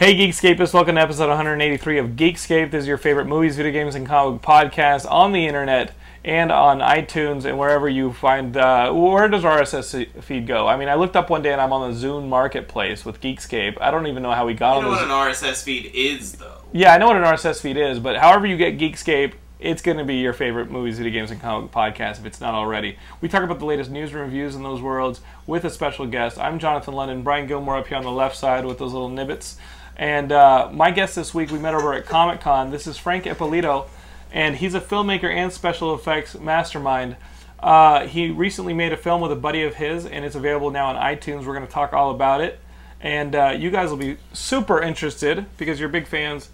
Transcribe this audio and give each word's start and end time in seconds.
Hey 0.00 0.16
Geekscapists, 0.16 0.72
welcome 0.72 0.94
to 0.94 1.02
episode 1.02 1.28
183 1.28 1.98
of 1.98 2.06
Geekscape. 2.12 2.70
This 2.70 2.84
is 2.84 2.88
your 2.88 2.96
favorite 2.96 3.26
movies, 3.26 3.56
video 3.56 3.70
games, 3.70 3.94
and 3.94 4.06
comic 4.06 4.40
podcast 4.40 5.04
on 5.10 5.32
the 5.32 5.46
internet 5.46 5.92
and 6.24 6.50
on 6.50 6.78
iTunes 6.78 7.44
and 7.44 7.58
wherever 7.58 7.86
you 7.86 8.14
find. 8.14 8.56
Uh, 8.56 8.94
where 8.94 9.28
does 9.28 9.42
RSS 9.42 10.22
feed 10.22 10.46
go? 10.46 10.66
I 10.66 10.78
mean, 10.78 10.88
I 10.88 10.94
looked 10.94 11.16
up 11.16 11.28
one 11.28 11.42
day 11.42 11.52
and 11.52 11.60
I'm 11.60 11.74
on 11.74 11.92
the 11.92 11.98
Zune 11.98 12.26
Marketplace 12.30 13.04
with 13.04 13.20
Geekscape. 13.20 13.76
I 13.78 13.90
don't 13.90 14.06
even 14.06 14.22
know 14.22 14.32
how 14.32 14.46
we 14.46 14.54
got 14.54 14.76
You 14.76 14.84
know 14.84 14.88
on 14.88 15.10
what 15.10 15.34
this. 15.34 15.44
an 15.44 15.58
RSS 15.58 15.62
feed 15.64 15.90
is, 15.94 16.32
though. 16.32 16.62
Yeah, 16.72 16.94
I 16.94 16.96
know 16.96 17.08
what 17.08 17.16
an 17.16 17.24
RSS 17.24 17.60
feed 17.60 17.76
is, 17.76 17.98
but 17.98 18.16
however 18.16 18.46
you 18.46 18.56
get 18.56 18.78
Geekscape, 18.78 19.34
it's 19.58 19.82
going 19.82 19.98
to 19.98 20.04
be 20.04 20.14
your 20.14 20.32
favorite 20.32 20.70
movies, 20.70 20.96
video 20.96 21.12
games, 21.12 21.30
and 21.30 21.42
comic 21.42 21.72
podcast 21.72 22.20
if 22.20 22.24
it's 22.24 22.40
not 22.40 22.54
already. 22.54 22.96
We 23.20 23.28
talk 23.28 23.42
about 23.42 23.58
the 23.58 23.66
latest 23.66 23.90
news 23.90 24.12
and 24.12 24.22
reviews 24.22 24.54
in 24.54 24.62
those 24.62 24.80
worlds 24.80 25.20
with 25.46 25.66
a 25.66 25.70
special 25.70 26.06
guest. 26.06 26.38
I'm 26.38 26.58
Jonathan 26.58 26.94
London, 26.94 27.22
Brian 27.22 27.46
Gilmore 27.46 27.76
up 27.76 27.88
here 27.88 27.98
on 27.98 28.04
the 28.04 28.10
left 28.10 28.34
side 28.34 28.64
with 28.64 28.78
those 28.78 28.94
little 28.94 29.10
nibbits. 29.10 29.56
And 30.00 30.32
uh, 30.32 30.70
my 30.72 30.92
guest 30.92 31.14
this 31.14 31.34
week, 31.34 31.50
we 31.50 31.58
met 31.58 31.74
over 31.74 31.92
at 31.92 32.06
Comic 32.06 32.40
Con. 32.40 32.70
This 32.70 32.86
is 32.86 32.96
Frank 32.96 33.26
Ippolito, 33.26 33.86
and 34.32 34.56
he's 34.56 34.74
a 34.74 34.80
filmmaker 34.80 35.30
and 35.30 35.52
special 35.52 35.94
effects 35.94 36.34
mastermind. 36.38 37.16
Uh, 37.58 38.06
he 38.06 38.30
recently 38.30 38.72
made 38.72 38.94
a 38.94 38.96
film 38.96 39.20
with 39.20 39.30
a 39.30 39.36
buddy 39.36 39.62
of 39.62 39.74
his, 39.74 40.06
and 40.06 40.24
it's 40.24 40.34
available 40.34 40.70
now 40.70 40.86
on 40.86 40.96
iTunes. 40.96 41.44
We're 41.44 41.52
going 41.52 41.66
to 41.66 41.72
talk 41.72 41.92
all 41.92 42.12
about 42.12 42.40
it. 42.40 42.60
And 43.02 43.36
uh, 43.36 43.48
you 43.50 43.70
guys 43.70 43.90
will 43.90 43.98
be 43.98 44.16
super 44.32 44.80
interested 44.80 45.44
because 45.58 45.78
you're 45.78 45.90
big 45.90 46.06
fans 46.06 46.48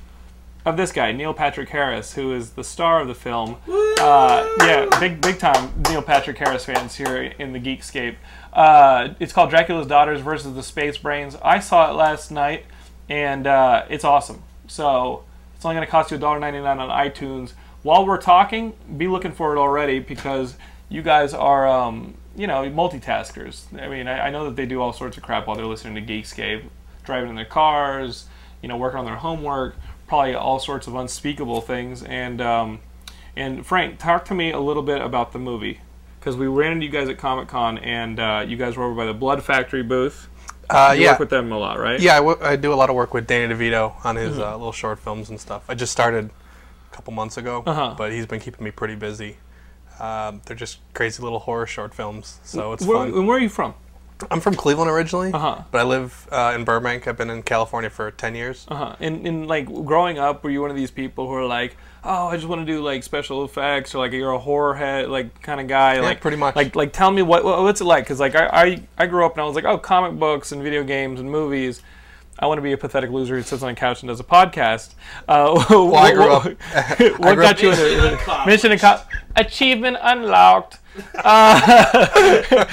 of 0.65 0.77
this 0.77 0.91
guy, 0.91 1.13
Neil 1.13 1.33
Patrick 1.33 1.69
Harris, 1.69 2.15
who 2.15 2.35
is 2.35 2.51
the 2.51 2.65
star 2.65 3.01
of 3.01 3.07
the 3.07 3.15
film. 3.15 3.59
Uh, 3.69 4.45
yeah, 4.59 4.89
big 4.99 5.21
big 5.21 5.39
time 5.39 5.73
Neil 5.89 6.03
Patrick 6.03 6.37
Harris 6.37 6.65
fans 6.65 6.97
here 6.97 7.33
in 7.39 7.53
the 7.53 7.61
Geekscape. 7.61 8.17
Uh, 8.53 9.11
it's 9.21 9.33
called 9.33 9.51
Dracula's 9.51 9.87
Daughters 9.87 10.21
versus 10.21 10.57
the 10.57 10.65
Space 10.65 10.99
Brains. 10.99 11.37
I 11.45 11.61
saw 11.61 11.89
it 11.89 11.95
last 11.95 12.33
night, 12.33 12.65
and 13.09 13.47
uh, 13.47 13.85
it's 13.89 14.05
awesome. 14.05 14.43
So 14.67 15.25
it's 15.55 15.65
only 15.65 15.77
going 15.77 15.87
to 15.87 15.91
cost 15.91 16.11
you 16.11 16.19
$1.99 16.19 16.79
on 16.79 16.89
iTunes. 16.89 17.53
While 17.83 18.07
we're 18.07 18.21
talking, 18.21 18.75
be 18.97 19.07
looking 19.07 19.33
for 19.33 19.55
it 19.55 19.59
already 19.59 20.01
because 20.01 20.57
you 20.89 21.03
guys 21.03 21.35
are, 21.35 21.69
um, 21.69 22.15
you 22.37 22.47
know, 22.47 22.63
multitaskers. 22.71 23.65
I 23.81 23.89
mean, 23.89 24.09
I, 24.09 24.27
I 24.27 24.31
know 24.31 24.45
that 24.45 24.57
they 24.57 24.67
do 24.67 24.81
all 24.81 24.93
sorts 24.93 25.17
of 25.17 25.23
crap 25.23 25.47
while 25.47 25.57
they're 25.57 25.67
listening 25.67 25.95
to 26.05 26.13
Geekscape, 26.13 26.65
driving 27.05 27.31
in 27.31 27.37
their 27.37 27.45
cars, 27.45 28.27
you 28.63 28.69
know, 28.69 28.77
working 28.77 28.99
on 28.99 29.05
their 29.05 29.17
homework, 29.17 29.77
probably 30.07 30.35
all 30.35 30.59
sorts 30.59 30.87
of 30.87 30.95
unspeakable 30.95 31.61
things. 31.61 32.03
And 32.03 32.41
um, 32.41 32.81
and 33.37 33.65
Frank, 33.67 33.99
talk 33.99 34.25
to 34.27 34.35
me 34.35 34.51
a 34.51 34.61
little 34.61 34.83
bit 34.83 35.01
about 35.01 35.33
the 35.33 35.39
movie 35.39 35.81
because 36.19 36.37
we 36.37 36.47
ran 36.47 36.73
into 36.73 36.87
you 36.87 36.91
guys 36.91 37.09
at 37.09 37.19
Comic 37.19 37.49
Con, 37.49 37.79
and 37.79 38.19
uh, 38.19 38.45
you 38.47 38.57
guys 38.57 38.77
were 38.77 38.85
over 38.85 38.95
by 38.95 39.05
the 39.07 39.15
Blood 39.15 39.45
Factory 39.45 39.83
booth. 39.83 40.29
Uh, 40.69 40.93
You 40.97 41.05
yeah, 41.05 41.11
work 41.13 41.21
with 41.21 41.31
them 41.31 41.53
a 41.53 41.59
lot, 41.59 41.79
right? 41.79 42.01
yeah. 42.01 42.15
I, 42.15 42.17
w- 42.19 42.39
I 42.43 42.57
do 42.57 42.73
a 42.73 42.75
lot 42.77 42.91
of 42.91 42.97
work 42.97 43.15
with 43.15 43.27
Danny 43.27 43.53
DeVito 43.55 43.95
on 44.05 44.17
his 44.17 44.33
Mm-hmm. 44.33 44.43
uh, 44.43 44.53
little 44.57 44.73
short 44.73 44.99
films 44.99 45.31
and 45.31 45.39
stuff. 45.41 45.63
I 45.69 45.75
just 45.75 45.93
started 45.93 46.31
a 46.91 46.95
couple 46.95 47.13
months 47.13 47.37
ago, 47.37 47.63
Uh-huh. 47.67 47.95
but 47.97 48.13
he's 48.13 48.27
been 48.27 48.41
keeping 48.41 48.65
me 48.65 48.71
pretty 48.71 48.95
busy. 48.97 49.37
Um, 50.01 50.43
they're 50.45 50.57
just 50.57 50.79
crazy 50.93 51.23
little 51.23 51.39
horror 51.39 51.67
short 51.67 51.95
films, 51.95 52.39
so 52.45 52.73
it's 52.73 52.85
Where, 52.85 52.99
fun. 52.99 53.09
and 53.15 53.27
where 53.27 53.37
are 53.39 53.41
you 53.41 53.49
from? 53.49 53.75
I'm 54.31 54.41
from 54.41 54.55
Cleveland 54.55 54.91
originally, 54.91 55.31
Uh-huh. 55.33 55.63
but 55.71 55.79
I 55.81 55.85
live 55.85 56.27
uh, 56.33 56.53
in 56.55 56.65
Burbank. 56.65 57.07
I've 57.07 57.19
been 57.19 57.29
in 57.31 57.43
California 57.43 57.91
for 57.91 58.11
ten 58.11 58.35
years. 58.35 58.65
Uh-huh. 58.69 58.97
And, 59.01 59.27
and 59.27 59.47
like 59.47 59.67
growing 59.67 60.19
up, 60.19 60.43
were 60.43 60.51
you 60.51 60.61
one 60.63 60.71
of 60.71 60.77
these 60.77 60.91
people 60.91 61.27
who 61.29 61.35
are 61.35 61.45
like, 61.47 61.77
oh, 62.03 62.29
I 62.29 62.37
just 62.37 62.49
want 62.49 62.67
to 62.67 62.73
do 62.73 62.83
like 62.83 63.03
special 63.03 63.45
effects, 63.45 63.95
or 63.95 63.99
like 63.99 64.13
you're 64.13 64.31
a 64.33 64.39
horror 64.39 64.75
head, 64.75 65.09
like 65.11 65.43
kind 65.43 65.61
of 65.61 65.69
guy? 65.69 66.01
like 66.01 66.21
pretty 66.23 66.39
much. 66.39 66.57
Like 66.57 66.75
like 66.75 66.93
tell 66.95 67.11
me 67.11 67.21
what 67.23 67.45
what- 67.45 67.61
what's 67.63 67.81
it 67.81 67.85
like? 67.85 68.05
Because 68.05 68.19
like 68.21 68.35
I, 68.35 68.47
I 68.47 68.83
I 68.97 69.07
grew 69.07 69.27
up 69.27 69.33
and 69.33 69.43
I 69.43 69.45
was 69.45 69.55
like, 69.55 69.65
oh, 69.67 69.77
comic 69.77 70.19
books 70.19 70.51
and 70.53 70.63
video 70.63 70.83
games 70.83 71.21
and 71.21 71.31
movies. 71.31 71.83
I 72.39 72.47
want 72.47 72.59
to 72.59 72.63
be 72.63 72.73
a 72.73 72.77
pathetic 72.79 73.11
loser 73.11 73.35
who 73.37 73.43
sits 73.43 73.63
on 73.63 73.71
a 73.71 73.75
couch 73.75 74.03
and 74.03 74.09
does 74.09 74.21
a 74.21 74.25
podcast. 74.25 74.95
Uh, 75.27 75.63
well, 75.71 75.95
I 75.97 76.13
grew 76.13 76.31
up- 76.33 76.45
what 77.19 77.35
grew 77.35 77.43
got 77.45 77.57
up- 77.57 77.63
you 77.63 77.71
into 77.71 78.19
mission 78.47 78.73
accomplished? 78.73 79.23
Achievement 79.37 79.97
unlocked. 80.03 80.79
Uh, 81.15 82.67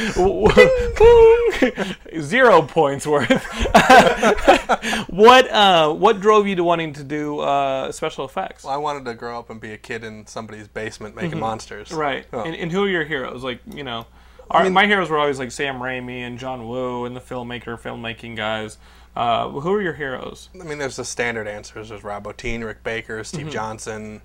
zero 2.20 2.62
points 2.62 3.06
worth. 3.08 3.44
what 5.10 5.50
uh, 5.52 5.94
what 5.94 6.20
drove 6.20 6.48
you 6.48 6.56
to 6.56 6.64
wanting 6.64 6.94
to 6.94 7.04
do 7.04 7.40
uh, 7.40 7.92
special 7.92 8.26
effects? 8.26 8.64
Well, 8.64 8.74
I 8.74 8.78
wanted 8.78 9.06
to 9.06 9.14
grow 9.14 9.40
up 9.40 9.50
and 9.50 9.60
be 9.60 9.72
a 9.72 9.78
kid 9.78 10.04
in 10.04 10.26
somebody's 10.28 10.68
basement 10.68 11.16
making 11.16 11.40
monsters. 11.40 11.90
Mm-hmm. 11.90 11.98
Right. 12.00 12.26
Oh. 12.34 12.42
And, 12.44 12.56
and 12.56 12.72
who 12.72 12.84
are 12.86 12.90
your 12.90 13.04
heroes? 13.06 13.44
Like 13.44 13.60
you 13.72 13.84
know, 13.84 14.06
our, 14.50 14.70
my 14.70 14.86
heroes 14.88 15.10
were 15.10 15.18
always 15.20 15.40
like 15.40 15.52
Sam 15.52 15.76
Raimi 15.76 16.20
and 16.20 16.38
John 16.38 16.68
Woo 16.68 17.06
and 17.06 17.16
the 17.16 17.22
filmmaker, 17.22 17.80
filmmaking 17.80 18.36
guys. 18.36 18.78
Uh, 19.16 19.48
who 19.50 19.72
are 19.74 19.82
your 19.82 19.94
heroes? 19.94 20.50
I 20.60 20.64
mean, 20.64 20.80
there's 20.80 20.96
the 20.96 21.06
standard 21.06 21.48
answers. 21.48 21.90
There's 21.90 22.04
Rob 22.04 22.24
Bottin, 22.24 22.66
Rick 22.66 22.84
Baker, 22.84 23.24
Steve 23.24 23.42
Mm-hmm. 23.42 23.50
Johnson. 23.52 24.22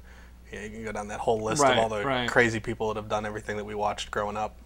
Yeah, 0.53 0.65
you 0.65 0.71
can 0.71 0.85
go 0.85 0.93
down 0.93 1.09
that 1.09 1.21
whole 1.21 1.41
list 1.43 1.63
Right, 1.63 1.73
of 1.73 1.79
all 1.79 1.89
the 1.89 2.05
right. 2.05 2.29
crazy 2.29 2.61
people 2.61 2.89
that 2.89 2.97
have 3.01 3.09
done 3.09 3.27
everything 3.27 3.57
that 3.59 3.65
we 3.65 3.75
watched 3.75 4.11
growing 4.11 4.37
up. 4.37 4.57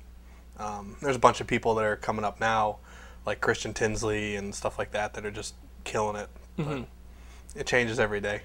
Um, 0.59 0.97
there's 1.03 1.17
a 1.17 1.21
bunch 1.21 1.41
of 1.41 1.47
people 1.47 1.75
that 1.75 1.85
are 1.85 1.97
coming 1.97 2.25
up 2.25 2.39
now, 2.41 2.79
like 3.27 3.41
Christian 3.41 3.73
Tinsley 3.75 4.37
and 4.37 4.55
stuff 4.55 4.79
like 4.79 4.93
that, 4.93 5.15
that 5.15 5.25
are 5.27 5.31
just 5.31 5.55
killing 5.85 6.17
it. 6.17 6.29
Mm-hmm. 6.59 6.83
But 6.83 7.61
it 7.61 7.67
changes 7.67 7.99
every 7.99 8.21
day. 8.21 8.43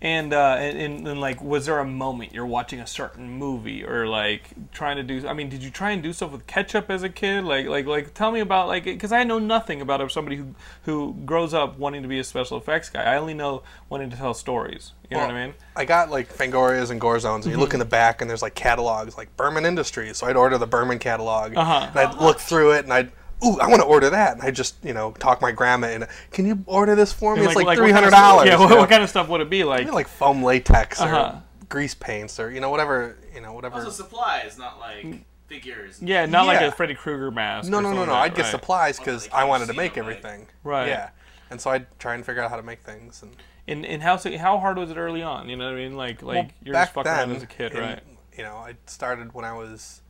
And, 0.00 0.32
uh, 0.32 0.54
and, 0.60 0.78
and 0.78 1.08
and 1.08 1.20
like, 1.20 1.42
was 1.42 1.66
there 1.66 1.80
a 1.80 1.84
moment 1.84 2.32
you're 2.32 2.46
watching 2.46 2.78
a 2.78 2.86
certain 2.86 3.28
movie 3.28 3.84
or 3.84 4.06
like 4.06 4.50
trying 4.70 4.96
to 4.96 5.02
do? 5.02 5.26
I 5.26 5.32
mean, 5.32 5.48
did 5.48 5.60
you 5.60 5.70
try 5.70 5.90
and 5.90 6.00
do 6.00 6.12
stuff 6.12 6.30
with 6.30 6.46
ketchup 6.46 6.88
as 6.88 7.02
a 7.02 7.08
kid? 7.08 7.42
Like, 7.42 7.66
like, 7.66 7.86
like, 7.86 8.14
tell 8.14 8.30
me 8.30 8.38
about 8.38 8.68
like, 8.68 8.84
because 8.84 9.10
I 9.10 9.24
know 9.24 9.40
nothing 9.40 9.80
about 9.80 10.08
somebody 10.12 10.36
who 10.36 10.54
who 10.84 11.16
grows 11.26 11.52
up 11.52 11.78
wanting 11.80 12.02
to 12.02 12.08
be 12.08 12.20
a 12.20 12.24
special 12.24 12.58
effects 12.58 12.90
guy. 12.90 13.02
I 13.02 13.16
only 13.16 13.34
know 13.34 13.64
wanting 13.88 14.10
to 14.10 14.16
tell 14.16 14.34
stories. 14.34 14.92
You 15.10 15.16
know 15.16 15.26
what 15.26 15.34
I 15.34 15.46
mean? 15.46 15.54
I 15.74 15.84
got 15.84 16.10
like 16.10 16.32
Fangorias 16.32 16.90
and 16.90 17.00
Gore 17.00 17.18
Zones, 17.18 17.46
and 17.46 17.52
you 17.52 17.58
look 17.58 17.72
in 17.72 17.80
the 17.80 17.84
back, 17.84 18.20
and 18.20 18.30
there's 18.30 18.42
like 18.42 18.54
catalogs, 18.54 19.16
like 19.18 19.36
Burman 19.36 19.64
Industries. 19.64 20.18
So 20.18 20.28
I'd 20.28 20.36
order 20.36 20.58
the 20.58 20.66
Burman 20.66 20.98
catalog, 21.00 21.56
Uh-huh. 21.56 21.86
and 21.90 21.98
I'd 21.98 22.20
look 22.20 22.38
through 22.38 22.72
it, 22.74 22.84
and 22.84 22.92
I'd, 22.92 23.10
ooh, 23.44 23.58
I 23.60 23.68
want 23.68 23.80
to 23.82 23.86
order 23.86 24.10
that, 24.10 24.34
and 24.34 24.42
I 24.42 24.50
just, 24.50 24.76
you 24.84 24.92
know, 24.94 25.12
talk 25.12 25.40
my 25.40 25.52
grandma, 25.52 25.88
and 25.88 26.06
can 26.32 26.46
you 26.46 26.62
order 26.66 26.94
this 26.94 27.12
for 27.12 27.34
me? 27.34 27.40
And, 27.40 27.46
It's 27.48 27.56
like, 27.56 27.66
what 27.66 27.76
three 27.76 27.90
kind 27.92 28.04
of 28.04 28.12
hundred 28.12 28.16
dollars. 28.16 28.48
stuff- 28.48 28.60
Yeah, 28.60 28.66
what, 28.66 28.78
what 28.78 28.88
kind 28.88 29.02
of 29.02 29.08
stuff 29.10 29.28
would 29.28 29.40
it 29.40 29.50
be 29.50 29.64
like? 29.64 29.80
Maybe 29.80 29.92
like 29.92 30.08
foam 30.08 30.42
latex 30.42 31.00
Uh-huh. 31.00 31.16
or 31.36 31.42
grease 31.68 31.94
paints 31.94 32.40
or 32.40 32.50
you 32.50 32.60
know 32.60 32.70
whatever 32.70 33.16
you 33.34 33.40
know 33.40 33.52
whatever. 33.52 33.76
Also 33.76 33.90
supplies, 33.90 34.56
not 34.58 34.78
like 34.80 35.24
figures. 35.48 36.00
yeah, 36.02 36.24
not 36.26 36.46
like 36.46 36.60
a 36.60 36.70
Freddy 36.72 36.94
Krueger 36.94 37.30
mask. 37.30 37.70
no, 37.70 37.80
no, 37.80 37.92
no, 37.92 38.04
no. 38.04 38.12
like 38.12 38.30
I'd 38.32 38.34
get 38.36 38.42
right. 38.42 38.50
supplies 38.50 38.98
because 38.98 39.24
they 39.26 39.32
I 39.32 39.44
wanted 39.44 39.66
to 39.68 39.74
make 39.74 39.94
them, 39.94 40.04
everything. 40.04 40.46
Right. 40.64 40.88
Yeah. 40.88 41.10
And 41.50 41.60
so 41.60 41.70
I'd 41.70 41.86
try 41.98 42.14
and 42.14 42.24
figure 42.26 42.42
out 42.42 42.50
how 42.50 42.56
to 42.56 42.62
make 42.62 42.80
things. 42.82 43.22
And 43.22 43.34
And, 43.66 43.84
and 43.86 44.02
how 44.02 44.16
how 44.38 44.58
hard 44.58 44.78
was 44.78 44.90
it 44.90 44.96
early 44.96 45.22
on? 45.22 45.48
You 45.48 45.56
know 45.56 45.66
what 45.66 45.74
I 45.74 45.76
mean? 45.76 45.96
Like 45.96 46.22
like 46.22 46.36
well, 46.36 46.48
you're 46.64 46.72
back 46.74 46.88
just 46.88 46.94
fucking 46.94 47.10
then, 47.12 47.28
around 47.28 47.36
as 47.36 47.42
a 47.42 47.46
kid, 47.46 47.72
in- 47.72 47.80
right? 47.80 48.00
You 48.36 48.44
know, 48.44 48.56
I 48.56 48.76
started 48.86 49.34
when 49.34 49.44
I 49.44 49.52
was 49.52 50.00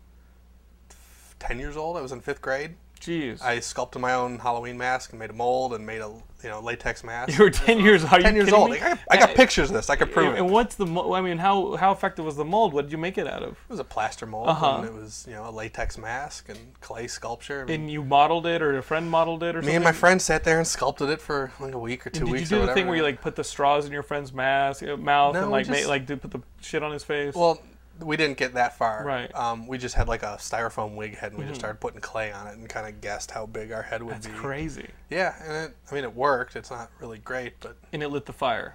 ten 1.38 1.58
years 1.58 1.76
old. 1.76 1.96
I 1.96 2.00
was 2.00 2.12
in 2.12 2.20
fifth 2.20 2.40
grade. 2.42 2.74
Jeez. 3.08 3.42
I 3.42 3.60
sculpted 3.60 4.02
my 4.02 4.14
own 4.14 4.38
Halloween 4.38 4.76
mask 4.76 5.10
and 5.10 5.18
made 5.18 5.30
a 5.30 5.34
mold 5.34 5.72
and 5.74 5.86
made 5.86 6.00
a 6.00 6.12
you 6.42 6.48
know 6.50 6.60
latex 6.60 7.02
mask. 7.02 7.36
you 7.36 7.42
were 7.44 7.50
ten 7.50 7.80
years. 7.80 8.04
Are 8.04 8.18
you 8.18 8.22
ten 8.22 8.34
years 8.36 8.52
old. 8.52 8.70
me? 8.70 8.76
I 8.76 8.80
got, 8.90 8.98
I 9.10 9.16
got 9.16 9.30
Uh, 9.30 9.34
pictures 9.34 9.70
of 9.70 9.76
this. 9.76 9.88
I 9.90 9.96
could 9.96 10.12
prove 10.12 10.34
it. 10.34 10.38
And 10.38 10.50
what's 10.50 10.74
the? 10.76 10.86
mo- 10.86 11.12
I 11.14 11.20
mean, 11.20 11.38
how 11.38 11.76
how 11.76 11.90
effective 11.92 12.24
was 12.24 12.36
the 12.36 12.44
mold? 12.44 12.72
What 12.74 12.82
did 12.82 12.92
you 12.92 12.98
make 12.98 13.16
it 13.18 13.26
out 13.26 13.42
of? 13.42 13.52
It 13.52 13.70
was 13.70 13.80
a 13.80 13.84
plaster 13.84 14.26
mold 14.26 14.48
Uh-huh. 14.48 14.76
and 14.78 14.86
it 14.86 14.92
was 14.94 15.24
you 15.28 15.34
know 15.34 15.48
a 15.48 15.50
latex 15.50 15.96
mask 15.98 16.48
and 16.48 16.58
clay 16.80 17.06
sculpture. 17.08 17.64
And 17.68 17.90
you 17.90 18.04
modeled 18.04 18.46
it, 18.46 18.60
or 18.62 18.76
a 18.76 18.82
friend 18.82 19.10
modeled 19.10 19.42
it, 19.42 19.56
or 19.56 19.60
Me 19.60 19.66
something? 19.68 19.76
and 19.76 19.84
my 19.84 19.92
friend 19.92 20.20
sat 20.20 20.44
there 20.44 20.58
and 20.58 20.66
sculpted 20.66 21.08
it 21.08 21.20
for 21.20 21.50
like 21.60 21.74
a 21.74 21.78
week 21.78 22.06
or 22.06 22.10
two 22.10 22.20
Did 22.20 22.28
you 22.28 22.34
weeks 22.34 22.48
do 22.50 22.56
or 22.56 22.58
the 22.58 22.62
whatever. 22.64 22.74
thing 22.78 22.86
where 22.88 22.96
you 22.96 23.02
like 23.02 23.20
put 23.22 23.34
the 23.36 23.44
straws 23.44 23.86
in 23.86 23.92
your 23.92 24.02
friend's 24.02 24.32
mask, 24.32 24.82
uh, 24.82 24.96
mouth, 24.96 25.34
No, 25.34 25.42
and 25.42 25.50
like 25.50 25.66
just- 25.66 25.84
ma- 25.84 25.88
like 25.88 26.06
do 26.06 26.16
put 26.16 26.30
the 26.30 26.42
shit 26.60 26.82
on 26.82 26.92
his 26.92 27.04
face? 27.04 27.34
Well, 27.34 27.60
we 28.00 28.16
didn't 28.16 28.36
get 28.38 28.54
that 28.54 28.76
far. 28.76 29.04
Right. 29.04 29.28
Mm-hmm. 29.32 29.40
Um, 29.40 29.66
we 29.66 29.78
just 29.78 29.94
had 29.94 30.08
like 30.08 30.22
a 30.22 30.36
styrofoam 30.38 30.94
wig 30.94 31.16
head, 31.16 31.32
and 31.32 31.40
we 31.40 31.46
just 31.46 31.60
started 31.60 31.80
putting 31.80 32.00
clay 32.00 32.32
on 32.32 32.46
it, 32.46 32.56
and 32.56 32.68
kind 32.68 32.86
of 32.86 33.00
guessed 33.00 33.30
how 33.30 33.46
big 33.46 33.72
our 33.72 33.82
head 33.82 34.02
would 34.02 34.14
that's 34.14 34.26
be. 34.26 34.32
crazy. 34.32 34.88
Yeah, 35.10 35.34
and 35.44 35.70
it, 35.70 35.76
I 35.90 35.94
mean, 35.94 36.04
it 36.04 36.14
worked. 36.14 36.56
It's 36.56 36.70
not 36.70 36.90
really 37.00 37.18
great, 37.18 37.54
but 37.60 37.76
And 37.92 38.02
it 38.02 38.08
lit 38.08 38.26
the 38.26 38.32
fire, 38.32 38.74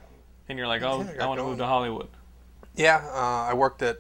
and 0.49 0.57
you're 0.57 0.67
like, 0.67 0.81
oh, 0.81 1.01
Yeah, 1.01 1.21
I 1.21 1.25
I 1.25 1.27
want 1.27 1.39
to 1.39 1.45
move 1.45 1.57
to 1.59 1.65
Hollywood. 1.65 2.07
yeah, 2.75 3.03
uh, 3.13 3.49
I 3.49 3.53
worked 3.53 3.81
at 3.81 3.99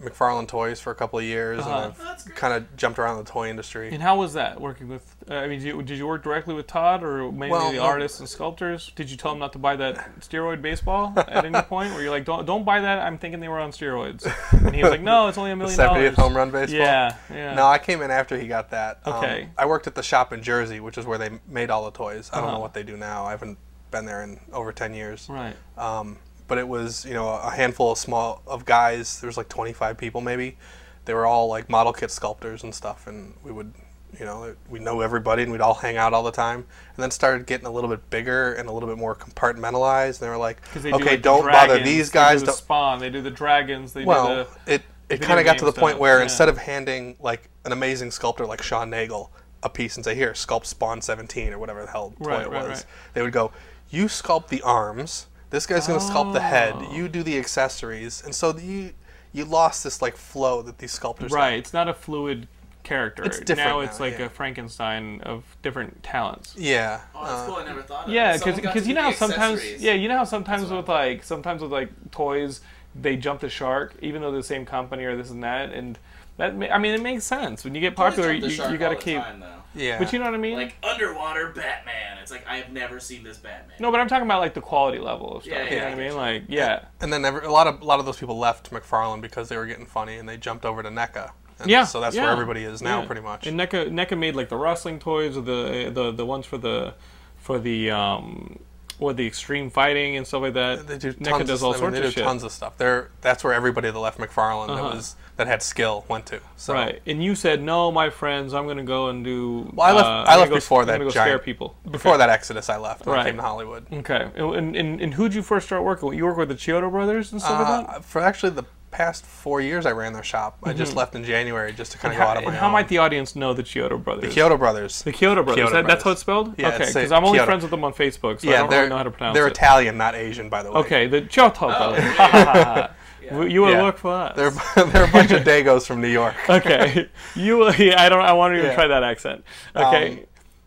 McFarlane 0.00 0.46
Toys 0.46 0.78
for 0.80 0.90
a 0.90 0.94
couple 0.94 1.18
of 1.18 1.24
years, 1.24 1.60
Uh-huh. 1.60 1.92
and 1.98 2.08
I've 2.08 2.34
kind 2.34 2.52
of 2.54 2.76
jumped 2.76 2.98
around 2.98 3.16
the 3.24 3.30
toy 3.30 3.48
industry. 3.48 3.88
And 3.92 4.02
how 4.02 4.16
was 4.18 4.34
that 4.34 4.60
working 4.60 4.88
with? 4.88 5.14
Uh, 5.30 5.34
I 5.36 5.46
mean, 5.48 5.58
did 5.60 5.66
you, 5.66 5.82
did 5.82 5.96
you 5.98 6.06
work 6.06 6.22
directly 6.22 6.54
with 6.54 6.66
Todd, 6.66 7.02
or 7.02 7.32
mainly 7.32 7.50
Well, 7.50 7.72
the 7.72 7.78
artists 7.78 8.20
and 8.20 8.28
sculptors? 8.28 8.92
Did 8.94 9.10
you 9.10 9.16
tell 9.16 9.32
him 9.32 9.38
not 9.38 9.52
to 9.54 9.58
buy 9.58 9.76
that 9.76 10.20
steroid 10.20 10.60
baseball 10.62 11.12
at 11.16 11.44
any 11.44 11.60
point? 11.62 11.92
Where 11.94 12.02
you're 12.02 12.10
like, 12.10 12.24
don't 12.26 12.44
don't 12.44 12.64
buy 12.64 12.80
that. 12.80 12.98
I'm 12.98 13.16
thinking 13.18 13.40
they 13.40 13.48
were 13.48 13.58
on 13.60 13.70
steroids. 13.70 14.30
And 14.52 14.74
he 14.74 14.82
was 14.82 14.90
like, 14.90 15.00
no, 15.02 15.28
it's 15.28 15.38
only 15.38 15.50
a 15.52 15.54
the 15.56 15.58
million 15.58 15.78
70th 15.78 15.88
dollars. 15.94 16.16
home 16.16 16.36
run 16.36 16.50
baseball. 16.50 16.78
Yeah, 16.78 17.16
yeah. 17.30 17.54
No, 17.54 17.66
I 17.66 17.78
came 17.78 18.02
in 18.02 18.10
after 18.10 18.38
he 18.38 18.46
got 18.48 18.70
that. 18.70 19.00
Um, 19.04 19.14
Okay. 19.14 19.48
I 19.56 19.64
worked 19.66 19.86
at 19.86 19.94
the 19.94 20.02
shop 20.02 20.32
in 20.32 20.42
Jersey, 20.42 20.78
which 20.80 20.98
is 20.98 21.06
where 21.06 21.16
they 21.18 21.30
made 21.48 21.70
all 21.70 21.84
the 21.84 21.90
toys. 21.90 22.28
I 22.32 22.36
don't 22.36 22.44
Uh-huh. 22.44 22.54
know 22.56 22.60
what 22.60 22.74
they 22.74 22.82
do 22.82 22.96
now. 22.96 23.24
I 23.24 23.30
haven't 23.30 23.56
been 23.90 24.04
there 24.04 24.22
in 24.22 24.38
over 24.52 24.72
10 24.72 24.92
years. 24.94 25.26
Right. 25.30 25.56
Um, 25.78 26.18
but 26.48 26.58
it 26.58 26.68
was, 26.68 27.04
you 27.04 27.14
know, 27.14 27.28
a 27.28 27.50
handful 27.50 27.92
of 27.92 27.98
small 27.98 28.42
of 28.46 28.64
guys. 28.64 29.20
There 29.20 29.28
was 29.28 29.36
like 29.36 29.48
25 29.48 29.96
people 29.98 30.20
maybe. 30.20 30.56
They 31.04 31.14
were 31.14 31.26
all 31.26 31.48
like 31.48 31.68
model 31.68 31.92
kit 31.92 32.10
sculptors 32.10 32.62
and 32.62 32.74
stuff, 32.74 33.06
and 33.06 33.34
we 33.44 33.52
would, 33.52 33.72
you 34.18 34.24
know, 34.24 34.54
we 34.68 34.78
know 34.78 35.00
everybody 35.00 35.42
and 35.42 35.52
we'd 35.52 35.60
all 35.60 35.74
hang 35.74 35.96
out 35.96 36.12
all 36.12 36.22
the 36.22 36.32
time. 36.32 36.58
And 36.58 37.02
then 37.02 37.10
started 37.10 37.46
getting 37.46 37.66
a 37.66 37.70
little 37.70 37.90
bit 37.90 38.08
bigger 38.10 38.54
and 38.54 38.68
a 38.68 38.72
little 38.72 38.88
bit 38.88 38.98
more 38.98 39.14
compartmentalized. 39.14 40.20
And 40.20 40.26
they 40.26 40.28
were 40.28 40.36
like 40.36 40.60
they 40.72 40.90
do, 40.90 40.96
okay, 40.96 41.10
like, 41.10 41.22
don't 41.22 41.44
bother 41.44 41.74
dragons, 41.74 41.84
these 41.84 42.10
they 42.10 42.18
guys. 42.18 42.40
do 42.40 42.46
the 42.46 42.52
Spawn. 42.52 42.98
They 42.98 43.10
do 43.10 43.22
the 43.22 43.30
dragons. 43.30 43.92
They 43.92 44.00
do 44.02 44.06
well, 44.06 44.48
the. 44.66 44.74
it 44.74 44.82
it 45.08 45.20
kind 45.22 45.38
of 45.38 45.46
got 45.46 45.58
to 45.58 45.64
the 45.64 45.72
point 45.72 45.98
where 45.98 46.18
yeah. 46.18 46.24
instead 46.24 46.48
of 46.48 46.58
handing 46.58 47.16
like 47.20 47.48
an 47.64 47.72
amazing 47.72 48.10
sculptor 48.10 48.44
like 48.44 48.62
Sean 48.62 48.90
Nagel 48.90 49.30
a 49.62 49.68
piece 49.68 49.96
and 49.96 50.04
say, 50.04 50.14
here, 50.14 50.32
sculpt 50.32 50.66
Spawn 50.66 51.00
17 51.00 51.52
or 51.52 51.58
whatever 51.58 51.82
the 51.82 51.90
hell 51.90 52.14
toy 52.22 52.28
Right, 52.28 52.46
it 52.46 52.50
right, 52.50 52.68
was, 52.68 52.78
right. 52.78 52.84
they 53.14 53.22
would 53.22 53.32
go, 53.32 53.52
you 53.90 54.06
sculpt 54.06 54.48
the 54.48 54.62
arms. 54.62 55.26
This 55.50 55.66
guy's 55.66 55.86
going 55.86 56.00
to 56.00 56.04
sculpt 56.04 56.32
the 56.32 56.40
head. 56.40 56.74
You 56.92 57.08
do 57.08 57.22
the 57.22 57.38
accessories. 57.38 58.22
And 58.24 58.34
so 58.34 58.56
you 58.56 58.92
you 59.32 59.44
lost 59.44 59.84
this 59.84 60.00
like 60.00 60.16
flow 60.16 60.62
that 60.62 60.78
these 60.78 60.92
sculptors 60.92 61.32
had. 61.32 61.38
Right. 61.38 61.58
It's 61.58 61.72
not 61.72 61.88
a 61.88 61.94
fluid 61.94 62.48
character. 62.82 63.24
It's 63.24 63.38
different 63.40 63.68
now. 63.68 63.80
now, 63.80 63.80
It's 63.80 64.00
like 64.00 64.18
yeah. 64.18 64.26
a 64.26 64.28
Frankenstein 64.28 65.20
of 65.22 65.44
different 65.60 66.02
talents. 66.02 66.54
Yeah. 66.56 67.00
Oh, 67.14 67.24
that's 67.24 67.32
uh, 67.42 67.46
cool. 67.46 67.56
I 67.56 67.64
never 67.64 67.82
thought 67.82 68.06
of 68.06 68.12
Yeah, 68.12 68.34
it. 68.34 68.40
Someone 68.40 68.62
got 68.62 68.74
because 68.74 68.88
you 68.88 68.94
know 68.94 69.02
how 69.02 69.12
sometimes 69.12 69.82
yeah 69.82 69.92
you 69.92 70.08
know 70.08 70.18
how 70.18 70.24
sometimes 70.24 70.70
with 70.70 70.88
like 70.88 71.22
sometimes 71.22 71.62
with 71.62 71.72
like 71.72 71.90
toys 72.10 72.60
they 72.94 73.16
jump 73.16 73.40
the 73.40 73.48
shark 73.48 73.94
even 74.00 74.22
though 74.22 74.30
they're 74.30 74.40
the 74.40 74.46
same 74.46 74.64
company 74.64 75.04
or 75.04 75.16
this 75.16 75.30
and 75.30 75.42
that 75.42 75.72
and 75.72 75.98
that 76.38 76.56
ma- 76.56 76.66
I 76.66 76.78
mean 76.78 76.94
it 76.94 77.02
makes 77.02 77.24
sense 77.24 77.64
when 77.64 77.74
you 77.74 77.80
get 77.80 77.96
popular 77.96 78.32
you, 78.32 78.46
you 78.48 78.78
got 78.78 78.90
to 78.90 78.96
keep 78.96 79.18
time, 79.20 79.42
yeah. 79.74 79.98
but 79.98 80.12
you 80.12 80.18
know 80.18 80.24
what 80.26 80.34
I 80.34 80.38
mean 80.38 80.56
Like 80.56 80.74
underwater 80.82 81.48
Batman. 81.50 82.18
It's 82.22 82.30
like 82.30 82.46
I 82.46 82.56
have 82.56 82.72
never 82.72 82.98
seen 83.00 83.22
this 83.22 83.38
Batman. 83.38 83.76
no 83.80 83.90
but 83.90 84.00
I'm 84.00 84.08
talking 84.08 84.26
about 84.26 84.40
like 84.40 84.54
the 84.54 84.60
quality 84.60 84.98
level 84.98 85.36
of 85.36 85.44
stuff 85.44 85.54
Yeah, 85.56 85.64
you 85.64 85.70
yeah, 85.76 85.76
know 85.76 85.84
what 85.84 85.88
I 85.90 85.92
I 85.92 85.96
mean 85.96 86.10
you. 86.12 86.16
like 86.16 86.42
yeah 86.48 86.84
and 87.00 87.12
then 87.12 87.24
every, 87.24 87.42
a 87.46 87.50
lot 87.50 87.66
of 87.66 87.80
a 87.80 87.84
lot 87.84 88.00
of 88.00 88.06
those 88.06 88.16
people 88.18 88.38
left 88.38 88.70
McFarlane 88.70 89.20
because 89.20 89.48
they 89.48 89.56
were 89.56 89.66
getting 89.66 89.86
funny 89.86 90.16
and 90.16 90.28
they 90.28 90.36
jumped 90.36 90.64
over 90.64 90.82
to 90.82 90.88
NECA. 90.90 91.30
And 91.58 91.70
yeah 91.70 91.84
So 91.84 92.00
that's 92.00 92.14
yeah, 92.16 92.22
where 92.22 92.32
everybody 92.32 92.64
is 92.64 92.82
now, 92.82 93.00
yeah. 93.00 93.06
pretty 93.06 93.22
much. 93.22 93.46
and 93.46 93.58
NECA 93.58 93.88
NECA 93.90 94.18
made 94.18 94.34
like 94.36 94.48
the 94.50 94.56
wrestling 94.58 94.98
toys 94.98 95.36
or 95.36 95.40
the 95.42 95.90
the 95.92 96.12
the 96.12 96.26
ones 96.26 96.44
for 96.46 96.58
the 96.58 96.94
for 97.38 97.58
the 97.58 97.90
um 97.90 98.58
or 98.98 99.12
the 99.12 99.26
extreme 99.26 99.68
fighting 99.70 100.16
and 100.16 100.26
stuff 100.26 100.40
like 100.42 100.54
that 100.54 100.86
They 100.86 100.96
do 100.98 101.12
NECA 101.12 101.24
tons 101.30 101.48
does 101.48 101.60
of, 101.62 101.64
all 101.66 101.70
I 101.70 101.74
mean, 101.74 101.80
sorts 101.80 101.92
they 101.92 101.98
of 101.98 102.04
do 102.04 102.10
shit 102.12 102.24
tons 102.24 102.42
of 102.42 102.52
stuff. 102.52 102.78
They're 102.78 103.10
that's 103.20 103.44
where 103.44 103.52
everybody 103.52 103.90
that 103.90 103.98
left 103.98 104.18
McFarlane 104.18 104.70
Uh-huh. 104.70 104.88
that 104.88 104.94
was 104.96 105.16
that 105.36 105.46
had 105.46 105.62
skill 105.62 106.06
went 106.08 106.24
to. 106.26 106.40
So 106.56 106.72
Right, 106.72 107.02
and 107.06 107.22
you 107.22 107.34
said 107.34 107.62
no, 107.62 107.92
my 107.92 108.08
friends. 108.08 108.54
I'm 108.54 108.66
gonna 108.66 108.84
go 108.84 109.08
and 109.08 109.22
do. 109.22 109.70
Well, 109.74 109.86
I 109.86 109.92
left- 109.92 110.06
uh, 110.08 110.24
I 110.26 110.36
left 110.38 110.48
go- 110.50 110.56
before 110.56 110.80
I'm 110.82 110.86
that 110.88 110.98
go 110.98 111.10
giant- 111.10 111.28
scare 111.28 111.38
people. 111.38 111.76
before 111.90 112.12
okay. 112.12 112.18
that 112.20 112.30
Exodus, 112.30 112.70
I 112.70 112.78
left. 112.78 113.04
Right. 113.06 113.20
I 113.20 113.24
came 113.24 113.36
to 113.36 113.42
Hollywood. 113.42 113.84
Okay, 113.92 114.30
and, 114.34 114.74
and 114.74 115.00
and 115.00 115.12
who'd 115.14 115.34
you 115.34 115.42
first 115.42 115.66
start 115.66 115.82
working 115.84 116.08
with? 116.08 116.16
You 116.16 116.24
work 116.24 116.38
with 116.38 116.48
the 116.48 116.54
Chiodo 116.54 116.90
brothers 116.90 117.32
and 117.32 117.40
stuff 117.42 117.58
like 117.68 117.86
that. 117.86 117.96
Uh, 117.96 118.00
for 118.00 118.22
actually 118.22 118.50
the 118.50 118.64
past 118.96 119.26
four 119.26 119.60
years, 119.60 119.84
I 119.84 119.92
ran 119.92 120.12
their 120.14 120.22
shop. 120.22 120.58
I 120.64 120.72
just 120.72 120.96
left 120.96 121.14
in 121.14 121.22
January 121.22 121.72
just 121.72 121.92
to 121.92 121.98
kind 121.98 122.14
of 122.14 122.18
go 122.18 122.24
How, 122.24 122.30
out 122.30 122.36
of 122.38 122.44
my 122.44 122.46
Mm-hmm. 122.46 122.54
and 122.54 122.60
how 122.60 122.66
own. 122.68 122.72
might 122.72 122.88
the 122.88 122.98
audience 122.98 123.36
know 123.36 123.52
the 123.52 123.62
Chiodo 123.62 124.02
brothers? 124.02 124.24
the 124.24 124.30
Kyoto 124.34 124.56
Brothers? 124.56 125.02
The 125.02 125.12
Kyoto 125.12 125.42
brothers. 125.42 125.64
Kyoto 125.64 125.72
That- 125.82 125.86
That's 125.86 126.02
how 126.04 126.12
it's 126.12 126.20
spelled. 126.22 126.54
Yeah, 126.58 126.68
okay, 126.68 126.86
because 126.86 127.12
I'm 127.12 127.24
only 127.24 127.36
Kyoto. 127.38 127.46
friends 127.46 127.62
with 127.62 127.70
them 127.70 127.84
on 127.84 127.92
Facebook, 127.92 128.40
so 128.40 128.48
I 128.48 128.52
yeah, 128.52 128.58
don't 128.60 128.70
they're 128.70 128.78
really 128.80 128.88
know 128.90 128.96
how 128.96 129.02
to 129.02 129.10
pronounce 129.10 129.34
they're 129.34 129.46
it. 129.48 129.52
Italian, 129.52 129.98
not 129.98 130.14
Asian, 130.14 130.48
by 130.48 130.62
the 130.62 130.72
way. 130.72 130.78
Okay, 130.80 131.06
the 131.06 131.20
Chiodo 131.22 131.58
brothers. 131.76 132.90
Yeah. 133.22 133.42
You 133.42 133.62
will 133.62 133.72
Yeah. 133.72 133.82
work 133.82 133.98
for 133.98 134.12
us. 134.14 134.36
They're 134.36 134.50
they're 134.86 135.04
a 135.04 135.10
bunch 135.10 135.32
of 135.32 135.42
Dagos 135.52 135.84
from 135.84 136.00
New 136.00 136.06
York. 136.08 136.36
okay, 136.48 137.08
you. 137.34 137.56
will- 137.58 137.74
Yeah, 137.74 138.00
I 138.00 138.08
don't. 138.08 138.20
I 138.22 138.32
want 138.34 138.52
to 138.54 138.58
even 138.58 138.70
Yeah. 138.70 138.76
try 138.76 138.86
that 138.86 139.02
accent. 139.02 139.44
Okay. 139.74 140.12
Um, 140.12 140.18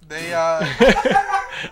They 0.10 0.34
uh, 0.34 0.40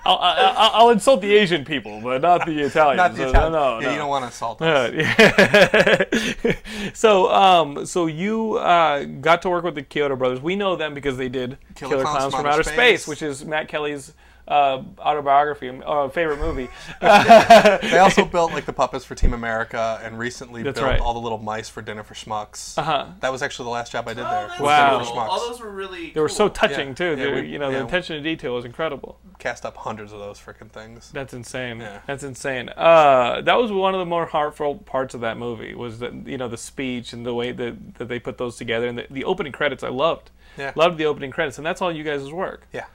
I'll, 0.06 0.18
I'll, 0.18 0.72
I'll 0.74 0.90
insult 0.92 1.22
the 1.22 1.34
Asian 1.34 1.66
people, 1.66 2.00
but 2.02 2.22
not 2.22 2.46
the 2.46 2.60
Italians. 2.60 2.98
not 2.98 3.16
the 3.16 3.26
Uh, 3.26 3.30
Italian. 3.30 3.52
No, 3.52 3.80
yeah, 3.80 3.86
no. 3.86 3.92
you 3.94 3.98
don't 3.98 4.10
want 4.10 4.24
to 4.24 4.28
insult 4.28 4.62
us. 4.62 4.94
Yeah. 4.94 6.54
so, 6.94 7.32
um, 7.34 7.86
so 7.88 8.06
you 8.06 8.58
uh, 8.58 9.06
got 9.06 9.42
to 9.42 9.50
work 9.50 9.64
with 9.64 9.74
the 9.74 9.82
Kyoto 9.82 10.16
brothers. 10.16 10.40
We 10.40 10.56
know 10.56 10.76
them 10.76 10.94
because 10.94 11.18
they 11.18 11.30
did 11.30 11.58
Killer, 11.74 12.04
Clowns, 12.04 12.36
from 12.36 12.46
Outer 12.46 12.62
Space. 12.64 13.08
which 13.08 13.24
is 13.24 13.44
Matt 13.44 13.68
Kelly's 13.70 14.14
uh, 14.48 14.82
autobiography, 15.00 15.70
uh, 15.86 16.10
favorite 16.10 16.40
movie. 16.40 16.70
They 17.02 17.98
also 18.00 18.26
built 18.38 18.52
like 18.52 18.66
the 18.66 18.74
puppets 18.74 19.06
for 19.06 19.16
Team 19.16 19.34
America, 19.34 20.00
and 20.04 20.18
recently 20.18 20.64
That's 20.64 20.80
built 20.80 20.92
right. 20.92 21.00
all 21.00 21.14
the 21.14 21.20
little 21.20 21.38
mice 21.38 21.70
for 21.70 21.82
Dinner 21.82 22.04
for 22.04 22.14
Schmucks. 22.14 22.78
Uh-huh. 22.78 23.08
That 23.20 23.32
was 23.32 23.42
actually 23.42 23.66
the 23.66 23.72
last 23.72 23.92
job 23.92 24.08
I 24.08 24.14
did 24.14 24.26
Oh, 24.26 24.30
there. 24.30 24.48
Wow. 24.66 25.04
Cool. 25.04 25.18
All 25.20 25.50
those 25.50 25.60
were 25.60 25.72
really. 25.72 26.12
They 26.12 26.20
were 26.22 26.30
so 26.30 26.48
touching 26.50 26.90
Yeah. 26.90 26.94
too. 26.96 27.16
Yeah, 27.18 27.36
we- 27.36 27.48
you 27.48 27.60
know, 27.60 27.72
the 27.72 27.84
attention 27.86 28.16
to 28.18 28.22
detail 28.22 28.54
was 28.54 28.66
incredible. 28.66 29.20
Cast 29.40 29.66
up 29.66 29.78
hundreds 29.78 30.12
of 30.14 30.20
those 30.20 30.40
freaking 30.40 30.70
things. 30.70 31.12
That's 31.12 31.34
insane. 31.34 31.80
Yeah. 31.80 32.00
That's 32.08 32.24
insane. 32.24 32.70
Uh, 32.70 33.42
that 33.42 33.56
was 33.58 33.72
one 33.72 33.94
of 33.94 34.00
the 34.00 34.06
more 34.06 34.26
heartfelt 34.26 34.86
parts 34.86 35.14
of 35.14 35.22
that 35.22 35.38
movie. 35.38 35.76
Was 35.76 36.00
that 36.00 36.14
you 36.28 36.38
know 36.38 36.48
the 36.48 36.58
speech 36.58 37.14
and 37.14 37.26
the 37.26 37.34
way 37.34 37.52
that, 37.52 37.96
that 37.96 38.08
they 38.08 38.20
put 38.20 38.38
those 38.38 38.56
together 38.58 38.88
and 38.88 38.98
the, 38.98 39.08
the 39.10 39.24
opening 39.26 39.52
credits. 39.52 39.84
I 39.84 39.90
loved. 39.90 40.32
Yeah. 40.58 40.72
Loved 40.76 40.98
the 40.98 41.06
opening 41.06 41.30
credits, 41.32 41.58
and 41.58 41.66
that's 41.68 41.82
all 41.82 41.92
you 41.92 42.04
guys' 42.04 42.32
work. 42.32 42.68
Yeah. 42.74 42.86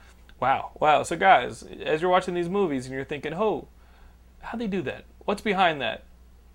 Wow, 0.43 0.71
wow. 0.77 1.03
So 1.03 1.15
guys, 1.15 1.63
as 1.63 2.01
you're 2.01 2.11
watching 2.11 2.33
these 2.33 2.49
movies 2.49 2.85
and 2.85 2.93
you're 2.93 3.05
thinking, 3.05 3.33
"Oh, 3.33 3.69
how 4.41 4.57
they 4.57 4.67
do 4.67 4.81
that? 4.81 5.05
What's 5.23 5.41
behind 5.41 5.79
that?" 5.79 6.03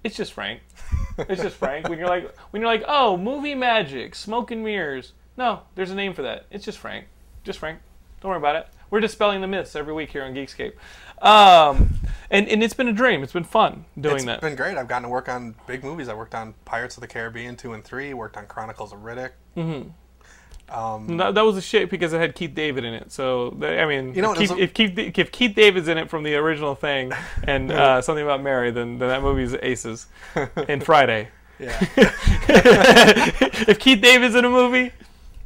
It's 0.05 0.15
just 0.15 0.35
Frank. 0.35 0.61
It's 1.21 1.41
just 1.41 1.57
Frank. 1.57 1.89
When 1.89 1.99
you're 1.99 2.07
like, 2.07 2.37
when 2.51 2.61
you're 2.61 2.71
like, 2.71 2.85
"Oh, 2.87 3.17
movie 3.17 3.55
magic, 3.55 4.15
smoke 4.15 4.51
and 4.51 4.63
mirrors." 4.63 5.15
No, 5.39 5.63
there's 5.75 5.91
a 5.91 5.95
name 5.95 6.13
for 6.13 6.21
that. 6.21 6.45
It's 6.51 6.67
just 6.67 6.77
Frank. 6.77 7.07
Just 7.45 7.59
Frank. 7.59 7.79
Don't 8.21 8.29
worry 8.29 8.37
about 8.37 8.57
it. 8.57 8.69
We're 8.91 9.01
dispelling 9.01 9.41
the 9.41 9.47
myths 9.47 9.75
every 9.75 9.95
week 9.95 10.11
here 10.11 10.23
on 10.23 10.35
Geekscape. 10.35 10.75
Um, 11.27 11.99
and 12.31 12.47
and 12.47 12.63
it's 12.63 12.75
been 12.75 12.89
a 12.89 12.93
dream. 12.93 13.23
It's 13.23 13.33
been 13.33 13.43
fun 13.43 13.87
doing 13.99 14.17
It's 14.17 14.25
that. 14.27 14.35
It's 14.35 14.43
been 14.43 14.55
great. 14.55 14.77
I've 14.77 14.87
gotten 14.87 15.05
to 15.05 15.09
work 15.09 15.31
on 15.31 15.55
big 15.67 15.83
movies. 15.83 16.11
I 16.11 16.15
worked 16.15 16.35
on 16.35 16.53
Pirates 16.67 16.99
of 16.99 17.01
the 17.01 17.09
Caribbean 17.09 17.57
2 17.57 17.73
and 17.73 17.83
3, 17.83 18.13
worked 18.13 18.37
on 18.37 18.45
Chronicles 18.47 18.93
of 18.93 18.99
Riddick. 19.01 19.31
That, 20.71 21.35
that 21.35 21.45
was 21.45 21.57
a 21.57 21.63
shit 21.63 21.89
because 21.91 22.13
it 22.13 22.21
had 22.21 22.35
Keith 22.35 22.55
David 22.55 22.85
in 22.85 22.95
it. 22.95 23.11
So 23.13 23.57
I 23.63 23.87
mean, 23.87 24.15
You 24.15 24.23
know, 24.23 24.33
if, 24.33 24.39
Keith, 24.39 24.51
a- 24.51 24.59
if 24.63 24.75
Keith 24.75 25.19
if 25.19 25.33
Keith 25.33 25.55
David's 25.55 25.89
in 25.89 25.99
it 25.99 26.09
from 26.11 26.23
the 26.25 26.35
original 26.37 26.75
thing 26.75 27.13
and 27.45 27.73
uh, 27.73 28.03
something 28.03 28.23
about 28.25 28.43
Mary, 28.43 28.71
then, 28.71 28.99
then 28.99 29.09
that 29.09 29.23
movie's 29.23 29.55
aces. 29.63 30.07
And 30.69 30.85
Friday, 30.85 31.29
Yeah. 31.59 31.77
if 32.47 33.79
Keith 33.79 34.01
David's 34.01 34.35
in 34.35 34.45
a 34.45 34.51
movie, 34.51 34.93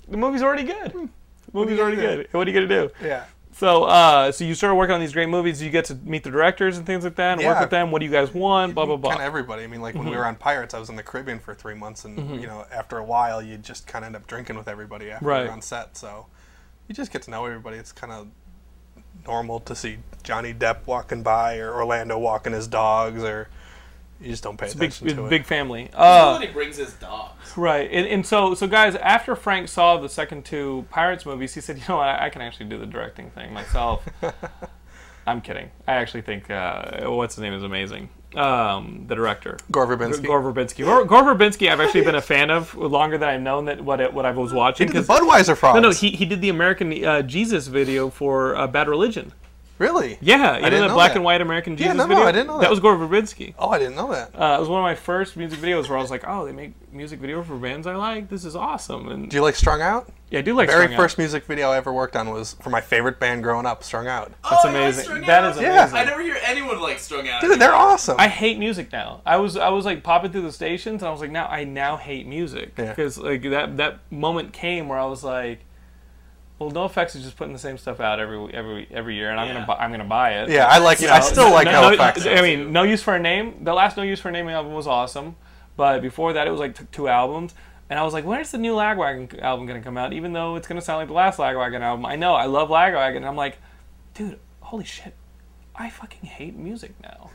the 0.08 0.16
movie's 0.16 0.42
already 0.42 0.64
good. 0.64 0.92
The 0.92 1.08
movie's 1.52 1.78
already 1.78 1.96
good. 1.96 2.28
What 2.32 2.46
are 2.46 2.50
you 2.50 2.54
gonna 2.66 2.82
do? 2.82 2.90
yeah. 3.02 3.25
So, 3.62 3.85
uh, 3.85 4.32
so 4.32 4.43
you 4.43 4.56
started 4.56 4.75
working 4.75 4.94
on 4.94 5.00
these 5.00 5.12
great 5.12 5.29
movies. 5.29 5.62
You 5.62 5.70
get 5.70 5.85
to 5.85 5.94
meet 5.94 6.25
the 6.25 6.32
directors 6.32 6.79
and 6.79 6.85
things 6.85 7.05
like 7.05 7.14
that, 7.14 7.38
and 7.38 7.47
work 7.47 7.61
with 7.61 7.70
them. 7.70 7.93
What 7.93 8.00
do 8.00 8.06
you 8.06 8.11
guys 8.11 8.35
want? 8.35 8.75
Blah 8.75 8.87
blah 8.87 8.97
blah. 8.97 9.11
Kind 9.11 9.23
of 9.23 9.26
everybody. 9.29 9.62
I 9.62 9.69
mean, 9.69 9.81
like 9.81 9.94
when 9.94 10.03
Mm-hmm. 10.03 10.11
we 10.11 10.17
were 10.17 10.26
on 10.26 10.35
Pirates, 10.35 10.75
I 10.75 10.81
was 10.81 10.91
in 10.91 10.97
the 10.97 11.03
Caribbean 11.05 11.38
for 11.38 11.55
three 11.55 11.75
months, 11.76 12.05
and 12.05 12.41
you 12.41 12.49
know, 12.49 12.67
after 12.73 12.99
a 12.99 13.05
while, 13.05 13.41
you 13.41 13.56
just 13.59 13.87
kind 13.87 14.05
of 14.05 14.09
end 14.09 14.17
up 14.17 14.26
drinking 14.26 14.56
with 14.56 14.67
everybody 14.67 15.12
after 15.12 15.26
Right. 15.26 15.44
you're 15.44 15.52
on 15.52 15.62
set. 15.62 15.97
So 15.97 16.26
you 16.88 16.95
just 16.97 17.12
get 17.12 17.23
to 17.23 17.31
know 17.31 17.47
everybody. 17.47 17.76
It's 17.76 17.92
kind 17.92 18.12
of 18.12 18.26
normal 19.25 19.61
to 19.61 19.76
see 19.76 19.99
Johnny 20.25 20.52
Depp 20.52 20.78
walking 20.87 21.23
by 21.23 21.59
or 21.59 21.73
Orlando 21.73 22.19
walking 22.19 22.54
his 22.54 22.66
dogs, 22.66 23.23
or 23.23 23.49
you 24.23 24.31
just 24.31 24.43
don't 24.43 24.57
pay 24.57 24.67
It's 24.67 24.75
a 24.75 24.79
big, 24.79 24.88
attention 24.91 25.07
it's 25.09 25.17
to 25.17 25.26
it. 25.26 25.31
big 25.31 25.45
family. 25.45 25.91
Uh, 25.95 26.33
Somebody 26.35 26.52
brings 26.52 26.76
his 26.76 26.93
dogs. 26.95 27.57
Right, 27.57 27.91
and, 27.93 28.07
and 28.07 28.26
so 28.26 28.55
so 28.55 28.67
guys, 28.67 28.95
after 28.97 29.35
Frank 29.37 29.69
saw 29.69 29.99
the 29.99 30.09
second 30.09 30.45
two 30.45 30.87
Pirates 30.91 31.26
movies, 31.26 31.55
he 31.55 31.61
said, 31.61 31.76
"You 31.79 31.85
know 31.88 31.97
what? 31.99 32.09
I, 32.09 32.26
I 32.26 32.31
can 32.31 32.41
actually 32.43 32.67
do 32.67 32.79
the 32.79 32.87
directing 32.87 33.31
thing 33.31 33.52
myself." 33.52 34.07
I'm 35.26 35.41
kidding. 35.41 35.71
I 35.87 35.93
actually 35.95 36.23
think 36.23 36.50
uh, 36.50 37.09
what's 37.11 37.37
his 37.37 37.43
name 37.43 37.52
is 37.52 37.62
amazing. 37.62 38.09
Um, 38.35 39.05
the 39.09 39.14
director, 39.14 39.59
Gore 39.71 39.87
Verbinski. 39.87 40.25
Gore 40.26 40.43
Verbinski. 40.43 40.85
Gore, 40.85 41.05
Gore 41.05 41.23
Verbinski, 41.23 41.71
I've 41.71 41.81
actually 41.81 42.02
been 42.05 42.14
a 42.14 42.23
fan 42.23 42.50
of 42.50 42.75
longer 42.75 43.19
than 43.19 43.29
I've 43.29 43.43
known 43.43 43.67
that 43.67 43.85
what 43.85 44.00
it, 44.00 44.12
what 44.12 44.25
I 44.25 44.31
was 44.33 44.52
watching. 44.55 44.88
He 44.88 44.93
did 44.95 45.05
the 45.05 45.07
'cause- 45.07 45.21
Budweiser 45.21 45.57
frogs. 45.57 45.75
no, 45.76 45.81
no, 45.88 45.91
he, 45.91 46.11
he 46.12 46.25
did 46.25 46.41
the 46.41 46.49
American 46.49 47.05
uh, 47.05 47.21
Jesus 47.23 47.67
video 47.69 48.09
for 48.09 48.57
uh, 48.57 48.67
Bad 48.67 48.88
Religion. 48.88 49.33
Really? 49.79 50.19
Yeah, 50.21 50.57
you 50.57 50.62
know 50.62 50.71
didn't 50.71 50.88
that 50.88 50.95
black 50.95 51.11
that. 51.11 51.17
and 51.17 51.25
white 51.25 51.41
American 51.41 51.76
Jesus 51.76 51.95
no, 51.97 52.05
no, 52.05 52.09
video. 52.09 52.25
I 52.25 52.33
didn't 52.33 52.47
know 52.49 52.55
That 52.59 52.62
that. 52.62 52.71
was 52.71 52.81
Gore 52.81 52.97
Verbinski. 52.97 53.55
Oh, 53.59 53.71
I 53.71 53.79
didn't 53.79 53.97
know 53.97 54.12
that. 54.12 54.31
Uh, 54.35 54.57
it 54.57 54.61
was 54.61 54.69
one 54.69 54.79
of 54.81 54.85
my 54.85 54.95
first 54.95 55.37
music 55.37 55.59
videos 55.61 55.88
where 55.88 55.99
I 55.99 56.00
was 56.02 56.11
like, 56.11 56.25
"Oh, 56.26 56.45
they 56.47 56.52
make 56.52 56.73
music 56.93 57.21
video 57.21 57.43
for 57.43 57.57
bands 57.57 57.87
I 57.87 57.97
like. 57.97 58.29
This 58.29 58.45
is 58.45 58.55
awesome." 58.57 59.09
And 59.09 59.29
Do 59.31 59.37
you 59.37 59.43
like 59.43 59.55
Strung 59.57 59.81
Out? 59.83 60.09
yeah, 60.31 60.38
I 60.38 60.43
do 60.43 60.55
like 60.55 60.69
Very 60.69 60.85
Strung 60.85 60.95
Out. 60.95 61.02
first 61.02 61.19
music 61.19 61.45
video 61.47 61.71
I 61.71 61.76
ever 61.76 61.93
worked 61.93 62.17
on 62.17 62.31
was 62.31 62.55
for 62.62 62.71
my 62.71 62.81
favorite 62.81 63.19
band 63.21 63.43
growing 63.43 63.67
up, 63.67 63.83
Strung 63.83 64.07
Out. 64.09 64.33
That's 64.49 64.64
oh, 64.64 64.69
you 64.69 64.75
like 64.75 64.83
amazing. 64.85 65.05
Strung 65.05 65.21
That 65.23 65.45
Out? 65.45 65.57
is 65.57 65.62
Yeah. 65.62 65.91
I 65.93 66.05
never 66.05 66.23
hear 66.23 66.38
anyone 66.45 66.81
like 66.81 66.99
strung 66.99 67.29
out. 67.29 67.41
Dude, 67.41 67.61
they're 67.61 67.75
awesome. 67.75 68.17
I 68.19 68.29
hate 68.29 68.59
music 68.59 68.93
now. 68.93 69.21
I 69.26 69.37
was 69.38 69.57
I 69.57 69.69
was 69.71 69.85
like 69.85 70.02
popping 70.02 70.33
through 70.33 70.43
the 70.43 70.52
stations 70.52 71.02
and 71.02 71.09
I 71.09 71.12
was 71.12 71.21
like, 71.21 71.31
now 71.31 71.47
I 71.47 71.64
now 71.64 71.97
hate 71.97 72.26
music 72.26 72.73
Yeah. 72.79 72.91
because 72.91 73.19
like 73.19 73.43
that 73.43 73.76
that 73.79 73.99
moment 74.11 74.52
came 74.52 74.88
where 74.88 74.99
I 74.99 75.07
was 75.07 75.23
like, 75.25 75.61
well, 76.66 76.88
NOFX 76.88 77.16
is 77.16 77.23
just 77.23 77.37
putting 77.37 77.52
the 77.52 77.59
same 77.59 77.78
stuff 77.78 78.00
out 78.00 78.21
every 78.21 78.52
every 78.54 78.88
every 78.90 79.14
year, 79.16 79.31
and 79.31 79.38
I'm 79.40 79.49
Yeah. 79.49 79.54
gonna 79.54 79.66
bu- 79.66 79.73
I'm 79.73 79.90
gonna 79.90 80.04
buy 80.04 80.33
it. 80.40 80.50
yeah, 80.50 80.66
I 80.66 80.78
like. 80.78 81.00
You 81.00 81.09
I 81.09 81.21
still 81.21 81.50
like 81.50 81.66
no, 81.66 81.90
NOFX. 81.97 82.38
I 82.38 82.42
mean, 82.42 82.73
No 82.73 82.83
Use 82.83 83.02
for 83.02 83.14
a 83.14 83.19
Name. 83.21 83.57
The 83.62 83.73
last 83.75 83.97
No 83.97 84.02
Use 84.02 84.21
for 84.21 84.28
a 84.28 84.33
Name 84.33 84.49
album 84.49 84.73
was 84.75 84.87
awesome, 84.87 85.37
but 85.76 86.00
before 86.02 86.33
that, 86.35 86.47
it 86.47 86.50
was 86.50 86.61
like 86.61 86.76
t- 86.78 86.85
two 86.92 87.09
albums. 87.09 87.54
And 87.90 87.99
I 87.99 88.04
was 88.04 88.14
like, 88.14 88.25
when's 88.25 88.50
the 88.50 88.57
new 88.57 88.75
Lagwagon 88.75 89.42
album 89.42 89.66
going 89.66 89.78
to 89.78 89.85
come 89.85 89.99
out? 89.99 90.14
Even 90.14 90.33
though 90.33 90.57
it's 90.57 90.66
going 90.66 90.81
to 90.81 90.85
sound 90.85 91.00
like 91.00 91.09
the 91.09 91.12
last 91.14 91.38
Lagwagon 91.38 91.83
album. 91.83 92.07
I 92.07 92.16
know, 92.16 92.33
I 92.35 92.47
love 92.47 92.71
Lagwagon. 92.71 93.16
And 93.19 93.26
I'm 93.26 93.37
like, 93.37 93.59
dude, 94.14 94.38
holy 94.61 94.85
shit. 94.85 95.12
I 95.76 95.90
fucking 95.90 96.26
hate 96.26 96.57
music 96.57 96.95
now. 97.02 97.28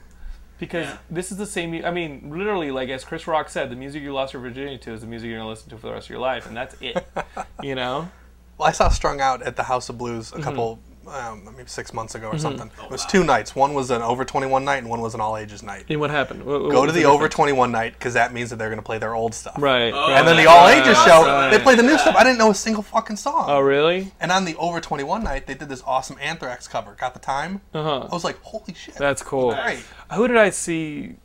Because 0.57 0.87
Yeah. 0.87 0.97
this 1.11 1.31
is 1.31 1.37
the 1.37 1.45
same. 1.45 1.69
mu- 1.71 1.83
I 1.83 1.91
mean, 1.91 2.31
literally, 2.33 2.71
like 2.71 2.89
as 2.89 3.03
Chris 3.03 3.27
Rock 3.27 3.49
said, 3.49 3.69
the 3.69 3.75
music 3.75 4.01
you 4.01 4.13
lost 4.13 4.33
your 4.33 4.41
virginity 4.41 4.79
to 4.79 4.93
is 4.93 5.01
the 5.01 5.07
music 5.07 5.27
you're 5.29 5.37
going 5.37 5.45
to 5.45 5.49
listen 5.49 5.69
to 5.69 5.77
for 5.77 5.87
the 5.87 5.93
rest 5.93 6.07
of 6.07 6.09
your 6.09 6.19
life. 6.19 6.47
And 6.47 6.57
that's 6.57 6.75
it. 6.81 7.05
you 7.61 7.75
know? 7.75 8.09
Well, 8.57 8.67
I 8.67 8.71
saw 8.71 8.89
Strung 8.89 9.21
Out 9.21 9.41
at 9.43 9.55
the 9.55 9.63
House 9.63 9.89
of 9.89 9.97
Blues 9.97 10.31
Mm-hmm. 10.31 10.39
a 10.39 10.43
couple, 10.43 10.79
um, 11.07 11.45
maybe 11.55 11.69
six 11.69 11.93
months 11.93 12.15
ago 12.15 12.27
or 12.29 12.37
something. 12.39 12.69
Oh, 12.81 12.85
it 12.85 12.91
was 12.91 13.01
wow. 13.03 13.07
two 13.09 13.23
nights. 13.23 13.55
One 13.55 13.73
was 13.73 13.91
an 13.91 14.01
over 14.01 14.25
21 14.25 14.65
night 14.65 14.77
and 14.77 14.89
one 14.89 14.99
was 14.99 15.13
an 15.13 15.21
all 15.21 15.37
ages 15.37 15.61
night. 15.63 15.85
And 15.89 15.99
what 15.99 16.09
happened? 16.09 16.43
What- 16.43 16.63
what 16.63 16.71
Go 16.71 16.81
to 16.81 16.87
was 16.87 16.93
the 16.95 17.01
difference? 17.01 17.15
over 17.15 17.29
21 17.29 17.71
night 17.71 17.93
because 17.93 18.13
that 18.15 18.33
means 18.33 18.49
that 18.49 18.55
they're 18.57 18.67
going 18.69 18.79
to 18.79 18.83
play 18.85 18.97
their 18.97 19.13
old 19.13 19.33
stuff. 19.35 19.55
Right. 19.57 19.93
Oh. 19.93 20.13
And 20.13 20.27
then 20.27 20.35
the 20.37 20.47
all 20.47 20.67
ages 20.67 20.87
right, 20.97 21.05
show, 21.07 21.25
right. 21.25 21.49
they 21.51 21.59
play 21.59 21.75
the 21.75 21.83
new 21.83 21.97
stuff. 21.97 22.15
I 22.15 22.23
didn't 22.23 22.39
know 22.39 22.49
a 22.49 22.55
single 22.55 22.83
fucking 22.83 23.15
song. 23.17 23.45
Oh, 23.47 23.59
really? 23.61 24.11
And 24.19 24.31
on 24.31 24.43
the 24.45 24.55
over 24.57 24.81
21 24.81 25.23
night, 25.23 25.45
they 25.47 25.53
did 25.53 25.69
this 25.69 25.83
awesome 25.85 26.17
Anthrax 26.19 26.67
cover. 26.67 26.95
Got 26.99 27.13
the 27.13 27.19
time? 27.21 27.61
Uh 27.73 27.83
huh. 27.83 27.99
I 28.11 28.13
was 28.13 28.23
like, 28.23 28.41
holy 28.41 28.73
shit. 28.73 28.95
That's 28.95 29.21
cool. 29.21 29.53
great. 29.53 29.85
Who 30.13 30.27
did 30.27 30.35
I 30.37 30.49
see? 30.49 31.15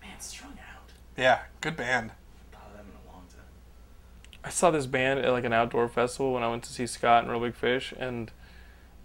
Man, 0.00 0.18
strung 0.20 0.52
out. 0.52 0.88
Yeah, 1.18 1.40
good 1.60 1.76
band. 1.76 2.12
Thought 2.52 2.62
of 2.70 2.76
them 2.78 2.86
in 2.88 3.08
a 3.08 3.12
long 3.12 3.24
time. 3.28 3.44
I 4.42 4.50
saw 4.50 4.70
this 4.70 4.86
band 4.86 5.20
at 5.20 5.32
like 5.32 5.44
an 5.44 5.52
outdoor 5.52 5.88
festival 5.88 6.32
when 6.32 6.42
I 6.42 6.48
went 6.48 6.62
to 6.64 6.72
see 6.72 6.86
Scott 6.86 7.22
and 7.24 7.30
Real 7.32 7.40
Big 7.40 7.54
Fish, 7.54 7.92
and 7.98 8.30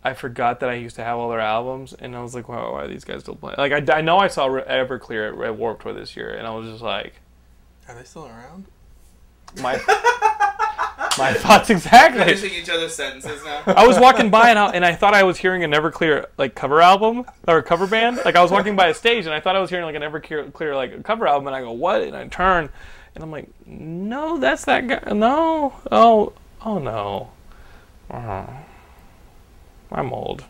I 0.03 0.13
forgot 0.13 0.59
that 0.61 0.69
I 0.69 0.75
used 0.75 0.95
to 0.97 1.03
have 1.03 1.17
all 1.17 1.29
their 1.29 1.41
albums, 1.41 1.93
and 1.93 2.15
I 2.15 2.21
was 2.21 2.35
like, 2.35 2.47
wow, 2.47 2.73
why 2.73 2.83
are 2.83 2.87
these 2.87 3.03
guys 3.03 3.21
still 3.21 3.35
playing? 3.35 3.55
Like, 3.57 3.89
I, 3.89 3.97
I 3.97 4.01
know 4.01 4.17
I 4.17 4.27
saw 4.27 4.45
Re- 4.45 4.63
Everclear 4.63 5.33
at, 5.33 5.45
at 5.45 5.57
Warped 5.57 5.83
Tour 5.83 5.93
this 5.93 6.15
year, 6.15 6.29
and 6.29 6.47
I 6.47 6.51
was 6.51 6.69
just 6.69 6.81
like, 6.81 7.15
Are 7.89 7.95
they 7.95 8.03
still 8.03 8.25
around? 8.25 8.65
my 9.61 9.73
my 11.17 11.33
thoughts 11.33 11.69
exactly. 11.69 12.23
Finishing 12.23 12.53
each 12.53 12.69
other's 12.69 12.95
sentences 12.95 13.43
now. 13.43 13.63
I 13.67 13.87
was 13.87 13.99
walking 13.99 14.29
by 14.29 14.49
and 14.49 14.59
I, 14.59 14.71
and 14.71 14.85
I 14.85 14.95
thought 14.95 15.13
I 15.13 15.23
was 15.23 15.37
hearing 15.37 15.63
an 15.63 15.71
Everclear 15.71 16.25
like 16.37 16.55
cover 16.55 16.81
album 16.81 17.25
or 17.47 17.57
a 17.57 17.63
cover 17.63 17.87
band. 17.87 18.19
Like 18.25 18.35
I 18.35 18.41
was 18.41 18.51
walking 18.51 18.75
by 18.75 18.87
a 18.87 18.93
stage 18.93 19.25
and 19.25 19.33
I 19.33 19.39
thought 19.39 19.55
I 19.55 19.59
was 19.59 19.69
hearing 19.69 19.85
like 19.85 19.95
an 19.95 20.01
Everclear 20.01 20.51
clear, 20.51 20.75
like 20.75 21.03
cover 21.03 21.27
album, 21.27 21.47
and 21.47 21.55
I 21.55 21.61
go, 21.61 21.71
what? 21.71 22.01
And 22.01 22.15
I 22.15 22.27
turn, 22.27 22.69
and 23.15 23.23
I'm 23.23 23.31
like, 23.31 23.47
no, 23.65 24.37
that's 24.37 24.65
that 24.65 24.87
guy. 24.87 25.11
No, 25.13 25.73
oh, 25.91 26.33
oh 26.63 26.79
no. 26.79 27.29
Uh-huh. 28.09 28.45
I'm 29.91 30.11
old. 30.13 30.43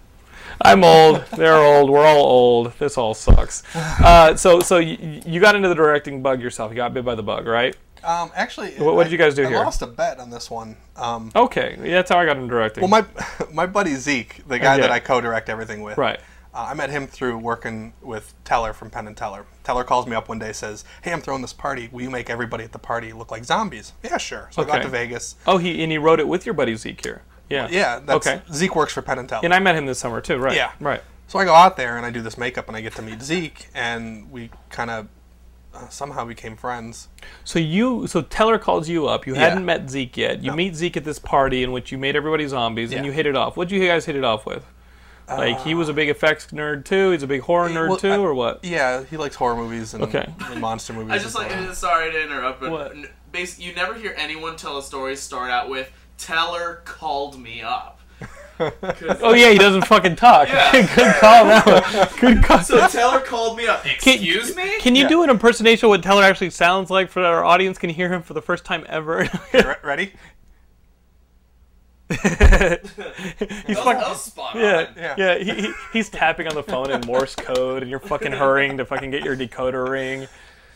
I'm 0.61 0.83
old. 0.83 1.25
They're 1.37 1.55
old. 1.55 1.89
We're 1.89 2.05
all 2.05 2.23
old. 2.25 2.73
This 2.79 2.97
all 2.97 3.13
sucks. 3.13 3.63
Uh, 3.75 4.35
so, 4.35 4.59
so 4.59 4.77
you, 4.77 5.21
you 5.25 5.39
got 5.39 5.55
into 5.55 5.67
the 5.69 5.75
directing 5.75 6.21
bug 6.21 6.41
yourself. 6.41 6.71
You 6.71 6.75
got 6.77 6.93
bit 6.93 7.05
by 7.05 7.15
the 7.15 7.23
bug, 7.23 7.47
right? 7.47 7.75
Um, 8.03 8.31
actually, 8.35 8.71
What- 8.73 8.95
what 8.95 9.03
did 9.05 9.09
I- 9.09 9.11
you 9.13 9.17
guys 9.17 9.33
do 9.35 9.45
I 9.45 9.49
here? 9.49 9.57
lost 9.57 9.81
a 9.81 9.87
bet 9.87 10.19
on 10.19 10.29
this 10.29 10.49
one. 10.51 10.77
Um, 10.95 11.31
Okay, 11.35 11.77
yeah, 11.83 11.95
that's 11.95 12.11
how 12.11 12.19
I 12.19 12.25
got 12.25 12.37
into 12.37 12.47
directing. 12.49 12.81
well, 12.87 12.89
my 12.89 13.05
my 13.51 13.65
buddy 13.65 13.95
Zeke, 13.95 14.47
the 14.47 14.59
guy 14.59 14.75
Yeah. 14.75 14.81
that 14.81 14.91
I 14.91 14.99
co-direct 14.99 15.49
everything 15.49 15.81
with, 15.81 15.97
right. 15.97 16.19
Uh, 16.55 16.67
I 16.69 16.73
met 16.73 16.89
him 16.89 17.05
through 17.05 17.37
working 17.37 17.91
with 18.01 18.33
Teller 18.45 18.71
from 18.71 18.89
Penn 18.89 19.07
and 19.07 19.17
Teller. 19.17 19.45
Teller 19.65 19.83
calls 19.83 20.07
me 20.07 20.15
up 20.15 20.29
one 20.29 20.39
day, 20.39 20.53
says, 20.53 20.85
"Hey, 21.01 21.11
I'm 21.11 21.21
throwing 21.21 21.41
this 21.41 21.51
party. 21.51 21.89
Will 21.91 22.01
you 22.03 22.09
make 22.09 22.29
everybody 22.29 22.63
at 22.63 22.71
the 22.71 22.79
party 22.79 23.11
look 23.11 23.29
like 23.29 23.43
zombies?" 23.43 23.91
Yeah, 24.03 24.17
sure. 24.17 24.47
So 24.51 24.61
I 24.61 24.65
Okay. 24.65 24.73
got 24.77 24.83
to 24.83 24.87
Vegas. 24.87 25.35
Oh, 25.45 25.57
he 25.57 25.83
and 25.83 25.91
he 25.91 25.97
wrote 25.97 26.21
it 26.21 26.27
with 26.29 26.45
your 26.45 26.53
buddy 26.53 26.75
Zeke 26.77 27.03
here. 27.03 27.23
Yeah. 27.49 27.67
Yeah, 27.69 27.99
that's, 27.99 28.25
Okay. 28.25 28.41
Zeke 28.53 28.73
works 28.75 28.93
for 28.93 29.01
Penn 29.01 29.19
and 29.19 29.27
Teller. 29.27 29.41
And 29.43 29.53
I 29.53 29.59
met 29.59 29.75
him 29.75 29.85
this 29.85 29.99
summer 29.99 30.21
too, 30.21 30.37
right? 30.37 30.55
Yeah. 30.55 30.71
Right. 30.79 31.03
So 31.27 31.39
I 31.39 31.43
go 31.45 31.53
out 31.53 31.75
there 31.75 31.97
and 31.97 32.05
I 32.05 32.09
do 32.09 32.21
this 32.21 32.37
makeup 32.37 32.67
and 32.69 32.77
I 32.77 32.81
get 32.81 32.95
to 32.95 33.01
meet 33.01 33.21
Zeke 33.21 33.67
and 33.75 34.31
we 34.31 34.49
kind 34.69 34.89
of 34.89 35.07
uh, 35.73 35.89
somehow 35.89 36.23
became 36.23 36.55
friends. 36.55 37.09
So 37.43 37.59
you, 37.59 38.07
so 38.07 38.21
Teller 38.21 38.57
calls 38.57 38.87
you 38.87 39.07
up. 39.07 39.27
You 39.27 39.33
Yeah. 39.35 39.41
hadn't 39.41 39.65
met 39.65 39.89
Zeke 39.89 40.15
yet. 40.15 40.41
You 40.41 40.51
No. 40.51 40.55
meet 40.55 40.73
Zeke 40.75 40.95
at 40.97 41.03
this 41.03 41.19
party 41.19 41.63
in 41.63 41.73
which 41.73 41.91
you 41.91 41.97
made 41.97 42.15
everybody 42.15 42.47
zombies, 42.47 42.93
and 42.93 43.05
you 43.05 43.11
hit 43.11 43.25
it 43.25 43.35
off. 43.35 43.57
What'd 43.57 43.71
you 43.73 43.85
guys 43.85 44.05
hit 44.05 44.15
it 44.15 44.23
off 44.23 44.45
with? 44.45 44.63
Like 45.27 45.61
he 45.63 45.73
was 45.73 45.89
a 45.89 45.93
big 45.93 46.09
effects 46.09 46.47
nerd 46.47 46.85
too. 46.85 47.11
He's 47.11 47.23
a 47.23 47.27
big 47.27 47.41
horror 47.41 47.69
nerd 47.69 47.89
Well, 47.89 47.97
too, 47.97 48.11
I- 48.11 48.17
or 48.17 48.33
what? 48.33 48.63
Yeah, 48.63 49.03
he 49.05 49.17
likes 49.17 49.35
horror 49.35 49.55
movies 49.55 49.93
and, 49.93 50.03
Okay. 50.03 50.27
and 50.45 50.61
monster 50.61 50.93
movies. 50.93 51.11
I 51.13 51.17
just 51.17 51.35
like. 51.35 51.49
stuff. 51.51 51.75
Sorry 51.85 52.11
to 52.11 52.23
interrupt, 52.23 52.59
but 52.61 52.71
What? 52.71 52.91
n- 52.91 53.07
bas- 53.31 53.59
you 53.59 53.73
never 53.73 53.93
hear 53.95 54.13
anyone 54.17 54.55
tell 54.55 54.77
a 54.77 54.83
story 54.83 55.15
start 55.15 55.49
out 55.51 55.67
with 55.69 55.91
"Teller 56.17 56.81
called 56.85 57.39
me 57.39 57.61
up." 57.61 57.99
Oh 58.57 59.33
yeah, 59.33 59.49
he 59.51 59.57
doesn't 59.57 59.85
fucking 59.85 60.15
talk. 60.15 60.47
Yeah. 60.47 60.71
Good 60.95 61.15
call 61.15 61.43
that 61.45 61.65
one. 61.65 62.07
Good 62.21 62.41
call. 62.43 62.59
So 62.59 62.87
Teller 62.87 63.19
called 63.19 63.57
me 63.57 63.67
up. 63.67 63.83
Can- 63.83 64.13
Excuse 64.13 64.55
me? 64.55 64.79
Can 64.79 64.95
you 64.95 65.03
Yeah. 65.03 65.09
do 65.09 65.23
an 65.23 65.29
impersonation 65.29 65.87
of 65.87 65.89
what 65.89 66.01
Teller 66.03 66.23
actually 66.23 66.51
sounds 66.51 66.89
like 66.89 67.09
for 67.09 67.21
our 67.21 67.43
audience? 67.43 67.77
Can 67.77 67.89
hear 67.89 68.07
him 68.13 68.21
for 68.21 68.33
the 68.33 68.41
first 68.41 68.63
time 68.63 68.85
ever? 68.87 69.27
Re- 69.53 69.75
ready? 69.83 70.13
He's 72.09 72.19
That 72.19 72.81
was, 73.67 73.77
fucking. 73.77 73.99
that 73.99 74.09
was 74.09 74.23
spot 74.23 74.55
on. 74.55 74.61
Yeah, 74.61 74.87
Yeah. 74.95 75.15
yeah. 75.17 75.37
he, 75.39 75.61
he, 75.67 75.73
he's 75.93 76.09
tapping 76.09 76.47
on 76.47 76.55
the 76.55 76.63
phone 76.63 76.91
in 76.91 77.01
Morse 77.01 77.35
code, 77.35 77.81
and 77.81 77.89
you're 77.89 77.99
fucking 77.99 78.31
hurrying 78.31 78.77
to 78.77 78.85
fucking 78.85 79.11
get 79.11 79.23
your 79.23 79.35
decoder 79.35 79.87
ring. 79.89 80.27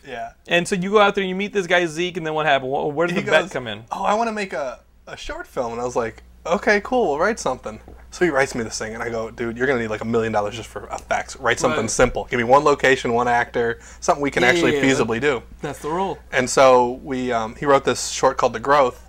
Yeah. 0.08 0.32
And 0.48 0.68
so 0.68 0.76
you 0.76 0.90
go 0.92 1.00
out 1.00 1.14
there 1.16 1.22
and 1.22 1.30
you 1.30 1.36
meet 1.36 1.54
this 1.54 1.68
guy 1.68 1.86
Zeke, 1.86 2.18
and 2.18 2.26
then 2.26 2.34
what 2.34 2.46
happened? 2.46 2.72
Where 2.72 3.06
does 3.08 3.16
He 3.16 3.22
the 3.22 3.32
bet 3.32 3.52
come 3.52 3.68
in? 3.68 3.84
Oh, 3.92 4.04
I 4.04 4.14
want 4.16 4.28
to 4.28 4.32
make 4.34 4.54
a, 4.54 4.80
a 5.08 5.16
short 5.18 5.46
film. 5.46 5.74
And 5.74 5.82
I 5.82 5.84
was 5.86 5.96
like, 5.96 6.24
okay, 6.46 6.82
cool, 6.84 7.10
we'll 7.10 7.20
write 7.20 7.38
something. 7.38 7.80
So 8.12 8.26
he 8.26 8.32
writes 8.32 8.56
me 8.56 8.64
this 8.64 8.80
thing, 8.80 8.96
and 8.96 9.04
I 9.04 9.10
go, 9.10 9.30
dude, 9.30 9.56
you're 9.56 9.68
going 9.68 9.78
to 9.78 9.84
need 9.84 9.90
like 9.92 10.02
a 10.02 10.06
million 10.06 10.32
dollars 10.34 10.56
just 10.56 10.68
for 10.70 10.88
effects. 10.88 11.36
Write 11.36 11.60
something 11.60 11.82
Right. 11.82 11.90
simple. 11.92 12.26
Give 12.32 12.40
me 12.40 12.44
one 12.44 12.64
location, 12.64 13.14
one 13.14 13.28
actor, 13.28 13.78
something 14.00 14.24
we 14.24 14.32
can 14.32 14.42
Yeah, 14.42 14.50
actually 14.50 14.78
yeah, 14.78 14.82
yeah. 14.84 14.94
feasibly 14.96 15.22
do. 15.22 15.44
That's 15.62 15.80
the 15.80 15.90
rule. 15.90 16.18
And 16.32 16.50
so 16.50 16.94
we, 17.04 17.32
um, 17.32 17.54
he 17.56 17.68
wrote 17.68 17.84
this 17.84 18.08
short 18.10 18.38
called 18.38 18.54
The 18.54 18.60
Growth. 18.60 19.06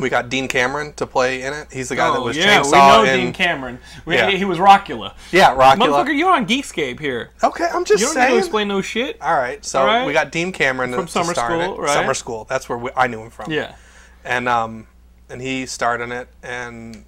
We 0.00 0.08
got 0.08 0.28
Dean 0.28 0.48
Cameron 0.48 0.92
to 0.94 1.06
play 1.06 1.42
in 1.42 1.52
it. 1.52 1.68
He's 1.72 1.88
the 1.88 1.96
guy 1.96 2.12
that 2.12 2.20
was 2.20 2.36
Oh, 2.36 2.40
yeah, 2.40 2.60
Chainsaw 2.62 2.72
we 3.00 3.06
know 3.06 3.12
in 3.12 3.20
Dean 3.20 3.32
Cameron. 3.32 3.78
We, 4.04 4.16
Yeah. 4.16 4.30
He 4.30 4.44
was 4.44 4.58
Rockula. 4.58 5.14
yeah, 5.30 5.54
Rockula. 5.54 5.76
Motherfucker, 5.76 6.16
you're 6.18 6.32
on 6.32 6.46
Geekscape 6.46 6.98
here. 6.98 7.30
Okay, 7.42 7.66
I'm 7.72 7.84
just 7.84 8.00
You 8.00 8.06
don't 8.08 8.16
need 8.16 8.20
saying. 8.22 8.32
to 8.32 8.38
explain 8.38 8.68
no 8.68 8.80
shit. 8.80 9.20
All 9.22 9.34
right, 9.36 9.64
so 9.64 9.80
All 9.80 9.86
right. 9.86 10.04
we 10.06 10.12
got 10.12 10.32
Dean 10.32 10.50
Cameron 10.52 10.92
From 10.92 11.06
to 11.06 11.12
Summer 11.12 11.32
star 11.32 11.54
in 11.54 11.60
School, 11.62 11.74
it. 11.76 11.80
right? 11.80 11.94
Summer 11.94 12.14
School. 12.14 12.44
That's 12.48 12.68
where 12.68 12.78
we, 12.78 12.90
I 12.96 13.06
knew 13.06 13.20
him 13.22 13.30
from. 13.30 13.52
Yeah. 13.52 13.76
and 14.24 14.48
um, 14.48 14.86
and 15.28 15.40
he 15.40 15.64
starred 15.66 16.00
in 16.00 16.10
it, 16.12 16.28
and 16.42 17.04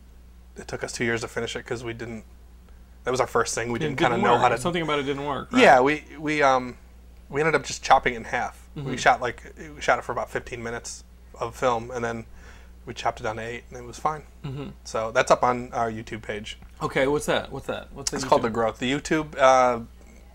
it 0.56 0.68
took 0.68 0.84
us 0.84 0.92
two 0.92 1.04
years 1.04 1.22
to 1.22 1.28
finish 1.28 1.56
it 1.56 1.60
because 1.60 1.82
we 1.82 1.92
didn't. 1.92 2.24
That 3.04 3.10
was 3.10 3.20
our 3.20 3.26
first 3.26 3.54
thing. 3.54 3.70
We 3.72 3.76
It 3.78 3.82
didn't 3.82 3.98
kind 3.98 4.14
of 4.14 4.20
know 4.20 4.36
how 4.38 4.48
to. 4.48 4.58
Something 4.58 4.82
about 4.82 4.98
it 5.00 5.04
didn't 5.04 5.24
work. 5.26 5.52
right? 5.52 5.62
Yeah, 5.62 5.80
we 5.80 6.04
we 6.18 6.42
um, 6.42 6.76
we 7.28 7.40
ended 7.40 7.54
up 7.56 7.64
just 7.64 7.82
chopping 7.82 8.14
it 8.14 8.18
in 8.18 8.24
half. 8.24 8.68
Mm-hmm. 8.76 8.90
We 8.90 8.96
shot 8.96 9.20
like 9.20 9.42
we 9.74 9.80
shot 9.80 9.98
it 9.98 10.02
for 10.04 10.12
about 10.12 10.30
15 10.30 10.62
minutes 10.62 11.02
of 11.40 11.54
film, 11.56 11.90
and 11.90 12.04
then 12.04 12.24
we 12.86 12.94
chopped 12.94 13.20
it 13.20 13.24
down 13.24 13.36
to 13.36 13.42
eight, 13.42 13.64
and 13.68 13.78
it 13.78 13.84
was 13.84 13.98
fine. 13.98 14.22
Mm-hmm. 14.44 14.68
So 14.84 15.10
that's 15.10 15.30
up 15.30 15.42
on 15.42 15.72
our 15.72 15.90
YouTube 15.90 16.22
page. 16.22 16.58
Okay, 16.80 17.06
what's 17.06 17.26
that? 17.26 17.52
What's 17.52 17.66
that? 17.66 17.92
What's 17.92 18.10
that? 18.12 18.18
It's 18.18 18.24
called 18.24 18.42
The 18.42 18.50
Growth. 18.50 18.78
The 18.78 18.90
YouTube 18.90 19.36
uh, 19.38 19.80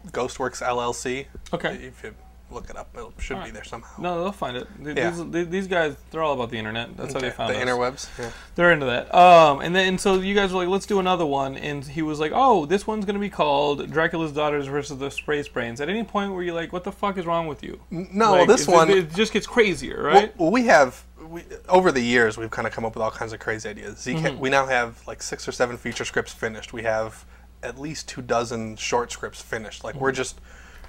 Ghostworks 0.07 0.61
LLC. 0.61 1.27
Okay. 1.53 1.75
If 1.75 2.03
you 2.03 2.13
look 2.51 2.69
it 2.69 2.75
up, 2.77 2.89
it 2.95 3.05
should 3.21 3.43
be 3.43 3.51
there 3.51 3.63
somehow. 3.63 4.01
No, 4.01 4.21
they'll 4.23 4.31
find 4.31 4.57
it. 4.57 4.67
Th- 4.83 4.97
Yeah. 4.97 5.11
These, 5.29 5.47
these 5.49 5.67
guys, 5.67 5.95
they're 6.11 6.21
all 6.23 6.33
about 6.33 6.49
the 6.49 6.57
internet. 6.57 6.95
That's 6.97 7.13
how 7.13 7.19
they 7.19 7.27
Okay, 7.27 7.35
found 7.35 7.53
the 7.53 7.59
us. 7.59 7.65
interwebs. 7.65 8.19
Yeah. 8.19 8.31
They're 8.55 8.71
into 8.71 8.85
that. 8.87 9.13
Um, 9.15 9.61
and 9.61 9.75
then 9.75 9.87
and 9.87 10.01
so 10.01 10.15
you 10.15 10.35
guys 10.35 10.51
were 10.53 10.59
like, 10.59 10.67
let's 10.69 10.85
do 10.85 10.99
another 10.99 11.25
one, 11.25 11.55
and 11.57 11.83
he 11.85 12.01
was 12.01 12.19
like, 12.19 12.31
oh, 12.35 12.65
this 12.65 12.85
one's 12.85 13.05
gonna 13.05 13.19
be 13.19 13.29
called 13.29 13.89
Dracula's 13.91 14.31
Daughters 14.31 14.67
versus 14.67 14.97
the 14.99 15.09
Space 15.09 15.47
Brains. 15.47 15.79
At 15.81 15.89
any 15.89 16.03
point 16.03 16.31
were 16.33 16.43
you 16.43 16.53
like, 16.53 16.71
what 16.73 16.83
the 16.83 16.91
fuck 16.91 17.17
is 17.17 17.25
wrong 17.25 17.47
with 17.47 17.63
you? 17.63 17.79
No, 17.89 18.31
Like, 18.33 18.47
this 18.47 18.67
one. 18.67 18.89
it, 18.89 19.13
just 19.15 19.33
gets 19.33 19.47
crazier, 19.47 20.01
right? 20.03 20.37
well, 20.37 20.51
we 20.51 20.65
have 20.65 21.03
we, 21.27 21.43
over 21.69 21.91
the 21.91 22.01
years 22.01 22.37
we've 22.37 22.49
kind 22.51 22.67
of 22.67 22.73
come 22.73 22.83
up 22.83 22.93
with 22.95 23.01
all 23.03 23.11
kinds 23.11 23.31
of 23.31 23.39
crazy 23.39 23.69
ideas. 23.69 23.99
Zeke, 23.99 24.17
Mm-hmm. 24.17 24.39
we 24.39 24.49
now 24.49 24.65
have 24.65 25.05
like 25.07 25.21
six 25.23 25.47
or 25.47 25.51
seven 25.51 25.77
feature 25.77 26.03
scripts 26.03 26.33
finished. 26.33 26.73
We 26.73 26.83
have 26.83 27.25
at 27.63 27.79
least 27.79 28.09
two 28.09 28.21
dozen 28.23 28.75
short 28.75 29.11
scripts 29.11 29.39
finished. 29.41 29.83
Like 29.83 29.95
we're 29.95 30.11
just 30.11 30.41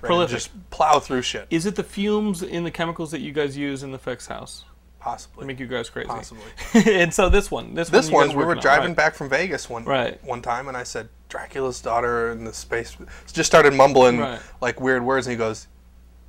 Prolific. 0.09 0.35
just 0.37 0.71
plow 0.71 0.99
through 0.99 1.23
shit. 1.23 1.47
Is 1.51 1.67
it 1.67 1.75
the 1.77 1.83
fumes 1.85 2.43
in 2.43 2.65
the 2.65 2.71
chemicals 2.71 3.11
that 3.13 3.21
you 3.21 3.33
guys 3.33 3.57
use 3.57 3.83
in 3.83 3.93
the 3.93 3.99
Fex 3.99 4.27
house 4.29 4.65
Possibly. 5.01 5.47
make 5.47 5.59
you 5.61 5.67
guys 5.67 5.89
crazy? 5.91 6.09
Possibly. 6.09 6.45
and 6.75 7.13
so 7.13 7.29
this 7.29 7.51
one, 7.51 7.75
this, 7.75 7.89
This 7.89 8.11
one, 8.11 8.29
one, 8.29 8.37
we 8.37 8.45
were 8.45 8.55
driving 8.55 8.89
right? 8.89 8.97
back 8.97 9.15
from 9.15 9.29
Vegas 9.29 9.69
one 9.71 9.85
Right. 9.85 10.23
one 10.25 10.43
time, 10.43 10.69
and 10.69 10.77
I 10.77 10.83
said 10.83 11.09
Dracula's 11.29 11.81
daughter 11.81 12.31
in 12.31 12.45
the 12.45 12.53
space. 12.53 12.97
Just 13.33 13.47
started 13.51 13.75
mumbling 13.75 14.19
Right. 14.19 14.41
like 14.61 14.81
weird 14.81 15.05
words, 15.05 15.27
and 15.27 15.33
he 15.33 15.39
goes, 15.39 15.67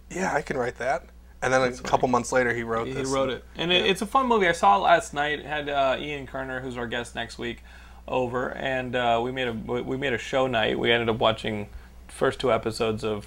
"Yeah, 0.09 0.33
I 0.33 0.41
can 0.41 0.57
write 0.57 0.77
that." 0.77 1.03
And 1.41 1.51
then 1.51 1.61
a 1.61 1.71
couple 1.73 2.07
months 2.07 2.31
later, 2.31 2.53
he 2.53 2.63
wrote 2.63 2.87
He 2.87 2.93
this. 2.93 3.09
He 3.09 3.13
wrote 3.13 3.29
it, 3.29 3.43
and 3.57 3.71
it, 3.73 3.85
it's 3.85 4.01
a 4.01 4.05
fun 4.05 4.27
movie. 4.27 4.47
I 4.47 4.53
saw 4.53 4.77
it 4.77 4.79
last 4.79 5.13
night. 5.13 5.39
It 5.39 5.45
had 5.45 5.67
uh, 5.67 5.97
Ian 5.99 6.25
Kerner, 6.25 6.61
who's 6.61 6.77
our 6.77 6.87
guest 6.87 7.15
next 7.15 7.37
week, 7.37 7.63
over, 8.07 8.51
and 8.53 8.95
uh, 8.95 9.19
we 9.21 9.31
made 9.33 9.49
a 9.49 9.51
we 9.53 9.97
made 9.97 10.13
a 10.13 10.17
show 10.17 10.47
night. 10.47 10.79
We 10.79 10.89
ended 10.91 11.09
up 11.09 11.17
watching 11.19 11.67
first 12.07 12.39
two 12.39 12.49
episodes 12.51 13.03
of 13.03 13.25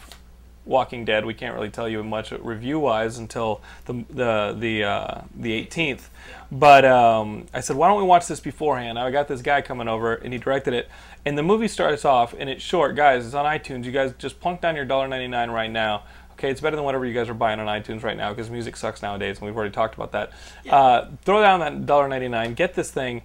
Walking 0.66 1.04
Dead. 1.04 1.24
We 1.24 1.32
can't 1.32 1.54
really 1.54 1.70
tell 1.70 1.88
you 1.88 2.02
much 2.04 2.32
review 2.32 2.78
wise 2.78 3.18
until 3.18 3.62
the 3.86 4.04
the 4.10 4.56
the 4.58 4.84
uh, 4.84 5.20
the 5.34 5.64
18th. 5.64 6.08
But 6.52 6.84
um, 6.84 7.46
I 7.54 7.60
said, 7.60 7.76
why 7.76 7.88
don't 7.88 7.98
we 7.98 8.04
watch 8.04 8.26
this 8.26 8.40
beforehand? 8.40 8.98
I 8.98 9.10
got 9.10 9.28
this 9.28 9.42
guy 9.42 9.62
coming 9.62 9.88
over, 9.88 10.14
and 10.14 10.32
he 10.32 10.38
directed 10.38 10.74
it. 10.74 10.88
And 11.24 11.36
the 11.36 11.42
movie 11.42 11.68
starts 11.68 12.04
off, 12.04 12.34
and 12.38 12.48
it's 12.48 12.62
short, 12.62 12.94
guys. 12.94 13.24
It's 13.26 13.34
on 13.34 13.44
iTunes. 13.44 13.84
You 13.84 13.92
guys 13.92 14.12
just 14.18 14.40
plunk 14.40 14.60
down 14.60 14.76
your 14.76 14.86
$1.99 14.86 15.52
right 15.52 15.70
now. 15.70 16.04
Okay, 16.32 16.50
it's 16.50 16.60
better 16.60 16.76
than 16.76 16.84
whatever 16.84 17.06
you 17.06 17.14
guys 17.14 17.28
are 17.30 17.34
buying 17.34 17.58
on 17.58 17.66
iTunes 17.66 18.02
right 18.02 18.16
now 18.16 18.28
because 18.30 18.50
music 18.50 18.76
sucks 18.76 19.02
nowadays, 19.02 19.38
and 19.38 19.46
we've 19.46 19.56
already 19.56 19.72
talked 19.72 19.94
about 19.94 20.12
that. 20.12 20.32
Uh, 20.68 21.06
throw 21.22 21.40
down 21.40 21.60
that 21.60 21.72
$1.99, 21.72 22.54
get 22.54 22.74
this 22.74 22.90
thing. 22.90 23.22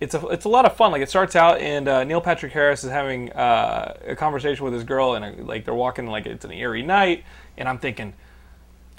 It's 0.00 0.14
a 0.14 0.26
it's 0.28 0.44
a 0.44 0.48
lot 0.48 0.64
of 0.64 0.76
fun. 0.76 0.92
Like 0.92 1.02
it 1.02 1.08
starts 1.08 1.34
out, 1.34 1.60
and 1.60 1.88
uh, 1.88 2.04
Neil 2.04 2.20
Patrick 2.20 2.52
Harris 2.52 2.84
is 2.84 2.90
having 2.90 3.32
uh, 3.32 3.94
a 4.06 4.14
conversation 4.16 4.64
with 4.64 4.72
his 4.74 4.84
girl, 4.84 5.14
and 5.14 5.24
uh 5.24 5.44
like 5.44 5.64
they're 5.64 5.74
walking 5.74 6.06
like 6.06 6.26
it's 6.26 6.44
an 6.44 6.52
eerie 6.52 6.82
night, 6.82 7.24
and 7.56 7.68
I'm 7.68 7.78
thinking, 7.78 8.14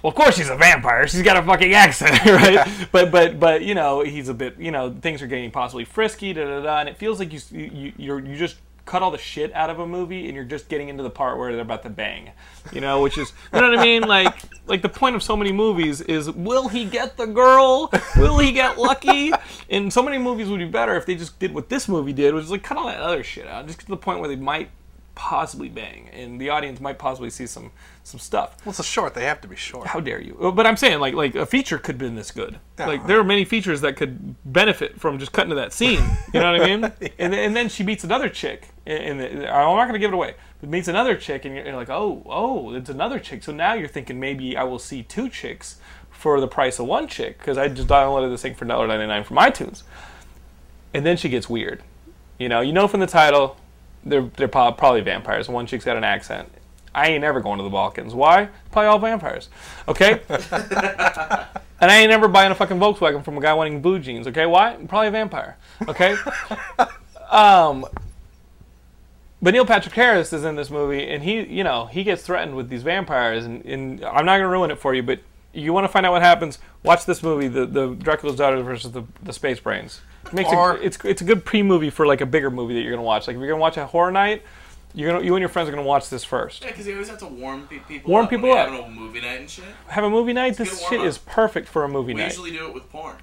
Well, 0.03 0.09
of 0.09 0.15
course 0.15 0.35
she's 0.35 0.49
a 0.49 0.57
vampire. 0.57 1.07
She's 1.07 1.21
got 1.21 1.37
a 1.37 1.43
fucking 1.43 1.73
accent, 1.73 2.25
right? 2.25 2.67
but 2.91 3.11
but 3.11 3.39
but 3.39 3.61
you 3.61 3.75
know 3.75 4.01
he's 4.01 4.27
a 4.27 4.33
bit 4.33 4.59
you 4.59 4.71
know 4.71 4.93
things 5.01 5.21
are 5.21 5.27
getting 5.27 5.51
possibly 5.51 5.85
frisky, 5.85 6.33
da 6.33 6.43
da 6.45 6.61
da, 6.63 6.79
and 6.79 6.89
it 6.89 6.97
feels 6.97 7.17
like 7.19 7.31
you 7.31 7.39
you 7.51 7.93
you're, 7.97 8.19
you 8.19 8.35
just 8.35 8.57
cut 8.85 9.03
all 9.03 9.11
the 9.11 9.17
shit 9.19 9.53
out 9.53 9.69
of 9.69 9.77
a 9.77 9.85
movie 9.85 10.25
and 10.25 10.35
you're 10.35 10.43
just 10.43 10.67
getting 10.67 10.89
into 10.89 11.03
the 11.03 11.11
part 11.11 11.37
where 11.37 11.51
they're 11.51 11.61
about 11.61 11.83
to 11.83 11.89
bang, 11.91 12.31
you 12.73 12.81
know, 12.81 13.01
which 13.01 13.19
is 13.19 13.31
you 13.53 13.61
know 13.61 13.69
what 13.69 13.79
I 13.79 13.83
mean? 13.83 14.01
Like 14.01 14.35
like 14.69 14.81
the 14.81 14.89
point 14.89 15.15
of 15.15 15.23
so 15.23 15.35
many 15.35 15.51
movies 15.51 16.01
is 16.01 16.29
will 16.31 16.67
he 16.69 16.85
get 16.85 17.17
the 17.17 17.25
girl? 17.25 17.91
Will 18.17 18.37
he 18.37 18.51
get 18.51 18.77
lucky? 18.77 19.31
And 19.71 19.93
so 19.93 20.01
many 20.01 20.17
movies 20.17 20.47
would 20.49 20.57
be 20.57 20.65
better 20.65 20.95
if 20.95 21.05
they 21.05 21.13
just 21.13 21.37
did 21.37 21.53
what 21.53 21.69
this 21.69 21.87
movie 21.87 22.11
did, 22.13 22.33
which 22.33 22.45
is 22.45 22.49
like 22.51 22.63
cut 22.63 22.75
all 22.77 22.87
that 22.87 22.99
other 22.99 23.23
shit 23.23 23.45
out, 23.45 23.67
just 23.67 23.77
get 23.77 23.85
to 23.85 23.91
the 23.91 23.97
point 23.97 24.19
where 24.19 24.27
they 24.27 24.35
might 24.35 24.69
possibly 25.13 25.67
bang 25.69 26.09
and 26.13 26.39
the 26.39 26.49
audience 26.49 26.79
might 26.79 26.97
possibly 26.97 27.29
see 27.29 27.45
some 27.45 27.71
some 28.03 28.19
stuff. 28.19 28.55
Well, 28.65 28.71
it's 28.71 28.79
a 28.79 28.83
short. 28.83 29.13
They 29.13 29.25
have 29.25 29.41
to 29.41 29.47
be 29.47 29.55
short. 29.55 29.85
How 29.87 29.99
dare 29.99 30.19
you? 30.21 30.51
But 30.55 30.65
I'm 30.65 30.77
saying, 30.77 30.99
like, 30.99 31.13
like 31.13 31.35
a 31.35 31.45
feature 31.45 31.77
could 31.77 31.95
have 31.95 31.99
been 31.99 32.15
this 32.15 32.31
good. 32.31 32.57
Yeah. 32.79 32.87
Like, 32.87 33.05
there 33.05 33.19
are 33.19 33.23
many 33.23 33.45
features 33.45 33.81
that 33.81 33.97
could 33.97 34.35
benefit 34.51 34.99
from 34.99 35.19
just 35.19 35.31
cutting 35.31 35.49
to 35.49 35.55
that 35.57 35.73
scene. 35.73 36.01
You 36.33 36.39
know 36.39 36.51
what 36.53 36.61
I 36.61 36.65
mean? 36.65 36.83
and, 37.19 37.33
then- 37.33 37.33
and 37.33 37.55
then 37.55 37.69
she 37.69 37.83
meets 37.83 38.03
another 38.03 38.27
chick, 38.29 38.69
and, 38.87 39.21
and 39.21 39.45
I'm 39.45 39.75
not 39.75 39.83
going 39.83 39.93
to 39.93 39.99
give 39.99 40.09
it 40.11 40.15
away. 40.15 40.33
Meets 40.61 40.89
another 40.89 41.15
chick, 41.15 41.45
and 41.45 41.55
you're, 41.55 41.65
you're 41.65 41.75
like, 41.75 41.89
oh, 41.89 42.21
oh, 42.25 42.73
it's 42.73 42.89
another 42.89 43.17
chick. 43.17 43.43
So 43.43 43.53
now 43.53 43.73
you're 43.73 43.87
thinking 43.87 44.19
maybe 44.19 44.57
I 44.57 44.63
will 44.63 44.79
see 44.79 45.03
two 45.03 45.29
chicks 45.29 45.77
for 46.11 46.41
the 46.41 46.47
price 46.47 46.79
of 46.79 46.85
one 46.85 47.07
chick 47.07 47.37
because 47.37 47.57
I 47.57 47.69
just 47.69 47.87
downloaded 47.87 48.29
this 48.29 48.41
thing 48.41 48.55
for 48.55 48.65
$1.99 48.65 49.25
from 49.25 49.37
iTunes. 49.37 49.83
And 50.93 51.05
then 51.05 51.15
she 51.15 51.29
gets 51.29 51.49
weird. 51.49 51.81
You 52.37 52.49
know, 52.49 52.59
you 52.59 52.73
know 52.73 52.89
from 52.89 52.99
the 52.99 53.07
title, 53.07 53.57
they're 54.03 54.29
they're 54.35 54.47
probably 54.47 55.01
vampires. 55.01 55.47
One 55.47 55.65
chick's 55.65 55.85
got 55.85 55.97
an 55.97 56.03
accent. 56.03 56.49
I 56.93 57.09
ain't 57.09 57.23
ever 57.23 57.39
going 57.39 57.57
to 57.57 57.63
the 57.63 57.69
Balkans. 57.69 58.13
Why? 58.13 58.49
Probably 58.71 58.87
all 58.87 58.99
vampires. 58.99 59.49
Okay. 59.87 60.21
and 60.29 60.41
I 61.79 61.97
ain't 61.99 62.09
never 62.09 62.27
buying 62.27 62.51
a 62.51 62.55
fucking 62.55 62.79
Volkswagen 62.79 63.23
from 63.23 63.37
a 63.37 63.41
guy 63.41 63.53
wanting 63.53 63.81
blue 63.81 63.99
jeans. 63.99 64.27
Okay. 64.27 64.45
Why? 64.45 64.77
Probably 64.87 65.07
a 65.07 65.11
vampire. 65.11 65.57
Okay. 65.87 66.15
um. 67.29 67.85
But 69.41 69.53
Neil 69.53 69.65
Patrick 69.65 69.95
Harris 69.95 70.33
is 70.33 70.43
in 70.43 70.55
this 70.55 70.69
movie, 70.69 71.07
and 71.07 71.23
he, 71.23 71.41
you 71.45 71.63
know, 71.63 71.85
he 71.85 72.03
gets 72.03 72.23
threatened 72.23 72.55
with 72.55 72.67
these 72.69 72.83
vampires, 72.83 73.45
and, 73.45 73.63
and 73.65 74.03
I'm 74.03 74.25
not 74.25 74.37
gonna 74.37 74.49
ruin 74.49 74.69
it 74.71 74.77
for 74.79 74.93
you, 74.93 75.01
but 75.01 75.19
you 75.53 75.71
want 75.71 75.85
to 75.85 75.87
find 75.87 76.05
out 76.05 76.11
what 76.11 76.21
happens? 76.21 76.59
Watch 76.83 77.05
this 77.05 77.23
movie, 77.23 77.47
the 77.47 77.65
the 77.65 77.95
Dracula's 77.95 78.35
Daughter 78.37 78.61
versus 78.61 78.91
the 78.91 79.03
the 79.23 79.31
Space 79.33 79.59
Brains. 79.59 80.01
It 80.25 80.33
makes 80.33 80.49
Or- 80.51 80.75
it, 80.77 80.83
it's 80.83 80.97
it's 81.05 81.21
a 81.21 81.25
good 81.25 81.45
pre-movie 81.45 81.89
for 81.89 82.05
like 82.05 82.19
a 82.21 82.25
bigger 82.25 82.51
movie 82.51 82.73
that 82.73 82.81
you're 82.81 82.91
gonna 82.91 83.01
watch. 83.03 83.27
Like 83.27 83.35
if 83.35 83.39
you're 83.39 83.47
gonna 83.49 83.61
watch 83.61 83.77
a 83.77 83.85
horror 83.85 84.11
night, 84.11 84.43
you're 84.93 85.09
gonna 85.11 85.23
you 85.25 85.33
and 85.35 85.41
your 85.41 85.49
friends 85.49 85.69
are 85.69 85.71
gonna 85.71 85.83
watch 85.83 86.09
this 86.09 86.23
first. 86.25 86.61
Yeah, 86.61 86.71
because 86.71 86.85
you 86.85 86.93
always 86.93 87.07
have 87.09 87.19
to 87.19 87.27
warm 87.27 87.65
people 87.67 88.11
Warm 88.11 88.25
up 88.25 88.31
when 88.31 88.39
people 88.41 88.49
you're 88.49 88.59
up. 88.59 88.69
having 88.69 88.85
a 88.85 88.89
movie 88.89 89.21
night 89.21 89.39
and 89.39 89.49
shit. 89.49 89.63
Have 89.87 90.03
a 90.03 90.09
movie 90.09 90.33
night. 90.33 90.57
good 90.57 90.67
This 90.67 90.85
shit 90.87 90.99
up. 90.99 91.05
is 91.05 91.17
perfect 91.17 91.67
for 91.69 91.83
a 91.85 91.87
movie 91.89 92.13
We 92.13 92.19
night. 92.21 92.27
usually 92.31 92.51
do 92.51 92.67
it 92.67 92.73
with 92.73 92.89
porn. 92.91 93.15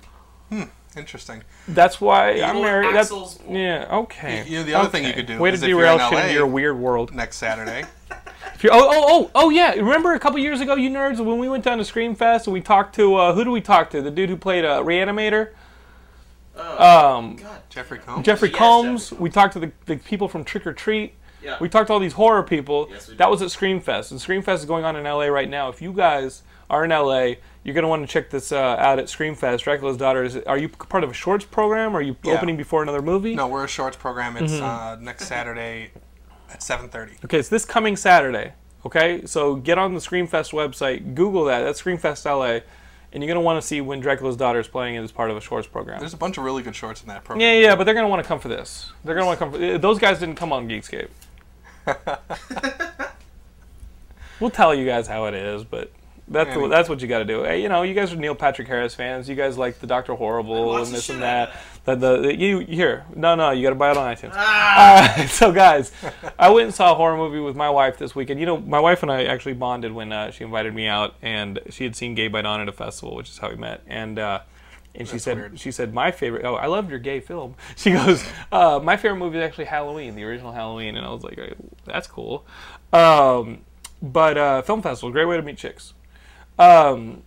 Hmm. 0.48 0.62
Interesting. 0.96 1.42
That's 1.68 2.00
why 2.00 2.40
I'm 2.40 2.62
married. 2.62 2.94
That's, 2.94 3.08
Axel's 3.10 3.38
porn. 3.38 3.56
yeah. 3.56 3.86
Okay. 3.90 4.44
You 4.46 4.58
know, 4.58 4.64
the 4.64 4.74
other 4.74 4.88
thing 4.88 5.04
you 5.04 5.12
could 5.12 5.26
do 5.26 5.38
Way 5.38 5.52
is 5.52 5.60
to 5.60 5.66
derail 5.66 5.98
shit 5.98 6.18
into 6.18 6.32
your 6.32 6.46
weird 6.46 6.78
world. 6.78 7.14
Next 7.14 7.36
Saturday. 7.36 7.84
If 8.54 8.64
you're, 8.64 8.72
oh, 8.72 8.78
oh, 8.80 9.04
oh, 9.06 9.30
oh, 9.34 9.50
yeah. 9.50 9.72
Remember 9.72 10.14
a 10.14 10.18
couple 10.18 10.38
years 10.38 10.62
ago, 10.62 10.76
you 10.76 10.88
nerds, 10.88 11.22
when 11.22 11.38
we 11.38 11.46
went 11.46 11.62
down 11.62 11.76
to 11.76 11.84
Screamfest 11.84 12.46
and 12.46 12.54
we 12.54 12.62
talked 12.62 12.94
to 12.94 13.14
uh, 13.16 13.34
who 13.34 13.44
do 13.44 13.50
we 13.50 13.60
talk 13.60 13.90
to? 13.90 14.00
The 14.00 14.10
dude 14.10 14.30
who 14.30 14.36
played 14.36 14.64
uh, 14.64 14.82
Reanimator, 14.82 15.50
Oh, 16.56 17.16
um, 17.18 17.36
God. 17.36 17.60
Jeffrey 17.68 17.98
Combs. 17.98 18.24
Jeffrey 18.24 18.48
Yes, 18.48 18.58
Combs. 18.58 19.10
Jeffrey 19.10 19.22
We 19.22 19.30
talked 19.30 19.52
to 19.54 19.58
the, 19.60 19.72
the 19.84 19.96
people 19.96 20.28
from 20.28 20.44
Trick 20.44 20.66
or 20.66 20.72
Treat. 20.72 21.12
Yeah. 21.42 21.58
We 21.60 21.68
talked 21.68 21.88
to 21.88 21.92
all 21.92 22.00
these 22.00 22.14
horror 22.14 22.42
people. 22.42 22.88
Yes, 22.90 23.08
we 23.08 23.16
that 23.16 23.30
was 23.30 23.42
at 23.42 23.48
Screamfest, 23.48 24.10
and 24.10 24.18
Screamfest 24.18 24.54
is 24.60 24.64
going 24.64 24.84
on 24.84 24.96
in 24.96 25.04
LA 25.04 25.26
right 25.26 25.48
now. 25.48 25.68
If 25.68 25.82
you 25.82 25.92
guys 25.92 26.42
are 26.70 26.84
in 26.84 26.90
LA, 26.90 27.34
you're 27.66 27.74
gonna 27.74 27.88
want 27.88 28.02
to 28.06 28.12
check 28.12 28.30
this 28.30 28.52
uh, 28.52 28.56
out 28.78 28.98
at 29.00 29.06
Screamfest. 29.06 29.62
Dracula's 29.62 29.96
Daughter. 29.96 30.22
Is 30.22 30.36
are 30.36 30.56
you 30.56 30.68
part 30.68 31.02
of 31.02 31.10
a 31.10 31.14
shorts 31.14 31.44
program? 31.44 31.96
Are 31.96 32.00
you 32.00 32.16
Yeah. 32.22 32.34
opening 32.34 32.56
before 32.56 32.82
another 32.82 33.02
movie? 33.02 33.34
No, 33.34 33.48
we're 33.48 33.64
a 33.64 33.68
shorts 33.68 33.96
program. 33.96 34.36
It's 34.36 34.52
Mm-hmm. 34.52 34.64
uh, 34.64 34.96
next 34.96 35.26
Saturday 35.26 35.90
at 36.50 36.60
7:30. 36.62 37.24
Okay, 37.24 37.38
it's 37.40 37.48
this 37.48 37.64
coming 37.64 37.96
Saturday. 37.96 38.52
Okay, 38.86 39.26
so 39.26 39.56
get 39.56 39.78
on 39.78 39.94
the 39.94 40.00
Screamfest 40.00 40.52
website, 40.52 41.14
Google 41.16 41.44
that. 41.46 41.62
That's 41.62 41.82
Screamfest 41.82 42.24
LA, 42.24 42.60
and 43.12 43.20
you're 43.22 43.26
gonna 43.26 43.40
want 43.44 43.60
to 43.60 43.66
see 43.66 43.80
when 43.80 43.98
Dracula's 43.98 44.36
Daughter 44.36 44.60
is 44.60 44.68
playing 44.68 44.94
it 44.94 45.02
as 45.02 45.10
part 45.10 45.32
of 45.32 45.36
a 45.36 45.40
shorts 45.40 45.66
program. 45.66 45.98
There's 45.98 46.14
a 46.14 46.16
bunch 46.16 46.38
of 46.38 46.44
really 46.44 46.62
good 46.62 46.76
shorts 46.76 47.02
in 47.02 47.08
that 47.08 47.24
program. 47.24 47.40
Yeah, 47.40 47.58
yeah, 47.58 47.74
but 47.74 47.82
they're 47.82 47.94
gonna 47.94 48.08
want 48.08 48.22
to 48.22 48.28
come 48.28 48.38
for 48.38 48.46
this. 48.48 48.92
They're 49.04 49.16
gonna 49.16 49.26
want 49.26 49.40
to 49.40 49.44
come 49.44 49.52
for 49.54 49.74
uh, 49.74 49.78
those 49.78 49.98
guys. 49.98 50.20
Didn't 50.20 50.36
come 50.36 50.52
on 50.52 50.68
Geekscape. 50.68 51.08
we'll 54.40 54.50
tell 54.50 54.72
you 54.74 54.86
guys 54.86 55.08
how 55.08 55.24
it 55.26 55.34
is, 55.34 55.64
but 55.64 55.90
that's 56.28 56.48
Yeah, 56.48 56.54
I 56.54 56.58
mean- 56.58 56.70
that's 56.70 56.88
what 56.88 57.00
you 57.00 57.08
got 57.08 57.18
to 57.18 57.24
do. 57.24 57.44
Hey, 57.44 57.62
you 57.62 57.68
know, 57.68 57.82
you 57.82 57.94
guys 57.94 58.12
are 58.12 58.16
Neil 58.16 58.34
Patrick 58.34 58.68
Harris 58.68 58.94
fans. 58.94 59.28
You 59.28 59.34
guys 59.36 59.56
like 59.56 59.78
the 59.80 59.86
Doctor 59.86 60.14
Horrible 60.14 60.76
and 60.76 60.86
this 60.86 61.08
and 61.08 61.22
that. 61.22 61.50
of 61.86 62.00
The, 62.00 62.16
the, 62.18 62.36
you 62.36 62.58
here? 62.60 63.04
No, 63.14 63.34
no, 63.36 63.50
you 63.52 63.62
got 63.62 63.70
to 63.70 63.74
buy 63.76 63.90
it 63.92 63.96
on 63.96 64.14
iTunes. 64.14 64.32
Ah! 64.34 65.22
Uh, 65.22 65.26
so 65.28 65.52
guys, 65.52 65.92
I 66.38 66.50
went 66.50 66.66
and 66.66 66.74
saw 66.74 66.92
a 66.92 66.94
horror 66.94 67.16
movie 67.16 67.38
with 67.40 67.54
my 67.56 67.70
wife 67.70 67.96
this 67.98 68.14
weekend. 68.14 68.40
You 68.40 68.46
know, 68.46 68.56
my 68.58 68.80
wife 68.80 69.02
and 69.02 69.10
I 69.12 69.24
actually 69.24 69.54
bonded 69.54 69.92
when 69.92 70.12
uh, 70.12 70.30
she 70.32 70.42
invited 70.44 70.74
me 70.74 70.86
out, 70.88 71.14
and 71.22 71.60
she 71.70 71.84
had 71.84 71.94
seen 71.94 72.14
Gay 72.14 72.28
by 72.28 72.42
Dawn 72.42 72.60
at 72.60 72.68
a 72.68 72.72
festival, 72.72 73.14
which 73.14 73.28
is 73.30 73.38
how 73.38 73.48
we 73.50 73.56
met. 73.56 73.82
And 73.86 74.18
uh, 74.18 74.40
and 74.96 75.06
she 75.06 75.12
That's 75.12 75.24
said 75.24 75.36
weird. 75.36 75.60
she 75.60 75.70
said 75.70 75.94
my 75.94 76.10
favorite. 76.10 76.44
Oh, 76.44 76.54
I 76.54 76.66
loved 76.66 76.90
your 76.90 76.98
gay 76.98 77.20
film. 77.20 77.54
She 77.76 77.92
goes, 77.92 78.24
uh, 78.50 78.80
my 78.82 78.96
favorite 78.96 79.18
movie 79.18 79.38
is 79.38 79.44
actually 79.44 79.66
Halloween, 79.66 80.16
the 80.16 80.24
original 80.24 80.52
Halloween, 80.52 80.96
and 80.96 81.06
I 81.06 81.10
was 81.10 81.22
like, 81.22 81.38
"Oh, 81.38 81.54
that's 81.84 82.06
cool. 82.08 82.44
Um, 82.92 83.58
but 84.02 84.36
uh, 84.38 84.62
film 84.62 84.82
festival, 84.82 85.10
great 85.12 85.26
way 85.26 85.36
to 85.36 85.42
meet 85.42 85.58
chicks. 85.58 85.92
Um, 86.58 87.22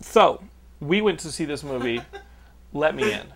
so 0.00 0.42
we 0.80 1.00
went 1.00 1.20
to 1.20 1.32
see 1.32 1.44
this 1.44 1.62
movie. 1.62 2.00
Let 2.72 2.94
me 2.94 3.12
in. 3.12 3.26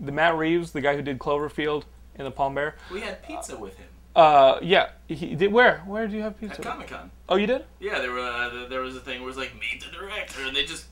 The 0.00 0.12
Matt 0.12 0.36
Reeves, 0.36 0.72
the 0.72 0.80
guy 0.80 0.96
who 0.96 1.02
did 1.02 1.18
Cloverfield 1.18 1.84
and 2.16 2.26
the 2.26 2.32
Pallbearer. 2.32 2.74
We 2.90 3.00
had 3.00 3.22
pizza 3.22 3.56
with 3.56 3.76
him 3.78 3.86
Uh, 4.14 4.58
yeah, 4.60 4.90
he 5.08 5.34
did. 5.34 5.52
Where? 5.52 5.78
Where 5.86 6.06
do 6.06 6.16
you 6.16 6.22
have 6.22 6.32
at 6.32 6.40
pizza? 6.40 6.60
Comic 6.62 6.88
Con. 6.88 7.10
Oh, 7.28 7.36
you 7.36 7.46
did? 7.46 7.64
Yeah, 7.80 7.98
there 8.00 8.10
were 8.12 8.20
uh, 8.20 8.68
there 8.68 8.80
was 8.80 8.96
a 8.96 9.00
thing 9.00 9.20
where 9.20 9.24
it 9.24 9.26
was 9.26 9.36
like 9.36 9.52
meet 9.58 9.82
the 9.84 9.90
director, 9.96 10.42
and 10.44 10.54
they 10.54 10.64
just 10.64 10.86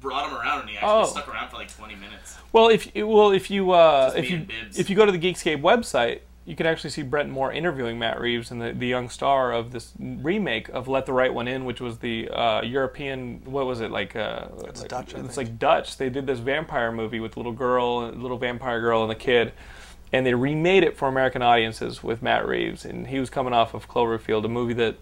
brought 0.00 0.28
him 0.30 0.36
around, 0.36 0.60
and 0.62 0.70
he 0.70 0.76
actually 0.76 0.90
Oh. 0.92 1.04
stuck 1.06 1.28
around 1.28 1.48
for 1.50 1.56
like 1.56 1.74
20 1.74 1.94
minutes. 1.94 2.36
Well, 2.52 2.68
if 2.68 2.94
well 2.94 3.30
if 3.30 3.50
you 3.50 3.70
uh, 3.70 4.12
if 4.16 4.30
you 4.30 4.46
if 4.76 4.90
you 4.90 4.96
go 4.96 5.06
to 5.06 5.12
the 5.12 5.18
Geekscape 5.18 5.62
website, 5.62 6.20
you 6.48 6.56
can 6.56 6.64
actually 6.64 6.88
see 6.88 7.02
Brent 7.02 7.28
Moore 7.28 7.52
interviewing 7.52 7.98
Matt 7.98 8.18
Reeves 8.18 8.50
and 8.50 8.62
the, 8.62 8.72
the 8.72 8.86
young 8.86 9.10
star 9.10 9.52
of 9.52 9.70
this 9.70 9.92
remake 9.98 10.70
of 10.70 10.88
Let 10.88 11.04
the 11.04 11.12
Right 11.12 11.32
One 11.32 11.46
In, 11.46 11.66
which 11.66 11.78
was 11.78 11.98
the 11.98 12.26
uh, 12.30 12.62
European. 12.62 13.42
What 13.44 13.66
was 13.66 13.82
it 13.82 13.90
like? 13.90 14.16
Uh, 14.16 14.46
It's 14.64 14.80
like- 14.80 14.88
Dutch, 14.88 15.14
I 15.14 15.18
It's 15.18 15.36
like 15.36 15.58
Dutch. 15.58 15.98
They 15.98 16.08
did 16.08 16.26
this 16.26 16.38
vampire 16.38 16.90
movie 16.90 17.20
with 17.20 17.36
little 17.36 17.52
girl, 17.52 18.08
little 18.12 18.38
vampire 18.38 18.80
girl, 18.80 19.02
and 19.02 19.10
the 19.10 19.14
kid. 19.14 19.52
And 20.10 20.24
they 20.24 20.32
remade 20.32 20.84
it 20.84 20.96
for 20.96 21.06
American 21.06 21.42
audiences 21.42 22.02
with 22.02 22.22
Matt 22.22 22.46
Reeves, 22.48 22.86
and 22.86 23.08
he 23.08 23.20
was 23.20 23.28
coming 23.28 23.52
off 23.52 23.74
of 23.74 23.86
Cloverfield, 23.86 24.42
a 24.46 24.48
movie 24.48 24.72
that 24.72 24.96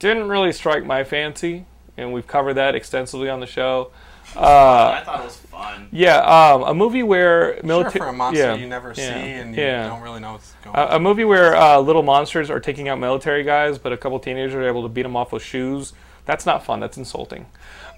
didn't 0.00 0.28
really 0.28 0.50
strike 0.50 0.84
my 0.84 1.04
fancy, 1.04 1.64
and 1.96 2.12
we've 2.12 2.26
covered 2.26 2.54
that 2.54 2.74
extensively 2.74 3.28
on 3.30 3.38
the 3.38 3.46
show. 3.46 3.92
Uh, 4.36 4.98
I 5.00 5.02
thought 5.04 5.20
it 5.20 5.24
was 5.24 5.36
fun. 5.36 5.88
yeah, 5.92 6.18
um, 6.18 6.62
a 6.64 6.74
movie 6.74 7.02
where 7.02 7.54
Sure, 7.56 7.62
military. 7.64 7.98
for 8.00 8.06
a 8.08 8.12
monster 8.12 8.42
yeah, 8.42 8.54
you 8.54 8.66
never 8.66 8.88
yeah, 8.88 8.94
see 8.94 9.02
and 9.30 9.54
yeah. 9.54 9.84
you 9.84 9.90
don't 9.90 10.02
really 10.02 10.20
know 10.20 10.32
what's 10.32 10.52
going 10.64 10.74
A, 10.76 10.80
on. 10.80 10.92
a 10.92 10.98
movie 10.98 11.24
where 11.24 11.54
uh, 11.56 11.78
little 11.78 12.02
monsters 12.02 12.50
are 12.50 12.60
taking 12.60 12.88
out 12.88 12.98
military 12.98 13.44
guys, 13.44 13.78
but 13.78 13.92
a 13.92 13.96
couple 13.96 14.18
teenagers 14.18 14.54
are 14.54 14.66
able 14.66 14.82
to 14.82 14.88
beat 14.88 15.02
them 15.02 15.16
off 15.16 15.30
with 15.32 15.42
shoes. 15.42 15.92
That's 16.24 16.46
not 16.46 16.64
fun. 16.64 16.80
That's 16.80 16.96
insulting. 16.96 17.46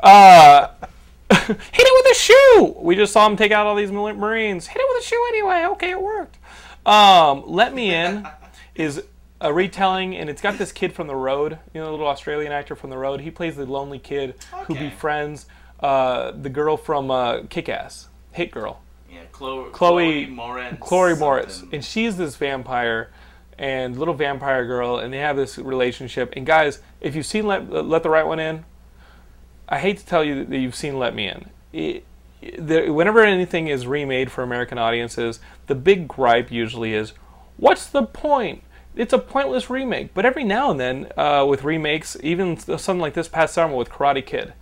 Uh, 0.00 0.68
hit 1.30 1.48
it 1.50 2.04
with 2.04 2.12
a 2.12 2.18
shoe. 2.18 2.76
We 2.80 2.96
just 2.96 3.12
saw 3.12 3.26
him 3.26 3.36
take 3.36 3.52
out 3.52 3.66
all 3.66 3.74
these 3.76 3.90
Marines. 3.92 4.66
Hit 4.66 4.80
it 4.80 4.86
with 4.94 5.04
a 5.04 5.06
shoe 5.06 5.24
anyway. 5.30 5.64
Okay, 5.72 5.90
it 5.90 6.00
worked. 6.02 6.36
Um, 6.84 7.44
Let 7.46 7.74
Me 7.74 7.94
In 7.94 8.26
is 8.74 9.02
a 9.40 9.52
retelling, 9.52 10.16
and 10.16 10.28
it's 10.30 10.40
got 10.42 10.58
this 10.58 10.72
kid 10.72 10.92
from 10.92 11.06
the 11.06 11.14
road. 11.16 11.58
You 11.74 11.80
know, 11.80 11.86
the 11.86 11.90
little 11.92 12.06
Australian 12.08 12.52
actor 12.52 12.74
from 12.76 12.90
the 12.90 12.98
road. 12.98 13.20
He 13.20 13.30
plays 13.30 13.56
the 13.56 13.66
lonely 13.66 13.98
kid 13.98 14.34
who 14.66 14.74
befriends 14.74 15.46
uh, 15.80 16.32
the 16.32 16.48
girl 16.48 16.76
from 16.76 17.10
uh, 17.10 17.42
Kick 17.48 17.68
Ass, 17.68 18.08
Hit 18.32 18.50
Girl. 18.50 18.80
Yeah, 19.10 19.20
Chloe, 19.32 19.70
Chloe- 19.70 19.72
Chloe 19.72 20.26
Moretz. 20.26 20.80
Chloe 20.80 21.14
Moretz, 21.14 21.72
and 21.72 21.84
she's 21.84 22.16
this 22.16 22.36
vampire 22.36 23.10
and 23.58 23.98
little 23.98 24.14
vampire 24.14 24.66
girl, 24.66 24.98
and 24.98 25.12
they 25.12 25.18
have 25.18 25.36
this 25.36 25.58
relationship. 25.58 26.32
And 26.36 26.44
guys, 26.44 26.80
if 27.00 27.14
you've 27.14 27.26
seen 27.26 27.46
Let, 27.46 27.70
Let 27.70 28.02
the 28.02 28.10
Right 28.10 28.26
One 28.26 28.38
In, 28.38 28.64
I 29.68 29.78
hate 29.78 29.98
to 29.98 30.06
tell 30.06 30.22
you 30.22 30.44
that 30.44 30.58
you've 30.58 30.74
seen 30.74 30.98
Let 30.98 31.14
Me 31.14 31.28
In. 31.28 31.46
It, 31.72 32.04
the, 32.58 32.90
whenever 32.90 33.24
anything 33.24 33.68
is 33.68 33.86
remade 33.86 34.30
for 34.30 34.42
American 34.42 34.78
audiences, 34.78 35.40
the 35.66 35.74
big 35.74 36.06
gripe 36.06 36.52
usually 36.52 36.92
is, 36.92 37.12
"What's 37.56 37.86
the 37.86 38.02
point?" 38.02 38.62
It's 38.94 39.12
a 39.12 39.18
pointless 39.18 39.68
remake. 39.68 40.14
But 40.14 40.24
every 40.24 40.44
now 40.44 40.70
and 40.70 40.80
then, 40.80 41.12
uh, 41.16 41.44
with 41.48 41.64
remakes, 41.64 42.16
even 42.22 42.56
something 42.56 42.98
like 42.98 43.14
this 43.14 43.28
past 43.28 43.54
summer 43.54 43.74
with 43.74 43.90
Karate 43.90 44.24
Kid, 44.24 44.54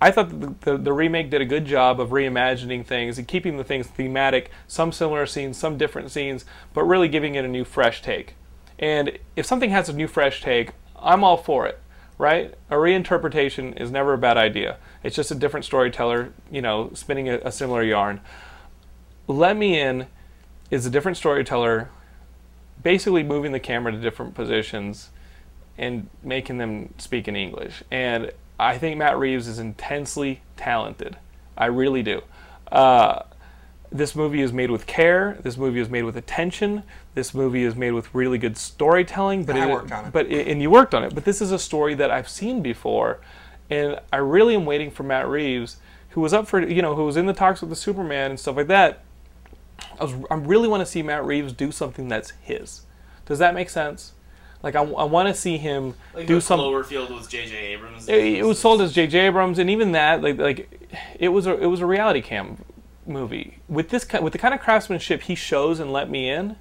I 0.00 0.10
thought 0.10 0.40
the, 0.40 0.54
the, 0.60 0.78
the 0.78 0.92
remake 0.92 1.30
did 1.30 1.42
a 1.42 1.44
good 1.44 1.66
job 1.66 2.00
of 2.00 2.08
reimagining 2.08 2.86
things 2.86 3.18
and 3.18 3.28
keeping 3.28 3.58
the 3.58 3.64
things 3.64 3.86
thematic, 3.86 4.50
some 4.66 4.92
similar 4.92 5.26
scenes, 5.26 5.58
some 5.58 5.76
different 5.76 6.10
scenes, 6.10 6.44
but 6.72 6.84
really 6.84 7.08
giving 7.08 7.34
it 7.34 7.44
a 7.44 7.48
new, 7.48 7.64
fresh 7.64 8.00
take. 8.00 8.34
And 8.78 9.18
if 9.36 9.44
something 9.44 9.70
has 9.70 9.88
a 9.88 9.92
new, 9.92 10.08
fresh 10.08 10.40
take, 10.40 10.70
I'm 10.96 11.22
all 11.22 11.36
for 11.36 11.66
it. 11.66 11.80
right? 12.20 12.54
A 12.68 12.74
reinterpretation 12.74 13.80
is 13.80 13.90
never 13.90 14.12
a 14.12 14.18
bad 14.18 14.36
idea. 14.36 14.76
It's 15.02 15.16
just 15.16 15.30
a 15.30 15.34
different 15.34 15.64
storyteller, 15.64 16.34
you 16.50 16.60
know, 16.60 16.90
spinning 16.92 17.30
a, 17.30 17.38
a 17.38 17.50
similar 17.50 17.82
yarn. 17.82 18.20
Let 19.26 19.56
Me 19.56 19.80
In 19.80 20.06
is 20.70 20.84
a 20.84 20.90
different 20.90 21.16
storyteller, 21.16 21.88
basically 22.82 23.22
moving 23.22 23.52
the 23.52 23.58
camera 23.58 23.90
to 23.90 23.98
different 23.98 24.34
positions 24.34 25.08
and 25.78 26.10
making 26.22 26.58
them 26.58 26.92
speak 26.98 27.26
in 27.26 27.36
English. 27.36 27.82
And 27.90 28.32
I 28.60 28.78
think 28.78 28.98
Matt 28.98 29.18
Reeves 29.18 29.48
is 29.48 29.58
intensely 29.58 30.42
talented. 30.56 31.16
I 31.56 31.66
really 31.66 32.02
do. 32.02 32.22
Uh, 32.70 33.22
this 33.90 34.14
movie 34.14 34.42
is 34.42 34.52
made 34.52 34.70
with 34.70 34.86
care. 34.86 35.38
This 35.42 35.56
movie 35.56 35.80
is 35.80 35.88
made 35.88 36.04
with 36.04 36.16
attention. 36.16 36.84
This 37.14 37.34
movie 37.34 37.64
is 37.64 37.74
made 37.74 37.92
with 37.92 38.14
really 38.14 38.38
good 38.38 38.56
storytelling. 38.56 39.44
But 39.44 39.56
I 39.56 39.66
it, 39.66 39.72
worked 39.72 39.90
on 39.90 40.04
it. 40.04 40.12
But 40.12 40.26
and 40.26 40.62
you 40.62 40.70
worked 40.70 40.94
on 40.94 41.02
it. 41.02 41.14
But 41.14 41.24
this 41.24 41.40
is 41.40 41.52
a 41.52 41.58
story 41.58 41.94
that 41.94 42.10
I've 42.10 42.28
seen 42.28 42.62
before, 42.62 43.20
and 43.68 43.98
I 44.12 44.18
really 44.18 44.54
am 44.54 44.66
waiting 44.66 44.90
for 44.90 45.02
Matt 45.02 45.26
Reeves, 45.26 45.78
who 46.10 46.20
was 46.20 46.32
up 46.32 46.46
for 46.46 46.60
you 46.60 46.82
know 46.82 46.94
who 46.94 47.04
was 47.04 47.16
in 47.16 47.26
the 47.26 47.32
talks 47.32 47.60
with 47.60 47.70
the 47.70 47.76
Superman 47.76 48.30
and 48.30 48.38
stuff 48.38 48.56
like 48.56 48.68
that. 48.68 49.02
I 49.98 50.04
was 50.04 50.14
I 50.30 50.34
really 50.34 50.68
want 50.68 50.82
to 50.82 50.86
see 50.86 51.02
Matt 51.02 51.24
Reeves 51.24 51.52
do 51.52 51.72
something 51.72 52.08
that's 52.08 52.32
his. 52.42 52.82
Does 53.26 53.38
that 53.38 53.54
make 53.54 53.70
sense? 53.70 54.12
Like 54.62 54.76
I, 54.76 54.82
I 54.82 55.04
want 55.04 55.28
to 55.28 55.34
see 55.34 55.56
him 55.56 55.94
Like 56.14 56.26
do 56.26 56.40
some. 56.40 56.60
Cloverfield 56.60 57.14
with 57.14 57.28
J.J. 57.28 57.56
Abrams. 57.56 58.08
It, 58.08 58.18
it 58.24 58.44
was 58.44 58.58
sold 58.58 58.82
as 58.82 58.92
J.J. 58.92 59.18
Abrams, 59.20 59.58
and 59.58 59.70
even 59.70 59.92
that, 59.92 60.22
like, 60.22 60.38
like 60.38 60.88
it 61.18 61.28
was 61.30 61.46
a 61.46 61.58
it 61.58 61.66
was 61.66 61.80
a 61.80 61.86
reality 61.86 62.20
cam 62.20 62.62
movie 63.06 63.58
with 63.68 63.88
this 63.88 64.06
with 64.20 64.32
the 64.32 64.38
kind 64.38 64.52
of 64.54 64.60
craftsmanship 64.60 65.22
he 65.22 65.34
shows 65.34 65.80
and 65.80 65.92
Let 65.92 66.10
Me 66.10 66.28
In, 66.28 66.56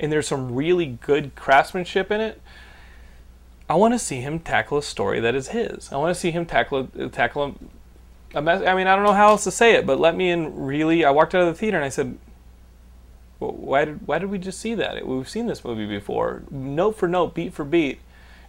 and 0.00 0.10
there's 0.10 0.26
some 0.26 0.54
really 0.54 0.86
good 0.86 1.34
craftsmanship 1.36 2.10
in 2.10 2.20
it. 2.20 2.40
I 3.68 3.74
want 3.74 3.94
to 3.94 3.98
see 3.98 4.20
him 4.20 4.38
tackle 4.38 4.78
a 4.78 4.82
story 4.82 5.20
that 5.20 5.34
is 5.34 5.48
his. 5.48 5.92
I 5.92 5.96
want 5.96 6.14
to 6.14 6.20
see 6.20 6.30
him 6.30 6.46
tackle 6.46 6.88
a- 6.98 7.08
tackle 7.08 7.56
a, 8.34 8.42
mess. 8.42 8.62
I 8.66 8.74
mean, 8.74 8.86
I 8.86 8.94
don't 8.94 9.04
know 9.04 9.12
how 9.12 9.28
else 9.28 9.44
to 9.44 9.50
say 9.50 9.74
it, 9.74 9.86
but 9.86 9.98
Let 10.00 10.16
Me 10.16 10.30
In 10.30 10.66
really. 10.66 11.04
I 11.04 11.10
walked 11.10 11.34
out 11.34 11.42
of 11.42 11.48
the 11.48 11.54
theater 11.58 11.76
and 11.76 11.84
I 11.84 11.88
said, 11.90 12.16
"Wh- 12.25 12.25
"Why 13.38 13.84
did 13.84 14.06
why 14.06 14.18
did 14.18 14.30
we 14.30 14.38
just 14.38 14.60
see 14.60 14.74
that? 14.74 15.06
We've 15.06 15.28
seen 15.28 15.46
this 15.46 15.64
movie 15.64 15.86
before, 15.86 16.42
note 16.50 16.96
for 16.96 17.08
note, 17.08 17.34
beat 17.34 17.52
for 17.52 17.64
beat." 17.64 18.00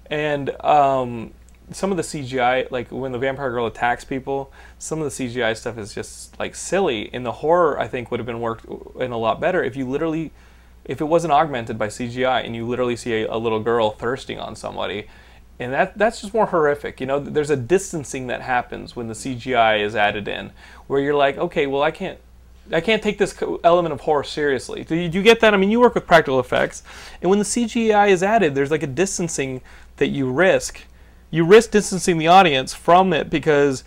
and 0.10 0.50
um, 0.63 1.34
some 1.71 1.91
of 1.91 1.97
the 1.97 2.04
CGI, 2.04 2.69
like 2.71 2.91
when 2.91 3.12
the 3.12 3.17
vampire 3.17 3.52
girl 3.52 3.65
attacks 3.65 4.06
people, 4.06 4.52
some 4.80 5.02
of 5.02 5.06
the 5.06 5.28
CGI 5.28 5.56
stuff 5.56 5.78
is 5.78 5.93
just 5.93 6.38
like 6.39 6.56
silly. 6.56 7.10
And 7.13 7.26
the 7.26 7.32
horror, 7.32 7.80
I 7.80 7.88
think, 7.88 8.10
would 8.12 8.19
have 8.19 8.28
been 8.28 8.39
worked 8.39 8.65
in 9.00 9.12
a 9.12 9.17
lot 9.17 9.39
better 9.39 9.63
if 9.63 9.76
you 9.76 9.88
literally, 9.88 10.32
if 10.86 11.02
it 11.02 11.06
wasn't 11.06 11.34
augmented 11.34 11.78
by 11.78 11.88
CGI 11.88 12.45
and 12.45 12.56
you 12.56 12.65
literally 12.65 12.95
see 12.95 13.23
a, 13.23 13.34
a 13.34 13.38
little 13.38 13.60
girl 13.60 13.91
thirsting 13.91 14.39
on 14.39 14.56
somebody. 14.56 15.08
And 15.60 15.73
that 15.73 15.97
that's 15.97 16.21
just 16.21 16.36
more 16.36 16.45
horrific. 16.45 17.02
You 17.02 17.08
know, 17.08 17.19
there's 17.19 17.50
a 17.50 17.56
distancing 17.56 18.28
that 18.28 18.41
happens 18.41 18.95
when 18.95 19.08
the 19.08 19.15
CGI 19.15 19.82
is 19.82 19.95
added 19.95 20.28
in, 20.28 20.52
where 20.86 21.02
you're 21.02 21.15
like, 21.15 21.38
okay, 21.38 21.65
well, 21.65 21.82
I 21.82 21.89
can't 21.89 22.19
I 22.71 22.82
can't 22.82 23.01
take 23.01 23.17
this 23.17 23.36
element 23.63 23.93
of 23.93 24.01
horror 24.01 24.23
seriously. 24.23 24.84
Do 24.84 24.95
you, 24.95 25.10
do 25.10 25.17
you 25.17 25.23
get 25.23 25.39
that? 25.41 25.53
I 25.53 25.58
mean, 25.58 25.71
you 25.71 25.80
work 25.80 25.95
with 25.95 26.06
practical 26.08 26.39
effects, 26.39 26.84
and 27.21 27.30
when 27.30 27.39
the 27.39 27.45
CGI 27.45 28.10
is 28.10 28.23
added, 28.23 28.56
there's 28.56 28.71
like 28.71 28.84
a 28.84 28.88
distancing 28.88 29.62
that 29.97 30.08
you 30.08 30.32
risk. 30.32 30.82
You 31.32 31.45
risk 31.45 31.71
distancing 31.71 32.17
the 32.17 32.27
audience 32.27 32.73
from 32.73 33.13
it 33.13 33.30
because 33.30 33.84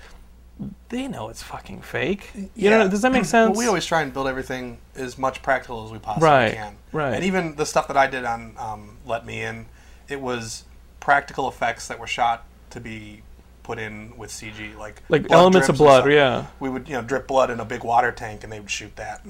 they 0.90 1.08
know 1.08 1.28
it's 1.30 1.42
fucking 1.42 1.80
fake. 1.82 2.30
You 2.54 2.70
know, 2.70 2.88
does 2.88 3.02
that 3.02 3.12
make 3.12 3.24
sense? 3.24 3.50
Well, 3.56 3.58
we 3.58 3.66
always 3.66 3.86
try 3.86 4.02
and 4.02 4.12
build 4.12 4.26
everything 4.26 4.78
as 4.94 5.16
much 5.16 5.42
practical 5.42 5.84
as 5.86 5.90
we 5.92 5.98
possibly 5.98 6.28
Right, 6.28 6.54
can. 6.54 6.76
right. 6.92 7.14
And 7.14 7.24
even 7.24 7.56
the 7.56 7.64
stuff 7.64 7.88
that 7.88 7.96
I 7.96 8.06
did 8.06 8.24
on 8.24 8.54
um, 8.58 8.98
Let 9.06 9.24
Me 9.24 9.42
In, 9.42 9.66
it 10.08 10.20
was 10.20 10.64
practical 11.00 11.48
effects 11.48 11.88
that 11.88 11.98
were 11.98 12.06
shot 12.06 12.44
to 12.70 12.80
be 12.80 13.22
put 13.70 13.78
in 13.78 14.12
with 14.16 14.30
CG, 14.30 14.76
like 14.76 15.00
like 15.08 15.30
elements 15.30 15.68
of 15.68 15.78
blood, 15.78 16.10
yeah. 16.10 16.46
We 16.58 16.68
would 16.68 16.88
you 16.88 16.94
know 16.94 17.02
drip 17.02 17.28
blood 17.28 17.50
in 17.50 17.60
a 17.60 17.64
big 17.64 17.84
water 17.84 18.10
tank, 18.10 18.42
and 18.42 18.52
they 18.52 18.58
would 18.58 18.70
shoot 18.70 18.96
that. 18.96 19.24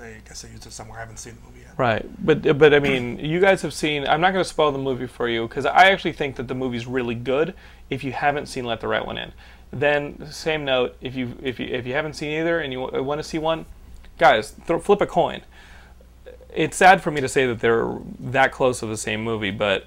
I 0.00 0.16
guess 0.26 0.42
they 0.42 0.50
used 0.50 0.66
it 0.66 0.72
somewhere. 0.72 0.98
I 0.98 1.00
haven't 1.00 1.18
seen 1.18 1.36
the 1.36 1.48
movie 1.48 1.60
yet. 1.60 1.78
Right, 1.78 2.04
but 2.26 2.58
but 2.58 2.74
I 2.74 2.80
mean, 2.80 3.20
you 3.20 3.38
guys 3.38 3.62
have 3.62 3.72
seen. 3.72 4.04
I'm 4.08 4.20
not 4.20 4.32
going 4.32 4.44
to 4.44 4.48
spoil 4.48 4.72
the 4.72 4.78
movie 4.78 5.06
for 5.06 5.28
you 5.28 5.46
because 5.46 5.64
I 5.64 5.90
actually 5.90 6.14
think 6.14 6.34
that 6.36 6.48
the 6.48 6.56
movie's 6.56 6.88
really 6.88 7.14
good. 7.14 7.54
If 7.88 8.02
you 8.02 8.10
haven't 8.10 8.46
seen 8.46 8.64
Let 8.64 8.80
the 8.80 8.88
Right 8.88 9.06
One 9.06 9.16
In, 9.16 9.32
then 9.70 10.28
same 10.32 10.64
note. 10.64 10.96
If 11.00 11.14
you 11.14 11.38
if 11.40 11.60
you 11.60 11.66
if 11.66 11.86
you 11.86 11.92
haven't 11.92 12.14
seen 12.14 12.32
either 12.40 12.58
and 12.58 12.72
you 12.72 12.80
want 12.80 13.20
to 13.20 13.22
see 13.22 13.38
one, 13.38 13.64
guys, 14.18 14.50
throw, 14.66 14.80
flip 14.80 15.00
a 15.00 15.06
coin. 15.06 15.42
It's 16.52 16.76
sad 16.76 17.00
for 17.00 17.12
me 17.12 17.20
to 17.20 17.28
say 17.28 17.46
that 17.46 17.60
they're 17.60 17.96
that 18.18 18.50
close 18.50 18.82
of 18.82 18.88
the 18.88 18.96
same 18.96 19.22
movie, 19.22 19.52
but 19.52 19.86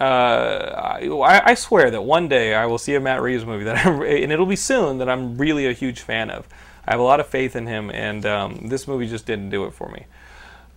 uh, 0.00 0.02
I, 0.02 1.42
I 1.50 1.54
swear 1.54 1.90
that 1.90 2.02
one 2.02 2.28
day 2.28 2.54
I 2.54 2.66
will 2.66 2.78
see 2.78 2.94
a 2.94 3.00
Matt 3.00 3.22
Reeves 3.22 3.44
movie 3.44 3.64
that, 3.64 3.86
I'm, 3.86 4.02
and 4.02 4.32
it'll 4.32 4.46
be 4.46 4.56
soon 4.56 4.98
that 4.98 5.08
I'm 5.08 5.38
really 5.38 5.66
a 5.66 5.72
huge 5.72 6.00
fan 6.00 6.30
of. 6.30 6.48
I 6.86 6.90
have 6.92 7.00
a 7.00 7.04
lot 7.04 7.20
of 7.20 7.26
faith 7.26 7.56
in 7.56 7.66
him, 7.66 7.90
and 7.90 8.26
um, 8.26 8.68
this 8.68 8.86
movie 8.86 9.06
just 9.06 9.24
didn't 9.24 9.50
do 9.50 9.64
it 9.64 9.72
for 9.72 9.88
me. 9.90 10.06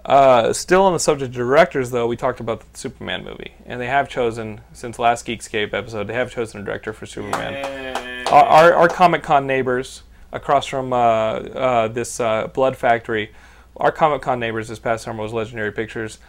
Uh, 0.05 0.53
still 0.53 0.83
on 0.83 0.93
the 0.93 0.99
subject 0.99 1.31
of 1.31 1.35
directors, 1.35 1.91
though, 1.91 2.07
we 2.07 2.15
talked 2.15 2.39
about 2.39 2.61
the 2.61 2.77
Superman 2.77 3.25
movie, 3.25 3.55
and 3.65 3.81
they 3.81 3.87
have 3.87 4.07
chosen 4.07 4.61
since 4.71 4.99
last 4.99 5.25
Geekscape 5.25 5.73
episode, 5.73 6.07
they 6.07 6.13
have 6.13 6.31
chosen 6.31 6.61
a 6.61 6.63
director 6.63 6.93
for 6.93 7.05
Superman. 7.05 8.25
Our, 8.27 8.43
our, 8.43 8.73
our 8.73 8.87
Comic 8.87 9.23
Con 9.23 9.45
neighbors 9.45 10.03
across 10.31 10.65
from 10.65 10.93
uh, 10.93 10.95
uh, 10.95 11.87
this 11.89 12.19
uh, 12.19 12.47
Blood 12.47 12.77
Factory, 12.77 13.31
our 13.75 13.91
Comic 13.91 14.21
Con 14.21 14.39
neighbors 14.39 14.69
this 14.69 14.79
past 14.79 15.03
summer 15.03 15.23
was 15.23 15.33
Legendary 15.33 15.71
Pictures. 15.71 16.19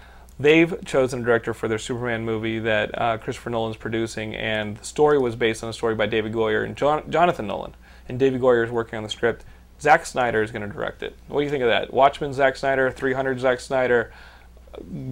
They've 0.41 0.75
chosen 0.85 1.21
a 1.21 1.25
director 1.25 1.53
for 1.53 1.67
their 1.67 1.79
Superman 1.79 2.25
movie 2.25 2.59
that 2.61 2.97
uh, 2.97 3.19
Christopher 3.19 3.51
Nolan's 3.51 3.77
producing, 3.77 4.37
and 4.37 4.77
the 4.77 4.85
story 4.85 5.19
was 5.19 5.35
based 5.35 5.65
on 5.65 5.71
a 5.71 5.73
story 5.73 5.95
by 5.95 6.07
David 6.07 6.33
Goyer 6.33 6.65
and 6.65 6.77
Jon- 6.77 7.11
Jonathan 7.11 7.47
Nolan. 7.47 7.75
And 8.09 8.19
David 8.19 8.41
Goyer 8.41 8.65
is 8.65 8.71
working 8.71 8.97
on 8.97 9.03
the 9.03 9.09
script. 9.11 9.45
Zack 9.81 10.07
Snyder 10.07 10.43
is 10.43 10.51
going 10.51 10.67
to 10.67 10.73
direct 10.73 11.03
it. 11.03 11.17
What 11.29 11.41
do 11.41 11.45
you 11.45 11.51
think 11.51 11.63
of 11.63 11.69
that? 11.69 11.93
Watchmen, 11.93 12.33
Zack 12.33 12.57
Snyder, 12.57 12.91
300, 12.91 13.41
Zack 13.41 13.61
Snyder, 13.61 14.13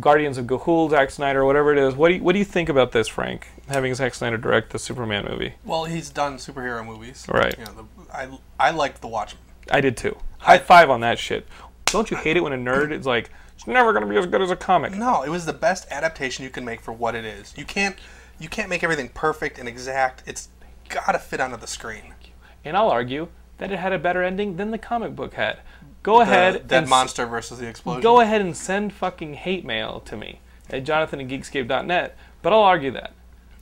Guardians 0.01 0.39
of 0.39 0.47
Ga'Hoole, 0.47 0.91
Zack 0.91 1.11
Snyder, 1.11 1.45
whatever 1.45 1.73
it 1.73 1.79
is. 1.79 1.95
What 1.95 2.09
do 2.09 2.15
you, 2.15 2.23
what 2.23 2.33
do 2.33 2.39
you 2.39 2.45
think 2.45 2.69
about 2.69 2.93
this, 2.93 3.09
Frank? 3.09 3.49
Having 3.69 3.95
Zack 3.95 4.15
Snyder 4.15 4.37
direct 4.37 4.71
the 4.71 4.79
Superman 4.79 5.27
movie? 5.29 5.55
Well, 5.65 5.85
he's 5.85 6.11
done 6.11 6.37
superhero 6.37 6.85
movies. 6.85 7.27
Right. 7.29 7.57
You 7.59 7.65
know, 7.65 7.73
the, 7.73 8.15
I 8.17 8.29
I 8.59 8.71
liked 8.71 9.01
The 9.01 9.09
Watchmen. 9.09 9.43
I 9.71 9.81
did 9.81 9.97
too. 9.97 10.17
High 10.39 10.59
five 10.59 10.91
on 10.91 11.01
that 11.01 11.19
shit. 11.19 11.47
Don't 11.87 12.11
you 12.11 12.17
hate 12.17 12.37
it 12.37 12.43
when 12.43 12.53
a 12.53 12.57
nerd 12.57 12.93
is 12.93 13.07
like, 13.07 13.31
it's 13.57 13.67
never 13.67 13.93
going 13.93 14.05
to 14.05 14.09
be 14.09 14.17
as 14.17 14.27
good 14.27 14.43
as 14.43 14.51
a 14.51 14.57
comic? 14.57 14.95
No, 14.95 15.23
it 15.23 15.31
was 15.31 15.47
the 15.47 15.53
best 15.53 15.87
adaptation 15.91 16.45
you 16.45 16.51
can 16.51 16.65
make 16.65 16.81
for 16.81 16.93
what 16.93 17.15
it 17.15 17.25
is. 17.25 17.55
You 17.57 17.65
can't 17.65 17.97
you 18.39 18.49
can't 18.49 18.69
make 18.69 18.85
everything 18.85 19.09
perfect 19.09 19.59
and 19.59 19.69
exact. 19.69 20.23
It's 20.27 20.49
gotta 20.89 21.19
fit 21.19 21.41
onto 21.41 21.57
the 21.57 21.67
screen. 21.67 22.15
And 22.65 22.77
I'll 22.77 22.91
argue 22.91 23.29
that 23.59 23.73
it 23.73 23.79
had 23.79 23.93
a 23.93 23.99
better 23.99 24.23
ending 24.23 24.57
than 24.57 24.71
the 24.71 24.79
comic 24.79 25.17
book 25.17 25.35
had. 25.35 25.61
Go 26.03 26.21
ahead 26.21 26.55
the 26.55 26.59
dead 26.61 26.83
and 26.83 26.91
monster 26.91 27.27
versus 27.27 27.59
the 27.59 27.67
explosion. 27.67 28.03
go 28.03 28.21
ahead 28.21 28.41
and 28.41 28.57
send 28.57 28.93
fucking 28.93 29.35
hate 29.35 29.65
mail 29.65 30.01
to 30.01 30.17
me 30.17 30.41
at 30.71 30.85
jonathan 30.85 31.21
at 31.21 31.29
geekscape.net. 31.29 32.17
But 32.43 32.53
I'll 32.53 32.61
argue 32.61 32.93
that. 32.93 33.13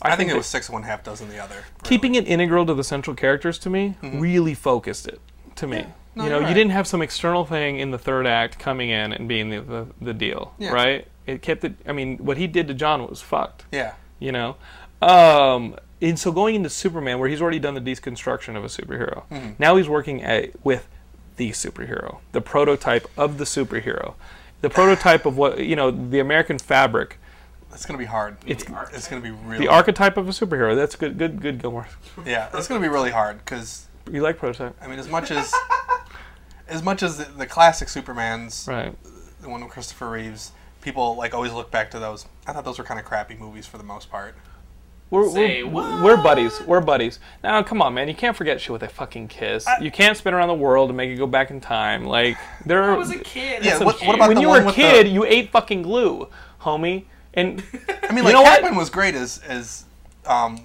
I, 0.03 0.17
think, 0.17 0.31
it 0.31 0.37
was 0.37 0.47
six 0.47 0.69
one 0.69 0.83
half 0.83 1.03
dozen 1.03 1.31
the 1.31 1.39
other. 1.39 1.55
really. 1.55 1.67
keeping 1.83 2.15
it 2.17 2.27
integral 2.27 2.67
to 2.67 2.75
the 2.75 2.85
central 2.85 3.17
characters 3.17 3.59
to 3.61 3.71
me 3.71 3.97
mm-hmm. 4.03 4.21
really 4.21 4.53
focused 4.53 5.09
it 5.09 5.21
to 5.57 5.67
me. 5.67 5.87
No, 6.17 6.25
you 6.25 6.31
know, 6.31 6.39
you 6.41 6.55
didn't 6.55 6.71
have 6.73 6.87
some 6.87 7.03
external 7.03 7.45
thing 7.45 7.79
in 7.81 7.91
the 7.91 7.99
third 7.99 8.27
act 8.27 8.59
coming 8.59 8.91
in 8.91 9.13
and 9.13 9.29
being 9.29 9.51
the 9.51 9.61
the, 9.61 9.87
the 10.01 10.15
deal, 10.15 10.55
Yeah. 10.59 10.71
right? 10.73 11.09
It 11.27 11.43
kept 11.43 11.65
it. 11.65 11.75
I 11.87 11.93
mean, 11.93 12.19
what 12.19 12.37
he 12.37 12.47
did 12.47 12.69
to 12.69 12.75
John 12.75 13.07
was 13.09 13.21
fucked. 13.23 13.65
Yeah. 13.73 13.95
you 14.21 14.31
know 14.33 14.57
um, 15.03 15.77
and 16.01 16.19
so 16.19 16.33
going 16.33 16.55
into 16.55 16.71
superman 16.71 17.19
where 17.19 17.29
he's 17.29 17.43
already 17.43 17.59
done 17.59 17.75
the 17.75 17.81
deconstruction 17.81 18.57
of 18.57 18.65
a 18.65 18.69
superhero 18.69 19.25
Mm-hmm. 19.31 19.51
now 19.59 19.77
he's 19.77 19.89
working 19.89 20.23
at, 20.23 20.65
with 20.65 20.89
the 21.37 21.51
superhero 21.51 22.19
the 22.33 22.41
prototype 22.41 23.07
of 23.17 23.39
the 23.39 23.45
superhero 23.45 24.15
the 24.61 24.71
prototype 24.71 25.27
of 25.27 25.37
what 25.37 25.59
you 25.59 25.77
know 25.77 25.91
the 25.91 26.21
american 26.21 26.59
fabric 26.59 27.19
It's 27.73 27.85
gonna 27.85 27.99
be 27.99 28.05
hard. 28.05 28.37
It's- 28.47 28.65
it's 28.95 29.09
gonna 29.09 29.21
be 29.21 29.31
really 29.33 29.67
the 29.67 29.73
archetype 29.73 30.17
of 30.17 30.29
a 30.29 30.31
superhero 30.33 30.75
that's 30.77 30.95
good 30.97 31.19
good 31.19 31.41
good 31.43 31.61
gilmore 31.61 31.89
yeah. 32.25 32.49
It's 32.55 32.69
gonna 32.69 32.81
be 32.81 32.89
really 32.89 33.11
hard 33.11 33.39
because 33.39 33.89
you 34.11 34.21
like 34.23 34.39
prototype 34.39 34.77
I 34.81 34.87
mean, 34.87 34.99
as 35.01 35.09
much 35.09 35.31
as 35.33 35.53
as 36.69 36.83
much 36.83 37.03
as 37.03 37.19
the, 37.19 37.25
the 37.25 37.47
classic 37.47 37.89
Supermans, 37.89 38.67
right 38.69 38.95
the 39.41 39.49
one 39.51 39.61
with 39.63 39.71
Christopher 39.71 40.11
Reeves, 40.11 40.53
people 40.81 41.17
like 41.17 41.35
always 41.35 41.53
look 41.53 41.71
back 41.71 41.91
to 41.91 41.99
those. 41.99 42.27
I 42.47 42.53
thought 42.53 42.65
those 42.65 42.79
were 42.79 42.85
kind 42.85 42.99
of 42.99 43.05
crappy 43.07 43.35
movies 43.35 43.67
for 43.67 43.77
the 43.79 43.85
most 43.85 44.11
part. 44.11 44.35
we're, 45.11 45.29
Say 45.31 45.63
we're, 45.63 45.71
what? 45.71 46.03
we're 46.03 46.17
buddies. 46.17 46.61
We're 46.63 46.81
buddies. 46.81 47.19
Now, 47.43 47.63
come 47.63 47.83
on, 47.83 47.93
man. 47.93 48.09
You 48.09 48.15
can't 48.15 48.35
forget 48.37 48.59
shit 48.61 48.71
with 48.71 48.83
a 48.83 48.89
fucking 48.89 49.29
kiss. 49.29 49.67
you 49.83 49.91
can't 49.91 50.17
spin 50.17 50.33
around 50.33 50.49
the 50.49 50.55
world 50.55 50.89
and 50.89 50.97
make 50.97 51.11
it 51.11 51.17
go 51.17 51.27
back 51.27 51.51
in 51.51 51.61
time. 51.61 52.05
Like 52.07 52.39
there 52.65 52.83
I 52.85 52.97
was 52.97 53.11
a 53.11 53.19
kid. 53.19 53.65
Yeah, 53.65 53.79
what- 53.85 54.01
what 54.07 54.15
about 54.15 54.29
when 54.29 54.37
the 54.37 54.41
you 54.41 54.49
were 54.49 54.61
a 54.61 54.65
with 54.65 54.75
the- 54.77 54.81
kid, 54.81 55.09
you 55.09 55.25
ate 55.27 55.51
fucking 55.51 55.83
glue, 55.83 56.29
homie. 56.63 57.05
And 57.35 57.63
I 58.03 58.09
mean, 58.09 58.19
You 58.19 58.23
like 58.25 58.33
know 58.33 58.43
what? 58.43 58.61
Hackman 58.63 58.77
was 58.77 58.89
great 58.89 59.15
as 59.15 59.39
as 59.47 59.85
um, 60.25 60.59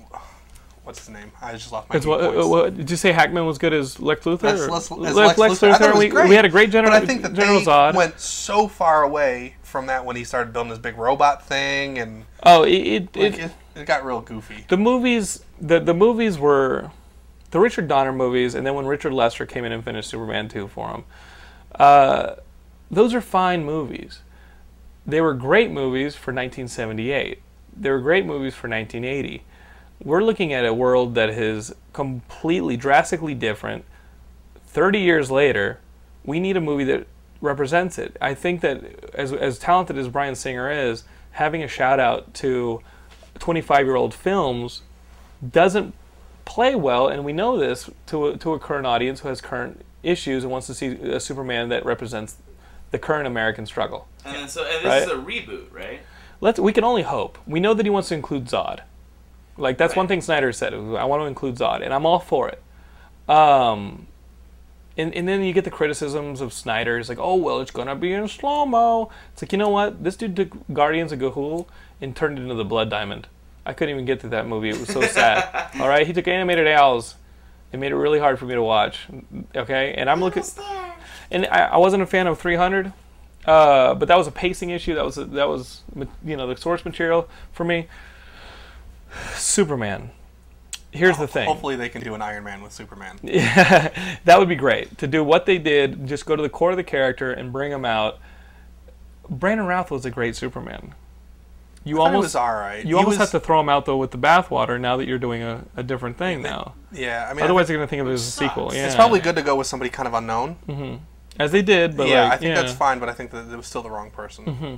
what's 0.90 1.06
his 1.06 1.10
name? 1.10 1.32
I 1.40 1.52
just 1.52 1.72
lost 1.72 1.88
my. 1.88 2.00
What, 2.00 2.04
voice. 2.04 2.46
uh, 2.46 2.48
what, 2.48 2.76
did 2.76 2.90
you 2.90 2.98
say 2.98 3.12
Hackman 3.12 3.46
was 3.46 3.60
good 3.60 3.74
as 3.74 4.00
Lex 4.00 4.26
Luthor? 4.26 4.46
As 4.46 4.62
or- 4.62 4.72
Lex, 4.72 4.86
as 4.86 4.92
Le- 4.92 4.98
Lex, 4.98 5.38
Luthor. 5.38 5.92
Was 5.92 6.00
we, 6.00 6.10
great. 6.10 6.28
we 6.30 6.36
had 6.36 6.46
a 6.46 6.50
great 6.50 6.72
general. 6.72 6.92
But 6.92 7.04
I 7.04 7.06
think 7.06 7.22
that 7.22 7.34
General 7.34 7.60
they 7.60 7.66
Zod. 7.66 7.94
went 7.94 8.20
so 8.20 8.68
far 8.68 9.04
away 9.04 9.56
from 9.62 9.86
that 9.86 10.04
when 10.04 10.16
he 10.16 10.24
started 10.24 10.52
building 10.52 10.72
this 10.72 10.80
big 10.80 10.98
robot 10.98 11.46
thing, 11.46 12.00
and 12.00 12.26
oh, 12.42 12.64
it, 12.64 12.72
it, 12.72 13.16
like, 13.16 13.34
it, 13.34 13.40
it, 13.40 13.52
it 13.76 13.86
got 13.86 14.04
real 14.04 14.22
goofy. 14.22 14.66
the 14.68 14.78
movies 14.78 15.44
the 15.62 15.80
the 15.80 15.94
movies 15.94 16.40
were 16.40 16.90
the 17.52 17.60
Richard 17.60 17.88
Donner 17.88 18.12
movies, 18.12 18.56
and 18.56 18.66
then 18.66 18.74
when 18.74 18.88
Richard 18.88 19.14
Lester 19.14 19.46
came 19.46 19.66
in 19.66 19.72
and 19.72 19.84
finished 19.84 20.10
Superman 20.10 20.50
two 20.50 20.68
for 20.68 20.90
him. 20.90 21.04
Uh, 21.76 22.36
those 22.90 23.14
are 23.14 23.22
fine 23.22 23.64
movies. 23.64 24.22
They 25.06 25.22
were 25.22 25.36
great 25.36 25.70
movies 25.70 26.16
for 26.16 26.32
1978. 26.32 27.42
They 27.78 27.90
were 27.92 28.00
great 28.00 28.26
movies 28.26 28.56
for 28.56 28.68
1980. 28.68 29.44
We're 30.04 30.24
looking 30.24 30.54
at 30.54 30.66
a 30.66 30.74
world 30.74 31.16
that 31.16 31.30
is 31.30 31.74
completely, 31.94 32.78
drastically 32.78 33.34
different. 33.34 33.84
30 34.68 35.00
years 35.00 35.30
later, 35.30 35.80
we 36.24 36.40
need 36.40 36.56
a 36.56 36.62
movie 36.62 36.86
that 36.86 37.08
represents 37.42 37.98
it. 37.98 38.16
I 38.22 38.34
think 38.34 38.62
that 38.62 39.14
as, 39.14 39.34
as 39.34 39.60
talented 39.60 39.98
as 39.98 40.08
Bryan 40.08 40.36
Singer 40.36 40.72
is, 40.72 41.04
having 41.32 41.64
a 41.64 41.68
shout 41.68 42.00
out 42.00 42.34
to 42.36 42.82
25 43.40 43.86
year 43.86 43.96
old 43.96 44.14
films 44.14 44.82
doesn't 45.52 45.94
play 46.46 46.76
well, 46.76 47.08
and 47.08 47.24
we 47.24 47.34
know 47.34 47.58
this 47.58 47.90
to 48.08 48.28
a, 48.28 48.38
to 48.38 48.54
a 48.54 48.60
current 48.60 48.86
audience 48.86 49.20
who 49.22 49.28
has 49.28 49.40
current 49.42 49.86
issues 50.02 50.44
and 50.44 50.52
wants 50.52 50.68
to 50.68 50.74
see 50.74 50.88
a 50.88 51.20
Superman 51.20 51.70
that 51.70 51.86
represents 51.86 52.38
the 52.92 52.98
current 53.00 53.28
American 53.28 53.66
struggle. 53.66 54.08
And 54.26 54.50
so 54.50 54.64
and 54.66 54.84
this 54.84 54.86
Right. 54.86 55.04
is 55.04 55.10
a 55.10 55.16
reboot, 55.16 55.72
right? 55.74 56.00
Let's 56.42 56.60
we 56.60 56.74
can 56.74 56.84
only 56.84 57.04
hope. 57.04 57.38
We 57.46 57.60
know 57.60 57.74
that 57.74 57.86
he 57.86 57.90
wants 57.90 58.10
to 58.10 58.16
include 58.16 58.46
Zod. 58.46 58.80
Like 59.60 59.78
that's 59.78 59.96
one 59.96 60.08
thing 60.08 60.22
Snyder 60.22 60.52
said. 60.52 60.74
I 60.74 61.06
want 61.06 61.22
to 61.22 61.26
include 61.26 61.56
Zod, 61.56 61.84
and 61.84 61.94
I'm 61.94 62.06
all 62.06 62.20
for 62.20 62.50
it. 62.50 62.62
Um, 63.30 64.08
and 64.98 65.14
and 65.14 65.28
then 65.28 65.44
you 65.44 65.54
get 65.54 65.66
the 65.66 65.72
criticisms 65.72 66.42
of 66.42 66.54
Snyder. 66.54 66.98
It's 66.98 67.10
like, 67.10 67.20
oh 67.20 67.36
well, 67.36 67.60
it's 67.60 67.72
gonna 67.72 67.96
be 67.96 68.14
in 68.14 68.28
slow 68.28 68.66
mo. 68.66 69.12
It's 69.34 69.42
like 69.42 69.52
you 69.52 69.58
know 69.58 69.70
what? 69.70 70.04
This 70.04 70.16
dude 70.16 70.36
took 70.36 70.74
Guardians 70.74 71.12
of 71.12 71.20
Ga'Hoole 71.20 71.68
and 72.02 72.16
turned 72.16 72.40
it 72.40 72.42
into 72.44 72.56
the 72.56 72.66
Blood 72.66 72.90
Diamond. 72.90 73.28
I 73.66 73.74
couldn't 73.74 73.94
even 73.94 74.06
get 74.06 74.22
through 74.22 74.32
that 74.32 74.48
movie. 74.48 74.70
It 74.70 74.80
was 74.80 74.90
so 74.90 75.02
sad. 75.02 75.72
all 75.80 75.88
right, 75.88 76.08
he 76.08 76.14
took 76.14 76.28
animated 76.28 76.68
owls. 76.68 77.16
It 77.72 77.80
made 77.80 77.92
it 77.92 77.96
really 77.96 78.20
hard 78.20 78.40
for 78.40 78.46
me 78.46 78.56
to 78.56 78.64
watch. 78.64 79.08
Okay, 79.56 79.94
and 79.96 80.10
I'm 80.10 80.22
looking. 80.22 80.44
And 81.30 81.46
I, 81.48 81.66
I 81.66 81.78
wasn't 81.78 82.02
a 82.02 82.08
fan 82.08 82.26
of 82.26 82.40
300, 82.40 82.92
uh, 83.46 83.94
but 83.94 84.08
that 84.08 84.18
was 84.18 84.26
a 84.26 84.32
pacing 84.32 84.72
issue. 84.72 84.96
That 84.96 85.06
was 85.06 85.16
that 85.16 85.48
was 85.48 85.82
you 86.26 86.36
know 86.36 86.48
the 86.48 86.58
source 86.58 86.84
material 86.84 87.30
for 87.52 87.64
me. 87.64 87.88
Superman. 89.36 90.12
Here's 90.92 91.18
the 91.18 91.28
thing. 91.28 91.48
Hopefully, 91.48 91.76
they 91.76 91.90
can 91.90 92.02
do 92.02 92.16
an 92.16 92.22
Iron 92.22 92.44
Man 92.44 92.62
with 92.64 92.72
Superman. 92.72 93.20
Yeah, 93.22 94.18
that 94.26 94.40
would 94.40 94.50
be 94.50 94.56
great 94.56 94.98
to 94.98 95.08
do 95.08 95.24
what 95.24 95.46
they 95.46 95.58
did. 95.60 96.08
Just 96.08 96.26
go 96.26 96.36
to 96.36 96.42
the 96.42 96.50
core 96.50 96.72
of 96.72 96.78
the 96.78 96.84
character 96.84 97.32
and 97.32 97.52
bring 97.54 97.72
him 97.72 97.86
out. 97.86 98.18
Brandon 99.30 99.68
Routh 99.68 99.92
was 99.92 100.06
a 100.06 100.10
great 100.10 100.36
Superman. 100.36 100.96
You 101.84 102.02
I 102.02 102.06
almost 102.08 102.24
was 102.24 102.36
all 102.36 102.54
right. 102.54 102.82
you 102.84 102.90
He 102.90 102.94
almost 102.96 103.20
was- 103.20 103.32
have 103.32 103.42
to 103.42 103.46
throw 103.46 103.60
him 103.60 103.70
out 103.70 103.86
though 103.86 103.98
with 103.98 104.12
the 104.12 104.18
bathwater 104.18 104.80
now 104.80 104.98
that 104.98 105.06
you're 105.06 105.20
doing 105.20 105.44
a, 105.44 105.64
a 105.78 105.84
different 105.84 106.18
thing 106.18 106.42
now. 106.42 106.74
Yeah, 106.92 107.28
I 107.30 107.34
mean, 107.34 107.44
Otherwise, 107.44 107.68
they're 107.68 107.78
gonna 107.78 107.88
think 107.88 108.02
of 108.02 108.08
it 108.08 108.14
as 108.14 108.22
a 108.28 108.32
sucks. 108.32 108.50
sequel. 108.52 108.68
It's 108.70 108.76
Yeah, 108.76 108.86
it's 108.88 108.96
probably 108.96 109.20
good 109.20 109.36
to 109.36 109.42
go 109.44 109.56
with 109.56 109.68
somebody 109.68 109.90
kind 109.92 110.08
of 110.08 110.14
unknown. 110.16 110.58
Mm-hmm. 110.68 111.04
as 111.40 111.52
they 111.52 111.62
did. 111.62 111.96
But 111.96 112.08
yeah, 112.10 112.24
like, 112.24 112.34
I 112.34 112.38
think 112.38 112.50
yeah. 112.56 112.62
that's 112.64 112.74
fine, 112.74 112.98
but 113.00 113.08
I 113.10 113.14
think 113.14 113.30
that 113.32 113.50
it 113.52 113.56
was 113.56 113.68
still 113.68 113.84
the 113.84 113.92
wrong 113.92 114.10
person. 114.12 114.46
Mm-hmm. 114.46 114.76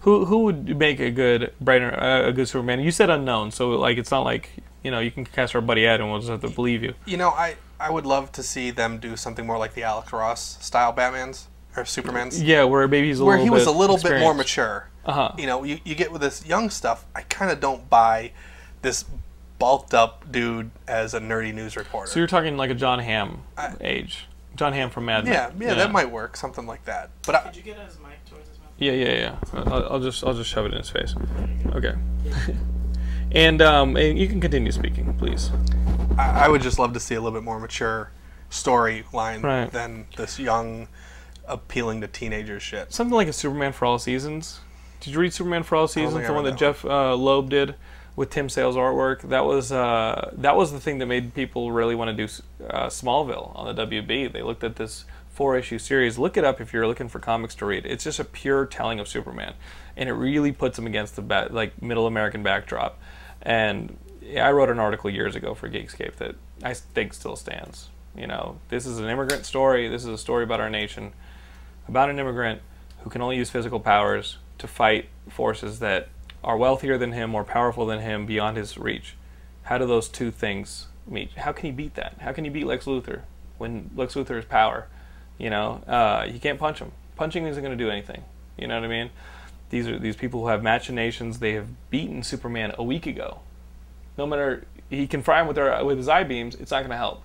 Who 0.00 0.24
who 0.24 0.44
would 0.44 0.76
make 0.78 1.00
a 1.00 1.10
good 1.10 1.52
Brandon 1.60 1.94
uh, 1.94 2.22
a 2.26 2.32
good 2.32 2.48
Superman? 2.48 2.80
You 2.80 2.90
said 2.90 3.10
unknown, 3.10 3.50
so 3.50 3.70
like 3.70 3.98
it's 3.98 4.10
not 4.10 4.20
like 4.24 4.50
you 4.82 4.90
know 4.90 4.98
you 5.00 5.10
can 5.10 5.24
cast 5.24 5.54
our 5.54 5.60
buddy 5.60 5.86
Ed 5.86 6.00
and 6.00 6.10
we'll 6.10 6.18
just 6.20 6.30
have 6.30 6.40
to 6.40 6.48
believe 6.50 6.82
you. 6.82 6.94
You 7.06 7.16
know, 7.16 7.30
I 7.30 7.56
I 7.78 7.90
would 7.90 8.06
love 8.06 8.32
to 8.32 8.42
see 8.42 8.70
them 8.70 8.98
do 8.98 9.16
something 9.16 9.46
more 9.46 9.58
like 9.58 9.74
the 9.74 9.82
Alex 9.82 10.12
Ross 10.12 10.64
style 10.64 10.92
Batman's 10.92 11.48
or 11.76 11.84
Superman's, 11.84 12.42
Yeah, 12.42 12.64
where 12.64 12.86
maybe 12.86 13.08
he's 13.08 13.20
a 13.20 13.24
where 13.24 13.36
little 13.38 13.44
he 13.44 13.50
was 13.50 13.64
bit 13.64 13.74
a 13.74 13.78
little 13.78 13.96
bit 13.98 14.20
more 14.20 14.34
mature. 14.34 14.88
Uh-huh. 15.04 15.32
You 15.38 15.46
know, 15.46 15.64
you, 15.64 15.80
you 15.84 15.94
get 15.94 16.12
with 16.12 16.20
this 16.20 16.44
young 16.46 16.68
stuff. 16.70 17.06
I 17.16 17.22
kind 17.22 17.50
of 17.50 17.60
don't 17.60 17.88
buy 17.88 18.32
this 18.82 19.04
bulked 19.58 19.94
up 19.94 20.30
dude 20.30 20.70
as 20.86 21.14
a 21.14 21.20
nerdy 21.20 21.54
news 21.54 21.76
reporter. 21.76 22.10
So 22.10 22.18
you're 22.18 22.26
talking 22.28 22.56
like 22.56 22.70
a 22.70 22.74
Jon 22.74 22.98
Hamm 22.98 23.42
I- 23.56 23.74
age. 23.80 24.26
Jon 24.54 24.74
Hamm 24.74 24.90
from 24.90 25.06
Mad 25.06 25.24
Men. 25.24 25.32
yeah, 25.32 25.50
yeah, 25.68 25.74
that 25.74 25.90
might 25.92 26.10
work, 26.10 26.36
something 26.36 26.66
like 26.66 26.84
that. 26.84 27.08
But 27.24 27.34
I, 27.36 27.50
Yeah, 28.82 28.92
yeah, 28.92 29.12
yeah. 29.14 29.36
I'll, 29.52 29.92
I'll 29.92 30.00
just 30.00 30.24
I'll 30.24 30.34
just 30.34 30.50
shove 30.50 30.66
it 30.66 30.72
in 30.72 30.78
his 30.78 30.90
face. 30.90 31.14
Okay. 31.72 31.94
and 33.32 33.62
um, 33.62 33.96
and 33.96 34.18
you 34.18 34.26
can 34.26 34.40
continue 34.40 34.72
speaking, 34.72 35.14
please. 35.14 35.50
I 36.18 36.44
I 36.46 36.48
would 36.48 36.62
just 36.62 36.78
love 36.78 36.92
to 36.94 37.00
see 37.00 37.14
a 37.14 37.20
little 37.20 37.38
bit 37.38 37.44
more 37.44 37.60
mature 37.60 38.10
storyline 38.50 39.42
Right. 39.42 39.70
than 39.70 40.06
this 40.16 40.38
young, 40.38 40.88
appealing 41.46 42.00
to 42.00 42.08
teenagers 42.08 42.62
shit. 42.62 42.92
Something 42.92 43.14
like 43.14 43.28
a 43.28 43.32
Superman 43.32 43.72
for 43.72 43.86
All 43.86 43.98
Seasons. 43.98 44.60
Did 45.00 45.14
you 45.14 45.20
read 45.20 45.32
Superman 45.32 45.62
for 45.62 45.76
All 45.76 45.88
Seasons? 45.88 46.14
think 46.14 46.24
I 46.24 46.28
The 46.28 46.34
one 46.34 46.44
that 46.44 46.50
that 46.52 46.58
Jeph 46.58 46.84
uh, 46.84 47.14
Loeb 47.14 47.50
did 47.50 47.74
with 48.16 48.30
Tim 48.30 48.48
Sale's 48.48 48.76
artwork. 48.76 49.22
That 49.22 49.44
was 49.44 49.70
uh, 49.72 50.30
that 50.36 50.56
was 50.56 50.72
the 50.72 50.80
thing 50.80 50.98
that 50.98 51.06
made 51.06 51.34
people 51.34 51.72
really 51.72 51.94
want 51.94 52.16
to 52.16 52.26
do 52.26 52.32
uh, 52.68 52.86
Smallville 52.88 53.56
on 53.56 53.74
the 53.74 53.86
WB. 53.86 54.32
They 54.32 54.42
looked 54.42 54.64
at 54.64 54.76
this 54.76 55.04
four 55.32 55.56
issue 55.56 55.78
series. 55.78 56.18
Look 56.18 56.36
it 56.36 56.44
up 56.44 56.60
if 56.60 56.72
you're 56.72 56.86
looking 56.86 57.08
for 57.08 57.18
comics 57.18 57.54
to 57.56 57.66
read. 57.66 57.86
It's 57.86 58.04
just 58.04 58.20
a 58.20 58.24
pure 58.24 58.66
telling 58.66 59.00
of 59.00 59.08
Superman, 59.08 59.54
and 59.96 60.08
it 60.08 60.12
really 60.12 60.52
puts 60.52 60.78
him 60.78 60.86
against 60.86 61.16
the 61.16 61.22
ba- 61.22 61.48
like 61.50 61.80
middle 61.82 62.06
American 62.06 62.42
backdrop. 62.42 62.98
And 63.40 63.96
I 64.38 64.52
wrote 64.52 64.70
an 64.70 64.78
article 64.78 65.10
years 65.10 65.34
ago 65.34 65.54
for 65.54 65.68
Geekscape 65.68 66.16
that 66.16 66.36
I 66.62 66.74
think 66.74 67.14
still 67.14 67.36
stands. 67.36 67.88
You 68.14 68.26
know, 68.26 68.58
this 68.68 68.86
is 68.86 68.98
an 68.98 69.08
immigrant 69.08 69.46
story. 69.46 69.88
This 69.88 70.02
is 70.02 70.08
a 70.08 70.18
story 70.18 70.44
about 70.44 70.60
our 70.60 70.70
nation, 70.70 71.12
about 71.88 72.10
an 72.10 72.18
immigrant 72.18 72.60
who 73.00 73.10
can 73.10 73.22
only 73.22 73.36
use 73.36 73.50
physical 73.50 73.80
powers 73.80 74.38
to 74.58 74.68
fight 74.68 75.08
forces 75.28 75.78
that 75.80 76.08
are 76.44 76.56
wealthier 76.56 76.98
than 76.98 77.12
him, 77.12 77.30
more 77.30 77.44
powerful 77.44 77.86
than 77.86 78.00
him, 78.00 78.26
beyond 78.26 78.56
his 78.56 78.76
reach. 78.76 79.16
How 79.64 79.78
do 79.78 79.86
those 79.86 80.08
two 80.08 80.30
things 80.30 80.88
meet? 81.06 81.32
How 81.32 81.52
can 81.52 81.66
he 81.66 81.72
beat 81.72 81.94
that? 81.94 82.16
How 82.20 82.32
can 82.32 82.44
he 82.44 82.50
beat 82.50 82.66
Lex 82.66 82.84
Luthor 82.84 83.22
when 83.58 83.90
Lex 83.96 84.14
Luthor 84.14 84.38
is 84.38 84.44
power? 84.44 84.88
You 85.42 85.50
know, 85.50 85.82
uh, 85.88 86.24
you 86.32 86.38
can't 86.38 86.56
punch 86.56 86.78
him. 86.78 86.92
Punching 87.16 87.44
isn't 87.48 87.60
going 87.60 87.76
to 87.76 87.84
do 87.84 87.90
anything. 87.90 88.22
You 88.56 88.68
know 88.68 88.76
what 88.76 88.84
I 88.84 88.88
mean? 88.88 89.10
These 89.70 89.88
are 89.88 89.98
these 89.98 90.14
people 90.14 90.42
who 90.42 90.46
have 90.46 90.62
machinations. 90.62 91.40
They 91.40 91.54
have 91.54 91.66
beaten 91.90 92.22
Superman 92.22 92.72
a 92.78 92.84
week 92.84 93.06
ago. 93.06 93.40
No 94.16 94.24
matter 94.24 94.64
he 94.88 95.08
can 95.08 95.20
fry 95.20 95.40
him 95.40 95.48
with 95.48 95.56
their 95.56 95.84
with 95.84 95.98
his 95.98 96.08
eye 96.08 96.22
beams, 96.22 96.54
it's 96.54 96.70
not 96.70 96.78
going 96.78 96.90
to 96.90 96.96
help. 96.96 97.24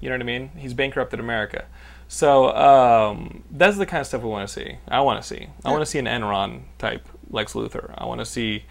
You 0.00 0.08
know 0.08 0.14
what 0.14 0.22
I 0.22 0.24
mean? 0.24 0.48
He's 0.56 0.72
bankrupted 0.72 1.20
America. 1.20 1.66
So 2.08 2.56
um, 2.56 3.44
that's 3.50 3.76
the 3.76 3.84
kind 3.84 4.00
of 4.00 4.06
stuff 4.06 4.22
we 4.22 4.30
want 4.30 4.48
to 4.48 4.54
see. 4.54 4.78
I 4.88 5.02
want 5.02 5.20
to 5.20 5.28
see. 5.28 5.48
I 5.62 5.70
want 5.70 5.82
to 5.82 5.86
see 5.86 5.98
an 5.98 6.06
Enron 6.06 6.62
type 6.78 7.06
Lex 7.28 7.52
Luthor. 7.52 7.92
I 7.98 8.06
want 8.06 8.20
to 8.20 8.24
see, 8.24 8.64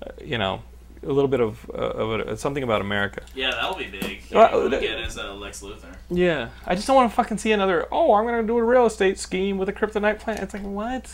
uh, 0.00 0.12
you 0.24 0.38
know, 0.38 0.62
a 1.04 1.12
little 1.12 1.28
bit 1.28 1.40
of, 1.40 1.70
uh, 1.70 1.76
of 1.76 2.20
a, 2.28 2.36
something 2.36 2.62
about 2.62 2.80
America. 2.80 3.22
Yeah, 3.34 3.50
that'll 3.52 3.76
be 3.76 3.86
big. 3.86 4.22
Well, 4.32 4.50
Well, 4.52 4.68
the- 4.70 4.80
get 4.80 4.98
as 4.98 5.18
uh, 5.18 5.34
Lex 5.34 5.62
Luthor. 5.62 5.94
Yeah, 6.10 6.48
I 6.66 6.74
just 6.74 6.86
don't 6.86 6.96
want 6.96 7.10
to 7.10 7.14
fucking 7.16 7.38
see 7.38 7.52
another. 7.52 7.86
Oh, 7.92 8.14
I'm 8.14 8.24
gonna 8.24 8.42
do 8.42 8.56
a 8.58 8.62
real 8.64 8.86
estate 8.86 9.18
scheme 9.18 9.58
with 9.58 9.68
a 9.68 9.72
kryptonite 9.72 10.18
plant. 10.20 10.40
It's 10.40 10.54
like 10.54 10.62
what? 10.62 11.10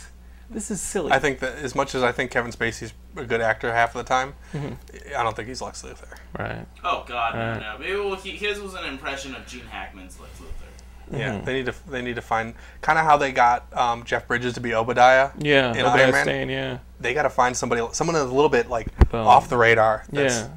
This 0.49 0.69
is 0.69 0.81
silly. 0.81 1.13
I 1.13 1.19
think 1.19 1.39
that 1.39 1.55
as 1.59 1.75
much 1.75 1.95
as 1.95 2.03
I 2.03 2.11
think 2.11 2.29
Kevin 2.29 2.51
Spacey's 2.51 2.93
a 3.15 3.23
good 3.23 3.39
actor 3.39 3.71
half 3.71 3.95
of 3.95 4.03
the 4.05 4.09
time, 4.09 4.33
Mm-hmm. 4.53 5.15
I 5.17 5.23
don't 5.23 5.33
think 5.35 5.47
he's 5.47 5.61
Lex 5.61 5.81
Luthor. 5.83 6.17
right. 6.37 6.65
Oh 6.83 7.05
God, 7.07 7.35
no, 7.35 7.39
Right. 7.51 7.59
no. 7.61 7.77
Maybe 7.79 7.95
well, 7.95 8.15
he, 8.15 8.31
his 8.31 8.59
was 8.59 8.73
an 8.73 8.83
impression 8.85 9.33
of 9.33 9.47
Gene 9.47 9.65
Hackman's 9.65 10.19
Lex 10.19 10.39
Luthor. 10.39 10.67
Yeah, 11.11 11.33
Mm-hmm. 11.35 11.45
they 11.45 11.53
need 11.53 11.65
to 11.65 11.73
they 11.89 12.01
need 12.01 12.15
to 12.15 12.21
find 12.21 12.53
kind 12.81 12.97
of 12.97 13.05
how 13.05 13.17
they 13.17 13.31
got 13.31 13.65
um, 13.77 14.03
Jeff 14.05 14.27
Bridges 14.27 14.53
to 14.53 14.59
be 14.61 14.73
Obadiah. 14.73 15.31
Yeah, 15.39 15.71
in 15.73 15.79
Obadiah 15.85 16.03
Iron 16.03 16.11
Man. 16.11 16.23
Stane, 16.23 16.49
yeah, 16.49 16.77
They 16.99 17.13
got 17.13 17.23
to 17.23 17.29
find 17.29 17.55
somebody, 17.55 17.81
someone 17.91 18.13
that's 18.13 18.29
a 18.29 18.33
little 18.33 18.49
bit 18.49 18.69
like 18.69 18.87
Boom. 19.09 19.27
off 19.27 19.49
the 19.49 19.57
radar. 19.57 20.05
That's 20.11 20.39
yeah. 20.41 20.47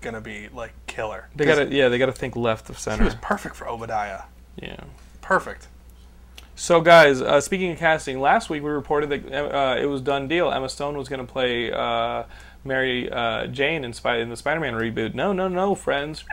gonna 0.00 0.20
be 0.22 0.48
like 0.54 0.72
killer. 0.86 1.28
They 1.36 1.44
'Cause 1.44 1.58
gotta, 1.58 1.70
yeah, 1.74 1.88
they 1.88 1.98
gotta 1.98 2.12
think 2.12 2.34
left 2.36 2.70
of 2.70 2.78
center. 2.78 3.02
He 3.02 3.04
was 3.04 3.14
perfect 3.16 3.56
for 3.56 3.68
Obadiah. 3.68 4.22
Yeah. 4.56 4.76
Perfect. 5.20 5.68
So, 6.56 6.80
guys, 6.80 7.20
uh, 7.20 7.40
speaking 7.40 7.72
of 7.72 7.78
casting, 7.78 8.20
last 8.20 8.48
week 8.48 8.62
we 8.62 8.70
reported 8.70 9.10
that 9.10 9.54
uh, 9.54 9.76
it 9.76 9.86
was 9.86 10.00
done 10.00 10.28
deal. 10.28 10.52
Emma 10.52 10.68
Stone 10.68 10.96
was 10.96 11.08
going 11.08 11.18
to 11.26 11.30
play 11.30 11.72
uh, 11.72 12.22
Mary 12.62 13.10
uh, 13.10 13.48
Jane 13.48 13.82
in, 13.84 13.92
Spy- 13.92 14.18
in 14.18 14.28
the 14.30 14.36
Spider-Man 14.36 14.74
reboot. 14.74 15.14
No, 15.14 15.32
no, 15.32 15.48
no, 15.48 15.74
friends. 15.74 16.24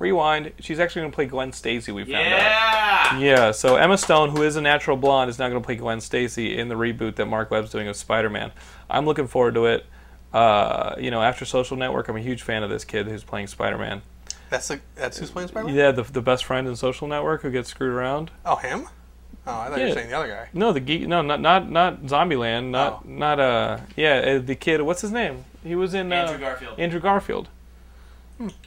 Rewind. 0.00 0.52
She's 0.58 0.80
actually 0.80 1.02
going 1.02 1.12
to 1.12 1.14
play 1.14 1.26
Gwen 1.26 1.52
Stacy. 1.52 1.92
We 1.92 2.02
found 2.04 2.16
out. 2.16 2.22
Yeah. 2.22 3.18
Yeah. 3.18 3.50
So 3.52 3.76
Emma 3.76 3.96
Stone, 3.98 4.30
who 4.30 4.42
is 4.42 4.56
a 4.56 4.60
natural 4.60 4.96
blonde, 4.96 5.30
is 5.30 5.38
now 5.38 5.48
going 5.48 5.60
to 5.62 5.64
play 5.64 5.76
Gwen 5.76 6.00
Stacy 6.00 6.58
in 6.58 6.68
the 6.68 6.74
reboot 6.74 7.14
that 7.16 7.26
Marc 7.26 7.50
Webb's 7.52 7.70
doing 7.70 7.86
of 7.86 7.94
Spider-Man. 7.96 8.50
I'm 8.88 9.06
looking 9.06 9.28
forward 9.28 9.54
to 9.54 9.66
it. 9.66 9.86
Uh, 10.32 10.94
you 10.98 11.10
know, 11.10 11.22
after 11.22 11.44
Social 11.44 11.76
Network, 11.76 12.08
I'm 12.08 12.16
a 12.16 12.20
huge 12.20 12.42
fan 12.42 12.62
of 12.62 12.70
this 12.70 12.84
kid 12.84 13.06
who's 13.06 13.22
playing 13.24 13.46
Spider-Man. 13.48 14.02
That's 14.48 14.68
the, 14.68 14.80
that's 14.96 15.18
who's 15.18 15.30
playing 15.30 15.48
Spider-Man. 15.48 15.74
Yeah, 15.76 15.92
the 15.92 16.02
the 16.02 16.22
best 16.22 16.44
friend 16.44 16.66
in 16.66 16.74
Social 16.76 17.06
Network 17.06 17.42
who 17.42 17.50
gets 17.50 17.68
screwed 17.68 17.92
around. 17.92 18.30
Oh, 18.44 18.56
him? 18.56 18.88
Oh, 19.46 19.52
I 19.60 19.68
thought 19.68 19.78
you 19.80 19.86
were 19.86 19.92
saying 19.92 20.10
the 20.10 20.16
other 20.16 20.28
guy. 20.28 20.48
No, 20.52 20.72
the 20.72 20.80
geek. 20.80 21.06
No, 21.06 21.22
not 21.22 21.40
not 21.40 21.70
not 21.70 22.02
Zombieland. 22.02 22.70
Not 22.70 23.02
Oh. 23.04 23.08
not 23.08 23.38
uh. 23.40 23.78
Yeah, 23.96 24.16
uh, 24.16 24.38
the 24.38 24.54
kid. 24.54 24.82
What's 24.82 25.00
his 25.02 25.12
name? 25.12 25.44
He 25.64 25.74
was 25.74 25.94
in 25.94 26.12
uh, 26.12 26.16
Andrew 26.16 26.38
Garfield. 26.38 26.78
Andrew 26.78 27.00
Garfield. 27.00 27.48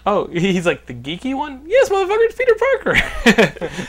Oh, 0.06 0.28
he's 0.32 0.66
like 0.66 0.86
the 0.86 0.94
geeky 0.94 1.36
one. 1.36 1.64
Yes, 1.66 1.90
motherfucker, 1.90 2.26
it's 2.26 2.36
Peter 2.36 2.56
Parker. 2.56 2.96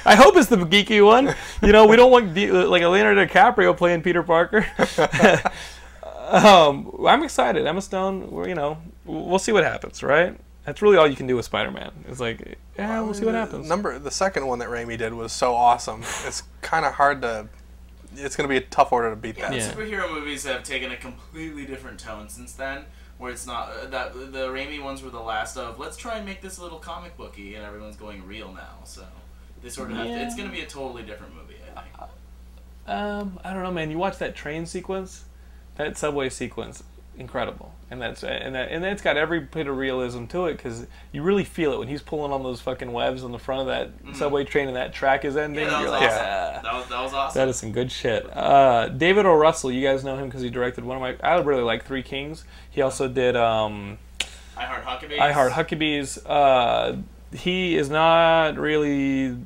I 0.08 0.14
hope 0.14 0.36
it's 0.36 0.48
the 0.48 0.56
geeky 0.56 1.04
one. 1.04 1.34
You 1.62 1.72
know, 1.72 1.86
we 1.86 1.96
don't 1.96 2.10
want 2.10 2.34
D- 2.34 2.50
like 2.50 2.82
a 2.82 2.88
Leonardo 2.88 3.26
DiCaprio 3.26 3.76
playing 3.76 4.02
Peter 4.02 4.22
Parker. 4.22 4.66
um, 6.28 6.90
I'm 7.06 7.22
excited. 7.22 7.66
Emma 7.66 7.82
Stone. 7.82 8.30
we're, 8.30 8.48
You 8.48 8.54
know, 8.54 8.78
we'll 9.04 9.38
see 9.38 9.52
what 9.52 9.64
happens, 9.64 10.02
right? 10.02 10.36
That's 10.64 10.80
really 10.80 10.96
all 10.96 11.06
you 11.06 11.16
can 11.16 11.26
do 11.26 11.36
with 11.36 11.44
Spider-Man. 11.44 11.90
It's 12.08 12.20
like, 12.20 12.56
yeah, 12.78 13.00
we'll 13.02 13.12
see 13.12 13.26
what 13.26 13.34
happens. 13.34 13.68
Number 13.68 13.98
the 13.98 14.10
second 14.10 14.46
one 14.46 14.58
that 14.60 14.68
Raimi 14.68 14.96
did 14.96 15.12
was 15.12 15.30
so 15.32 15.54
awesome. 15.54 16.00
It's 16.26 16.42
kind 16.62 16.86
of 16.86 16.94
hard 16.94 17.20
to. 17.22 17.48
It's 18.16 18.36
gonna 18.36 18.48
be 18.48 18.56
a 18.56 18.60
tough 18.62 18.92
order 18.92 19.10
to 19.10 19.16
beat 19.16 19.36
Yeah, 19.36 19.50
that. 19.50 19.56
Yeah. 19.58 19.72
superhero 19.72 20.10
movies 20.10 20.44
have 20.44 20.62
taken 20.62 20.90
a 20.92 20.96
completely 20.96 21.66
different 21.66 21.98
tone 22.00 22.28
since 22.30 22.52
then. 22.54 22.84
Where 23.18 23.31
it's 23.31 23.46
not 23.46 23.70
uh, 23.70 23.87
that 23.87 24.12
the 24.14 24.48
Raimi 24.48 24.83
ones 24.83 25.03
were 25.03 25.11
the 25.11 25.20
last 25.20 25.57
of 25.57 25.79
let's 25.79 25.96
try 25.96 26.16
and 26.16 26.27
make 26.27 26.40
this 26.42 26.59
a 26.59 26.62
little 26.62 26.79
comic 26.79 27.16
booky, 27.16 27.55
and 27.55 27.64
everyone's 27.64 27.96
going 27.96 28.27
real 28.27 28.53
now. 28.53 28.79
So 28.85 29.05
they 29.62 29.68
sort 29.68 29.90
of 29.90 29.96
have 29.96 30.07
to, 30.07 30.20
it's 30.20 30.35
going 30.35 30.48
to 30.48 30.55
be 30.55 30.62
a 30.62 30.66
totally 30.66 31.03
different 31.03 31.35
movie. 31.35 31.57
I 31.77 31.81
think. 31.81 32.11
Um, 32.87 33.40
I 33.44 33.55
don't 33.55 33.62
know, 33.62 33.70
man. 33.70 33.90
You 33.90 33.98
watch 33.98 34.18
that 34.18 34.35
train 34.35 34.66
sequence, 34.66 35.24
that 35.77 35.96
subway 35.96 36.29
sequence, 36.29 36.83
incredible, 37.18 37.72
and 37.90 38.00
that's 38.00 38.22
and 38.24 38.55
that 38.55 38.70
and 38.70 38.85
it's 38.85 39.03
got 39.03 39.16
every 39.16 39.40
bit 39.40 39.66
of 39.66 39.77
realism 39.77 40.27
to 40.27 40.46
it 40.46 40.55
because 40.57 40.87
you 41.12 41.22
really 41.22 41.44
feel 41.44 41.72
it 41.72 41.79
when 41.79 41.88
he's 41.88 42.03
pulling 42.03 42.33
on 42.33 42.42
those 42.42 42.61
fucking 42.61 42.92
webs 42.92 43.22
on 43.24 43.33
the 43.33 43.38
front 43.38 43.61
of 43.62 43.66
that 43.68 44.16
subway 44.16 44.44
train 44.44 44.68
and 44.68 44.77
that 44.77 44.92
track 44.92 45.24
is 45.24 45.37
ending. 45.37 45.64
Yeah, 45.64 45.70
that 45.70 45.81
was 45.83 45.87
You're 45.90 45.94
awesome. 45.96 46.09
like, 46.09 46.20
"Ah." 46.20 46.61
That 46.62 46.74
was 46.74 46.87
that 46.88 47.00
was 47.03 47.14
awesome. 47.14 47.38
That 47.40 47.48
is 47.48 47.57
some 47.57 47.72
good 47.72 47.92
shit. 47.92 48.27
Uh, 48.37 48.88
David 48.88 49.27
O. 49.27 49.35
Russell, 49.35 49.70
you 49.70 49.83
guys 49.87 50.03
know 50.05 50.16
him 50.16 50.27
because 50.29 50.42
he 50.42 50.50
directed 50.50 50.85
one 50.85 50.96
of 50.96 51.00
my. 51.03 51.16
I 51.27 51.38
really 51.40 51.62
like 51.62 51.85
Three 51.85 52.03
Kings. 52.03 52.44
He 52.70 52.81
also 52.83 53.09
did 53.09 53.37
um, 53.37 53.98
I 54.57 54.64
Heart 54.64 54.85
Huckabees. 54.85 55.18
I 55.18 55.33
Heart 55.33 55.53
Huckabees. 55.53 56.18
Uh, 56.27 56.96
he 57.37 57.77
is 57.77 57.90
not 57.90 58.57
really. 58.57 59.37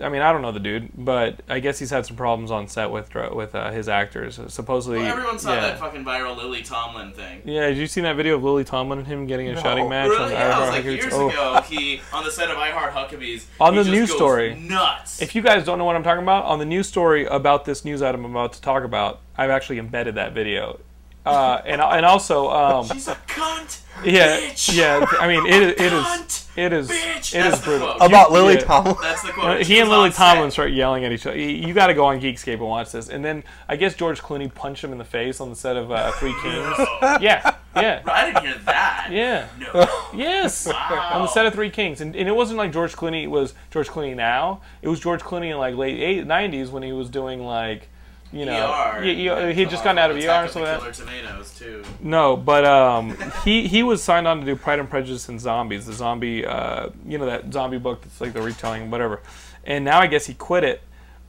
I 0.00 0.08
mean, 0.08 0.22
I 0.22 0.32
don't 0.32 0.42
know 0.42 0.50
the 0.50 0.58
dude, 0.60 0.90
but 0.96 1.40
I 1.48 1.60
guess 1.60 1.78
he's 1.78 1.90
had 1.90 2.04
some 2.04 2.16
problems 2.16 2.50
on 2.50 2.66
set 2.68 2.90
with 2.90 3.14
with 3.32 3.54
uh, 3.54 3.70
his 3.70 3.88
actors. 3.88 4.40
Supposedly, 4.48 4.98
Well, 4.98 5.06
everyone 5.12 5.38
saw 5.38 5.54
yeah. 5.54 5.60
that 5.60 5.78
fucking 5.78 6.04
viral 6.04 6.36
Lily 6.36 6.62
Tomlin 6.62 7.12
thing. 7.12 7.42
Yeah, 7.44 7.68
did 7.68 7.78
you 7.78 7.86
see 7.86 8.00
that 8.00 8.16
video 8.16 8.34
of 8.36 8.42
Lily 8.42 8.64
Tomlin 8.64 8.98
and 8.98 9.06
him 9.06 9.26
getting 9.26 9.48
a 9.48 9.52
No. 9.54 9.60
shouting 9.62 9.88
match? 9.88 10.06
on 10.06 10.10
Really? 10.10 10.34
I 10.34 10.38
Yeah, 10.40 10.48
it 10.48 10.52
Heart 10.54 10.60
was 10.66 10.70
like 10.70 10.84
Huckabees? 10.84 10.96
years 11.02 11.14
Oh. 11.14 11.28
ago. 11.28 11.60
He 11.68 12.00
on 12.12 12.24
the 12.24 12.30
set 12.30 12.50
of 12.50 12.58
I 12.58 12.70
Heart 12.70 12.92
Huckabees. 12.94 13.44
On 13.60 13.72
he 13.72 13.78
the 13.78 13.84
just 13.84 13.94
news 13.96 14.08
goes 14.10 14.16
story. 14.18 14.54
Nuts. 14.56 15.22
If 15.22 15.34
you 15.34 15.42
guys 15.42 15.64
don't 15.64 15.78
know 15.78 15.84
what 15.84 15.94
I'm 15.96 16.02
talking 16.02 16.22
about, 16.22 16.44
on 16.46 16.58
the 16.58 16.64
news 16.66 16.88
story 16.88 17.26
about 17.26 17.64
this 17.64 17.84
news 17.84 18.02
item 18.02 18.24
I'm 18.24 18.32
about 18.32 18.52
to 18.54 18.60
talk 18.60 18.84
about, 18.84 19.20
I've 19.38 19.50
actually 19.50 19.78
embedded 19.78 20.16
that 20.16 20.32
video. 20.32 20.80
Uh, 21.24 21.62
and 21.64 21.80
and 21.80 22.04
also, 22.04 22.50
um, 22.50 22.86
She's 22.86 23.08
a 23.08 23.14
cunt. 23.26 23.80
yeah, 24.04 24.38
bitch. 24.40 24.76
yeah. 24.76 25.06
I 25.18 25.26
mean, 25.26 25.46
it 25.46 25.80
it 25.80 25.92
is 25.92 26.04
Cunt. 26.04 26.48
it 26.58 26.72
is 26.74 26.90
Bitch. 26.90 27.34
it 27.34 27.38
That's 27.42 27.54
is 27.54 27.60
the 27.60 27.64
brutal. 27.64 27.94
quote. 27.94 28.10
About 28.10 28.30
Lily 28.30 28.54
Yeah. 28.54 28.60
Tomlin. 28.60 28.96
That's 29.00 29.22
the 29.22 29.28
Uh, 29.30 29.32
quote. 29.32 29.62
he 29.62 29.78
and 29.80 29.88
Lily 29.88 30.06
on 30.06 30.12
set. 30.12 30.34
Tomlin 30.34 30.50
start 30.50 30.72
yelling 30.72 31.02
at 31.06 31.12
each 31.12 31.26
other. 31.26 31.38
You, 31.38 31.72
got 31.72 31.86
to 31.86 31.94
go 31.94 32.04
on 32.04 32.20
Geekscape 32.20 32.54
and 32.54 32.60
watch 32.68 32.92
this. 32.92 33.08
And 33.08 33.24
then 33.24 33.42
I 33.70 33.76
guess 33.76 33.94
George 33.94 34.20
Clooney 34.20 34.52
punched 34.54 34.84
him 34.84 34.92
in 34.92 34.98
the 34.98 35.04
face 35.04 35.40
on 35.40 35.48
the 35.48 35.56
set 35.56 35.76
of 35.76 35.90
uh, 35.90 36.12
Three 36.12 36.34
Kings. 36.42 36.76
No. 36.78 37.16
Yeah, 37.22 37.54
yeah, 37.74 38.02
I 38.06 38.26
didn't 38.26 38.44
hear 38.44 38.58
that. 38.66 39.08
yeah. 39.10 39.46
No. 39.58 39.86
Yes, 40.14 40.66
Wow. 40.66 41.10
on 41.14 41.22
the 41.22 41.28
set 41.28 41.46
of 41.46 41.54
Three 41.54 41.70
Kings, 41.70 42.00
and, 42.02 42.14
and 42.14 42.28
it 42.28 42.32
wasn't 42.32 42.58
like 42.58 42.70
George 42.72 42.92
Clooney 42.94 43.26
was 43.26 43.54
George 43.70 43.88
Clooney 43.88 44.14
now. 44.14 44.60
It 44.82 44.88
was 44.88 45.00
George 45.00 45.22
Clooney 45.22 45.50
in 45.50 45.56
like 45.56 45.74
late 45.74 45.98
eight, 46.00 46.26
'90s 46.26 46.70
when 46.70 46.82
he 46.82 46.92
was 46.92 47.08
doing 47.08 47.44
like, 47.44 47.88
you 48.34 48.44
know, 48.46 48.52
ER. 48.96 49.04
yeah, 49.04 49.12
yeah, 49.12 49.52
he 49.52 49.60
had 49.62 49.70
just 49.70 49.84
gotten 49.84 49.98
out 49.98 50.10
of 50.10 50.16
ER 50.16 50.20
Attack 50.20 50.42
and 50.44 50.50
some 50.52 50.62
of 50.62 50.68
that. 50.82 50.92
Tomatoes 50.94 51.54
too. 51.58 51.82
No, 52.00 52.36
but 52.36 52.64
um, 52.64 53.16
he 53.44 53.66
he 53.68 53.82
was 53.82 54.02
signed 54.02 54.26
on 54.26 54.40
to 54.40 54.46
do 54.46 54.56
Pride 54.56 54.78
and 54.80 54.90
Prejudice 54.90 55.28
and 55.28 55.40
Zombies, 55.40 55.86
the 55.86 55.92
zombie, 55.92 56.44
uh, 56.44 56.88
you 57.06 57.16
know, 57.18 57.26
that 57.26 57.52
zombie 57.52 57.78
book 57.78 58.02
that's 58.02 58.20
like 58.20 58.32
the 58.32 58.42
retelling, 58.42 58.90
whatever. 58.90 59.22
And 59.64 59.84
now 59.84 60.00
I 60.00 60.06
guess 60.08 60.26
he 60.26 60.34
quit 60.34 60.64
it. 60.64 60.82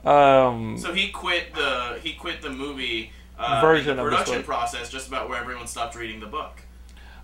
Um, 0.05 0.77
So 0.77 0.93
he 0.93 1.09
quit 1.09 1.53
the 1.53 1.99
he 2.03 2.13
quit 2.13 2.41
the 2.41 2.49
movie 2.49 3.11
uh, 3.39 3.59
Version 3.61 3.97
the 3.97 4.03
of 4.05 4.09
this 4.11 4.19
production 4.19 4.37
book. 4.39 4.45
process 4.45 4.89
just 4.89 5.07
about 5.07 5.29
where 5.29 5.39
everyone 5.39 5.67
stopped 5.67 5.95
reading 5.95 6.19
the 6.19 6.25
book. 6.27 6.61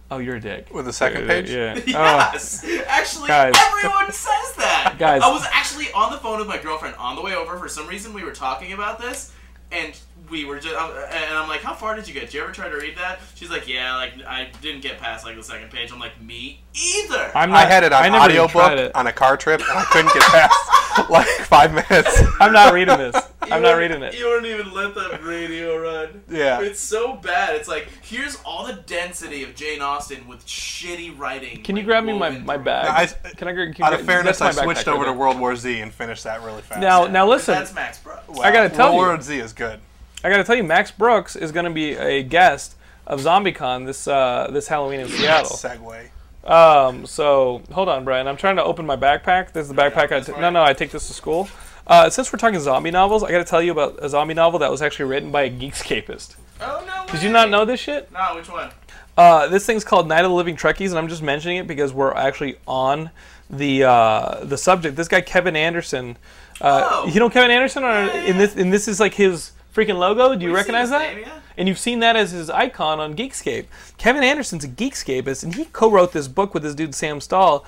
oh, 0.10 0.18
you're 0.18 0.36
a 0.36 0.40
dick. 0.42 0.74
With 0.74 0.86
the 0.86 0.94
second 0.94 1.26
page? 1.28 1.50
Yeah. 1.50 1.74
Oh. 1.96 2.30
Yes, 2.34 2.66
actually, 2.88 3.28
Guys. 3.30 3.54
everyone 3.58 4.12
says 4.12 4.54
that. 4.58 4.96
Guys. 5.00 5.22
I 5.22 5.30
was 5.32 5.46
actually 5.54 5.92
on 5.94 6.12
the 6.12 6.18
phone 6.18 6.40
with 6.40 6.48
my 6.48 6.58
girlfriend 6.58 6.96
on 6.98 7.16
the 7.16 7.22
way 7.22 7.34
over. 7.36 7.58
For 7.58 7.70
some 7.70 7.88
reason, 7.88 8.14
we 8.14 8.24
were 8.24 8.34
talking 8.34 8.74
about 8.74 9.00
this, 9.00 9.32
and 9.72 9.98
we 10.30 10.46
were 10.46 10.60
just, 10.60 10.74
and 10.76 11.36
I'm 11.38 11.50
like, 11.50 11.62
"How 11.62 11.74
far 11.74 11.96
did 11.96 12.08
you 12.08 12.14
get? 12.14 12.22
Did 12.22 12.34
you 12.36 12.42
ever 12.44 12.52
try 12.52 12.70
to 12.70 12.78
read 12.78 12.98
that?" 12.98 13.20
She's 13.36 13.50
like, 13.50 13.68
"Yeah, 13.68 13.96
like 13.96 14.14
I 14.26 14.50
didn't 14.62 14.82
get 14.82 15.00
past 15.00 15.26
like 15.26 15.36
the 15.36 15.44
second 15.44 15.72
page." 15.72 15.92
I'm 15.92 16.00
like, 16.00 16.20
"Me 16.22 16.62
either." 16.74 17.32
I'm 17.36 17.54
I 17.54 17.66
had 17.66 17.84
it 17.84 17.92
on 17.92 18.04
never 18.04 18.16
even 18.16 18.22
audiobook 18.22 18.72
it. 18.72 18.96
on 18.96 19.08
a 19.08 19.14
car 19.14 19.36
trip, 19.38 19.62
and 19.62 19.78
I 19.78 19.84
couldn't 19.86 20.14
get 20.14 20.24
past 20.24 21.10
like 21.10 21.28
five 21.28 21.74
minutes. 21.74 22.22
I'm 22.40 22.54
not 22.54 22.74
reading 22.74 22.98
this. 22.98 23.16
You 23.48 23.54
I'm 23.54 23.62
not 23.64 23.74
reading 23.74 24.04
it. 24.04 24.18
You 24.18 24.28
wouldn't 24.28 24.46
even 24.46 24.72
let 24.74 24.94
that 24.96 25.24
radio 25.24 25.78
run. 25.80 26.22
Yeah. 26.30 26.62
It's 26.62 26.80
so 26.80 27.14
bad. 27.16 27.56
It's 27.56 27.68
like 27.68 27.88
here's 28.04 28.38
all 28.46 28.68
the 28.68 28.74
density 28.74 29.44
of 29.44 29.56
Jane 29.56 29.82
Austen 29.82 30.28
with 30.28 30.46
shitty 30.46 31.18
writing. 31.18 31.64
Can 31.64 31.76
you 31.76 31.82
like, 31.82 31.88
grab 31.88 32.04
me 32.04 32.18
my, 32.18 32.30
my 32.30 32.54
through 32.56 32.62
it. 32.62 32.66
bag? 32.66 33.10
I- 33.26 33.30
can 33.30 33.48
I? 33.48 33.54
gra- 33.54 33.74
Can 33.74 33.84
Out 33.86 33.94
of 33.94 34.02
fairness, 34.06 34.42
I 34.42 34.52
my 34.52 34.64
switched 34.64 34.88
over 34.88 35.00
right 35.06 35.06
to 35.08 35.14
World 35.14 35.40
War 35.40 35.56
Z 35.56 35.80
and 35.82 35.92
finished 35.92 36.24
that 36.26 36.44
really 36.44 36.62
fast. 36.62 36.82
Now, 36.82 37.08
now 37.08 37.28
listen. 37.28 37.56
That's 37.56 37.74
Max 37.74 38.00
Brooks. 38.00 38.28
Wow. 38.28 38.42
I 38.44 38.52
gotta 38.52 38.70
tell 38.70 38.96
World 38.96 39.02
you. 39.02 39.08
War 39.08 39.22
Z 39.22 39.40
is 39.40 39.54
good. 39.54 39.80
I 40.24 40.30
got 40.30 40.38
to 40.38 40.44
tell 40.44 40.56
you, 40.56 40.64
Max 40.64 40.92
Brooks 40.92 41.36
is 41.36 41.52
going 41.52 41.66
to 41.66 41.72
be 41.72 41.96
a 41.96 42.22
guest 42.22 42.76
of 43.08 43.22
ZombieCon 43.22 43.88
this 43.88 44.08
uh, 44.08 44.50
this 44.52 44.68
Halloween 44.68 45.00
in 45.00 45.08
Seattle. 45.10 45.50
Segue. 45.50 46.10
Um, 46.44 47.08
so 47.08 47.64
hold 47.72 47.90
on, 47.90 48.04
Brian. 48.06 48.28
I'm 48.28 48.38
trying 48.38 48.58
to 48.58 48.64
open 48.64 48.86
my 48.86 48.96
backpack. 48.96 49.52
This 49.52 49.64
is 49.64 49.70
the 49.70 49.74
backpack 49.74 50.12
I 50.12 50.20
this 50.20 50.28
t- 50.28 50.34
no 50.40 50.52
no 50.52 50.62
I 50.64 50.74
take 50.74 50.92
this 50.92 51.08
to 51.08 51.14
school. 51.14 51.50
Uh, 51.88 52.10
since 52.10 52.32
we're 52.32 52.40
talking 52.40 52.60
zombie 52.60 52.92
novels, 52.92 53.24
I 53.24 53.32
got 53.32 53.40
to 53.40 53.44
tell 53.44 53.62
you 53.62 53.72
about 53.72 53.98
a 54.04 54.08
zombie 54.10 54.34
novel 54.34 54.60
that 54.60 54.72
was 54.72 54.82
actually 54.82 55.06
written 55.06 55.32
by 55.32 55.44
a 55.44 55.50
Geekscapist. 55.50 56.36
Oh 56.62 56.84
no! 56.86 57.12
Did 57.12 57.24
you 57.24 57.32
not 57.32 57.50
know 57.50 57.66
this 57.66 57.80
shit? 57.80 58.12
No, 58.12 58.36
which 58.36 58.50
one? 58.50 58.70
Uh, 59.18 59.48
this 59.48 59.66
thing's 59.66 59.84
called 59.84 60.08
Night 60.08 60.24
of 60.24 60.32
the 60.32 60.36
Living 60.36 60.56
Trekkies, 60.56 60.90
and 60.90 60.98
I'm 60.98 61.08
just 61.08 61.22
mentioning 61.24 61.58
it 61.58 61.68
because 61.68 61.92
we're 61.92 62.14
actually 62.14 62.58
on 62.68 63.10
the 63.50 63.84
uh, 63.84 64.44
the 64.44 64.58
subject. 64.58 64.96
This 64.96 65.08
guy 65.08 65.22
Kevin 65.22 65.56
Anderson. 65.56 66.18
Uh, 66.62 66.88
Oh. 66.92 67.08
You 67.08 67.20
know 67.20 67.30
Kevin 67.30 67.50
Anderson, 67.52 67.84
or 67.84 67.88
Yeah, 68.06 68.24
in 68.26 68.38
this 68.38 68.56
and 68.56 68.72
this 68.72 68.88
is 68.88 69.00
like 69.00 69.16
his 69.16 69.52
freaking 69.76 69.98
logo. 69.98 70.36
Do 70.36 70.42
you 70.42 70.50
We've 70.50 70.56
recognize 70.58 70.92
that? 70.92 71.16
name, 71.16 71.24
yeah. 71.26 71.40
And 71.58 71.68
you've 71.68 71.80
seen 71.80 72.00
that 72.00 72.16
as 72.16 72.32
his 72.32 72.50
icon 72.50 73.00
on 73.00 73.16
Geekscape. 73.16 73.66
Kevin 73.98 74.24
Anderson's 74.24 74.64
a 74.64 74.68
Geekscapist, 74.68 75.44
and 75.44 75.56
he 75.56 75.66
co-wrote 75.66 76.14
this 76.14 76.28
book 76.28 76.54
with 76.54 76.64
this 76.64 76.76
dude 76.76 76.94
Sam 76.96 77.20
Stall. 77.20 77.66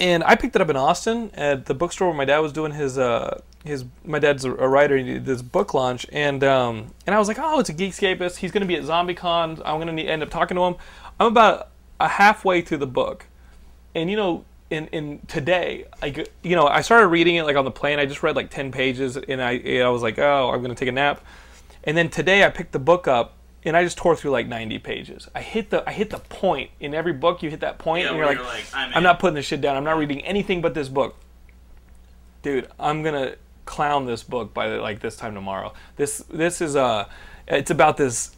And 0.00 0.24
I 0.24 0.34
picked 0.34 0.56
it 0.56 0.62
up 0.62 0.70
in 0.70 0.76
Austin 0.76 1.30
at 1.34 1.66
the 1.66 1.74
bookstore 1.74 2.08
where 2.08 2.16
my 2.16 2.24
dad 2.24 2.38
was 2.38 2.52
doing 2.52 2.72
his 2.72 2.98
uh 2.98 3.42
his 3.64 3.84
my 4.04 4.18
dad's 4.18 4.44
a, 4.46 4.50
writer. 4.50 4.96
He 4.96 5.04
did 5.04 5.26
this 5.26 5.42
book 5.42 5.74
launch, 5.74 6.06
and 6.10 6.42
um 6.42 6.94
and 7.06 7.14
I 7.14 7.18
was 7.18 7.28
like, 7.28 7.38
oh, 7.38 7.60
it's 7.60 7.68
a 7.68 7.74
Geekscapist. 7.74 8.36
He's 8.36 8.50
going 8.50 8.62
to 8.62 8.66
be 8.66 8.76
at 8.76 8.82
ZombieCon. 8.84 9.60
I'm 9.64 9.76
going 9.76 9.88
to 9.88 9.92
need, 9.92 10.08
end 10.08 10.22
up 10.22 10.30
talking 10.30 10.56
to 10.56 10.62
him. 10.62 10.76
I'm 11.20 11.26
about 11.26 11.68
a 12.00 12.08
halfway 12.08 12.62
through 12.62 12.78
the 12.78 12.86
book, 12.86 13.26
and 13.94 14.10
you 14.10 14.16
know. 14.16 14.44
In, 14.70 14.86
in 14.92 15.18
today, 15.26 15.86
I 16.00 16.26
you 16.44 16.54
know 16.54 16.68
I 16.68 16.82
started 16.82 17.08
reading 17.08 17.34
it 17.34 17.42
like 17.42 17.56
on 17.56 17.64
the 17.64 17.72
plane. 17.72 17.98
I 17.98 18.06
just 18.06 18.22
read 18.22 18.36
like 18.36 18.50
ten 18.50 18.70
pages, 18.70 19.16
and 19.16 19.42
I 19.42 19.80
I 19.80 19.88
was 19.88 20.00
like, 20.00 20.16
oh, 20.20 20.52
I'm 20.54 20.62
gonna 20.62 20.76
take 20.76 20.88
a 20.88 20.92
nap. 20.92 21.20
And 21.82 21.96
then 21.96 22.08
today 22.08 22.44
I 22.44 22.50
picked 22.50 22.70
the 22.70 22.78
book 22.78 23.08
up 23.08 23.34
and 23.64 23.76
I 23.76 23.84
just 23.84 23.98
tore 23.98 24.16
through 24.16 24.30
like 24.30 24.46
90 24.46 24.78
pages. 24.78 25.28
I 25.34 25.42
hit 25.42 25.70
the 25.70 25.88
I 25.88 25.92
hit 25.92 26.10
the 26.10 26.18
point 26.18 26.70
in 26.80 26.94
every 26.94 27.12
book. 27.12 27.42
You 27.42 27.50
hit 27.50 27.60
that 27.60 27.78
point, 27.78 28.04
Yeah, 28.04 28.10
and 28.10 28.18
you're 28.18 28.32
you're 28.32 28.42
like, 28.42 28.54
like, 28.54 28.64
I'm, 28.74 28.94
I'm 28.94 29.02
not 29.02 29.18
putting 29.18 29.34
this 29.34 29.46
shit 29.46 29.60
down. 29.60 29.76
I'm 29.76 29.84
not 29.84 29.98
reading 29.98 30.20
anything 30.22 30.60
but 30.60 30.74
this 30.74 30.88
book. 30.88 31.16
Dude, 32.42 32.68
I'm 32.78 33.02
gonna 33.02 33.34
clown 33.66 34.06
this 34.06 34.22
book 34.22 34.54
by 34.54 34.66
like 34.76 35.00
this 35.00 35.16
time 35.16 35.34
tomorrow. 35.34 35.72
This 35.96 36.24
this 36.30 36.60
is 36.60 36.74
uh 36.76 37.08
it's 37.46 37.70
about 37.70 37.96
this 37.96 38.34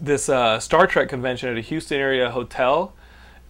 this 0.00 0.28
uh, 0.28 0.58
Star 0.58 0.86
Trek 0.86 1.08
convention 1.08 1.48
at 1.50 1.56
a 1.56 1.60
Houston 1.60 1.98
area 1.98 2.30
hotel. 2.30 2.94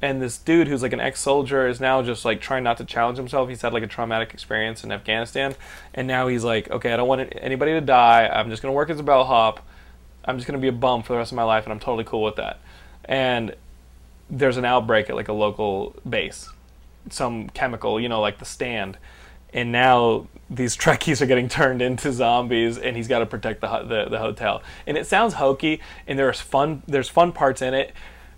And 0.02 0.22
this 0.22 0.38
dude 0.38 0.66
who's 0.66 0.82
like 0.82 0.94
an 0.94 1.00
ex-soldier 1.00 1.68
is 1.68 1.78
now 1.78 2.02
just 2.02 2.24
like 2.24 2.40
trying 2.40 2.64
not 2.64 2.78
to 2.78 2.86
challenge 2.86 3.18
himself. 3.18 3.50
He's 3.50 3.60
had 3.60 3.74
like 3.74 3.82
a 3.82 3.86
traumatic 3.86 4.32
experience 4.32 4.82
in 4.82 4.90
Afghanistan, 4.90 5.54
and 5.92 6.08
now 6.08 6.26
he's 6.26 6.42
like, 6.42 6.70
okay, 6.70 6.94
I 6.94 6.96
don't 6.96 7.06
want 7.06 7.30
anybody 7.36 7.72
to 7.72 7.82
die. 7.82 8.26
I'm 8.26 8.48
just 8.48 8.62
gonna 8.62 8.72
work 8.72 8.88
as 8.88 8.98
a 8.98 9.02
bellhop. 9.02 9.60
I'm 10.24 10.36
just 10.36 10.46
gonna 10.46 10.58
be 10.58 10.68
a 10.68 10.72
bum 10.72 11.02
for 11.02 11.12
the 11.12 11.18
rest 11.18 11.32
of 11.32 11.36
my 11.36 11.42
life, 11.42 11.64
and 11.64 11.72
I'm 11.72 11.80
totally 11.80 12.04
cool 12.04 12.22
with 12.22 12.36
that. 12.36 12.60
And 13.04 13.54
there's 14.28 14.56
an 14.56 14.64
outbreak 14.64 15.10
at 15.10 15.16
like 15.16 15.28
a 15.28 15.32
local 15.32 15.96
base, 16.08 16.48
some 17.08 17.48
chemical, 17.50 18.00
you 18.00 18.08
know, 18.08 18.20
like 18.20 18.38
the 18.38 18.44
stand, 18.44 18.98
and 19.52 19.72
now 19.72 20.28
these 20.48 20.76
Trekkies 20.78 21.20
are 21.20 21.26
getting 21.26 21.48
turned 21.48 21.82
into 21.82 22.12
zombies, 22.12 22.78
and 22.78 22.96
he's 22.96 23.08
got 23.08 23.20
to 23.20 23.26
protect 23.26 23.60
the, 23.60 23.82
the 23.82 24.08
the 24.10 24.18
hotel. 24.18 24.62
And 24.86 24.96
it 24.96 25.06
sounds 25.06 25.34
hokey, 25.34 25.80
and 26.06 26.18
there's 26.18 26.40
fun 26.40 26.82
there's 26.86 27.08
fun 27.08 27.32
parts 27.32 27.62
in 27.62 27.74
it. 27.74 27.92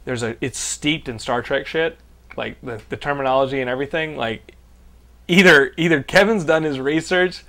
There's 0.05 0.23
a 0.23 0.37
it's 0.41 0.59
steeped 0.59 1.09
in 1.09 1.19
Star 1.19 1.43
Trek 1.43 1.67
shit, 1.67 1.99
like 2.37 2.61
the, 2.63 2.81
the 2.89 2.97
terminology 2.97 3.61
and 3.61 3.71
everything. 3.71 4.17
Like 4.17 4.55
either 5.29 5.73
either 5.77 6.03
Kevin's 6.03 6.45
done 6.45 6.63
his 6.63 6.81
research, 6.81 7.45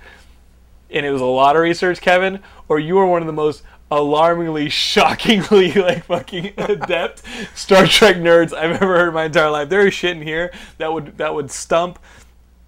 and 0.90 1.04
it 1.04 1.10
was 1.10 1.20
a 1.20 1.26
lot 1.26 1.56
of 1.56 1.62
research, 1.62 2.00
Kevin, 2.00 2.40
or 2.68 2.78
you 2.78 2.98
are 2.98 3.06
one 3.06 3.22
of 3.22 3.26
the 3.26 3.32
most 3.32 3.62
alarmingly, 3.90 4.68
shockingly, 4.68 5.72
like 5.74 6.04
fucking 6.04 6.54
adept 6.56 7.22
Star 7.54 7.86
Trek 7.86 8.16
nerds 8.16 8.52
I've 8.52 8.82
ever 8.82 8.98
heard 8.98 9.08
in 9.08 9.14
my 9.14 9.24
entire 9.24 9.50
life. 9.50 9.68
There 9.68 9.86
is 9.86 9.94
shit 9.94 10.16
in 10.16 10.22
here 10.22 10.52
that 10.78 10.92
would 10.92 11.18
that 11.18 11.34
would 11.34 11.50
stump 11.50 11.98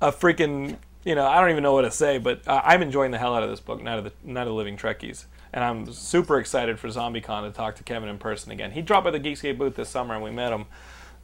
a 0.00 0.12
freaking 0.12 0.76
you 1.04 1.14
know 1.14 1.26
I 1.26 1.40
don't 1.40 1.50
even 1.50 1.62
know 1.62 1.72
what 1.72 1.82
to 1.82 1.90
say, 1.90 2.18
but 2.18 2.46
uh, 2.46 2.60
I'm 2.64 2.82
enjoying 2.82 3.10
the 3.10 3.18
hell 3.18 3.34
out 3.34 3.42
of 3.42 3.50
this 3.50 3.60
book, 3.60 3.82
not 3.82 3.98
of 3.98 4.04
the 4.04 4.12
not 4.24 4.42
of 4.42 4.48
the 4.48 4.54
Living 4.54 4.76
Trekkies. 4.76 5.24
And 5.52 5.64
I'm 5.64 5.90
super 5.92 6.38
excited 6.38 6.78
for 6.78 6.88
ZombieCon 6.88 7.48
to 7.48 7.50
talk 7.50 7.76
to 7.76 7.82
Kevin 7.82 8.10
in 8.10 8.18
person 8.18 8.52
again. 8.52 8.72
He 8.72 8.82
dropped 8.82 9.04
by 9.04 9.10
the 9.10 9.20
Geekscape 9.20 9.56
booth 9.56 9.76
this 9.76 9.88
summer, 9.88 10.14
and 10.14 10.22
we 10.22 10.30
met 10.30 10.52
him. 10.52 10.66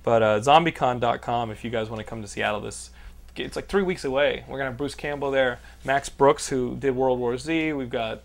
But 0.03 0.22
uh, 0.22 0.40
ZombieCon.com 0.40 1.51
if 1.51 1.64
you 1.64 1.70
guys 1.70 1.90
want 1.90 2.01
to 2.01 2.05
come 2.05 2.22
to 2.22 2.28
Seattle 2.28 2.61
this. 2.61 2.90
It's 3.36 3.57
like 3.57 3.66
three 3.66 3.82
weeks 3.82 4.05
away. 4.05 4.45
We're 4.47 4.59
gonna 4.59 4.70
have 4.70 4.76
Bruce 4.76 4.95
Campbell 4.95 5.30
there, 5.30 5.59
Max 5.84 6.09
Brooks 6.09 6.49
who 6.49 6.76
did 6.76 6.95
World 6.97 7.18
War 7.18 7.36
Z. 7.36 7.72
We've 7.72 7.90
got. 7.90 8.22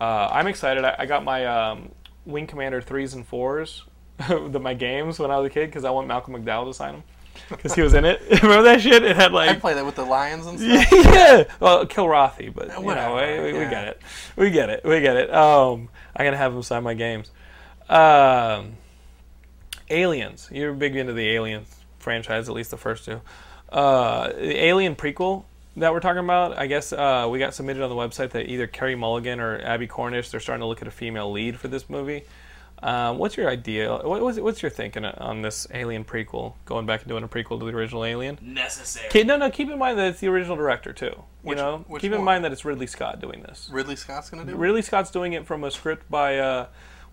Uh, 0.00 0.28
I'm 0.30 0.46
excited. 0.46 0.84
I, 0.84 0.96
I 1.00 1.06
got 1.06 1.24
my 1.24 1.46
um, 1.46 1.90
Wing 2.24 2.46
Commander 2.46 2.80
threes 2.80 3.14
and 3.14 3.26
fours, 3.26 3.84
the, 4.28 4.60
my 4.60 4.74
games 4.74 5.18
when 5.18 5.30
I 5.30 5.38
was 5.38 5.46
a 5.46 5.50
kid 5.50 5.66
because 5.66 5.84
I 5.84 5.90
want 5.90 6.06
Malcolm 6.06 6.34
McDowell 6.34 6.66
to 6.66 6.74
sign 6.74 6.92
them 6.94 7.02
because 7.48 7.74
he 7.74 7.82
was 7.82 7.94
in 7.94 8.04
it. 8.04 8.20
Remember 8.42 8.62
that 8.62 8.80
shit? 8.80 9.02
It 9.02 9.16
had 9.16 9.32
like 9.32 9.50
I 9.50 9.54
play 9.56 9.74
that 9.74 9.84
with 9.84 9.94
the 9.94 10.04
lions 10.04 10.46
and 10.46 10.58
stuff. 10.60 10.92
yeah. 10.92 11.44
Well, 11.60 11.86
Kilrathi, 11.86 12.52
but 12.54 12.68
you 12.68 12.82
Whatever, 12.82 13.16
know, 13.16 13.42
we, 13.44 13.52
we 13.52 13.58
yeah. 13.60 13.70
get 13.70 13.88
it. 13.88 14.02
We 14.36 14.50
get 14.50 14.70
it. 14.70 14.84
We 14.84 15.00
get 15.00 15.16
it. 15.16 15.32
Um, 15.32 15.88
I'm 16.14 16.24
gonna 16.24 16.36
have 16.36 16.54
him 16.54 16.62
sign 16.62 16.82
my 16.82 16.94
games. 16.94 17.30
Um, 17.88 18.72
Aliens. 19.90 20.48
You're 20.52 20.72
big 20.72 20.96
into 20.96 21.12
the 21.12 21.30
Aliens 21.30 21.74
franchise, 21.98 22.48
at 22.48 22.54
least 22.54 22.70
the 22.70 22.76
first 22.76 23.04
two. 23.04 23.20
Uh, 23.70 24.28
the 24.28 24.64
Alien 24.64 24.96
prequel 24.96 25.44
that 25.76 25.92
we're 25.92 26.00
talking 26.00 26.24
about. 26.24 26.58
I 26.58 26.66
guess 26.66 26.92
uh, 26.92 27.28
we 27.30 27.38
got 27.38 27.54
submitted 27.54 27.82
on 27.82 27.90
the 27.90 27.96
website 27.96 28.30
that 28.30 28.48
either 28.48 28.66
Carey 28.66 28.94
Mulligan 28.94 29.40
or 29.40 29.60
Abbie 29.60 29.86
Cornish. 29.86 30.30
They're 30.30 30.40
starting 30.40 30.60
to 30.62 30.66
look 30.66 30.82
at 30.82 30.88
a 30.88 30.92
female 30.92 31.30
lead 31.30 31.58
for 31.58 31.68
this 31.68 31.88
movie. 31.90 32.24
Um, 32.82 33.16
what's 33.16 33.38
your 33.38 33.48
idea? 33.48 33.90
What, 33.90 34.20
what's, 34.20 34.38
what's 34.38 34.60
your 34.62 34.70
thinking 34.70 35.04
on 35.06 35.40
this 35.40 35.66
Alien 35.72 36.04
prequel? 36.04 36.54
Going 36.66 36.84
back 36.84 37.00
and 37.00 37.08
doing 37.08 37.24
a 37.24 37.28
prequel 37.28 37.58
to 37.58 37.64
the 37.64 37.72
original 37.72 38.04
Alien? 38.04 38.38
Necessary. 38.42 39.06
Okay, 39.08 39.22
no, 39.24 39.38
no. 39.38 39.50
Keep 39.50 39.70
in 39.70 39.78
mind 39.78 39.98
that 39.98 40.08
it's 40.08 40.20
the 40.20 40.28
original 40.28 40.56
director 40.56 40.92
too. 40.92 41.06
You 41.06 41.24
Which- 41.42 41.56
know, 41.58 41.84
which 41.88 42.02
keep 42.02 42.12
in 42.12 42.18
one? 42.18 42.24
mind 42.26 42.44
that 42.44 42.52
it's 42.52 42.66
Ridley 42.66 42.86
Scott 42.86 43.18
doing 43.18 43.40
this. 43.42 43.70
Ridley 43.72 43.96
Scott's 43.96 44.28
gonna 44.28 44.44
do. 44.44 44.52
it? 44.52 44.56
Ridley 44.56 44.82
Scott's 44.82 45.10
doing 45.10 45.32
it 45.32 45.46
from 45.46 45.64
a 45.64 45.70
script 45.70 46.10
by 46.10 46.38
uh, 46.38 46.66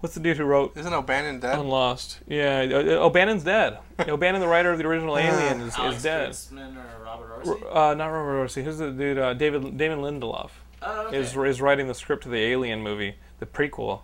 what's 0.03 0.15
the 0.15 0.19
dude 0.19 0.35
who 0.35 0.43
wrote 0.43 0.75
Isn't 0.75 0.93
O'Bannon 0.93 1.39
dead? 1.39 1.57
on 1.57 1.69
Lost? 1.69 2.19
Yeah, 2.27 2.67
uh, 2.69 2.75
uh, 2.77 3.05
O'Bannon's 3.05 3.45
dead. 3.45 3.77
O'Bannon, 4.07 4.41
the 4.41 4.47
writer 4.49 4.69
of 4.69 4.77
the 4.77 4.85
original 4.85 5.17
Alien, 5.17 5.61
is, 5.61 5.75
Alex 5.75 5.95
is 5.97 6.03
dead. 6.03 6.29
Kurtzman 6.31 6.75
or 6.75 7.03
Robert 7.05 7.45
Orci? 7.45 7.75
Uh, 7.75 7.93
not 7.93 8.07
Robert 8.07 8.45
Orci. 8.45 8.63
Who's 8.65 8.79
the 8.79 8.91
dude? 8.91 9.17
Uh, 9.17 9.33
David 9.33 9.77
Damon 9.77 9.99
Lindelof 9.99 10.49
Oh, 10.81 11.07
okay. 11.07 11.17
is 11.17 11.37
is 11.37 11.61
writing 11.61 11.87
the 11.87 11.93
script 11.93 12.23
to 12.23 12.29
the 12.29 12.39
Alien 12.39 12.81
movie, 12.81 13.15
the 13.39 13.45
prequel. 13.45 14.01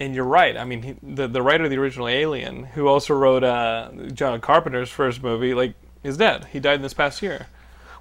And 0.00 0.14
you're 0.14 0.24
right. 0.24 0.56
I 0.56 0.64
mean, 0.64 0.82
he, 0.82 0.94
the 1.02 1.26
the 1.26 1.42
writer 1.42 1.64
of 1.64 1.70
the 1.70 1.78
original 1.78 2.06
Alien, 2.06 2.64
who 2.66 2.86
also 2.86 3.14
wrote 3.14 3.42
uh, 3.42 3.90
John 4.14 4.40
Carpenter's 4.40 4.90
first 4.90 5.24
movie, 5.24 5.54
like 5.54 5.74
is 6.04 6.16
dead. 6.16 6.44
He 6.52 6.60
died 6.60 6.82
this 6.82 6.94
past 6.94 7.20
year. 7.20 7.48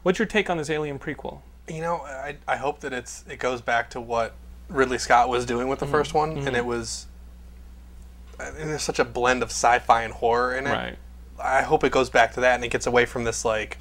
What's 0.04 0.20
your 0.20 0.28
take 0.28 0.48
on 0.52 0.58
this 0.58 0.70
Alien 0.70 1.00
prequel? 1.00 1.40
You 1.68 1.82
know, 1.82 1.96
I, 2.04 2.38
I 2.48 2.58
hope 2.58 2.82
that 2.82 2.94
it's 2.94 3.26
it 3.28 3.40
goes 3.40 3.62
back 3.62 3.90
to 3.90 4.00
what 4.00 4.36
Ridley 4.70 5.00
Scott 5.00 5.28
was 5.28 5.44
doing 5.46 5.68
with 5.68 5.80
the 5.80 5.88
first 5.88 6.14
one, 6.14 6.38
and 6.38 6.56
it 6.56 6.66
was. 6.66 7.07
And 8.40 8.70
there's 8.70 8.84
such 8.84 9.00
a 9.00 9.06
blend 9.06 9.42
of 9.44 9.50
sci-fi 9.50 10.04
and 10.04 10.14
horror 10.14 10.56
in 10.56 10.68
it. 10.68 10.72
Right. 10.72 10.98
I 11.40 11.62
hope 11.64 11.84
it 11.84 11.92
goes 11.92 12.10
back 12.10 12.34
to 12.34 12.42
that, 12.42 12.56
and 12.56 12.64
it 12.64 12.70
gets 12.70 12.88
away 12.88 13.06
from 13.06 13.24
this 13.24 13.44
like 13.46 13.78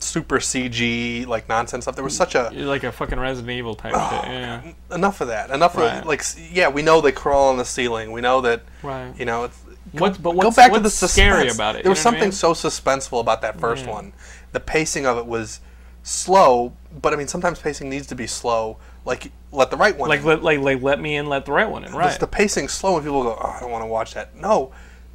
super 0.00 0.38
CG 0.38 1.26
like 1.26 1.48
nonsense 1.48 1.84
stuff. 1.84 1.94
There 1.94 2.04
was 2.04 2.16
such 2.16 2.34
a 2.34 2.50
Like 2.50 2.84
a 2.84 2.92
fucking 2.92 3.18
Resident 3.18 3.50
Evil 3.50 3.74
type 3.74 3.92
Oh, 3.96 4.20
shit. 4.22 4.30
Yeah. 4.32 4.62
enough 4.92 5.20
of 5.20 5.28
that. 5.28 5.50
Enough 5.50 5.76
Right. 5.76 5.98
of 6.00 6.06
like 6.06 6.22
yeah, 6.52 6.68
we 6.68 6.82
know 6.82 7.00
they 7.00 7.12
crawl 7.12 7.48
on 7.48 7.56
the 7.56 7.64
ceiling. 7.64 8.12
We 8.12 8.20
know 8.20 8.40
that 8.42 8.62
Right. 8.82 9.12
you 9.18 9.24
know. 9.24 9.44
It's, 9.44 9.58
What- 9.92 10.22
but 10.22 10.32
go 10.32 10.48
what's- 10.48 10.56
to 10.56 10.80
the 10.80 10.90
suspense. 10.90 11.12
scary 11.12 11.48
about 11.48 11.76
it, 11.76 11.82
There 11.84 11.90
was 11.90 11.98
what 11.98 12.02
I 12.02 12.10
something 12.10 12.22
mean? 12.24 12.32
so 12.32 12.52
suspenseful 12.52 13.20
about 13.20 13.40
that 13.42 13.58
first 13.58 13.86
Yeah. 13.86 13.92
one. 13.92 14.12
The 14.52 14.60
pacing 14.60 15.06
of 15.06 15.16
it 15.16 15.24
was 15.26 15.60
slow, 16.02 16.72
but 17.00 17.12
I 17.12 17.16
mean 17.16 17.28
sometimes 17.28 17.58
pacing 17.58 17.88
needs 17.88 18.06
to 18.08 18.14
be 18.14 18.26
slow. 18.26 18.76
Like 19.08 19.32
let 19.50 19.70
the 19.70 19.76
right 19.76 19.96
one. 19.96 20.08
Like 20.10 20.20
in. 20.20 20.26
let 20.26 20.42
like, 20.42 20.60
like 20.60 20.82
let 20.82 21.00
me 21.00 21.16
in, 21.16 21.26
let 21.26 21.46
the 21.46 21.52
right 21.52 21.68
one 21.68 21.84
in. 21.84 21.92
Right. 21.92 22.08
Just 22.08 22.20
the 22.20 22.26
pacing's 22.26 22.72
slow, 22.72 22.96
and 22.96 23.04
people 23.04 23.22
go, 23.22 23.38
"Oh, 23.42 23.48
I 23.56 23.60
don't 23.60 23.70
want 23.70 23.82
to 23.82 23.86
watch 23.86 24.14
that." 24.14 24.36
No, 24.36 24.70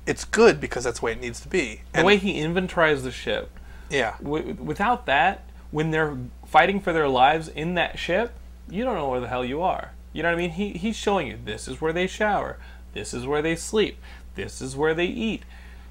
it's 0.06 0.26
good 0.26 0.60
because 0.60 0.84
that's 0.84 1.00
the 1.00 1.06
way 1.06 1.12
it 1.14 1.22
needs 1.22 1.40
to 1.42 1.48
be. 1.48 1.82
the 1.94 2.04
way 2.04 2.18
he 2.18 2.34
inventorized 2.42 3.04
the 3.04 3.12
ship. 3.12 3.52
yeah, 3.90 4.16
W- 4.22 4.56
without 4.60 5.06
that, 5.06 5.46
when 5.72 5.92
they're 5.92 6.18
fighting 6.46 6.82
for 6.82 6.92
their 6.92 7.08
lives 7.08 7.48
in 7.48 7.76
that 7.76 8.00
ship, 8.00 8.34
you 8.70 8.84
don't 8.84 8.96
know 8.96 9.10
where 9.10 9.20
the 9.22 9.28
hell 9.28 9.46
you 9.46 9.62
are. 9.62 9.92
You 10.12 10.24
know 10.24 10.30
what 10.30 10.36
I 10.36 10.42
mean? 10.42 10.52
He 10.52 10.72
he's 10.72 10.96
showing 10.96 11.28
you 11.28 11.38
this 11.44 11.68
is 11.68 11.80
where 11.80 11.94
they 11.94 12.08
shower, 12.08 12.58
this 12.94 13.14
is 13.14 13.26
where 13.28 13.42
they 13.44 13.56
sleep, 13.56 13.98
this 14.36 14.62
is 14.62 14.76
where 14.76 14.94
they 14.96 15.06
eat. 15.06 15.44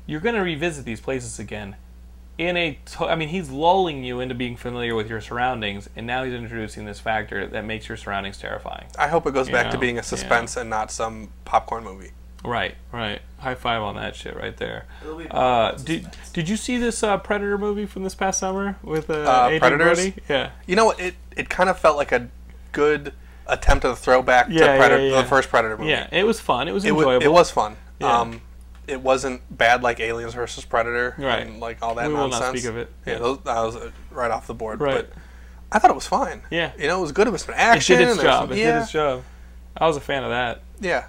You're 0.07 0.21
going 0.21 0.35
to 0.35 0.41
revisit 0.43 0.85
these 0.85 1.01
places 1.01 1.39
again. 1.39 1.77
In 2.39 2.57
a, 2.57 2.79
to- 2.87 3.07
I 3.07 3.15
mean, 3.15 3.29
he's 3.29 3.51
lulling 3.51 4.03
you 4.05 4.21
into 4.21 4.35
being 4.35 4.57
familiar 4.57 4.95
with 4.95 5.09
your 5.09 5.21
surroundings, 5.21 5.89
and 5.95 6.07
now 6.07 6.25
he's 6.25 6.33
introducing 6.35 6.87
this 6.87 6.99
factor 6.99 7.47
that 7.47 7.65
makes 7.65 7.89
your 7.89 7.97
surroundings 7.97 8.39
terrifying. 8.39 8.87
I 8.99 9.09
hope 9.09 9.27
it 9.27 9.35
goes 9.35 9.51
back 9.51 9.67
to 9.71 9.75
know, 9.77 9.81
being 9.81 9.99
a 9.99 10.03
suspense 10.03 10.57
and 10.57 10.71
not 10.71 10.91
some 10.91 11.29
popcorn 11.45 11.85
movie. 11.85 12.13
Right, 12.45 12.75
right. 12.91 13.21
High 13.39 13.55
five 13.55 13.83
on 13.83 13.95
that 13.97 14.17
shit 14.17 14.35
right 14.35 14.57
there. 14.57 14.87
It'll 15.03 15.17
be 15.17 15.27
Uh, 15.31 15.73
did 15.73 16.09
did 16.33 16.49
you 16.49 16.57
see 16.57 16.77
this 16.79 17.03
uh, 17.05 17.19
Predator 17.19 17.57
movie 17.59 17.87
from 17.87 18.03
this 18.03 18.15
past 18.17 18.41
summer 18.41 18.77
with 18.83 19.11
uh, 19.11 19.13
Uh, 19.15 19.45
Adrian 19.47 19.61
Predators? 19.61 19.99
Brody? 19.99 20.15
Yeah, 20.29 20.51
You 20.67 20.75
know, 20.75 20.91
it 20.93 21.15
it 21.37 21.49
kind 21.49 21.69
of 21.71 21.79
felt 21.79 21.97
like 21.97 22.11
a 22.13 22.29
good 22.73 23.13
attempt 23.47 23.85
at 23.85 23.93
a 23.93 23.97
throwback 23.97 24.47
Yeah, 24.49 24.59
to 24.61 24.65
yeah, 24.73 24.77
Predator, 24.79 25.07
yeah. 25.07 25.23
the 25.23 25.29
first 25.29 25.51
Predator 25.51 25.77
movie. 25.77 25.91
yeah. 25.91 26.09
It 26.11 26.25
was 26.27 26.41
fun. 26.41 26.67
It 26.67 26.73
was 26.73 26.85
it 26.85 26.93
was 26.93 27.03
enjoyable. 27.05 27.25
it 27.27 27.31
was 27.33 27.51
fun. 27.53 27.77
Yeah. 28.01 28.19
Um, 28.21 28.41
it 28.89 29.01
wasn't 29.01 29.41
bad 29.57 29.83
like 29.83 30.01
Aliens 30.01 30.35
versus 30.35 30.65
Predator, 30.65 31.15
Right. 31.19 31.47
And 31.47 31.61
like 31.61 31.79
all 31.83 31.95
that 31.97 32.09
We 32.09 32.15
will 32.15 32.29
nonsense. 32.29 32.43
not 32.43 32.57
speak 32.57 32.65
of 32.69 32.77
it. 32.77 32.93
Yeah, 33.07 33.13
Yeah. 33.15 33.19
those, 33.21 33.39
that 33.45 33.61
was 33.63 33.77
uh, 33.77 33.91
right 34.11 34.31
off 34.31 34.47
the 34.47 34.55
board. 34.55 34.81
Right. 34.81 34.95
But 35.09 35.13
I 35.71 35.79
thought 35.79 35.91
it 35.91 35.95
was 35.95 36.07
fine. 36.07 36.43
Yeah. 36.51 36.73
you 36.79 36.87
know, 36.89 36.99
it 36.99 37.03
was 37.03 37.13
good. 37.13 37.27
It 37.27 37.31
was 37.31 37.43
some 37.43 37.55
It 37.55 37.81
did 37.87 38.01
its 38.09 38.21
job. 38.23 38.49
some- 38.49 38.53
It 38.53 38.61
yeah, 38.61 38.75
did 38.75 38.83
its 38.83 38.93
job. 38.93 39.23
I 39.77 39.87
was 39.87 39.97
a 39.97 40.01
fan 40.01 40.25
of 40.25 40.31
that. 40.31 40.63
yeah. 40.81 41.05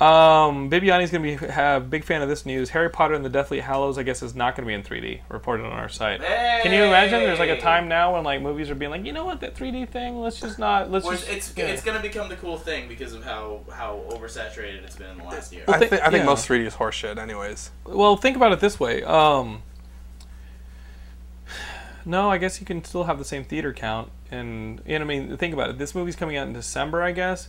Um, 0.00 0.70
Bibiani's 0.70 1.10
gonna 1.10 1.24
be 1.24 1.34
have 1.34 1.90
big 1.90 2.04
fan 2.04 2.22
of 2.22 2.28
this 2.28 2.46
news. 2.46 2.70
Harry 2.70 2.88
Potter 2.88 3.14
and 3.14 3.24
the 3.24 3.28
Deathly 3.28 3.58
Hallows, 3.58 3.98
I 3.98 4.04
guess, 4.04 4.22
is 4.22 4.32
not 4.32 4.54
gonna 4.54 4.68
be 4.68 4.72
in 4.74 4.84
3D. 4.84 5.22
Reported 5.28 5.66
on 5.66 5.72
our 5.72 5.88
site. 5.88 6.20
Can 6.20 6.72
you 6.72 6.84
imagine? 6.84 7.18
There's 7.18 7.40
like 7.40 7.50
a 7.50 7.60
time 7.60 7.88
now 7.88 8.14
when 8.14 8.22
like 8.22 8.40
movies 8.40 8.70
are 8.70 8.76
being 8.76 8.92
like, 8.92 9.04
you 9.04 9.12
know 9.12 9.24
what, 9.24 9.40
that 9.40 9.56
3D 9.56 9.88
thing. 9.88 10.20
Let's 10.20 10.38
just 10.40 10.56
not. 10.56 10.88
Let's 10.92 11.04
Well, 11.04 11.16
just. 11.16 11.28
it's 11.28 11.52
yeah. 11.56 11.64
it's 11.64 11.82
gonna 11.82 12.00
become 12.00 12.28
the 12.28 12.36
cool 12.36 12.56
thing 12.58 12.86
because 12.88 13.12
of 13.12 13.24
how 13.24 13.62
how 13.72 14.00
oversaturated 14.10 14.84
it's 14.84 14.94
been 14.94 15.10
in 15.10 15.18
the 15.18 15.24
last 15.24 15.52
year. 15.52 15.64
Well, 15.66 15.76
I, 15.76 15.80
thi- 15.80 15.86
thi- 15.88 16.00
I 16.02 16.10
think 16.10 16.20
yeah. 16.20 16.26
most 16.26 16.48
3D 16.48 16.66
is 16.66 16.74
horseshit, 16.74 17.18
anyways. 17.18 17.72
Well, 17.84 18.16
think 18.16 18.36
about 18.36 18.52
it 18.52 18.60
this 18.60 18.78
way. 18.78 19.02
Um, 19.02 19.62
no, 22.04 22.30
I 22.30 22.38
guess 22.38 22.60
you 22.60 22.66
can 22.66 22.84
still 22.84 23.04
have 23.04 23.18
the 23.18 23.24
same 23.24 23.42
theater 23.42 23.72
count, 23.72 24.10
and 24.30 24.80
and 24.86 25.02
I 25.02 25.06
mean, 25.06 25.36
think 25.36 25.52
about 25.54 25.70
it. 25.70 25.78
This 25.78 25.92
movie's 25.94 26.14
coming 26.16 26.36
out 26.36 26.46
in 26.46 26.52
December, 26.52 27.02
I 27.02 27.10
guess. 27.10 27.48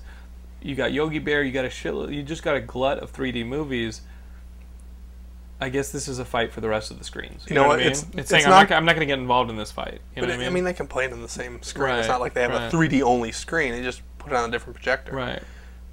You 0.61 0.75
got 0.75 0.91
Yogi 0.93 1.19
Bear. 1.19 1.43
You 1.43 1.51
got 1.51 1.65
a 1.65 1.69
shitload. 1.69 2.13
You 2.13 2.21
just 2.23 2.43
got 2.43 2.55
a 2.55 2.59
glut 2.61 2.99
of 2.99 3.11
3D 3.13 3.45
movies. 3.45 4.01
I 5.61 5.67
guess 5.69 5.91
this 5.91 6.07
is 6.07 6.19
a 6.19 6.25
fight 6.25 6.53
for 6.53 6.61
the 6.61 6.69
rest 6.69 6.89
of 6.89 6.97
the 6.99 7.03
screens. 7.03 7.45
You, 7.45 7.49
You 7.49 7.55
know 7.55 7.67
what 7.67 7.69
what? 7.69 7.79
I 7.79 7.83
mean? 7.83 7.87
It's- 7.87 8.03
It's, 8.09 8.17
it's 8.17 8.29
saying 8.29 8.45
I'm 8.45 8.51
not-. 8.51 8.71
I'm 8.71 8.85
not 8.85 8.95
going 8.95 9.05
to 9.07 9.11
get 9.11 9.19
involved 9.19 9.49
in 9.49 9.57
this 9.57 9.71
fight. 9.71 9.99
You 10.15 10.21
know 10.21 10.27
But 10.29 10.37
what 10.37 10.45
I 10.45 10.49
mean? 10.49 10.63
they 10.63 10.73
can 10.73 10.87
play 10.87 11.05
it 11.05 11.11
on 11.13 11.21
the 11.21 11.27
same 11.27 11.61
screen. 11.61 11.95
It's 11.95 12.07
not 12.07 12.21
like 12.21 12.33
they 12.33 12.41
have 12.43 12.51
right. 12.51 12.73
a 12.73 12.75
3D 12.75 13.01
only 13.01 13.31
screen. 13.33 13.73
They 13.73 13.81
just 13.83 14.01
put 14.19 14.31
it 14.31 14.35
on 14.35 14.47
a 14.47 14.51
different 14.51 14.75
projector. 14.75 15.13
right. 15.13 15.41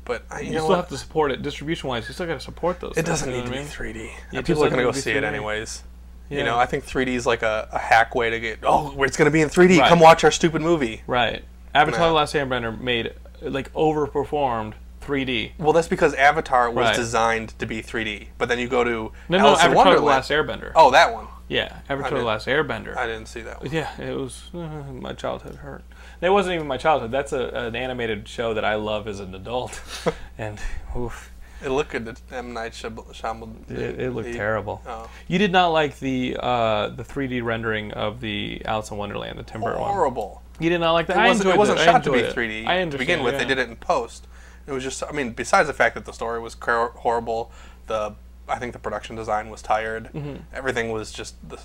But 0.05 0.23
I, 0.31 0.39
you, 0.39 0.47
You, 0.53 0.59
still 0.59 0.69
what? 0.69 0.77
have 0.77 0.89
to 0.91 0.97
support 0.99 1.33
it 1.33 1.43
distribution 1.43 1.89
wise. 1.89 2.07
You 2.07 2.15
still 2.15 2.27
got 2.27 2.35
to 2.35 2.41
support 2.41 2.79
those. 2.79 2.93
It 2.93 2.95
things, 2.95 3.09
doesn't 3.09 3.33
need 3.33 3.45
to 3.45 3.51
be 3.51 3.57
mean? 3.59 3.67
3D. 3.67 4.11
Yeah, 4.31 4.43
People 4.43 4.63
are 4.65 4.69
going 4.71 4.79
to 4.79 4.85
go 4.85 4.93
see 4.93 5.11
it 5.11 5.25
3D. 5.25 5.27
anyways. 5.27 5.83
Yeah. 6.31 6.39
You 6.39 6.45
know, 6.45 6.57
I 6.59 6.67
think 6.67 6.87
3D 6.87 7.09
is 7.09 7.27
like 7.27 7.43
a, 7.43 7.69
a 7.73 7.79
hack 7.79 8.15
way 8.15 8.31
to 8.31 8.39
get. 8.39 8.61
Oh, 8.63 9.03
it's 9.03 9.17
going 9.17 9.25
to 9.27 9.33
be 9.33 9.41
in 9.41 9.49
3D. 9.49 9.81
Right. 9.81 9.89
Come 9.89 9.99
watch 9.99 10.23
our 10.23 10.31
stupid 10.31 10.63
movie. 10.63 11.03
Right. 11.09 11.43
Avatar: 11.75 12.03
Yeah. 12.03 12.07
The 12.07 12.13
Last 12.15 12.35
Airbender 12.35 12.81
made 12.81 13.15
like 13.51 13.73
overperformed 13.75 14.75
3D. 15.01 15.53
Well, 15.59 15.73
that's 15.73 15.89
because 15.89 16.15
Avatar 16.15 16.69
was 16.71 16.87
Right. 16.89 16.97
designed 16.97 17.59
to 17.59 17.67
be 17.67 17.81
3D. 17.83 18.29
But 18.39 18.49
then 18.49 18.59
you 18.59 18.69
go 18.69 18.83
to 18.85 19.13
No, 19.29 19.39
no, 19.39 19.47
Alice 19.49 19.61
in 19.61 19.67
Avatar: 19.67 19.71
The 19.71 19.77
Wonderland. 19.77 20.07
Last 20.07 20.31
Airbender. 20.31 20.73
Oh, 20.75 20.91
that 20.91 21.13
one. 21.13 21.27
Yeah, 21.49 21.77
Avatar: 21.89 22.11
did- 22.11 22.21
The 22.21 22.25
Last 22.25 22.47
Airbender. 22.49 22.97
I 22.97 23.07
didn't 23.07 23.27
see 23.27 23.43
that 23.43 23.63
one. 23.63 23.71
yeah, 23.73 23.89
it 24.01 24.17
was 24.17 24.51
uh, 24.53 24.59
my 24.93 25.13
childhood 25.13 25.57
hurt. 25.57 25.85
It 26.21 26.31
wasn't 26.31 26.57
even 26.57 26.67
my 26.67 26.77
childhood. 26.77 27.13
That's 27.13 27.33
a, 27.33 27.49
an 27.51 27.77
animated 27.77 28.27
show 28.27 28.55
that 28.55 28.65
I 28.65 28.75
love 28.75 29.07
as 29.07 29.21
an 29.21 29.33
adult, 29.35 29.81
and 30.39 30.59
oof, 30.97 31.31
It 31.63 31.69
looked 31.69 31.91
good. 31.93 32.05
to 32.07 32.17
M 32.37 32.53
Night 32.53 32.73
Shyam- 32.73 33.07
Shyamalan. 33.15 33.71
it, 33.71 34.01
it 34.01 34.11
looked 34.13 34.33
the- 34.33 34.35
terrible. 34.35 34.83
Oh. 34.89 35.09
You 35.29 35.39
did 35.39 35.53
not 35.53 35.69
like 35.69 36.01
the 36.01 36.37
uh, 36.41 36.89
the 36.89 37.05
3D 37.05 37.45
rendering 37.45 37.93
of 37.93 38.21
the 38.21 38.63
Alice 38.65 38.91
in 38.91 38.97
Wonderland, 38.97 39.39
the 39.39 39.45
Tim 39.45 39.61
Burton 39.61 39.83
one. 39.83 39.91
Horrible. 39.93 40.43
You 40.59 40.71
did 40.71 40.79
not 40.79 40.93
like 40.93 41.07
that. 41.09 41.17
It 41.17 41.21
I 41.21 41.29
wasn't, 41.29 41.51
it 41.51 41.59
wasn't 41.59 41.79
I 41.81 41.85
shot 41.85 42.05
to 42.05 42.13
be 42.13 42.21
3D 42.21 42.67
I 42.67 42.85
to 42.85 42.99
begin 42.99 43.23
with. 43.23 43.35
yeah. 43.35 43.41
They 43.41 43.45
did 43.45 43.59
it 43.59 43.69
in 43.69 43.77
post. 43.77 44.27
It 44.67 44.73
was 44.73 44.83
just, 44.83 45.03
I 45.05 45.13
mean, 45.13 45.31
besides 45.33 45.69
the 45.69 45.75
fact 45.75 45.95
that 45.95 46.05
the 46.05 46.13
story 46.13 46.41
was 46.41 46.57
horrible, 46.61 47.53
the 47.87 48.15
I 48.49 48.59
think 48.59 48.73
the 48.73 48.79
production 48.79 49.17
design 49.17 49.51
was 49.51 49.61
tired. 49.61 50.11
Mm-hmm. 50.13 50.37
Everything 50.53 50.91
was 50.93 51.13
just 51.13 51.37
the, 51.49 51.61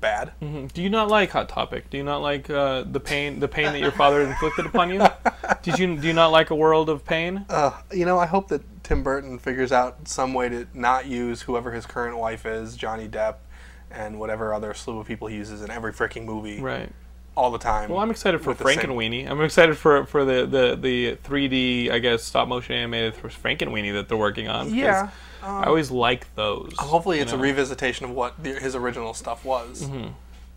bad. 0.00 0.32
Mhm. 0.42 0.72
Do 0.72 0.82
you 0.82 0.90
not 0.90 1.08
like 1.08 1.30
Hot 1.30 1.48
Topic? 1.48 1.90
Do 1.90 1.96
you 1.96 2.04
not 2.04 2.18
like 2.18 2.48
uh, 2.50 2.82
the 2.82 3.00
pain 3.00 3.40
the 3.40 3.48
pain 3.48 3.66
that 3.72 3.80
your 3.80 3.90
father 3.90 4.20
inflicted 4.28 4.66
upon 4.66 4.90
you? 4.90 5.06
Did 5.62 5.78
you 5.78 5.96
do 5.96 6.06
you 6.06 6.12
not 6.12 6.28
like 6.28 6.50
a 6.50 6.54
world 6.54 6.88
of 6.88 7.04
pain? 7.04 7.44
Uh, 7.48 7.72
you 7.92 8.04
know, 8.04 8.18
I 8.18 8.26
hope 8.26 8.48
that 8.48 8.62
Tim 8.84 9.02
Burton 9.02 9.38
figures 9.38 9.72
out 9.72 10.06
some 10.06 10.34
way 10.34 10.48
to 10.48 10.66
not 10.74 11.06
use 11.06 11.42
whoever 11.42 11.72
his 11.72 11.86
current 11.86 12.18
wife 12.18 12.44
is, 12.46 12.76
Johnny 12.76 13.08
Depp, 13.08 13.36
and 13.90 14.20
whatever 14.20 14.52
other 14.52 14.74
slew 14.74 15.00
of 15.00 15.06
people 15.06 15.28
he 15.28 15.36
uses 15.36 15.62
in 15.62 15.70
every 15.70 15.92
freaking 15.92 16.24
movie. 16.24 16.60
Right. 16.60 16.90
All 17.36 17.50
the 17.50 17.58
time. 17.58 17.90
Well, 17.90 17.98
I'm 17.98 18.10
excited 18.12 18.40
for 18.40 18.50
with 18.50 18.58
Frank 18.60 18.80
same- 18.82 18.90
and 18.90 18.98
Weenie. 18.98 19.28
I'm 19.28 19.40
excited 19.40 19.76
for 19.76 20.04
for 20.06 20.24
the, 20.24 20.46
the, 20.46 20.76
the 20.76 21.16
3D, 21.28 21.90
I 21.90 21.98
guess, 21.98 22.22
stop 22.22 22.46
motion 22.46 22.76
animated 22.76 23.16
for 23.16 23.28
Frankenweenie 23.28 23.92
that 23.94 24.08
they're 24.08 24.16
working 24.16 24.48
on. 24.48 24.72
Yeah. 24.72 25.10
I 25.42 25.64
always 25.64 25.90
like 25.90 26.32
those. 26.36 26.72
Hopefully, 26.78 27.18
it's 27.18 27.32
know? 27.32 27.38
a 27.38 27.42
revisitation 27.42 28.02
of 28.02 28.10
what 28.12 28.42
the, 28.42 28.54
his 28.54 28.74
original 28.76 29.12
stuff 29.14 29.44
was. 29.44 29.82
Mm-hmm. 29.82 30.08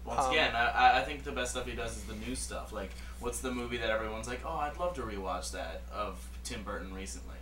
Once 0.05 0.19
Um, 0.21 0.31
again, 0.31 0.55
I, 0.55 0.99
I 0.99 1.03
think 1.03 1.23
the 1.25 1.31
best 1.33 1.51
stuff 1.51 1.65
he 1.65 1.73
does 1.75 1.97
is 1.97 2.03
the 2.03 2.15
new 2.15 2.35
stuff. 2.35 2.71
Like, 2.71 2.91
what's 3.19 3.39
the 3.39 3.51
movie 3.51 3.77
that 3.77 3.89
everyone's 3.89 4.27
like, 4.27 4.41
oh, 4.45 4.55
I'd 4.57 4.77
love 4.77 4.93
to 4.95 5.01
rewatch 5.01 5.51
that 5.51 5.81
of 5.93 6.25
Tim 6.45 6.63
Burton 6.63 6.93
recently? 6.93 7.35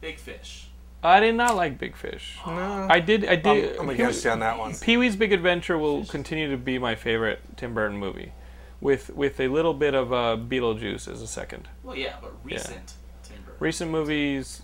Big 0.00 0.18
Fish. 0.18 0.68
I 1.02 1.18
did 1.18 1.34
not 1.34 1.56
like 1.56 1.78
Big 1.78 1.96
Fish. 1.96 2.36
No, 2.46 2.86
I 2.90 3.00
did. 3.00 3.24
I 3.26 3.36
did. 3.36 3.74
I'm, 3.76 3.80
I'm 3.82 3.88
against 3.90 4.24
you 4.24 4.30
on 4.30 4.40
that 4.40 4.58
one. 4.58 4.74
Pee 4.76 4.96
Wee's 4.98 5.16
Big 5.16 5.32
Adventure 5.32 5.76
will 5.78 6.04
continue 6.04 6.50
to 6.50 6.56
be 6.56 6.78
my 6.78 6.94
favorite 6.94 7.40
Tim 7.56 7.74
Burton 7.74 7.96
movie, 7.96 8.32
with 8.80 9.10
with 9.10 9.40
a 9.40 9.48
little 9.48 9.74
bit 9.74 9.94
of 9.94 10.12
uh, 10.12 10.36
Beetlejuice 10.36 11.08
as 11.08 11.22
a 11.22 11.26
second. 11.26 11.68
Well, 11.82 11.96
yeah, 11.96 12.14
but 12.20 12.32
recent 12.44 12.94
Tim 13.22 13.36
Burton. 13.44 13.54
Recent 13.60 13.90
movies, 13.90 14.62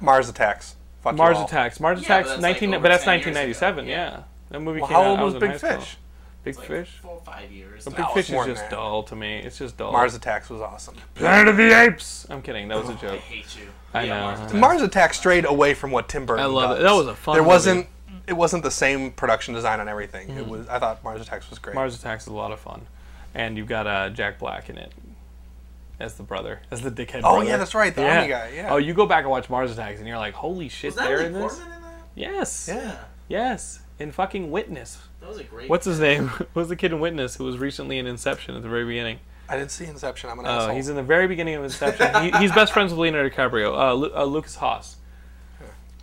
Mars 0.00 0.28
Attacks. 0.28 0.76
Fuck 1.02 1.12
you 1.14 1.18
Mars 1.18 1.36
all. 1.36 1.44
Attacks. 1.46 1.80
Mars 1.80 2.00
Yeah, 2.00 2.04
Attacks, 2.04 2.28
but 2.28 2.40
that's 2.40 2.60
like 2.60 2.70
but 2.82 2.88
that's 2.88 3.06
1997. 3.06 3.86
Yeah. 3.86 3.92
Yeah. 3.92 4.22
that 4.50 4.60
movie 4.60 4.80
Well, 4.80 4.88
came 4.88 4.94
how 4.96 5.02
out. 5.02 5.08
old 5.10 5.20
I 5.20 5.24
was 5.24 5.34
Big. 5.34 5.52
Fish? 5.54 5.96
Big 6.44 6.50
It's 6.50 6.58
like 6.58 6.68
Fish. 6.68 6.98
Four 7.02 7.12
or 7.14 7.20
five 7.22 7.50
years. 7.50 7.84
But. 7.84 7.96
Big 7.96 8.06
Fish 8.10 8.30
is 8.30 8.46
just 8.46 8.62
that. 8.62 8.70
dull 8.70 9.02
to 9.04 9.16
me. 9.16 9.38
It's 9.38 9.58
just 9.58 9.76
dull. 9.76 9.90
Mars 9.92 10.14
Attacks 10.14 10.48
was 10.48 10.60
awesome. 10.60 10.94
Planet 11.14 11.48
of 11.48 11.56
the 11.56 11.72
Apes. 11.76 12.26
I'm 12.30 12.40
kidding. 12.42 12.68
That 12.68 12.78
was 12.78 12.88
a 12.88 12.94
joke. 12.94 13.14
I 13.14 13.16
hate 13.16 13.56
you. 13.56 13.68
I 13.92 14.04
Yeah, 14.04 14.14
know. 14.14 14.20
Mars 14.26 14.38
Attacks. 14.40 14.52
Mars 14.54 14.82
Attacks 14.82 15.18
strayed 15.18 15.44
away 15.44 15.74
from 15.74 15.90
what 15.90 16.08
Tim 16.08 16.24
Burton 16.26 16.44
I 16.44 16.46
love 16.48 16.70
does. 16.70 16.78
it. 16.80 16.82
That 16.84 16.92
was 16.92 17.06
a 17.08 17.14
fun 17.16 17.34
There 17.34 17.42
movie. 17.42 17.48
wasn't. 17.52 17.86
It 18.28 18.32
wasn't 18.32 18.62
the 18.64 18.70
same 18.72 19.12
production 19.12 19.54
design 19.54 19.78
on 19.80 19.88
everything. 19.88 20.30
It 20.30 20.46
was. 20.48 20.68
I 20.68 20.78
thought 20.80 21.02
Mars 21.04 21.20
Attacks 21.20 21.48
was 21.50 21.58
great. 21.60 21.72
Mm-hmm. 21.72 21.78
Mars 21.78 21.96
Attacks 21.98 22.24
is 22.24 22.28
a 22.28 22.32
lot 22.34 22.50
of 22.52 22.58
fun, 22.60 22.86
and 23.36 23.56
you've 23.56 23.68
got 23.68 23.86
uh, 23.86 24.08
Jack 24.10 24.38
Black 24.40 24.68
in 24.70 24.78
it 24.78 24.90
as 26.00 26.14
the 26.14 26.22
brother, 26.24 26.60
as 26.70 26.80
the 26.82 26.90
dickhead. 26.90 27.20
Oh, 27.22 27.36
brother. 27.36 27.44
yeah, 27.44 27.56
that's 27.58 27.74
right, 27.74 27.94
the 27.94 28.02
yeah. 28.02 28.16
army 28.16 28.28
guy, 28.28 28.50
yeah. 28.54 28.72
Oh, 28.72 28.76
you 28.78 28.92
go 28.94 29.06
back 29.06 29.20
and 29.22 29.30
watch 29.30 29.48
Mars 29.48 29.70
Attacks, 29.70 29.98
and 30.00 30.08
you're 30.08 30.18
like, 30.18 30.34
holy 30.34 30.68
shit, 30.68 30.88
Was 30.88 30.94
that 30.96 31.06
they're 31.06 31.18
Lee 31.20 31.26
in 31.26 31.32
this. 31.34 31.60
In 31.60 31.68
that? 31.68 32.02
Yes. 32.14 32.68
Yeah. 32.72 32.96
Yes. 33.28 33.80
In 33.98 34.10
fucking 34.12 34.50
Witness. 34.50 34.98
That 35.20 35.28
was 35.28 35.38
a 35.38 35.44
great. 35.44 35.68
What's 35.70 35.86
his 35.86 36.00
name? 36.00 36.28
What 36.52 36.54
was 36.54 36.68
the 36.68 36.76
kid 36.76 36.92
in 36.92 37.00
Witness 37.00 37.36
who 37.36 37.44
was 37.44 37.56
recently 37.58 37.98
in 37.98 38.06
Inception 38.06 38.56
at 38.56 38.62
the 38.62 38.68
very 38.68 38.84
beginning? 38.84 39.18
I 39.48 39.56
didn't 39.56 39.70
see 39.70 39.84
Inception. 39.86 40.28
I'm 40.30 40.38
an 40.40 40.46
Oh, 40.46 40.50
asshole. 40.50 40.74
he's 40.76 40.88
in 40.88 40.96
the 40.96 41.02
very 41.02 41.28
beginning 41.28 41.54
of 41.54 41.64
Inception. 41.64 42.24
he, 42.24 42.30
he's 42.38 42.52
best 42.52 42.72
friends 42.72 42.90
with 42.92 42.98
Leonardo 42.98 43.28
DiCaprio. 43.30 43.78
Uh, 43.78 43.92
Lu- 43.94 44.12
uh, 44.14 44.24
Lukas 44.24 44.56
Haas. 44.56 44.96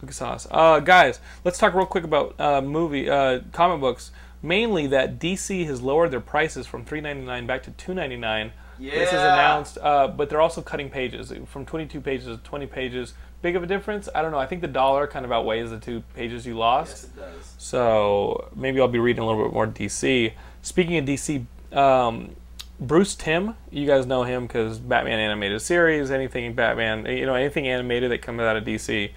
Lukas 0.02 0.20
Haas. 0.20 0.48
Uh, 0.50 0.80
guys, 0.80 1.20
let's 1.44 1.58
talk 1.58 1.74
real 1.74 1.86
quick 1.86 2.04
about 2.04 2.36
uh, 2.40 2.62
movie 2.62 3.10
uh, 3.10 3.40
comic 3.52 3.80
books. 3.80 4.12
Mainly 4.46 4.88
that 4.88 5.20
DC 5.20 5.66
has 5.68 5.82
lowered 5.82 6.12
their 6.12 6.20
prices 6.20 6.68
from 6.68 6.84
three 6.84 7.00
ninety 7.00 7.26
nine 7.26 7.48
back 7.48 7.64
to 7.64 7.72
two 7.72 7.94
ninety 7.94 8.18
nine. 8.18 8.52
This 8.78 9.10
is 9.10 9.14
announced, 9.14 9.78
uh, 9.82 10.10
but 10.10 10.30
they're 10.30 10.42
also 10.42 10.62
cutting 10.62 10.90
pages 10.90 11.32
from 11.48 11.66
twenty 11.66 11.86
two 11.86 12.02
pages 12.02 12.28
to 12.28 12.38
twenty 12.44 12.66
pages. 12.66 13.14
Big 13.42 13.56
of 13.56 13.64
a 13.64 13.68
difference? 13.68 14.10
I 14.14 14.22
don't 14.22 14.32
know. 14.32 14.38
I 14.38 14.46
think 14.46 14.62
the 14.62 14.68
dollar 14.68 15.08
kind 15.08 15.24
of 15.24 15.32
outweighs 15.32 15.70
the 15.70 15.80
two 15.80 16.04
pages 16.14 16.46
you 16.46 16.58
lost. 16.58 16.90
Yes, 16.90 17.04
it 17.04 17.16
does. 17.16 17.54
So 17.58 18.50
maybe 18.56 18.82
I'll 18.82 18.88
be 18.90 19.00
reading 19.00 19.24
a 19.24 19.26
little 19.26 19.44
bit 19.44 19.54
more 19.54 19.68
DC. 19.68 20.34
Speaking 20.62 20.98
of 20.98 21.06
DC, 21.06 21.46
um, 21.76 22.36
Bruce 22.80 23.16
Timm, 23.16 23.56
you 23.72 23.88
guys 23.88 24.06
know 24.06 24.24
him 24.24 24.48
because 24.48 24.80
Batman 24.80 25.20
animated 25.20 25.62
series, 25.62 26.12
anything 26.12 26.54
Batman, 26.54 27.06
you 27.06 27.26
know, 27.26 27.36
anything 27.36 27.68
animated 27.68 28.12
that 28.12 28.22
comes 28.22 28.42
out 28.42 28.58
of 28.58 28.66
DC 28.66 29.12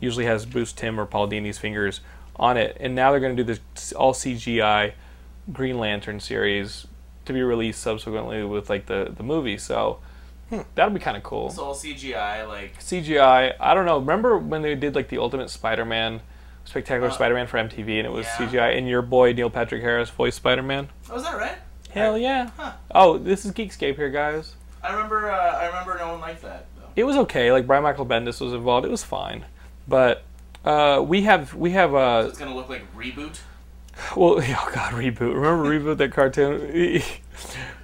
usually 0.00 0.26
has 0.26 0.44
Bruce 0.44 0.72
Timm 0.72 1.00
or 1.00 1.06
Paul 1.06 1.26
Dini's 1.28 1.58
fingers 1.58 2.00
on 2.38 2.56
it. 2.56 2.76
And 2.80 2.94
now 2.94 3.10
they're 3.10 3.20
going 3.20 3.36
to 3.36 3.42
do 3.44 3.54
this 3.74 3.92
all 3.92 4.12
CGI 4.12 4.92
Green 5.52 5.78
Lantern 5.78 6.20
series 6.20 6.86
to 7.24 7.32
be 7.32 7.42
released 7.42 7.80
subsequently 7.82 8.44
with 8.44 8.68
like 8.70 8.86
the 8.86 9.12
the 9.16 9.22
movie. 9.22 9.58
So 9.58 9.98
that'll 10.74 10.94
be 10.94 11.00
kind 11.00 11.16
of 11.16 11.22
cool. 11.22 11.48
It's 11.48 11.58
all 11.58 11.74
CGI. 11.74 12.46
Like, 12.46 12.78
CGI. 12.80 13.54
I 13.58 13.74
don't 13.74 13.86
know. 13.86 13.98
Remember 13.98 14.38
when 14.38 14.62
they 14.62 14.74
did 14.74 14.94
like 14.94 15.08
the 15.08 15.18
Ultimate 15.18 15.50
Spider-Man, 15.50 16.20
Spectacular 16.64 17.08
Uh, 17.08 17.12
Spider-Man 17.12 17.46
for 17.46 17.58
MTV, 17.58 17.98
and 17.98 18.06
it 18.06 18.12
was 18.12 18.26
yeah. 18.26 18.46
CGI, 18.48 18.78
and 18.78 18.88
your 18.88 19.02
boy 19.02 19.32
Neil 19.32 19.50
Patrick 19.50 19.82
Harris 19.82 20.10
voiced 20.10 20.36
Spider-Man. 20.36 20.88
oh, 21.10 21.16
is 21.16 21.22
that 21.24 21.36
right? 21.36 21.56
Hell 21.90 22.18
yeah! 22.18 22.50
Huh. 22.58 22.72
Oh, 22.94 23.16
this 23.18 23.46
is 23.46 23.52
Geekscape 23.52 23.96
here, 23.96 24.10
guys. 24.10 24.54
I 24.82 24.92
remember. 24.92 25.30
Uh, 25.30 25.36
I 25.36 25.66
remember 25.66 25.96
no 25.98 26.10
one 26.12 26.20
liked 26.20 26.42
that 26.42 26.66
though. 26.76 26.82
It 26.94 27.04
was 27.04 27.16
okay. 27.16 27.50
Like 27.52 27.66
Brian 27.66 27.82
Michael 27.82 28.04
Bendis 28.06 28.40
was 28.40 28.52
involved. 28.52 28.84
It 28.86 28.90
was 28.90 29.02
fine, 29.02 29.46
but 29.88 30.22
uh, 30.66 31.00
we 31.02 31.22
have 31.22 31.54
we 31.54 31.70
have 31.70 31.90
So 31.90 31.96
uh 31.96 32.26
it's 32.28 32.38
gonna 32.38 32.54
look 32.54 32.68
like 32.68 32.82
reboot. 32.96 33.38
well 34.16 34.34
oh 34.42 34.70
god 34.74 34.92
reboot. 34.92 35.34
Remember 35.34 35.64
reboot 35.64 35.96
that 35.98 36.12
cartoon? 36.12 37.02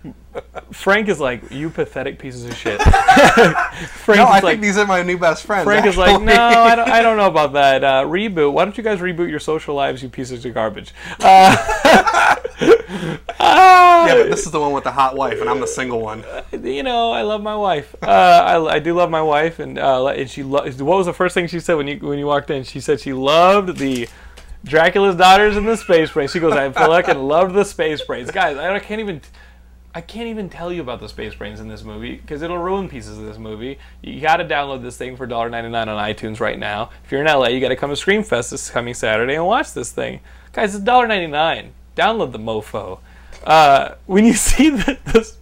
Frank 0.73 1.09
is 1.09 1.21
like 1.21 1.51
you 1.51 1.69
pathetic 1.71 2.19
pieces 2.19 2.45
of 2.45 2.57
shit. 2.57 2.81
Frank 2.83 4.19
no, 4.19 4.25
I 4.25 4.41
like, 4.41 4.43
think 4.43 4.63
these 4.63 4.79
are 4.79 4.87
my 4.87 5.03
new 5.03 5.19
best 5.19 5.45
friends. 5.45 5.65
Frank 5.65 5.87
is 5.87 5.97
like, 5.97 6.23
no, 6.23 6.33
I 6.33 6.75
don't, 6.75 6.89
I 6.89 7.03
don't 7.03 7.17
know 7.17 7.27
about 7.27 7.53
that. 7.53 7.85
Uh, 7.85 8.05
reboot. 8.05 8.53
Why 8.53 8.65
don't 8.65 8.77
you 8.77 8.85
guys 8.85 9.01
reboot 9.01 9.29
your 9.29 9.41
social 9.41 9.75
lives, 9.75 10.03
you 10.03 10.09
pieces 10.09 10.45
of 10.45 10.55
garbage? 10.55 10.93
Uh, 11.21 11.57
ah, 13.39 14.07
yeah, 14.07 14.15
but 14.15 14.31
this 14.31 14.47
is 14.47 14.53
the 14.53 14.61
one 14.61 14.73
with 14.73 14.85
the 14.85 14.93
hot 14.93 15.15
wife, 15.15 15.41
and 15.41 15.51
I'm 15.51 15.61
the 15.61 15.67
single 15.67 16.01
one. 16.01 16.25
you 16.53 16.83
know, 16.83 17.13
I 17.13 17.23
love 17.23 17.43
my 17.43 17.57
wife. 17.57 17.95
Uh, 18.03 18.07
I, 18.07 18.75
I 18.75 18.79
do 18.79 18.95
love 18.95 19.11
my 19.11 19.23
wife, 19.23 19.59
and 19.59 19.79
uh, 19.79 20.07
and 20.07 20.31
she 20.31 20.43
lo- 20.43 20.65
What 20.65 20.97
was 20.97 21.07
the 21.07 21.13
first 21.13 21.35
thing 21.35 21.47
she 21.47 21.61
said 21.61 21.75
when 21.75 21.87
you 21.87 21.99
when 21.99 22.19
you 22.19 22.27
walked 22.27 22.51
in? 22.51 22.65
She 22.65 22.81
said 22.81 23.01
she 23.01 23.13
loved 23.13 23.77
the 23.79 24.09
Dracula's 24.65 25.17
daughters 25.17 25.57
and 25.57 25.67
the 25.67 25.77
space 25.77 26.11
brains. 26.11 26.31
She 26.31 26.41
goes, 26.41 26.53
I 26.55 26.71
fucking 26.71 27.19
loved 27.19 27.55
the 27.55 27.65
space 27.65 28.03
brains, 28.03 28.31
guys. 28.31 28.57
I 28.57 28.79
can't 28.79 29.01
even. 29.01 29.21
I 29.95 30.01
can't 30.01 30.29
even 30.29 30.49
tell 30.49 30.73
you 30.73 30.81
about 30.81 31.01
the 31.01 31.09
space 31.09 31.35
brains 31.35 31.61
in 31.61 31.69
this 31.69 31.85
movie 31.85 32.17
because 32.17 32.41
it'll 32.41 32.57
ruin 32.57 32.89
pieces 32.89 33.19
of 33.19 33.25
this 33.25 33.37
movie. 33.37 33.79
You 34.01 34.23
got 34.23 34.39
to 34.39 34.45
download 34.45 34.83
this 34.83 34.97
thing 34.97 35.17
for 35.17 35.27
$1.99 35.27 35.75
on 35.75 35.89
iTunes 35.89 36.41
right 36.41 36.59
now. 36.59 36.91
If 37.05 37.13
you're 37.13 37.21
in 37.21 37.27
LA, 37.27 37.49
you 37.49 37.61
got 37.61 37.69
to 37.69 37.77
come 37.77 37.91
to 37.91 37.97
Screamfest 37.97 38.51
this 38.51 38.71
coming 38.71 38.95
Saturday 38.95 39.35
and 39.35 39.47
watch 39.47 39.75
this 39.75 39.93
thing. 39.93 40.21
Guys, 40.53 40.75
it's 40.75 40.85
$1.99. 40.85 41.71
Download 41.95 42.33
the 42.33 42.39
mofo. 42.39 43.01
Uh, 43.45 43.97
when 44.07 44.25
you 44.25 44.33
see 44.35 44.71
the, 44.71 44.99
this, 45.13 45.37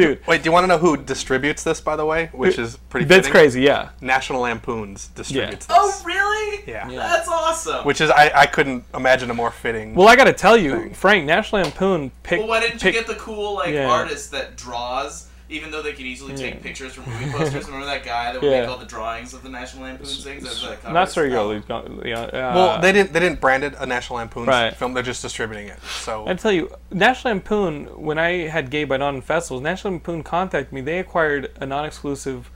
dude, 0.00 0.26
Wait, 0.26 0.42
do 0.42 0.48
you 0.48 0.52
want 0.52 0.64
to 0.64 0.68
know 0.68 0.78
who 0.78 0.96
distributes 0.96 1.62
this, 1.62 1.80
by 1.80 1.96
the 1.96 2.04
way? 2.06 2.30
Which 2.32 2.58
is 2.58 2.76
pretty. 2.88 3.06
that's 3.06 3.26
fitting? 3.26 3.32
crazy, 3.32 3.60
yeah. 3.62 3.90
National 4.00 4.40
Lampoons 4.42 5.08
distributes 5.08 5.66
Oh, 5.70 5.86
this. 5.88 6.00
Oh 6.02 6.06
really? 6.06 6.64
Yeah. 6.66 6.88
Yeah. 6.88 6.98
That's 6.98 7.28
awesome. 7.28 7.84
Which 7.84 8.00
is, 8.00 8.10
I, 8.10 8.30
I 8.34 8.46
couldn't 8.46 8.84
imagine 8.94 9.30
a 9.30 9.34
more 9.34 9.50
fitting. 9.50 9.94
Well, 9.94 10.08
I 10.08 10.16
got 10.16 10.24
to 10.24 10.32
tell 10.32 10.56
you, 10.56 10.90
Frank, 10.94 11.24
National 11.24 11.62
Lampoon 11.62 12.10
picked. 12.22 12.40
well, 12.40 12.48
why 12.48 12.60
didn't 12.60 12.74
you 12.74 12.80
pick- 12.80 12.94
get 12.94 13.06
the 13.06 13.14
cool 13.14 13.54
like 13.54 13.72
Yeah. 13.74 13.88
artist 13.90 14.30
that 14.32 14.56
draws? 14.56 15.28
Even 15.50 15.72
though 15.72 15.82
they 15.82 15.92
could 15.92 16.06
easily 16.06 16.34
take 16.36 16.54
Yeah. 16.54 16.60
pictures 16.60 16.92
from 16.94 17.04
movie 17.12 17.30
posters. 17.32 17.66
Remember 17.66 17.84
that 17.86 18.04
guy 18.04 18.32
that 18.32 18.40
would 18.40 18.50
Yeah. 18.50 18.60
make 18.60 18.70
all 18.70 18.76
the 18.78 18.86
drawings 18.86 19.34
of 19.34 19.42
the 19.42 19.48
National 19.48 19.82
Lampoon 19.82 20.06
things 20.06 20.46
as 20.46 20.62
the 20.62 20.76
covers? 20.76 20.94
Not 20.94 21.08
Sergio 21.08 21.30
No. 21.68 21.80
Leone, 21.80 22.02
you 22.06 22.14
know, 22.14 22.22
uh, 22.22 22.52
well, 22.54 22.80
they 22.80 22.92
didn't. 22.92 23.12
They 23.12 23.18
didn't 23.20 23.40
brand 23.40 23.64
it 23.64 23.74
a 23.78 23.84
National 23.84 24.18
Lampoon 24.20 24.46
Right. 24.46 24.74
film. 24.76 24.94
They're 24.94 25.02
just 25.02 25.22
distributing 25.22 25.66
it. 25.66 25.82
So 25.82 26.26
I 26.28 26.34
tell 26.34 26.52
you, 26.52 26.70
National 26.92 27.34
Lampoon. 27.34 27.86
When 27.96 28.16
I 28.18 28.46
had 28.46 28.70
Gay 28.70 28.84
by 28.84 28.96
Dawn 28.98 29.20
festivals, 29.22 29.60
National 29.62 29.94
Lampoon 29.94 30.22
contacted 30.22 30.72
me. 30.72 30.80
They 30.82 31.00
acquired 31.00 31.50
a 31.60 31.66
non-exclusive. 31.66 32.48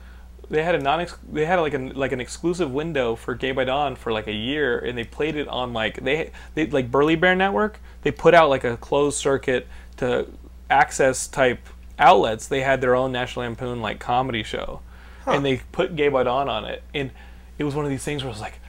They 0.49 0.63
had 0.63 0.75
a 0.77 0.79
non. 0.79 1.05
They 1.33 1.47
had 1.47 1.59
like 1.59 1.75
an 1.75 1.95
like 1.97 2.13
an 2.13 2.21
exclusive 2.21 2.71
window 2.73 3.17
for 3.17 3.35
Gay 3.35 3.51
by 3.51 3.65
Dawn 3.65 3.97
for 3.97 4.13
like 4.13 4.29
a 4.29 4.33
year, 4.33 4.79
and 4.79 4.97
they 4.97 5.05
played 5.05 5.35
it 5.35 5.49
on 5.49 5.73
like 5.73 6.05
they 6.05 6.31
they 6.55 6.67
like 6.67 6.91
Burly 6.93 7.17
Bear 7.17 7.35
Network. 7.35 7.81
They 8.03 8.13
put 8.13 8.35
out 8.35 8.51
like 8.51 8.63
a 8.63 8.77
closed 8.77 9.19
circuit 9.19 9.67
to 9.97 10.27
access 10.71 11.27
type 11.27 11.59
outlets. 11.99 12.47
They 12.49 12.61
had 12.61 12.81
their 12.81 12.95
own 12.95 13.13
National 13.13 13.45
Lampoon 13.47 13.81
like 13.81 13.99
comedy 13.99 14.43
show, 14.43 14.81
and 15.27 15.45
they 15.45 15.63
put 15.73 15.97
Gay 15.97 16.09
by 16.09 16.23
Dawn 16.25 16.49
on 16.49 16.65
it, 16.65 16.83
and 16.95 17.11
it 17.59 17.65
was 17.65 17.75
one 17.75 17.85
of 17.85 17.91
these 17.91 18.05
things 18.05 18.23
where 18.23 18.31
I 18.31 18.33
was 18.33 18.41
like 18.41 18.61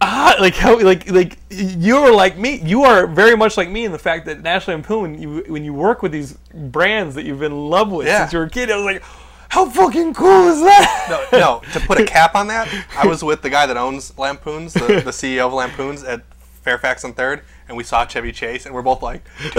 ah, 0.00 0.36
like 0.38 0.54
how, 0.54 0.78
like, 0.80 1.10
like 1.10 1.38
you 1.50 1.96
are 1.96 2.12
like 2.12 2.36
me. 2.36 2.60
You 2.62 2.84
are 2.84 3.06
very 3.06 3.36
much 3.36 3.56
like 3.56 3.70
me 3.70 3.84
in 3.84 3.92
the 3.92 3.98
fact 3.98 4.26
that 4.26 4.42
National 4.42 4.76
Lampoon, 4.76 5.02
when 5.02 5.22
you, 5.22 5.44
when 5.48 5.64
you 5.64 5.72
work 5.72 6.02
with 6.02 6.12
these 6.12 6.34
brands 6.54 7.14
that 7.14 7.24
you've 7.24 7.40
been 7.40 7.52
in 7.52 7.70
love 7.70 7.90
with 7.90 8.06
Yeah. 8.06 8.18
since 8.20 8.32
you 8.32 8.38
were 8.40 8.44
a 8.44 8.50
kid, 8.50 8.70
I 8.70 8.76
was 8.76 8.84
like, 8.84 9.02
how 9.48 9.68
fucking 9.70 10.12
cool 10.14 10.48
is 10.48 10.60
that? 10.60 11.26
no, 11.32 11.38
no. 11.38 11.62
To 11.72 11.80
put 11.80 11.98
a 12.00 12.04
cap 12.16 12.34
on 12.34 12.48
that, 12.48 12.68
I 12.96 13.06
was 13.06 13.24
with 13.24 13.42
the 13.42 13.50
guy 13.50 13.64
that 13.66 13.76
owns 13.76 14.16
Lampoons, 14.18 14.74
the, 14.74 14.80
the 14.80 15.10
CEO 15.12 15.46
of 15.46 15.52
Lampoons 15.54 16.02
at 16.04 16.22
Fairfax 16.62 17.04
and 17.04 17.16
Third, 17.16 17.42
and 17.68 17.76
we 17.76 17.84
saw 17.84 18.06
Chevy 18.06 18.32
Chase, 18.32 18.66
and 18.66 18.74
we're 18.74 18.82
both 18.82 19.02
like, 19.02 19.22
even 19.44 19.56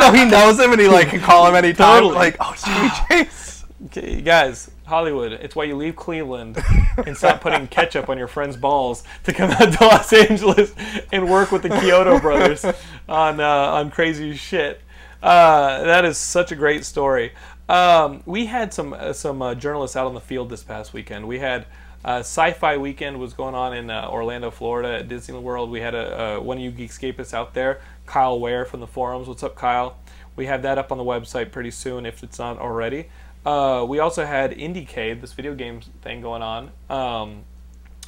though 0.00 0.12
he 0.12 0.24
knows 0.24 0.58
him 0.58 0.72
and 0.72 0.80
he 0.80 0.88
like 0.88 1.08
can 1.08 1.20
call 1.20 1.46
him 1.46 1.54
anytime, 1.54 2.02
Totally. 2.02 2.14
like, 2.14 2.36
oh, 2.40 2.54
Chevy 2.54 3.24
Chase. 3.24 3.64
Okay, 3.86 4.20
guys, 4.20 4.70
Hollywood. 4.84 5.32
It's 5.32 5.56
why 5.56 5.64
you 5.64 5.74
leave 5.74 5.96
Cleveland 5.96 6.62
and 6.98 7.16
stop 7.16 7.40
putting 7.40 7.66
ketchup 7.68 8.10
on 8.10 8.18
your 8.18 8.28
friends' 8.28 8.56
balls 8.56 9.04
to 9.24 9.32
come 9.32 9.50
out 9.50 9.72
to 9.72 9.84
Los 9.84 10.12
Angeles 10.12 10.74
and 11.12 11.30
work 11.30 11.50
with 11.50 11.62
the 11.62 11.70
Chiodo 11.70 12.20
brothers 12.20 12.64
on 13.08 13.40
uh, 13.40 13.46
on 13.46 13.90
crazy 13.90 14.34
shit. 14.34 14.82
Uh, 15.22 15.82
that 15.84 16.04
is 16.04 16.18
such 16.18 16.52
a 16.52 16.56
great 16.56 16.84
story. 16.84 17.32
Um, 17.70 18.22
we 18.26 18.46
had 18.46 18.74
some 18.74 18.92
uh, 18.92 19.12
some 19.12 19.40
uh, 19.40 19.54
journalists 19.54 19.96
out 19.96 20.06
on 20.06 20.14
the 20.14 20.20
field 20.20 20.50
this 20.50 20.62
past 20.62 20.92
weekend. 20.92 21.26
We 21.26 21.38
had 21.38 21.66
uh, 22.04 22.20
Sci-Fi 22.20 22.76
Weekend 22.76 23.18
was 23.18 23.34
going 23.34 23.54
on 23.54 23.76
in 23.76 23.90
uh, 23.90 24.08
Orlando, 24.10 24.50
Florida, 24.50 24.98
at 25.00 25.08
Disney 25.08 25.38
World. 25.38 25.70
We 25.70 25.80
had 25.80 25.94
a, 25.94 26.38
uh 26.38 26.40
one 26.40 26.56
of 26.56 26.62
you 26.62 26.72
Geekscapists 26.72 27.34
out 27.34 27.54
there, 27.54 27.80
Kyle 28.06 28.38
Ware 28.38 28.64
from 28.64 28.80
the 28.80 28.86
forums. 28.86 29.28
What's 29.28 29.42
up, 29.42 29.54
Kyle? 29.54 29.96
We 30.36 30.46
have 30.46 30.62
that 30.62 30.78
up 30.78 30.90
on 30.90 30.98
the 30.98 31.04
website 31.04 31.52
pretty 31.52 31.70
soon 31.70 32.06
if 32.06 32.22
it's 32.22 32.38
not 32.38 32.58
already. 32.58 33.08
Uh, 33.44 33.84
we 33.88 33.98
also 33.98 34.24
had 34.24 34.52
IndieCade, 34.52 35.20
this 35.20 35.32
video 35.32 35.54
game 35.54 35.80
thing 36.02 36.20
going 36.20 36.42
on. 36.42 36.70
Um, 36.88 37.44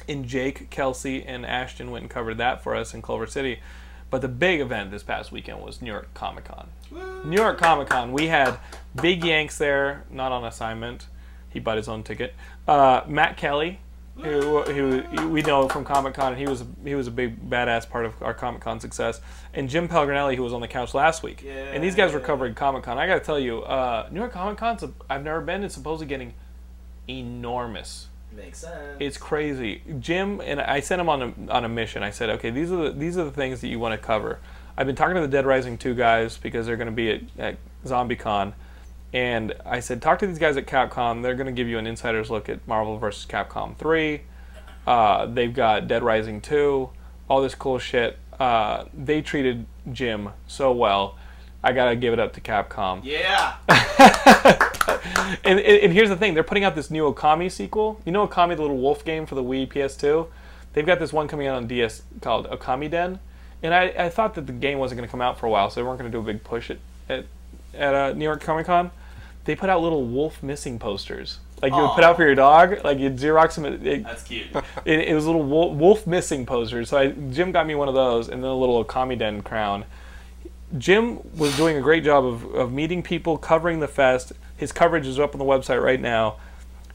and 0.07 0.25
Jake, 0.25 0.69
Kelsey, 0.69 1.23
and 1.23 1.45
Ashton 1.45 1.91
went 1.91 2.03
and 2.03 2.09
covered 2.09 2.37
that 2.37 2.63
for 2.63 2.75
us 2.75 2.93
in 2.93 3.01
Culver 3.01 3.27
City. 3.27 3.59
But 4.09 4.21
the 4.21 4.27
big 4.27 4.59
event 4.59 4.91
this 4.91 5.01
past 5.01 5.31
weekend 5.31 5.61
was 5.61 5.81
New 5.81 5.91
York 5.91 6.13
Comic 6.13 6.45
Con. 6.45 6.69
New 7.25 7.37
York 7.37 7.57
Comic 7.57 7.89
Con, 7.89 8.11
we 8.11 8.27
had 8.27 8.59
Big 9.01 9.23
Yanks 9.23 9.57
there, 9.57 10.03
not 10.11 10.31
on 10.31 10.43
assignment. 10.43 11.07
He 11.49 11.59
bought 11.59 11.77
his 11.77 11.87
own 11.87 12.03
ticket. 12.03 12.35
Uh, 12.67 13.01
Matt 13.07 13.37
Kelly, 13.37 13.79
who, 14.17 14.61
who 14.61 15.27
we 15.29 15.41
know 15.41 15.67
from 15.67 15.83
Comic 15.83 16.13
Con, 16.13 16.33
and 16.33 16.39
he 16.39 16.47
was 16.47 16.63
he 16.83 16.95
was 16.95 17.07
a 17.07 17.11
big 17.11 17.49
badass 17.49 17.89
part 17.89 18.05
of 18.05 18.21
our 18.21 18.33
Comic 18.33 18.61
Con 18.61 18.79
success. 18.79 19.21
And 19.53 19.69
Jim 19.69 19.87
Pelgrinelli, 19.87 20.35
who 20.35 20.43
was 20.43 20.53
on 20.53 20.61
the 20.61 20.67
couch 20.67 20.93
last 20.93 21.23
week. 21.23 21.43
and 21.45 21.83
these 21.83 21.95
guys 21.95 22.13
were 22.13 22.19
covering 22.19 22.53
Comic 22.53 22.83
Con. 22.83 22.97
I 22.97 23.07
got 23.07 23.15
to 23.15 23.19
tell 23.25 23.39
you, 23.39 23.63
uh, 23.63 24.07
New 24.11 24.19
York 24.19 24.31
Comic 24.31 24.57
Con's 24.57 24.83
I've 25.09 25.23
never 25.23 25.41
been. 25.41 25.63
It's 25.63 25.73
supposedly 25.73 26.07
getting 26.07 26.33
enormous. 27.09 28.07
Makes 28.35 28.59
sense. 28.59 28.97
It's 28.99 29.17
crazy. 29.17 29.81
Jim 29.99 30.41
and 30.43 30.59
I 30.59 30.79
sent 30.79 31.01
him 31.01 31.09
on 31.09 31.21
a 31.21 31.51
on 31.51 31.65
a 31.65 31.69
mission. 31.69 32.03
I 32.03 32.09
said, 32.09 32.29
okay, 32.31 32.49
these 32.49 32.71
are 32.71 32.85
the 32.85 32.91
these 32.91 33.17
are 33.17 33.25
the 33.25 33.31
things 33.31 33.61
that 33.61 33.67
you 33.67 33.79
want 33.79 33.99
to 33.99 34.03
cover. 34.03 34.39
I've 34.75 34.87
been 34.87 34.95
talking 34.95 35.15
to 35.15 35.21
the 35.21 35.27
Dead 35.27 35.45
Rising 35.45 35.77
two 35.77 35.93
guys 35.93 36.37
because 36.37 36.65
they're 36.65 36.77
going 36.77 36.87
to 36.87 36.91
be 36.91 37.11
at, 37.11 37.21
at 37.37 37.57
ZombieCon, 37.85 38.53
and 39.13 39.53
I 39.65 39.79
said, 39.79 40.01
talk 40.01 40.19
to 40.19 40.27
these 40.27 40.39
guys 40.39 40.57
at 40.57 40.65
Capcom. 40.65 41.21
They're 41.21 41.35
going 41.35 41.45
to 41.47 41.53
give 41.53 41.67
you 41.67 41.77
an 41.77 41.85
insider's 41.87 42.29
look 42.29 42.49
at 42.49 42.67
Marvel 42.67 42.97
vs. 42.97 43.25
Capcom 43.25 43.77
three. 43.77 44.21
Uh, 44.85 45.27
they've 45.27 45.53
got 45.53 45.87
Dead 45.87 46.03
Rising 46.03 46.41
two, 46.41 46.89
all 47.29 47.41
this 47.41 47.55
cool 47.55 47.79
shit. 47.79 48.17
Uh, 48.39 48.85
they 48.93 49.21
treated 49.21 49.65
Jim 49.91 50.29
so 50.47 50.71
well. 50.71 51.17
I 51.63 51.71
gotta 51.71 51.95
give 51.95 52.11
it 52.11 52.19
up 52.19 52.33
to 52.33 52.41
Capcom. 52.41 53.01
yeah. 53.03 53.55
And, 55.45 55.59
and, 55.59 55.83
and 55.83 55.93
here's 55.93 56.09
the 56.09 56.15
thing: 56.15 56.33
they're 56.33 56.43
putting 56.43 56.63
out 56.63 56.75
this 56.75 56.91
new 56.91 57.11
Okami 57.11 57.51
sequel. 57.51 58.01
You 58.05 58.11
know 58.11 58.27
Okami, 58.27 58.55
the 58.55 58.61
little 58.61 58.77
wolf 58.77 59.03
game 59.03 59.25
for 59.25 59.35
the 59.35 59.43
Wii 59.43 59.67
PS2. 59.67 60.27
They've 60.73 60.85
got 60.85 60.99
this 60.99 61.13
one 61.13 61.27
coming 61.27 61.47
out 61.47 61.55
on 61.55 61.67
DS 61.67 62.03
called 62.21 62.47
Okamiden, 62.49 63.19
and 63.61 63.73
I, 63.73 63.93
I 63.97 64.09
thought 64.09 64.35
that 64.35 64.47
the 64.47 64.53
game 64.53 64.79
wasn't 64.79 64.99
going 64.99 65.07
to 65.07 65.11
come 65.11 65.21
out 65.21 65.39
for 65.39 65.45
a 65.45 65.49
while, 65.49 65.69
so 65.69 65.79
they 65.79 65.85
weren't 65.85 65.99
going 65.99 66.11
to 66.11 66.15
do 66.15 66.21
a 66.21 66.25
big 66.25 66.43
push 66.43 66.69
at 66.69 66.77
at, 67.09 67.25
at 67.73 67.93
uh, 67.93 68.13
New 68.13 68.23
York 68.25 68.41
Comic 68.41 68.65
Con. 68.65 68.91
They 69.45 69.55
put 69.55 69.69
out 69.69 69.81
little 69.81 70.05
wolf 70.05 70.41
missing 70.41 70.79
posters, 70.79 71.39
like 71.61 71.73
you 71.73 71.79
would 71.79 71.91
put 71.91 72.03
out 72.03 72.15
for 72.15 72.23
your 72.23 72.35
dog. 72.35 72.83
Like 72.83 72.97
you'd 72.97 73.17
Xerox 73.17 73.55
them. 73.55 73.65
It, 73.65 73.85
it, 73.85 74.03
That's 74.03 74.23
cute. 74.23 74.47
it, 74.85 74.99
it 75.09 75.13
was 75.13 75.25
little 75.25 75.43
wolf, 75.43 75.75
wolf 75.75 76.07
missing 76.07 76.45
posters. 76.45 76.89
So 76.89 76.97
I, 76.97 77.07
Jim 77.11 77.51
got 77.51 77.67
me 77.67 77.75
one 77.75 77.87
of 77.87 77.93
those, 77.93 78.29
and 78.29 78.43
then 78.43 78.49
a 78.49 78.55
little 78.55 78.83
Okamiden 78.83 79.43
crown. 79.43 79.85
Jim 80.77 81.19
was 81.37 81.55
doing 81.55 81.77
a 81.77 81.81
great 81.81 82.03
job 82.03 82.25
of, 82.25 82.45
of 82.55 82.71
meeting 82.71 83.03
people, 83.03 83.37
covering 83.37 83.79
the 83.79 83.87
fest. 83.87 84.33
His 84.57 84.71
coverage 84.71 85.05
is 85.05 85.19
up 85.19 85.35
on 85.35 85.39
the 85.39 85.45
website 85.45 85.83
right 85.83 86.01
now. 86.01 86.37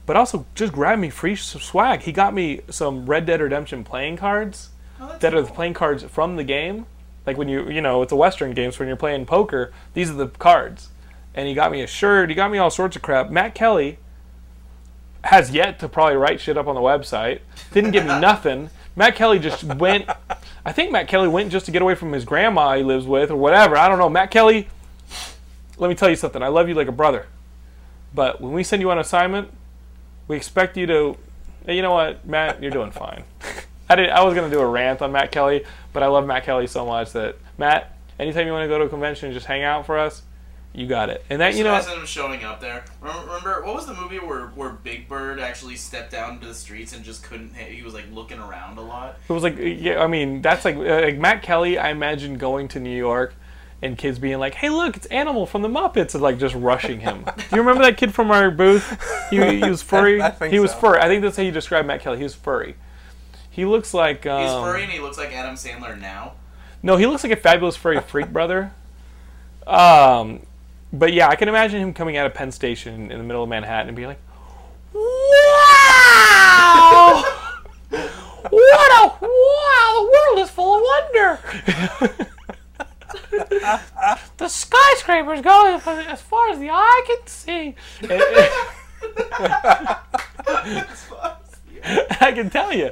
But 0.07 0.17
also, 0.17 0.47
just 0.55 0.73
grabbed 0.73 1.01
me 1.03 1.11
free 1.11 1.37
swag. 1.37 2.01
He 2.01 2.13
got 2.13 2.33
me 2.33 2.63
some 2.71 3.05
Red 3.05 3.27
Dead 3.27 3.41
Redemption 3.41 3.85
playing 3.85 4.17
cards 4.17 4.71
Oh, 5.01 5.17
that 5.21 5.35
are 5.35 5.43
the 5.43 5.51
playing 5.51 5.75
cards 5.75 6.03
from 6.05 6.37
the 6.37 6.45
game. 6.45 6.87
Like 7.27 7.37
when 7.37 7.49
you, 7.49 7.69
you 7.71 7.81
know, 7.81 8.03
it's 8.03 8.13
a 8.13 8.17
Western 8.17 8.53
game, 8.53 8.73
so 8.73 8.81
when 8.81 8.89
you're 8.89 8.97
playing 8.97 9.27
poker, 9.27 9.73
these 9.95 10.11
are 10.11 10.15
the 10.15 10.29
cards. 10.29 10.89
And 11.35 11.47
he 11.47 11.55
got 11.55 11.71
me 11.71 11.83
a 11.83 11.87
shirt. 11.87 12.31
He 12.31 12.35
got 12.35 12.51
me 12.51 12.59
all 12.59 12.71
sorts 12.71 12.97
of 12.97 13.03
crap. 13.03 13.31
Matt 13.31 13.55
Kelly 13.55 13.99
has 15.25 15.51
yet 15.51 15.79
to 15.81 15.89
probably 15.89 16.17
write 16.17 16.41
shit 16.41 16.57
up 16.57 16.67
on 16.67 16.75
the 16.75 16.81
website. 16.81 17.41
Didn't 17.73 17.93
give 17.93 18.05
me 18.05 18.19
nothing. 18.21 18.71
Matt 18.97 19.15
Kelly 19.15 19.39
just 19.39 19.63
went. 19.63 20.09
I 20.65 20.73
think 20.73 20.91
Matt 20.91 21.07
Kelly 21.07 21.29
went 21.29 21.53
just 21.53 21.67
to 21.67 21.73
get 21.73 21.83
away 21.83 21.95
from 21.95 22.13
his 22.13 22.25
grandma 22.25 22.77
he 22.77 22.83
lives 22.83 23.07
with 23.07 23.31
or 23.31 23.37
whatever. 23.37 23.77
I 23.77 23.89
don't 23.89 23.99
know. 23.99 24.09
Matt 24.09 24.31
Kelly, 24.31 24.69
let 25.77 25.89
me 25.89 25.95
tell 25.95 26.11
you 26.11 26.17
something. 26.17 26.43
I 26.43 26.49
love 26.49 26.69
you 26.69 26.75
like 26.75 26.89
a 26.89 26.93
brother. 26.93 27.27
But 28.13 28.41
when 28.41 28.53
we 28.53 28.65
send 28.65 28.83
you 28.83 28.91
on 28.91 28.99
assignment, 28.99 29.51
we 30.27 30.37
expect 30.37 30.77
you 30.77 30.87
to. 30.87 31.17
Hey, 31.65 31.77
you 31.77 31.83
know 31.83 31.93
what, 31.93 32.27
Matt? 32.27 32.61
You're 32.63 32.73
doing 32.73 32.91
fine. 32.91 33.25
I 33.89 33.95
did. 33.95 34.11
I 34.11 34.23
was 34.23 34.35
gonna 34.35 34.51
do 34.51 34.61
a 34.61 34.67
rant 34.67 35.01
on 35.01 35.13
Matt 35.13 35.31
Kelly, 35.31 35.65
but 35.93 36.03
I 36.03 36.07
love 36.07 36.27
Matt 36.27 36.45
Kelly 36.45 36.67
so 36.67 36.85
much 36.85 37.13
that 37.13 37.37
Matt, 37.57 37.97
anytime 38.19 38.47
you 38.47 38.53
want 38.53 38.65
to 38.65 38.69
go 38.69 38.79
to 38.79 38.85
a 38.85 38.89
convention 38.89 39.27
and 39.27 39.35
just 39.35 39.47
hang 39.47 39.63
out 39.63 39.87
for 39.87 39.99
us, 39.99 40.23
you 40.79 40.87
got 40.87 41.11
it. 41.11 41.25
And 41.29 41.41
that 41.41 41.55
you 41.55 41.65
know, 41.65 41.75
Imagine 41.75 42.01
him 42.01 42.07
showing 42.07 42.45
up 42.45 42.61
there. 42.61 42.85
Remember, 43.01 43.27
remember 43.27 43.63
what 43.65 43.75
was 43.75 43.87
the 43.87 43.95
movie 43.95 44.19
where 44.19 44.47
where 44.49 44.71
Big 44.71 45.09
Bird 45.09 45.41
actually 45.41 45.77
stepped 45.77 46.13
down 46.13 46.35
into 46.35 46.47
the 46.47 46.55
streets 46.55 46.93
and 46.93 47.05
just 47.05 47.25
couldn't? 47.25 47.55
He 47.55 47.83
was 47.83 47.95
like 47.95 48.05
looking 48.13 48.39
around 48.39 48.79
a 48.79 48.83
lot. 48.83 49.19
It 49.29 49.33
was 49.33 49.43
like, 49.43 49.57
yeah, 49.59 50.03
I 50.03 50.07
mean, 50.07 50.41
that's 50.41 50.65
like, 50.65 50.77
uh, 50.77 51.03
like 51.03 51.19
Matt 51.19 51.43
Kelly. 51.43 51.79
I 51.79 51.91
imagine 51.91 52.39
going 52.39 52.69
to 52.69 52.81
New 52.81 52.97
York 52.97 53.35
and 53.83 53.99
kids 53.99 54.19
being 54.19 54.39
like, 54.39 54.55
"Hey, 54.55 54.71
look, 54.71 54.97
it's 54.97 55.07
Animal 55.07 55.47
from 55.47 55.63
the 55.63 55.69
Muppets," 55.69 56.15
and 56.15 56.23
like 56.23 56.39
just 56.39 56.55
rushing 56.55 57.01
him. 57.01 57.25
Do 57.37 57.43
you 57.57 57.59
remember 57.63 57.83
that 57.85 57.97
kid 57.97 58.15
from 58.15 58.31
our 58.31 58.51
booth? 58.51 59.29
He, 59.31 59.37
he 59.37 59.61
was 59.71 59.83
furry. 59.83 60.23
I 60.23 60.31
think 60.31 60.53
he 60.53 60.61
was 60.61 60.71
so. 60.71 60.79
furry. 60.79 61.01
I 61.01 61.09
think 61.09 61.23
that's 61.23 61.37
how 61.37 61.43
you 61.43 61.53
describe 61.53 61.87
Matt 61.87 62.01
Kelly. 62.01 62.19
He 62.19 62.23
was 62.23 62.35
furry. 62.35 62.77
He 63.51 63.65
looks 63.65 63.93
like 63.93 64.27
um, 64.27 64.43
He's 64.43 64.53
furry 64.53 64.85
and 64.85 64.93
he 64.93 65.01
looks 65.01 65.19
like 65.19 65.33
Adam 65.33 65.57
Sandler 65.57 66.01
now. 66.01 66.35
No, 66.83 66.97
he 66.97 67.07
looks 67.07 67.25
like 67.25 67.33
a 67.33 67.37
fabulous 67.37 67.77
furry 67.77 68.01
freak 68.01 68.29
brother. 68.33 68.73
Um, 69.67 70.41
but 70.93 71.13
yeah, 71.13 71.29
I 71.29 71.37
can 71.37 71.49
imagine 71.49 71.81
him 71.81 71.93
coming 71.93 72.17
out 72.17 72.27
of 72.27 72.35
Penn 72.35 72.51
Station 72.51 73.11
in 73.11 73.19
the 73.19 73.25
middle 73.25 73.43
of 73.43 73.49
Manhattan 73.49 73.89
and 73.89 73.97
being 73.97 74.09
like, 74.09 74.21
"Wow, 74.93 75.03
what 77.91 78.51
a 78.51 79.13
wow! 79.21 79.95
The 79.95 80.03
world 80.13 80.39
is 80.39 80.51
full 80.51 80.77
of 80.77 80.83
wonder." 80.83 81.39
the 84.37 84.49
skyscrapers 84.49 85.41
go 85.41 85.81
as 86.09 86.23
far 86.23 86.51
as 86.51 86.59
the 86.59 86.71
eye 86.71 87.05
can 87.07 87.27
see. 87.27 87.75
I 92.21 92.33
can 92.33 92.51
tell 92.51 92.73
you. 92.73 92.91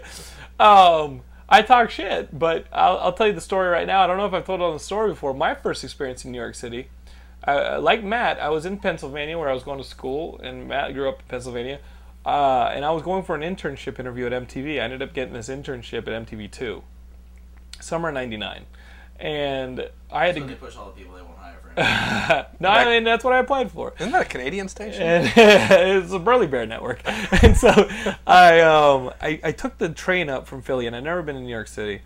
Um, 0.58 1.22
I 1.48 1.62
talk 1.62 1.90
shit, 1.90 2.36
but 2.36 2.66
I'll, 2.72 2.98
I'll 2.98 3.12
tell 3.12 3.26
you 3.26 3.32
the 3.32 3.40
story 3.40 3.68
right 3.68 3.86
now. 3.86 4.02
I 4.02 4.06
don't 4.06 4.16
know 4.16 4.26
if 4.26 4.32
I've 4.32 4.44
told 4.44 4.60
it 4.60 4.64
on 4.64 4.72
the 4.72 4.80
story 4.80 5.10
before. 5.10 5.34
My 5.34 5.54
first 5.54 5.84
experience 5.84 6.24
in 6.24 6.32
New 6.32 6.38
York 6.38 6.54
City, 6.54 6.88
uh, 7.46 7.78
like 7.80 8.02
Matt, 8.04 8.40
I 8.40 8.48
was 8.50 8.66
in 8.66 8.78
Pennsylvania 8.78 9.38
where 9.38 9.48
I 9.48 9.54
was 9.54 9.62
going 9.62 9.78
to 9.78 9.84
school, 9.84 10.38
and 10.42 10.68
Matt 10.68 10.92
grew 10.94 11.08
up 11.08 11.20
in 11.20 11.24
Pennsylvania. 11.28 11.78
Uh, 12.24 12.72
and 12.74 12.84
I 12.84 12.90
was 12.90 13.02
going 13.04 13.22
for 13.22 13.36
an 13.36 13.42
internship 13.42 14.00
interview 14.00 14.26
at 14.26 14.32
MTV. 14.32 14.80
I 14.80 14.84
ended 14.84 15.00
up 15.00 15.14
getting 15.14 15.32
this 15.34 15.48
internship 15.48 16.08
at 16.08 16.26
MTV2, 16.26 16.82
summer 17.80 18.10
'99, 18.10 18.64
and 19.20 19.88
I 20.10 20.26
had 20.26 20.34
So 20.34 20.40
to. 20.40 20.46
they 20.48 20.54
push 20.54 20.76
all 20.76 20.86
the 20.86 20.92
people 20.92 21.14
they 21.14 21.22
won't 21.22 21.38
hire 21.38 21.54
for. 21.62 22.46
no, 22.60 22.68
I 22.68 22.84
mean 22.86 23.04
that's 23.04 23.22
what 23.22 23.32
I 23.32 23.38
applied 23.38 23.70
for 23.70 23.92
Isn't 24.00 24.10
that 24.12 24.22
a 24.22 24.28
Canadian 24.28 24.66
station? 24.68 25.02
and 25.02 25.26
it's 26.04 26.12
a 26.12 26.18
Burly 26.18 26.46
Bear 26.46 26.66
network. 26.66 27.00
And 27.42 27.56
so 27.56 27.68
I, 28.26 28.60
um, 28.60 29.12
I 29.20 29.38
I 29.44 29.52
took 29.52 29.78
the 29.78 29.90
train 29.90 30.28
up 30.28 30.46
from 30.48 30.62
Philly, 30.62 30.86
and 30.86 30.96
I'd 30.96 31.04
never 31.04 31.22
been 31.22 31.36
in 31.36 31.44
New 31.44 31.50
York 31.52 31.68
City, 31.68 32.00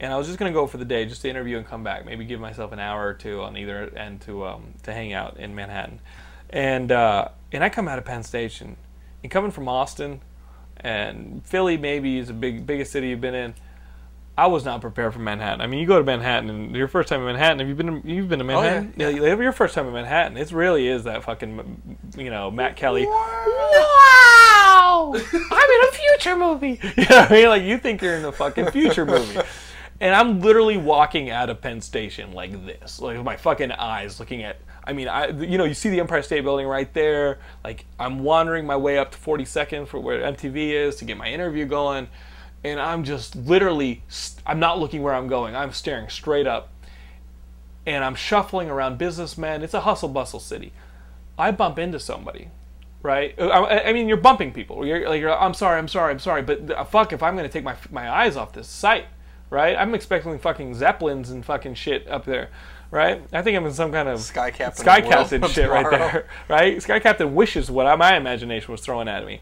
and 0.00 0.12
I 0.12 0.16
was 0.16 0.26
just 0.26 0.38
gonna 0.38 0.52
go 0.52 0.66
for 0.66 0.76
the 0.76 0.84
day, 0.84 1.06
just 1.06 1.22
to 1.22 1.28
interview 1.28 1.56
and 1.56 1.66
come 1.66 1.82
back, 1.82 2.04
maybe 2.04 2.24
give 2.24 2.40
myself 2.40 2.72
an 2.72 2.78
hour 2.78 3.06
or 3.06 3.14
two 3.14 3.42
on 3.42 3.56
either 3.56 3.90
end 3.96 4.20
to 4.22 4.46
um, 4.46 4.74
to 4.82 4.92
hang 4.92 5.12
out 5.12 5.38
in 5.38 5.54
Manhattan, 5.54 6.00
and 6.50 6.92
uh, 6.92 7.28
and 7.52 7.64
I 7.64 7.68
come 7.68 7.88
out 7.88 7.98
of 7.98 8.04
Penn 8.04 8.22
Station, 8.22 8.76
and 9.22 9.30
coming 9.30 9.50
from 9.50 9.68
Austin, 9.68 10.20
and 10.76 11.44
Philly 11.44 11.76
maybe 11.76 12.18
is 12.18 12.28
the 12.28 12.34
big 12.34 12.66
biggest 12.66 12.92
city 12.92 13.08
you've 13.08 13.20
been 13.20 13.34
in. 13.34 13.54
I 14.38 14.48
was 14.48 14.66
not 14.66 14.82
prepared 14.82 15.14
for 15.14 15.20
Manhattan. 15.20 15.62
I 15.62 15.66
mean, 15.66 15.80
you 15.80 15.86
go 15.86 15.98
to 15.98 16.04
Manhattan, 16.04 16.50
and 16.50 16.76
your 16.76 16.88
first 16.88 17.08
time 17.08 17.20
in 17.20 17.26
Manhattan. 17.26 17.58
Have 17.60 17.68
you 17.68 17.74
been? 17.74 18.02
To, 18.02 18.06
you've 18.06 18.28
been 18.28 18.40
to 18.40 18.44
Manhattan. 18.44 18.92
yeah. 18.96 19.06
Manhattan? 19.06 19.38
yeah. 19.38 19.42
Your 19.42 19.52
first 19.52 19.74
time 19.74 19.86
in 19.86 19.94
Manhattan. 19.94 20.36
It 20.36 20.52
really 20.52 20.88
is 20.88 21.04
that 21.04 21.24
fucking, 21.24 21.98
you 22.18 22.28
know, 22.28 22.50
Matt 22.50 22.76
Kelly. 22.76 23.06
Wow! 23.06 25.12
I'm 25.14 25.70
in 25.70 25.88
a 25.88 25.92
future 25.92 26.36
movie. 26.36 26.78
You 26.96 27.06
know 27.08 27.18
I 27.18 27.32
mean? 27.32 27.48
Like 27.48 27.62
you 27.62 27.78
think 27.78 28.02
you're 28.02 28.16
in 28.16 28.26
a 28.26 28.32
fucking 28.32 28.72
future 28.72 29.06
movie. 29.06 29.40
And 30.00 30.14
I'm 30.14 30.40
literally 30.40 30.76
walking 30.76 31.30
out 31.30 31.48
of 31.48 31.60
Penn 31.60 31.80
Station 31.80 32.32
like 32.32 32.66
this, 32.66 33.00
like 33.00 33.16
with 33.16 33.24
my 33.24 33.36
fucking 33.36 33.72
eyes 33.72 34.20
looking 34.20 34.42
at. 34.42 34.58
I 34.84 34.92
mean, 34.92 35.08
I 35.08 35.28
you 35.28 35.58
know 35.58 35.64
you 35.64 35.74
see 35.74 35.88
the 35.88 36.00
Empire 36.00 36.22
State 36.22 36.42
Building 36.42 36.66
right 36.66 36.92
there. 36.92 37.38
Like 37.64 37.86
I'm 37.98 38.20
wandering 38.20 38.66
my 38.66 38.76
way 38.76 38.98
up 38.98 39.10
to 39.12 39.18
42nd 39.18 39.88
for 39.88 39.98
where 39.98 40.20
MTV 40.32 40.70
is 40.72 40.96
to 40.96 41.04
get 41.04 41.16
my 41.16 41.28
interview 41.28 41.64
going, 41.64 42.08
and 42.62 42.78
I'm 42.78 43.04
just 43.04 43.34
literally 43.36 44.02
I'm 44.44 44.60
not 44.60 44.78
looking 44.78 45.02
where 45.02 45.14
I'm 45.14 45.28
going. 45.28 45.56
I'm 45.56 45.72
staring 45.72 46.08
straight 46.08 46.46
up, 46.46 46.68
and 47.86 48.04
I'm 48.04 48.14
shuffling 48.14 48.70
around 48.70 48.98
businessmen. 48.98 49.62
It's 49.62 49.74
a 49.74 49.80
hustle 49.80 50.10
bustle 50.10 50.40
city. 50.40 50.72
I 51.38 51.50
bump 51.52 51.78
into 51.78 51.98
somebody, 51.98 52.48
right? 53.02 53.34
Uh, 53.38 53.48
I, 53.48 53.88
I 53.88 53.92
mean, 53.92 54.08
you're 54.08 54.16
bumping 54.18 54.52
people. 54.52 54.86
You're 54.86 55.08
like, 55.08 55.20
you're, 55.20 55.36
I'm 55.36 55.54
sorry, 55.54 55.78
I'm 55.78 55.88
sorry, 55.88 56.12
I'm 56.12 56.18
sorry, 56.18 56.42
but 56.42 56.70
uh, 56.70 56.84
fuck 56.84 57.12
if 57.12 57.22
I'm 57.22 57.34
gonna 57.34 57.48
take 57.48 57.64
my 57.64 57.76
my 57.90 58.10
eyes 58.10 58.36
off 58.36 58.52
this 58.52 58.68
site, 58.68 59.06
right? 59.50 59.76
I'm 59.76 59.94
expecting 59.94 60.38
fucking 60.38 60.74
zeppelins 60.74 61.30
and 61.30 61.44
fucking 61.44 61.74
shit 61.74 62.08
up 62.08 62.24
there, 62.24 62.50
right? 62.90 63.22
I 63.32 63.42
think 63.42 63.56
I'm 63.56 63.66
in 63.66 63.72
some 63.72 63.92
kind 63.92 64.08
of 64.08 64.20
Sky 64.20 64.50
Captain. 64.50 64.82
Sky 64.82 64.98
of 64.98 65.04
the 65.04 65.08
world 65.10 65.28
Captain 65.28 65.42
shit 65.50 65.70
right 65.70 65.90
there, 65.90 66.28
right? 66.48 66.82
Sky 66.82 66.98
Captain 66.98 67.34
wishes 67.34 67.70
what 67.70 67.98
my 67.98 68.16
imagination 68.16 68.72
was 68.72 68.80
throwing 68.80 69.08
at 69.08 69.24
me, 69.24 69.40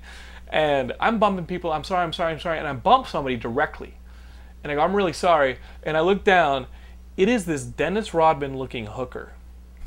and 0.48 0.92
I'm 1.00 1.18
bumping 1.18 1.46
people. 1.46 1.72
I'm 1.72 1.84
sorry, 1.84 2.04
I'm 2.04 2.12
sorry, 2.12 2.32
I'm 2.32 2.40
sorry, 2.40 2.58
and 2.58 2.66
I 2.66 2.72
bump 2.72 3.06
somebody 3.06 3.36
directly, 3.36 3.94
and 4.62 4.70
I 4.70 4.74
go, 4.74 4.80
I'm 4.80 4.94
really 4.94 5.12
sorry, 5.12 5.58
and 5.82 5.96
I 5.96 6.00
look 6.00 6.24
down. 6.24 6.66
It 7.16 7.28
is 7.28 7.44
this 7.44 7.64
Dennis 7.64 8.12
Rodman 8.12 8.58
looking 8.58 8.86
hooker 8.86 9.34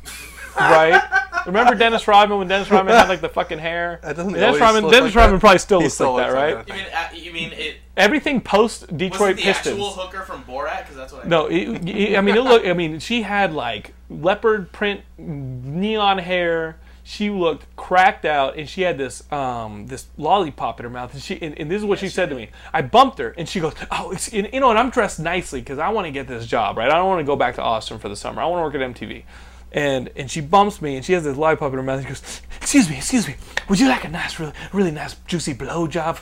right? 0.59 1.26
Remember 1.47 1.75
Dennis 1.75 2.07
Rodman 2.07 2.37
when 2.37 2.47
Dennis 2.47 2.69
Rodman 2.69 2.93
had 2.95 3.09
like 3.09 3.21
the 3.21 3.29
fucking 3.29 3.59
hair? 3.59 3.99
That 4.03 4.15
doesn't 4.15 4.33
Dennis 4.33 4.47
always 4.47 4.61
Rodman, 4.61 4.91
Dennis 4.91 5.15
like 5.15 5.15
Rodman 5.15 5.35
that. 5.35 5.39
probably 5.39 5.57
still 5.59 5.79
He 5.79 5.85
looks 5.85 5.93
still 5.95 6.13
like 6.13 6.27
that, 6.31 6.55
looks 6.55 6.69
like 6.69 6.77
right? 6.77 6.89
that. 6.91 7.17
You 7.17 7.23
mean 7.31 7.41
uh, 7.43 7.49
you 7.49 7.51
mean 7.51 7.59
it? 7.59 7.75
Everything 7.95 8.41
post 8.41 8.95
Detroit 8.95 9.37
the 9.37 9.41
Pistons. 9.43 9.73
actual 9.75 9.89
hooker 9.91 10.21
from 10.21 10.43
Borat? 10.43 10.81
Because 10.81 10.95
that's 10.95 11.11
what 11.13 11.25
I. 11.25 11.27
No, 11.27 11.47
it, 11.47 11.87
it- 11.87 12.17
I 12.17 12.21
mean, 12.21 12.35
it 12.35 12.41
look. 12.41 12.65
I 12.65 12.73
mean, 12.73 12.99
she 12.99 13.23
had 13.23 13.53
like 13.53 13.93
leopard 14.09 14.71
print 14.71 15.01
neon 15.17 16.19
hair. 16.19 16.77
She 17.03 17.29
looked 17.29 17.73
cracked 17.77 18.25
out, 18.25 18.57
and 18.57 18.67
she 18.67 18.81
had 18.81 18.97
this 18.97 19.23
um 19.31 19.87
this 19.87 20.07
lollipop 20.17 20.79
in 20.81 20.83
her 20.83 20.89
mouth. 20.89 21.13
And 21.13 21.23
she 21.23 21.41
and, 21.41 21.57
and 21.57 21.71
this 21.71 21.79
is 21.79 21.85
what 21.85 21.99
she 21.99 22.09
said 22.09 22.29
to 22.29 22.35
me. 22.35 22.49
I 22.73 22.81
bumped 22.81 23.17
her, 23.19 23.33
and 23.37 23.47
she 23.47 23.61
goes, 23.61 23.73
"Oh, 23.91 24.11
it's, 24.11 24.27
and, 24.33 24.49
you 24.51 24.59
know." 24.59 24.69
And 24.71 24.77
I'm 24.77 24.89
dressed 24.89 25.17
nicely 25.17 25.61
because 25.61 25.79
I 25.79 25.87
want 25.89 26.05
to 26.05 26.11
get 26.11 26.27
this 26.27 26.45
job, 26.45 26.77
right? 26.77 26.89
I 26.91 26.95
don't 26.95 27.07
want 27.07 27.19
to 27.19 27.23
go 27.25 27.37
back 27.37 27.55
to 27.55 27.61
Austin 27.61 27.97
for 27.97 28.09
the 28.09 28.15
summer. 28.17 28.41
I 28.41 28.45
want 28.45 28.59
to 28.59 28.77
work 28.79 28.89
at 28.89 28.93
MTV. 28.93 29.23
And 29.71 30.09
and 30.15 30.31
she 30.31 30.41
bumps 30.41 30.81
me, 30.81 30.95
and 30.95 31.05
she 31.05 31.13
has 31.13 31.23
this 31.23 31.35
lollipop 31.37 31.71
in 31.71 31.77
her 31.77 31.83
mouth. 31.83 31.97
And 31.99 32.07
she 32.07 32.09
goes, 32.09 32.41
"Excuse 32.61 32.89
me, 32.89 32.97
excuse 32.97 33.27
me. 33.27 33.35
Would 33.69 33.79
you 33.79 33.89
like 33.89 34.05
a 34.05 34.09
nice, 34.09 34.39
really, 34.39 34.53
really 34.71 34.91
nice, 34.91 35.15
juicy 35.27 35.53
blowjob?" 35.53 36.19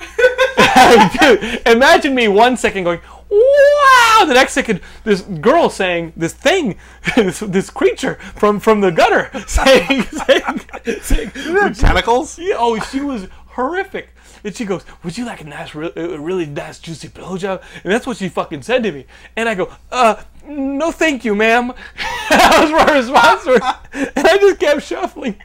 Dude, 1.20 1.62
imagine 1.66 2.14
me 2.14 2.28
one 2.28 2.56
second 2.56 2.84
going, 2.84 3.00
wow! 3.30 4.24
The 4.26 4.34
next 4.34 4.52
second, 4.52 4.80
this 5.04 5.22
girl 5.22 5.70
saying 5.70 6.12
this 6.16 6.32
thing, 6.32 6.76
this, 7.16 7.40
this 7.46 7.70
creature 7.70 8.14
from 8.34 8.60
from 8.60 8.80
the 8.80 8.90
gutter 8.90 9.30
saying, 9.46 10.02
saying, 10.04 10.60
saying 11.02 11.30
Tentacles? 11.74 12.38
yeah, 12.38 12.56
oh, 12.58 12.78
she 12.80 13.00
was 13.00 13.28
horrific. 13.48 14.10
And 14.42 14.56
she 14.56 14.64
goes, 14.64 14.84
"Would 15.04 15.18
you 15.18 15.26
like 15.26 15.42
a 15.42 15.44
nice, 15.44 15.74
re- 15.74 15.92
a 15.94 16.18
really 16.18 16.46
nice, 16.46 16.78
juicy 16.78 17.08
blowjob?" 17.08 17.62
And 17.84 17.92
that's 17.92 18.06
what 18.06 18.16
she 18.16 18.30
fucking 18.30 18.62
said 18.62 18.82
to 18.84 18.92
me. 18.92 19.04
And 19.36 19.50
I 19.50 19.54
go, 19.54 19.70
"Uh, 19.92 20.16
no, 20.46 20.90
thank 20.90 21.24
you, 21.24 21.34
ma'am." 21.34 21.72
that 22.30 22.60
was 22.62 22.70
my 22.72 22.96
response 22.98 23.44
to 23.44 23.58
her. 23.58 24.10
And 24.16 24.26
I 24.26 24.36
just 24.38 24.60
kept 24.60 24.82
shuffling. 24.82 25.40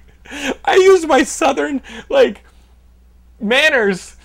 I 0.65 0.75
used 0.75 1.07
my 1.07 1.23
southern 1.23 1.81
like 2.09 2.43
manners 3.39 4.15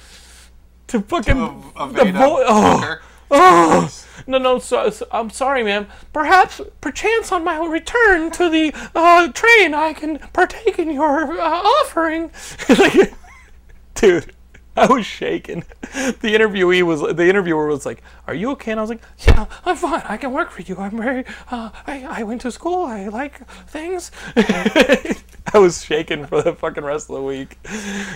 to 0.89 1.01
fucking 1.01 1.35
To 1.37 1.93
the 1.93 2.13
vo- 2.13 2.45
oh, 2.47 2.97
oh. 3.31 3.91
No, 4.27 4.39
no, 4.39 4.59
so, 4.59 4.91
so- 4.91 5.07
I'm 5.11 5.31
sorry, 5.31 5.63
ma'am. 5.63 5.87
Perhaps, 6.13 6.61
perchance, 6.81 7.33
on 7.33 7.45
my 7.45 7.59
return 7.67 8.31
to 8.33 8.49
the 8.49 8.73
uh, 8.95 9.29
train, 9.33 9.75
I 9.75 9.93
can 9.93 10.19
partake 10.33 10.79
in 10.79 10.91
your 10.93 11.33
uh, 11.41 11.63
offering. 11.81 12.31
Dude, 13.95 14.33
I 14.77 14.87
was 14.87 15.05
shaking. 15.05 15.65
The 15.81 16.35
interviewee 16.35 16.83
was, 16.83 17.01
the 17.01 17.29
interviewer 17.29 17.67
was 17.67 17.85
like, 17.85 18.03
"Are 18.27 18.35
you 18.35 18.51
okay?" 18.53 18.71
And 18.71 18.81
I 18.81 18.83
was 18.83 18.91
like, 18.91 19.03
"Yeah, 19.19 19.47
I'm 19.65 19.77
fine. 19.77 20.03
I 20.05 20.17
can 20.17 20.33
work 20.33 20.51
for 20.51 20.63
you. 20.63 20.77
I'm 20.77 20.97
very. 20.97 21.25
Uh, 21.51 21.71
I, 21.87 22.05
I 22.05 22.23
went 22.23 22.41
to 22.43 22.53
school. 22.53 22.85
I 22.85 23.09
like 23.09 23.47
things." 23.69 24.13
I 24.37 25.59
was 25.59 25.85
shaking 25.85 26.27
for 26.27 26.43
the 26.43 26.55
fucking 26.55 26.85
rest 26.85 27.11
of 27.11 27.17
the 27.17 27.23
week. 27.23 27.59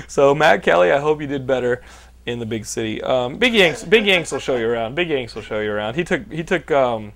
So 0.07 0.34
Matt 0.34 0.62
Kelly, 0.62 0.92
I 0.92 1.00
hope 1.00 1.20
you 1.20 1.26
did 1.26 1.46
better 1.46 1.82
in 2.26 2.38
the 2.38 2.46
big 2.46 2.64
city. 2.64 3.02
Um, 3.02 3.36
big 3.36 3.55
Yanks, 3.55 3.82
Big 3.82 4.07
Yanks 4.07 4.30
will 4.30 4.38
show 4.38 4.57
you 4.57 4.68
around. 4.68 4.94
Big 4.94 5.09
Yanks 5.09 5.34
will 5.34 5.42
show 5.42 5.61
you 5.61 5.72
around. 5.72 5.94
He 5.94 6.05
took, 6.05 6.30
he 6.32 6.44
took. 6.44 6.70
Um, 6.70 7.12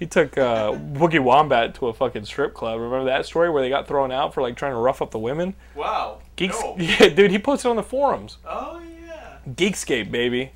he 0.00 0.06
took 0.06 0.38
uh, 0.38 0.72
Boogie 0.72 1.22
Wombat 1.22 1.74
to 1.74 1.88
a 1.88 1.92
fucking 1.92 2.24
strip 2.24 2.54
club. 2.54 2.80
Remember 2.80 3.04
that 3.04 3.26
story 3.26 3.50
where 3.50 3.62
they 3.62 3.68
got 3.68 3.86
thrown 3.86 4.10
out 4.10 4.32
for 4.32 4.40
like 4.40 4.56
trying 4.56 4.72
to 4.72 4.78
rough 4.78 5.02
up 5.02 5.10
the 5.10 5.18
women? 5.18 5.54
Wow. 5.74 6.20
Geeks, 6.36 6.58
No. 6.58 6.74
yeah, 6.78 7.10
dude, 7.10 7.30
he 7.30 7.38
posted 7.38 7.68
on 7.68 7.76
the 7.76 7.82
forums. 7.82 8.38
Oh 8.48 8.80
yeah. 9.06 9.36
Geekscape, 9.46 10.10
baby. 10.10 10.52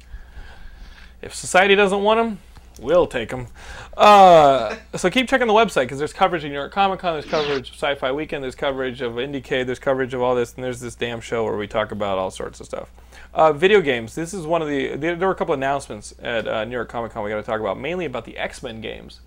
If 1.21 1.35
society 1.35 1.75
doesn't 1.75 2.03
want 2.03 2.21
them, 2.21 2.39
we'll 2.81 3.07
take 3.07 3.29
them. 3.29 3.49
Uh, 3.95 4.77
so 4.97 5.11
keep 5.11 5.29
checking 5.29 5.47
the 5.47 5.53
website 5.53 5.83
because 5.83 5.99
there's 5.99 6.15
coverage 6.15 6.43
of 6.45 6.51
New 6.51 6.57
York 6.57 6.73
Comic 6.73 7.01
Con, 7.01 7.13
there's 7.13 7.27
coverage 7.27 7.69
of 7.69 7.75
Sci-Fi 7.75 8.13
Weekend, 8.13 8.43
there's 8.43 8.55
coverage 8.55 9.03
of 9.03 9.13
IndieCade, 9.13 9.67
there's 9.67 9.79
coverage 9.79 10.15
of 10.15 10.23
all 10.23 10.35
this, 10.35 10.55
and 10.55 10.65
there's 10.65 10.81
this 10.81 10.95
damn 10.95 11.21
show 11.21 11.45
where 11.45 11.57
we 11.57 11.67
talk 11.67 11.93
about 11.93 12.17
all 12.17 12.31
sorts 12.31 12.61
of 12.61 12.67
stuff. 12.67 12.89
Uh, 13.35 13.53
video 13.53 13.83
games. 13.83 14.15
This 14.15 14.33
is 14.33 14.47
one 14.47 14.63
of 14.63 14.69
the. 14.69 14.97
There, 14.97 15.17
there 15.17 15.29
were 15.29 15.35
a 15.35 15.37
couple 15.37 15.53
announcements 15.53 16.15
at 16.23 16.49
uh, 16.49 16.65
New 16.65 16.73
York 16.73 16.89
Comic 16.89 17.13
Con 17.13 17.25
we 17.25 17.31
got 17.31 17.37
to 17.37 17.43
talk 17.43 17.61
about, 17.61 17.79
mainly 17.79 18.07
about 18.07 18.25
the 18.25 18.39
X 18.39 18.63
Men 18.63 18.81
games. 18.81 19.21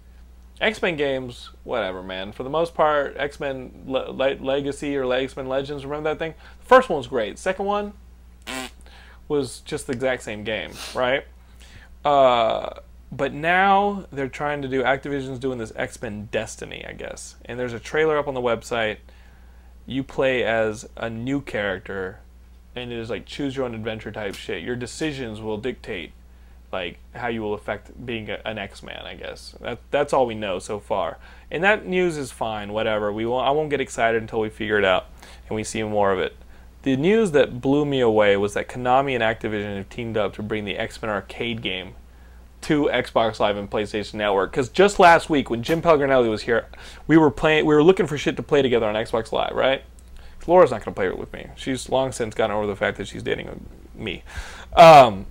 X 0.59 0.81
Men 0.81 0.95
games, 0.95 1.49
whatever, 1.63 2.01
man. 2.01 2.31
For 2.31 2.43
the 2.43 2.49
most 2.49 2.73
part, 2.73 3.15
X 3.17 3.39
Men 3.39 3.83
Le- 3.85 4.11
Le- 4.11 4.39
Legacy 4.41 4.97
or 4.97 5.11
X 5.13 5.35
Men 5.35 5.47
Legends. 5.47 5.85
Remember 5.85 6.09
that 6.09 6.19
thing? 6.19 6.33
The 6.59 6.65
first 6.65 6.89
one 6.89 6.97
was 6.97 7.07
great. 7.07 7.37
Second 7.37 7.65
one 7.65 7.93
was 9.27 9.59
just 9.61 9.87
the 9.87 9.93
exact 9.93 10.23
same 10.23 10.43
game, 10.43 10.71
right? 10.95 11.25
Uh, 12.03 12.79
but 13.11 13.33
now 13.33 14.05
they're 14.11 14.27
trying 14.27 14.61
to 14.63 14.67
do. 14.67 14.83
Activision's 14.83 15.39
doing 15.39 15.59
this 15.59 15.71
X 15.75 16.01
Men 16.01 16.29
Destiny, 16.31 16.85
I 16.87 16.93
guess. 16.93 17.35
And 17.45 17.59
there's 17.59 17.73
a 17.73 17.79
trailer 17.79 18.17
up 18.17 18.27
on 18.27 18.33
the 18.33 18.41
website. 18.41 18.97
You 19.85 20.03
play 20.03 20.43
as 20.43 20.89
a 20.97 21.09
new 21.09 21.39
character, 21.39 22.19
and 22.75 22.91
it 22.91 22.97
is 22.97 23.09
like 23.09 23.25
choose 23.25 23.55
your 23.55 23.65
own 23.65 23.75
adventure 23.75 24.11
type 24.11 24.35
shit. 24.35 24.63
Your 24.63 24.75
decisions 24.75 25.39
will 25.39 25.57
dictate 25.57 26.11
like 26.71 26.99
how 27.13 27.27
you 27.27 27.41
will 27.41 27.53
affect 27.53 28.05
being 28.05 28.29
a, 28.29 28.39
an 28.45 28.57
X-Man, 28.57 29.05
I 29.05 29.15
guess. 29.15 29.55
That 29.61 29.79
that's 29.91 30.13
all 30.13 30.25
we 30.25 30.35
know 30.35 30.59
so 30.59 30.79
far. 30.79 31.17
And 31.49 31.63
that 31.63 31.85
news 31.85 32.17
is 32.17 32.31
fine, 32.31 32.73
whatever. 32.73 33.11
We 33.11 33.25
won't 33.25 33.47
I 33.47 33.51
won't 33.51 33.69
get 33.69 33.81
excited 33.81 34.21
until 34.21 34.39
we 34.39 34.49
figure 34.49 34.77
it 34.77 34.85
out 34.85 35.07
and 35.47 35.55
we 35.55 35.63
see 35.63 35.83
more 35.83 36.11
of 36.11 36.19
it. 36.19 36.35
The 36.83 36.95
news 36.95 37.31
that 37.31 37.59
blew 37.59 37.85
me 37.85 37.99
away 37.99 38.37
was 38.37 38.53
that 38.53 38.69
Konami 38.69 39.13
and 39.13 39.23
Activision 39.23 39.77
have 39.77 39.89
teamed 39.89 40.15
up 40.15 40.33
to 40.35 40.43
bring 40.43 40.65
the 40.65 40.77
X-Men 40.77 41.09
arcade 41.09 41.61
game 41.61 41.95
to 42.61 42.89
Xbox 42.91 43.39
Live 43.39 43.57
and 43.57 43.69
PlayStation 43.69 44.15
Network. 44.15 44.51
Because 44.51 44.69
just 44.69 44.99
last 44.99 45.29
week, 45.29 45.49
when 45.49 45.63
Jim 45.63 45.81
Pelgrinelli 45.81 46.29
was 46.29 46.43
here, 46.43 46.67
we 47.05 47.17
were 47.17 47.31
playing. 47.31 47.65
We 47.65 47.73
were 47.75 47.83
looking 47.83 48.07
for 48.07 48.17
shit 48.17 48.35
to 48.37 48.43
play 48.43 48.61
together 48.61 48.85
on 48.85 48.95
Xbox 48.95 49.31
Live, 49.31 49.53
right? 49.53 49.83
Laura's 50.47 50.71
not 50.71 50.83
going 50.83 50.93
to 50.93 50.97
play 50.97 51.07
it 51.07 51.17
with 51.17 51.31
me. 51.33 51.47
She's 51.57 51.89
long 51.89 52.13
since 52.13 52.33
gotten 52.33 52.55
over 52.55 52.67
the 52.67 52.75
fact 52.75 52.97
that 52.97 53.07
she's 53.07 53.21
dating 53.21 53.65
me. 53.95 54.23
Um, 54.75 55.25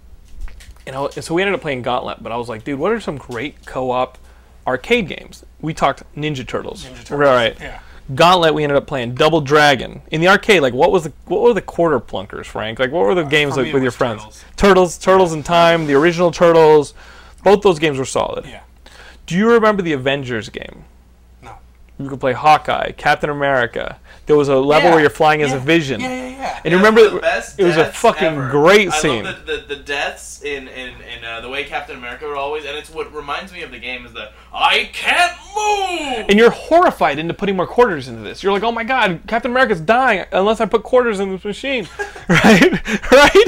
you 0.87 0.93
know, 0.93 1.09
and 1.09 1.24
so 1.24 1.34
we 1.34 1.43
ended 1.43 1.55
up 1.55 1.61
playing 1.61 1.82
Gauntlet. 1.82 2.22
But 2.22 2.32
I 2.32 2.37
was 2.37 2.49
like, 2.49 2.64
dude, 2.64 2.78
what 2.78 2.93
are 2.93 3.01
some 3.01 3.16
great 3.18 3.66
co-op 3.66 4.18
arcade 4.66 5.09
games? 5.09 5.45
We 5.61 5.74
talked 5.74 6.03
Ninja 6.14 6.47
Turtles. 6.47 6.84
Ninja 6.84 7.05
Turtles, 7.05 7.11
Right. 7.11 7.57
yeah. 7.61 7.80
Gauntlet. 8.14 8.55
We 8.55 8.62
ended 8.62 8.76
up 8.76 8.87
playing 8.87 9.14
Double 9.16 9.41
Dragon 9.41 10.01
in 10.12 10.20
the 10.20 10.28
arcade. 10.28 10.62
Like, 10.62 10.74
what 10.74 10.93
was 10.93 11.05
the 11.05 11.12
what 11.26 11.43
were 11.43 11.53
the 11.53 11.61
quarter 11.62 11.99
plunkers, 11.99 12.47
Frank? 12.47 12.78
Like, 12.78 12.93
what 12.93 13.05
were 13.05 13.14
the 13.16 13.24
uh, 13.24 13.28
games 13.28 13.57
like, 13.57 13.72
with 13.72 13.82
your 13.82 13.91
friends? 13.93 14.22
Turtles. 14.22 14.45
Turtles, 14.57 14.99
Turtles 14.99 15.32
in 15.32 15.43
Time, 15.43 15.87
the 15.87 15.95
original 15.95 16.30
Turtles. 16.30 16.95
Both 17.43 17.62
those 17.62 17.78
games 17.78 17.99
were 17.99 18.05
solid. 18.05 18.45
Yeah. 18.47 18.62
Do 19.26 19.37
you 19.37 19.51
remember 19.51 19.82
the 19.82 19.93
Avengers 19.93 20.49
game? 20.49 20.84
No. 21.99 22.05
You 22.05 22.11
could 22.11 22.20
play 22.20 22.32
Hawkeye, 22.34 22.92
Captain 22.92 23.30
America. 23.30 23.99
There 24.26 24.36
was 24.36 24.49
a 24.49 24.57
level 24.57 24.88
Yeah, 24.88 24.94
where 24.94 25.01
you're 25.01 25.11
flying 25.11 25.42
as 25.42 25.53
a 25.53 25.59
Vision. 25.59 26.01
Yeah, 26.01 26.09
yeah, 26.09 26.28
yeah. 26.30 26.61
And 26.64 26.72
you 26.72 26.78
remember 26.78 27.09
the 27.09 27.20
best 27.20 27.59
it 27.61 27.64
was 27.64 27.76
a 27.76 27.86
fucking 27.92 28.24
ever. 28.26 28.51
great 28.51 28.88
I 28.88 28.99
scene. 28.99 29.24
love 29.24 29.47
the, 29.47 29.59
the, 29.68 29.76
the 29.76 29.82
deaths 29.82 30.42
in 30.42 30.66
in, 30.68 30.94
in 31.01 31.24
uh, 31.24 31.40
the 31.40 31.49
way 31.49 31.62
Captain 31.64 31.97
America 31.97 32.26
would 32.26 32.36
always, 32.36 32.64
and 32.64 32.76
it's 32.76 32.90
what 32.90 33.14
reminds 33.14 33.53
me 33.53 33.62
of 33.62 33.70
the 33.70 33.78
game 33.78 34.05
is 34.05 34.12
that 34.14 34.32
I 34.53 34.90
can't 34.92 35.32
move. 35.55 36.26
and 36.28 36.38
you're 36.38 36.51
horrified 36.51 37.18
into 37.20 37.34
putting 37.34 37.57
more 37.57 37.66
quarters 37.68 38.09
into 38.09 38.22
this. 38.22 38.42
You're 38.42 38.53
like, 38.53 38.64
oh 38.64 38.72
my 38.72 38.84
god, 38.84 39.20
Captain 39.28 39.51
America's 39.53 39.80
dying 39.80 40.24
unless 40.32 40.61
I 40.61 40.66
put 40.66 40.82
quarters 40.82 41.20
in 41.20 41.30
this 41.30 41.44
machine, 41.44 41.88
right? 42.28 42.72
right? 43.12 43.47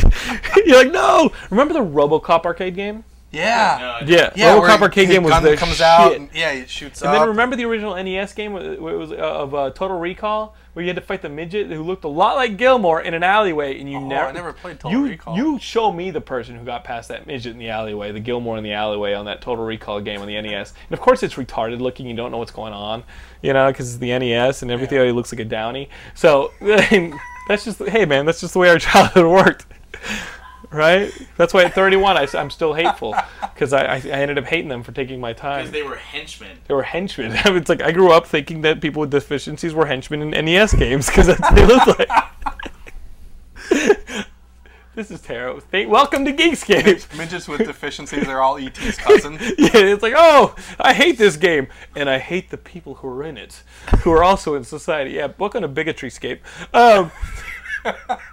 You're 0.65 0.85
like, 0.85 0.93
no. 0.93 1.33
Remember 1.51 1.75
the 1.75 1.81
RoboCop 1.81 2.45
arcade 2.45 2.77
game? 2.77 3.05
Yeah. 3.31 3.99
No, 4.01 4.07
Yeah, 4.07 4.31
Yeah, 4.35 4.59
where 4.59 4.71
RoboCop 4.71 4.81
arcade 4.83 5.09
game 5.09 5.23
was 5.23 5.33
gun 5.33 5.43
the 5.43 5.57
comes 5.57 5.73
shit. 5.73 5.81
out. 5.83 6.15
And, 6.17 6.31
yeah, 6.33 6.53
it 6.53 6.71
shoots 6.71 7.03
and 7.03 7.11
up. 7.11 7.19
then 7.21 7.29
remember 7.29 7.57
the 7.57 7.65
original 7.67 7.95
NES 8.03 8.33
game 8.33 8.55
where 8.55 8.73
it 8.73 8.81
was 8.81 9.13
uh, 9.13 9.17
of 9.17 9.55
uh, 9.55 9.71
Total 9.71 9.99
Recall, 9.99 10.55
where 10.73 10.83
you 10.83 10.89
had 10.89 10.97
to 10.97 11.03
fight 11.03 11.21
the 11.21 11.29
midget 11.29 11.67
who 11.67 11.83
looked 11.83 12.05
a 12.05 12.09
lot 12.09 12.37
like 12.37 12.57
Gilmore 12.57 13.03
in 13.03 13.13
an 13.13 13.23
alleyway, 13.23 13.79
and 13.79 13.91
you 13.91 13.99
Oh, 13.99 14.07
never. 14.09 14.29
I 14.29 14.33
never 14.33 14.53
played 14.55 14.81
Total 14.81 14.99
you, 14.99 15.09
Recall. 15.11 15.37
You 15.37 15.59
show 15.59 15.93
me 15.93 16.11
the 16.11 16.23
person 16.23 16.57
who 16.57 16.65
got 16.65 16.85
past 16.85 17.09
that 17.11 17.27
midget 17.27 17.53
in 17.53 17.59
the 17.59 17.69
alleyway, 17.69 18.13
the 18.13 18.21
Gilmore 18.21 18.57
in 18.57 18.65
the 18.65 18.73
alleyway 18.73 19.13
on 19.13 19.27
that 19.27 19.43
Total 19.43 19.65
Recall 19.65 20.01
game 20.01 20.23
on 20.23 20.27
the 20.27 20.41
NES. 20.41 20.73
And 20.89 20.97
of 20.99 21.01
course, 21.01 21.23
it's 21.23 21.35
retarded 21.35 21.81
looking. 21.81 22.07
You 22.07 22.17
don't 22.17 22.31
know 22.31 22.39
what's 22.39 22.53
going 22.53 22.73
on, 22.73 23.05
you 23.43 23.53
know, 23.53 23.71
because 23.71 23.91
it's 23.91 23.99
the 23.99 24.19
NES 24.19 24.63
and 24.63 24.71
everything. 24.71 24.97
Yeah. 24.99 25.05
It 25.05 25.13
looks 25.13 25.33
like 25.33 25.41
a 25.41 25.45
Downy. 25.45 25.91
So 26.15 26.53
that's 26.61 27.65
just 27.65 27.79
hey 27.81 28.07
man, 28.07 28.25
that's 28.25 28.41
just 28.41 28.55
the 28.55 28.59
way 28.59 28.71
our 28.71 28.79
childhood 28.79 29.27
worked. 29.27 29.67
Right? 30.71 31.11
That's 31.37 31.55
why 31.55 31.65
at 31.65 31.75
31 31.75 32.17
I, 32.19 32.27
am 32.35 32.51
still 32.51 32.75
hateful 32.75 33.15
because 33.41 33.73
I, 33.73 33.85
I, 33.85 33.95
I 33.97 34.21
ended 34.21 34.37
up 34.37 34.45
hating 34.45 34.69
them 34.69 34.83
for 34.83 34.93
taking 34.93 35.19
my 35.19 35.33
time. 35.33 35.61
because 35.61 35.73
they 35.73 35.83
were 35.83 35.97
henchmen. 35.97 36.59
They 36.67 36.75
were 36.75 36.83
henchmen. 36.83 37.33
it's 37.45 37.69
like 37.71 37.83
I 37.83 37.91
grew 37.91 38.13
up 38.13 38.27
thinking 38.27 38.61
that 38.63 38.83
people 38.83 39.01
with 39.01 39.11
deficiencies 39.11 39.73
were 39.73 39.87
henchmen 39.87 40.35
in 40.35 40.45
NES 40.45 40.75
games 40.75 41.07
because 41.07 41.29
that's 41.29 41.41
what 41.41 41.55
they 41.55 41.67
look 41.67 41.87
like. 41.99 42.09
this 44.95 45.11
is 45.11 45.21
terrible. 45.23 45.61
Thank, 45.61 45.89
welcome 45.89 46.25
to 46.27 46.33
Geekscape. 46.33 47.17
Midgets 47.17 47.49
with 47.49 47.65
deficiencies 47.65 48.29
are 48.29 48.43
all 48.43 48.59
ET's 48.59 48.99
cousin. 48.99 49.35
yeah, 49.35 49.71
it's 49.73 50.03
like, 50.03 50.15
oh, 50.17 50.55
I 50.79 50.93
hate 50.93 51.17
this 51.17 51.37
game, 51.37 51.69
and 51.97 52.11
I 52.11 52.19
hate 52.19 52.51
the 52.51 52.59
people 52.59 52.97
who 52.97 53.09
are 53.09 53.23
in 53.23 53.39
it, 53.39 53.63
who 54.01 54.13
are 54.13 54.23
also 54.23 54.55
in 54.55 54.65
society. 54.65 55.13
Yeah, 55.13 55.29
welcome 55.39 55.63
to 55.63 55.69
Bigotryscape. 55.69 56.41
Um, 56.75 57.11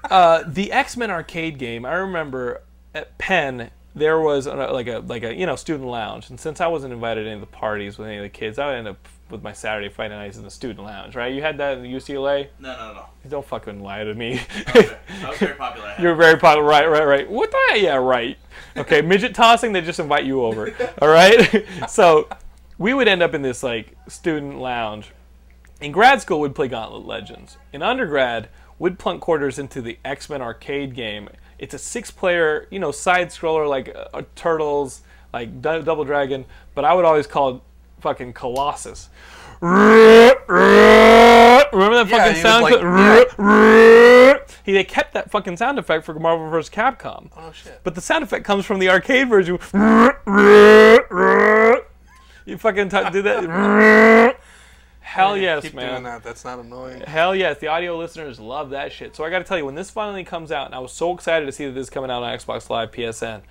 uh, 0.10 0.44
the 0.48 0.72
X 0.72 0.98
Men 0.98 1.12
arcade 1.12 1.58
game. 1.58 1.86
I 1.86 1.94
remember 1.94 2.62
at 2.94 3.18
Penn 3.18 3.72
there 3.96 4.20
was 4.20 4.46
a, 4.46 4.54
like 4.54 4.88
a 4.88 5.00
like 5.00 5.24
a 5.24 5.34
you 5.34 5.46
know 5.46 5.56
student 5.56 5.90
lounge, 5.90 6.30
and 6.30 6.40
since 6.40 6.60
I 6.60 6.68
wasn't 6.68 6.94
invited 6.94 7.24
to 7.24 7.30
any 7.30 7.36
of 7.36 7.42
the 7.42 7.48
parties 7.48 7.98
with 7.98 8.08
any 8.08 8.18
of 8.18 8.24
the 8.24 8.30
kids, 8.30 8.60
I 8.60 8.68
would 8.68 8.76
end 8.76 8.88
up 8.90 9.08
with 9.30 9.42
my 9.42 9.54
Saturday 9.54 9.90
Friday 9.90 10.16
nights 10.16 10.38
in 10.38 10.44
the 10.44 10.52
student 10.52 10.86
lounge, 10.86 11.16
right? 11.16 11.34
You 11.34 11.42
had 11.42 11.58
that 11.58 11.78
in 11.78 11.86
UCLA. 11.86 12.50
No, 12.60 12.76
no, 12.78 12.94
no. 12.94 13.06
Don't 13.28 13.46
fucking 13.46 13.82
lie 13.82 14.04
to 14.04 14.14
me. 14.14 14.40
I 14.68 14.72
was, 14.76 14.86
very, 14.86 14.98
I 15.24 15.30
was 15.30 15.40
very 15.40 15.56
popular. 15.56 15.96
You're 16.00 16.16
very 16.16 16.38
popular. 16.38 16.68
Right, 16.68 16.88
right, 16.88 17.06
right. 17.06 17.30
What 17.30 17.52
the? 17.52 17.80
Yeah, 17.80 17.96
right. 17.96 18.38
Okay, 18.78 19.02
midget 19.04 19.34
tossing. 19.34 19.74
They 19.74 19.82
just 19.82 20.00
invite 20.00 20.26
you 20.26 20.44
over. 20.44 20.74
All 21.02 21.08
right. 21.10 21.66
so 21.90 22.28
we 22.78 22.94
would 22.94 23.08
end 23.08 23.24
up 23.24 23.34
in 23.34 23.42
this 23.42 23.64
like 23.64 23.96
student 24.08 24.60
lounge. 24.60 25.12
In 25.82 25.92
grad 25.92 26.22
school, 26.22 26.40
we'd 26.40 26.56
play 26.56 26.68
Gauntlet 26.68 27.06
Legends. 27.06 27.58
In 27.74 27.82
undergrad, 27.82 28.50
we'd 28.80 28.98
plunk 29.00 29.22
quarters 29.22 29.58
into 29.60 29.82
the 29.82 29.98
X 30.06 30.30
Men 30.30 30.42
arcade 30.42 30.96
game. 30.96 31.30
It's 31.58 31.74
a 31.74 31.80
six-player, 31.80 32.68
you 32.70 32.80
know, 32.80 32.92
side 32.92 33.30
scroller 33.30 33.68
like 33.70 33.96
uh, 33.96 34.22
Turtles, 34.36 35.02
like 35.34 35.62
D- 35.62 35.82
Double 35.82 36.04
Dragon, 36.04 36.46
but 36.74 36.84
I 36.86 36.94
would 36.94 37.06
always 37.06 37.28
call 37.28 37.56
it 37.56 37.62
fucking 38.02 38.34
Colossus. 38.34 39.10
Remember 39.62 40.36
that 41.96 42.08
fucking 42.10 42.34
was 42.34 42.42
sound? 42.42 42.64
like- 42.64 42.80
clip? 43.30 44.52
He 44.66 44.74
they 44.74 44.84
kept 44.84 45.14
that 45.14 45.32
fucking 45.32 45.56
sound 45.58 45.80
effect 45.80 46.04
for 46.06 46.14
Marvel 46.16 46.50
vs. 46.50 46.70
Capcom. 46.74 47.30
Oh 47.38 47.52
shit. 47.54 47.80
But 47.84 47.96
the 47.96 48.02
sound 48.02 48.24
effect 48.24 48.44
comes 48.46 48.66
from 48.66 48.80
the 48.80 48.90
arcade 48.90 49.30
version. 49.30 49.58
You 52.48 52.60
fucking 52.60 52.90
t- 52.90 53.10
do 53.12 53.24
that. 53.24 54.35
Hell 55.16 55.38
yes, 55.38 55.64
Keep 55.64 55.76
man. 55.76 55.92
doing 55.92 56.04
that. 56.04 56.24
That's 56.24 56.44
not 56.44 56.60
annoying. 56.60 57.02
Hell 57.02 57.36
yes, 57.36 57.60
the 57.60 57.68
audio 57.68 57.98
listeners 57.98 58.40
love 58.40 58.72
that 58.72 58.92
shit. 58.92 59.16
So 59.16 59.24
I 59.24 59.30
got 59.30 59.40
to 59.40 59.46
tell 59.46 59.58
you, 59.58 59.66
when 59.66 59.76
this 59.76 59.90
finally 59.90 60.24
comes 60.24 60.52
out, 60.52 60.66
and 60.66 60.76
I 60.76 60.80
was 60.80 60.92
so 60.92 61.14
excited 61.14 61.46
to 61.46 61.52
see 61.52 61.66
that 61.66 61.72
this 61.72 61.84
is 61.84 61.90
coming 61.90 62.12
out 62.12 62.22
on 62.22 62.38
Xbox 62.38 62.70
Live 62.70 62.92
PSN, 62.92 63.42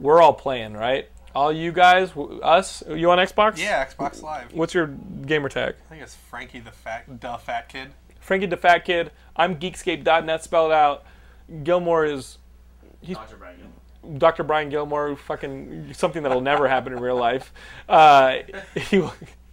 we're 0.00 0.20
all 0.20 0.34
playing, 0.34 0.74
right? 0.74 1.08
All 1.34 1.52
you 1.52 1.70
guys, 1.70 2.10
us, 2.42 2.82
you 2.88 3.08
on 3.10 3.18
Xbox? 3.18 3.58
Yeah, 3.58 3.86
Xbox 3.86 4.20
Live. 4.20 4.52
What's 4.52 4.74
your 4.74 4.88
gamer 4.88 5.48
tag? 5.48 5.76
I 5.86 5.90
think 5.90 6.02
it's 6.02 6.16
Frankie 6.16 6.58
the 6.58 6.72
fat, 6.72 7.04
the 7.20 7.38
fat 7.38 7.68
kid. 7.68 7.90
Frankie 8.20 8.46
the 8.46 8.56
Fat 8.56 8.84
Kid. 8.84 9.10
I'm 9.34 9.56
Geekscape.net 9.56 10.44
spelled 10.44 10.72
out. 10.72 11.04
Gilmore 11.64 12.04
is 12.04 12.38
Dr. 13.02 13.36
Brian 13.36 13.56
Gilmore. 13.56 14.18
Dr. 14.18 14.44
Brian 14.44 14.68
Gilmore, 14.70 15.16
fucking 15.16 15.92
something 15.94 16.22
that'll 16.22 16.40
never 16.40 16.68
happen 16.68 16.92
in 16.92 17.00
real 17.00 17.16
life. 17.16 17.52
Uh, 17.88 18.38
he, 18.74 19.02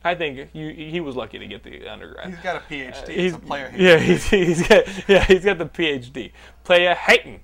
I 0.07 0.15
think 0.15 0.51
he, 0.53 0.89
he 0.89 0.99
was 0.99 1.15
lucky 1.15 1.37
to 1.39 1.47
get 1.47 1.63
the 1.63 1.87
undergrad. 1.87 2.29
He's 2.29 2.39
got 2.39 2.55
a 2.55 2.59
PhD. 2.59 3.03
Uh, 3.03 3.11
He's 3.11 3.33
a 3.33 3.39
player. 3.39 3.71
Yeah, 3.75 3.97
he's, 3.97 4.25
he's 4.29 4.67
got 4.67 4.85
yeah 5.07 5.23
he's 5.25 5.43
got 5.45 5.57
the 5.57 5.65
PhD. 5.65 6.31
Player 6.63 6.95
hating. 6.95 7.41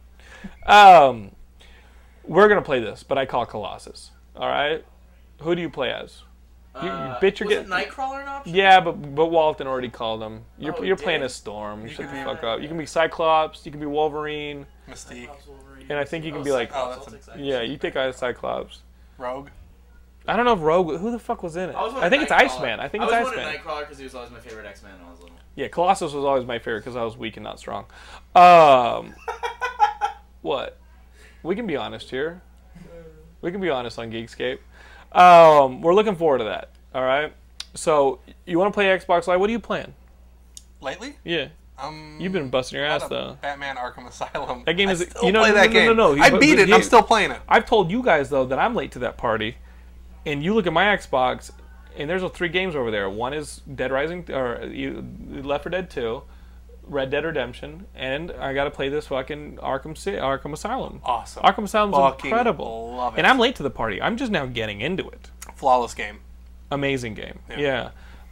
Um, 0.66 1.32
we're 2.24 2.47
gonna 2.47 2.61
play 2.61 2.80
this, 2.80 3.03
but 3.03 3.18
I 3.18 3.26
call 3.26 3.45
Colossus. 3.45 4.11
All 4.36 4.47
right, 4.47 4.84
who 5.41 5.55
do 5.55 5.61
you 5.61 5.70
play 5.70 5.91
as? 5.91 6.22
You, 6.82 6.89
Uh, 6.89 7.20
bitch, 7.20 7.39
you're 7.39 7.47
was 7.47 7.57
getting. 7.57 7.72
it 7.72 7.89
Nightcrawler 7.89 8.24
an 8.24 8.28
option? 8.28 8.55
Yeah, 8.55 8.80
but 8.80 8.93
but 9.14 9.28
Walton 9.28 9.68
already 9.68 9.89
called 9.89 10.24
him. 10.24 10.41
You're, 10.57 10.76
Oh, 10.76 10.82
you're 10.82 10.95
did 10.95 11.03
playing 11.03 11.20
he? 11.22 11.26
as 11.26 11.36
Storm. 11.36 11.88
Shut 11.88 11.97
could 11.97 12.07
the 12.07 12.11
be- 12.14 12.24
fuck 12.24 12.43
up. 12.43 12.61
You 12.61 12.68
can 12.68 12.78
be 12.80 12.88
Cyclops. 12.88 13.64
You 13.66 13.72
can 13.72 13.80
be 13.80 13.86
Wolverine. 13.86 14.66
Mystique. 14.89 15.30
And 15.89 15.99
I 15.99 16.03
think 16.05 16.26
you 16.26 16.32
can 16.32 16.41
be 16.43 16.51
like- 16.51 16.72
Oh, 16.74 16.89
that's 16.91 17.05
a- 17.07 17.11
Cyclops, 17.11 17.39
Yeah, 17.39 17.61
you 17.61 17.78
take 17.78 17.95
out 17.95 18.16
Cyclops. 18.16 18.82
Rogue. 19.20 19.49
I 20.28 20.36
don't 20.36 20.46
know 20.46 20.54
if 20.54 20.62
Rogue. 20.62 20.98
Who 21.00 21.12
the 21.12 21.20
fuck 21.20 21.44
was 21.44 21.56
in 21.58 21.70
it? 21.70 21.76
I, 21.76 21.84
was 21.84 21.94
I 21.96 22.10
think 22.10 22.24
it's 22.24 22.32
Nightcrawler. 22.32 22.56
Iceman. 22.56 22.80
I 22.80 22.88
think 22.88 23.04
I 23.04 23.08
it's 23.08 23.14
was 23.14 23.24
wanting 23.26 23.40
Iceman. 23.42 23.62
Nightcrawler 23.62 23.80
because 23.82 23.98
he 23.98 24.04
was 24.06 24.16
always 24.16 24.32
my 24.32 24.40
favorite 24.40 24.66
X 24.66 24.82
Man 24.84 24.94
when 25.00 25.08
I 25.08 25.12
was 25.12 25.20
little. 25.20 25.36
Yeah, 25.56 25.68
Colossus 25.68 26.14
was 26.14 26.24
always 26.24 26.46
my 26.46 26.60
favorite 26.60 26.80
because 26.80 26.96
I 26.96 27.04
was 27.04 27.18
weak 27.18 27.38
and 27.38 27.44
not 27.44 27.60
strong. 27.60 27.86
Um, 28.36 29.14
what? 30.42 30.80
We 31.44 31.56
can 31.56 31.68
be 31.68 31.76
honest 31.76 32.10
here. 32.10 32.42
We 33.42 33.52
can 33.52 33.60
be 33.60 33.70
honest 33.70 34.00
on 34.00 34.10
Geekscape. 34.10 34.60
Um, 35.12 35.82
we're 35.82 35.94
looking 35.94 36.16
forward 36.16 36.38
to 36.38 36.46
that. 36.46 36.70
All 36.96 37.04
right. 37.04 37.34
So 37.74 38.20
you 38.46 38.58
want 38.58 38.72
to 38.72 38.74
play 38.74 38.86
Xbox 38.86 39.28
Live? 39.28 39.42
What 39.42 39.50
are 39.50 39.52
you 39.52 39.60
playing? 39.60 39.94
Lately? 40.80 41.18
Yeah, 41.26 41.50
Um, 41.78 42.18
you've 42.22 42.32
been 42.32 42.50
busting 42.50 42.78
your 42.78 42.86
ass 42.86 43.06
though. 43.10 43.38
Batman 43.42 43.76
Arkham 43.76 44.08
Asylum. 44.08 44.64
That 44.66 44.78
game 44.78 44.88
I 44.88 44.94
is- 44.94 45.02
still 45.02 45.26
you 45.26 45.34
know- 45.34 45.42
play 45.42 45.50
no, 45.50 45.56
that 45.56 45.72
no, 45.72 45.74
no, 45.74 45.80
game. 45.88 45.98
no, 45.98 46.14
no, 46.16 46.24
I 46.24 46.40
beat 46.40 46.58
it. 46.58 46.64
and 46.64 46.74
I'm 46.74 46.84
still 46.84 47.04
playing 47.04 47.32
it. 47.32 47.42
I've 47.50 47.66
told 47.66 47.92
you 47.92 48.02
guys 48.02 48.30
though 48.30 48.46
that 48.46 48.60
I'm 48.60 48.76
late 48.76 48.94
to 48.94 49.00
that 49.00 49.18
party, 49.18 49.58
and 50.26 50.44
you 50.44 50.54
look 50.54 50.68
at 50.68 50.74
my 50.74 50.86
Xbox, 50.86 51.52
and 51.98 52.10
there's 52.10 52.24
three 52.32 52.50
games 52.50 52.76
over 52.76 52.92
there. 52.92 53.10
One 53.10 53.34
is 53.34 53.58
Dead 53.74 53.92
Rising 53.92 54.26
or 54.32 54.60
Left 54.66 55.64
4 55.64 55.70
Dead 55.70 55.90
2, 55.90 56.24
Red 56.84 57.10
Dead 57.10 57.24
Redemption, 57.26 57.86
and 57.96 58.32
I 58.32 58.54
got 58.54 58.66
to 58.66 58.72
play 58.72 58.90
this 58.90 59.08
fucking 59.08 59.58
Arkham 59.58 59.94
Arkham 59.94 60.54
Asylum. 60.54 61.02
Awesome. 61.04 61.44
Arkham 61.44 61.64
Asylum's 61.64 61.96
Fucking 61.96 62.30
incredible, 62.30 62.96
love 62.96 63.16
it. 63.16 63.20
and 63.20 63.28
I'm 63.28 63.40
late 63.40 63.56
to 63.58 63.64
the 63.64 63.70
party. 63.70 64.02
I'm 64.02 64.18
just 64.18 64.32
now 64.32 64.46
getting 64.46 64.82
into 64.82 65.08
it. 65.10 65.30
Flawless 65.56 65.94
game. 65.94 66.20
Amazing 66.72 67.14
game. 67.14 67.40
Yeah. 67.50 67.60
Yeah. 67.60 67.90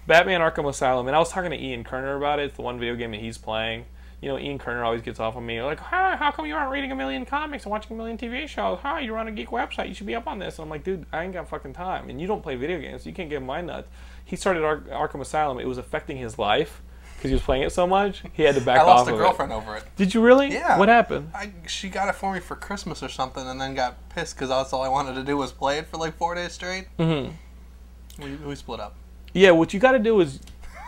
Batman 0.08 0.42
Arkham 0.42 0.68
Asylum. 0.68 1.08
And 1.08 1.16
I 1.16 1.20
was 1.20 1.30
talking 1.30 1.52
to 1.52 1.58
Ian 1.58 1.84
Kerner 1.84 2.16
about 2.18 2.39
it. 2.39 2.46
It's 2.46 2.56
the 2.56 2.64
one 2.64 2.80
video 2.80 2.96
game 2.96 3.12
that 3.12 3.20
he's 3.20 3.38
playing. 3.38 3.86
You 4.22 4.30
know, 4.30 4.38
Ian 4.38 4.59
Kerner 4.59 4.84
always 4.84 5.01
gets 5.01 5.19
off 5.19 5.36
on 5.36 5.45
me 5.45 5.61
like, 5.63 5.80
how, 5.80 6.15
how 6.15 6.30
come 6.30 6.45
you 6.45 6.55
aren't 6.55 6.72
reading 6.72 6.91
a 6.91 6.95
million 6.95 7.26
comics 7.26 7.63
and 7.63 7.72
watching 7.72 7.93
a 7.93 7.97
million 7.97 8.19
TV 8.19 8.47
shows? 8.47 8.78
Hi, 8.84 8.99
you're 8.99 9.17
on 9.17 9.28
a 9.28 9.32
geek 9.32 9.49
website. 9.49 9.88
You 9.88 9.95
should 9.95 10.05
be 10.05 10.13
up 10.13 10.28
on 10.28 10.38
this. 10.38 10.59
And 10.59 10.63
I'm 10.65 10.69
like, 10.69 10.84
dude, 10.84 11.07
I 11.11 11.24
ain't 11.24 11.34
got 11.34 11.49
fucking 11.49 11.74
time. 11.74 12.07
And 12.07 12.22
you 12.22 12.28
don't 12.28 12.43
play 12.43 12.55
video 12.55 12.80
games. 12.80 13.01
So 13.03 13.09
you 13.09 13.15
can't 13.15 13.32
get 13.32 13.41
my 13.41 13.61
nuts. 13.61 13.89
He 14.24 14.36
started 14.36 14.63
Ar- 14.63 14.82
Arkham 14.82 15.22
Asylum. 15.22 15.57
It 15.59 15.67
was 15.67 15.80
affecting 15.80 16.17
his 16.17 16.38
life 16.38 16.84
because 17.15 17.30
he 17.30 17.34
was 17.34 17.43
playing 17.43 17.63
it 17.63 17.72
so 17.72 17.88
much. 17.88 18.24
He 18.34 18.43
had 18.43 18.55
to 18.55 18.61
back 18.61 18.80
off. 18.80 18.88
I 18.88 18.89
off 18.89 18.97
lost 18.97 19.09
a 19.09 19.13
of 19.13 19.19
girlfriend 19.19 19.53
over 19.53 19.76
it. 19.76 19.84
it. 19.84 19.95
Did 19.95 20.13
you 20.13 20.22
really? 20.22 20.51
Yeah. 20.51 20.78
What 20.78 20.89
happened? 20.89 21.32
I, 21.34 21.51
she 21.67 21.89
got 21.89 22.07
it 22.07 22.15
for 22.15 22.34
me 22.34 22.39
for 22.39 22.55
Christmas 22.55 23.01
or 23.01 23.09
something, 23.09 23.47
and 23.47 23.59
then 23.59 23.74
got 23.74 24.09
pissed 24.09 24.36
because 24.36 24.49
that's 24.49 24.72
all 24.72 24.84
I 24.84 24.88
wanted 24.88 25.15
to 25.15 25.24
do 25.24 25.38
was 25.38 25.51
play 25.51 25.80
it 25.80 25.88
for 25.88 25.97
like 25.97 26.15
four 26.15 26.36
days 26.36 26.53
straight. 26.53 26.86
Mm-hmm. 26.97 28.24
We, 28.24 28.36
we 28.36 28.55
split 28.55 28.80
up. 28.80 28.95
Yeah. 29.34 29.51
What 29.51 29.74
you 29.74 29.80
got 29.80 29.93
to 29.93 29.99
do 29.99 30.19
is, 30.19 30.39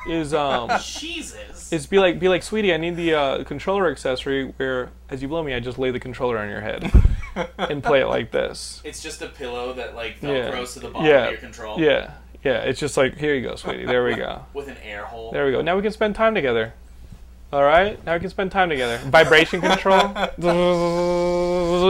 is 0.07 0.33
um. 0.33 0.69
Jesus. 0.81 1.71
is 1.71 1.85
be 1.87 1.97
like 1.99 2.19
be 2.19 2.27
like 2.29 2.43
sweetie 2.43 2.73
i 2.73 2.77
need 2.77 2.95
the 2.95 3.13
uh, 3.13 3.43
controller 3.43 3.89
accessory 3.89 4.45
where 4.57 4.89
as 5.09 5.21
you 5.21 5.27
blow 5.27 5.41
me 5.43 5.53
i 5.53 5.59
just 5.59 5.77
lay 5.79 5.91
the 5.91 5.99
controller 5.99 6.37
on 6.37 6.49
your 6.49 6.61
head 6.61 6.91
and 7.57 7.83
play 7.83 8.01
it 8.01 8.05
like 8.07 8.29
this. 8.31 8.79
It's 8.83 9.01
just 9.01 9.21
a 9.23 9.27
pillow 9.27 9.73
that 9.73 9.95
like 9.95 10.17
Yeah. 10.21 10.51
to 10.63 10.79
the 10.79 10.89
bottom 10.89 11.07
Yeah. 11.07 11.25
of 11.25 11.31
your 11.31 11.39
control. 11.39 11.79
yeah. 11.79 12.11
Yeah. 12.43 12.59
It's 12.59 12.79
just 12.79 12.95
like 12.97 13.17
here 13.17 13.33
you 13.33 13.41
go 13.47 13.55
sweetie. 13.55 13.85
There 13.85 14.03
we 14.05 14.13
go. 14.15 14.45
With 14.53 14.67
an 14.67 14.77
air 14.83 15.05
hole. 15.05 15.31
there 15.31 15.45
we 15.45 15.51
go. 15.51 15.61
Now 15.61 15.75
we 15.75 15.81
can 15.81 15.91
spend 15.91 16.13
time 16.15 16.35
together. 16.35 16.73
All 17.51 17.63
right? 17.63 18.03
Now 18.05 18.13
we 18.15 18.19
can 18.19 18.29
spend 18.29 18.51
time 18.51 18.69
together. 18.69 18.97
Vibration 19.09 19.61
control? 19.61 20.09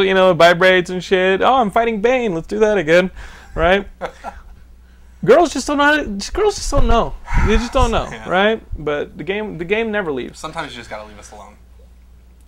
You 0.04 0.14
know 0.14 0.32
it 0.32 0.36
vibrates 0.36 0.90
and 0.90 1.04
shit. 1.04 1.42
Oh 1.42 1.56
i'm 1.56 1.72
fighting 1.72 2.02
bane. 2.02 2.34
Let's 2.34 2.48
do 2.48 2.60
that 2.60 2.78
again. 2.78 3.12
Right 3.56 3.88
girls 5.26 5.54
just 5.54 5.68
don't 5.68 5.78
know 5.78 5.84
how 5.86 5.96
to, 5.98 6.06
just- 6.18 6.34
girls 6.34 6.56
just 6.56 6.70
don't 6.72 6.88
know 6.88 7.14
they 7.48 7.58
just 7.58 7.72
don't 7.74 7.92
know 7.92 8.08
Yeah. 8.12 8.30
right 8.30 8.62
but 8.84 9.18
the 9.18 9.24
game 9.24 9.58
the 9.58 9.66
game 9.66 9.92
never 9.92 10.12
leaves 10.12 10.40
Sometimes 10.40 10.72
you 10.74 10.78
just 10.78 10.90
gotta 10.90 11.08
leave 11.08 11.20
us 11.20 11.32
alone. 11.32 11.56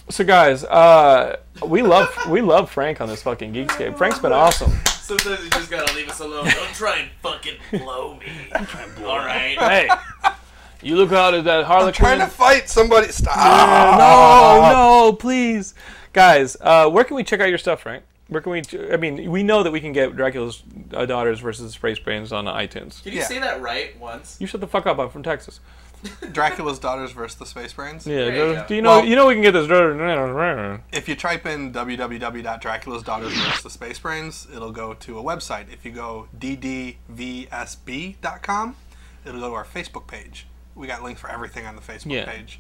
So 0.08 0.24
guys, 0.24 0.64
uh, 0.66 1.38
we 1.66 1.82
love 1.82 2.10
we 2.30 2.42
love 2.42 2.70
Frank 2.70 3.02
on 3.02 3.08
this 3.08 3.24
fucking 3.24 3.54
Geekscape. 3.54 3.98
Frank's 3.98 4.20
been 4.20 4.34
awesome. 4.34 4.72
Sometimes 4.86 5.44
you 5.44 5.50
just 5.50 5.72
gotta 5.72 5.92
leave 5.96 6.08
us 6.10 6.20
alone. 6.20 6.46
Don't 6.46 6.74
try 6.76 6.98
and 7.00 7.10
fucking 7.24 7.56
blow 7.72 8.16
me. 8.20 8.28
All 9.04 9.18
right. 9.18 9.58
Hey, 9.58 9.90
you 10.84 10.96
look 10.96 11.12
out 11.12 11.34
at 11.34 11.44
that 11.46 11.66
Harley 11.66 11.92
Quinn. 11.92 12.12
I'm 12.12 12.18
Trying 12.18 12.30
to 12.30 12.36
fight 12.36 12.70
somebody. 12.70 13.12
Stop. 13.12 13.36
no, 13.98 14.72
no, 15.10 15.14
please, 15.14 15.74
guys. 16.14 16.56
Uh, 16.62 16.88
where 16.90 17.04
can 17.04 17.16
we 17.16 17.24
check 17.24 17.40
out 17.40 17.50
your 17.50 17.58
stuff, 17.58 17.82
Frank? 17.82 18.04
Where 18.28 18.42
can 18.42 18.52
we? 18.54 18.64
I 18.92 18.98
mean, 18.98 19.30
we 19.30 19.44
know 19.44 19.62
that 19.64 19.72
we 19.72 19.80
can 19.80 19.94
get 19.94 20.16
Dracula's 20.16 20.64
uh, 20.94 21.06
Daughters 21.06 21.40
versus 21.42 21.74
Space 21.74 22.00
Brains 22.00 22.32
on 22.34 22.46
iTunes. 22.46 23.04
Did 23.04 23.14
you 23.14 23.20
Yeah. 23.20 23.26
say 23.28 23.40
that 23.40 23.62
right 23.62 24.00
once? 24.00 24.38
You 24.40 24.48
shut 24.48 24.62
the 24.62 24.68
fuck 24.68 24.88
up. 24.88 24.98
I'm 24.98 25.10
from 25.10 25.22
Texas. 25.24 25.60
Dracula's 26.32 26.78
daughters 26.80 27.12
versus 27.12 27.38
the 27.38 27.46
Space 27.46 27.74
Brains. 27.74 28.06
Yeah, 28.06 28.16
There 28.26 28.26
you 28.50 28.54
go. 28.56 28.66
do 28.68 28.76
you 28.76 28.82
know? 28.82 28.98
Well- 28.98 29.06
you 29.06 29.16
know 29.16 29.28
we 29.28 29.34
can 29.36 29.42
get 29.44 29.52
this. 29.52 29.68
Yeah, 29.68 30.78
If 30.92 31.08
you 31.08 31.16
type 31.16 31.46
in 31.46 31.72
www.dracula's 31.72 33.04
daughters 33.04 33.34
versus 33.34 33.64
the 33.64 33.70
Space 33.70 33.98
Brains, 34.00 34.48
it'll 34.54 34.72
go 34.72 34.94
to 34.94 35.18
a 35.20 35.24
website. 35.24 35.72
If 35.72 35.86
you 35.86 35.92
go 35.92 36.28
ddvsb.com, 37.56 38.76
it'll 39.26 39.40
go 39.40 39.50
to 39.50 39.56
our 39.56 39.66
Facebook 39.66 40.08
page. 40.08 40.48
We 40.76 40.88
got 40.88 41.04
links 41.04 41.22
for 41.22 41.30
everything 41.30 41.66
on 41.66 41.76
the 41.76 41.82
Facebook 41.82 42.12
Yeah. 42.12 42.26
page. 42.26 42.60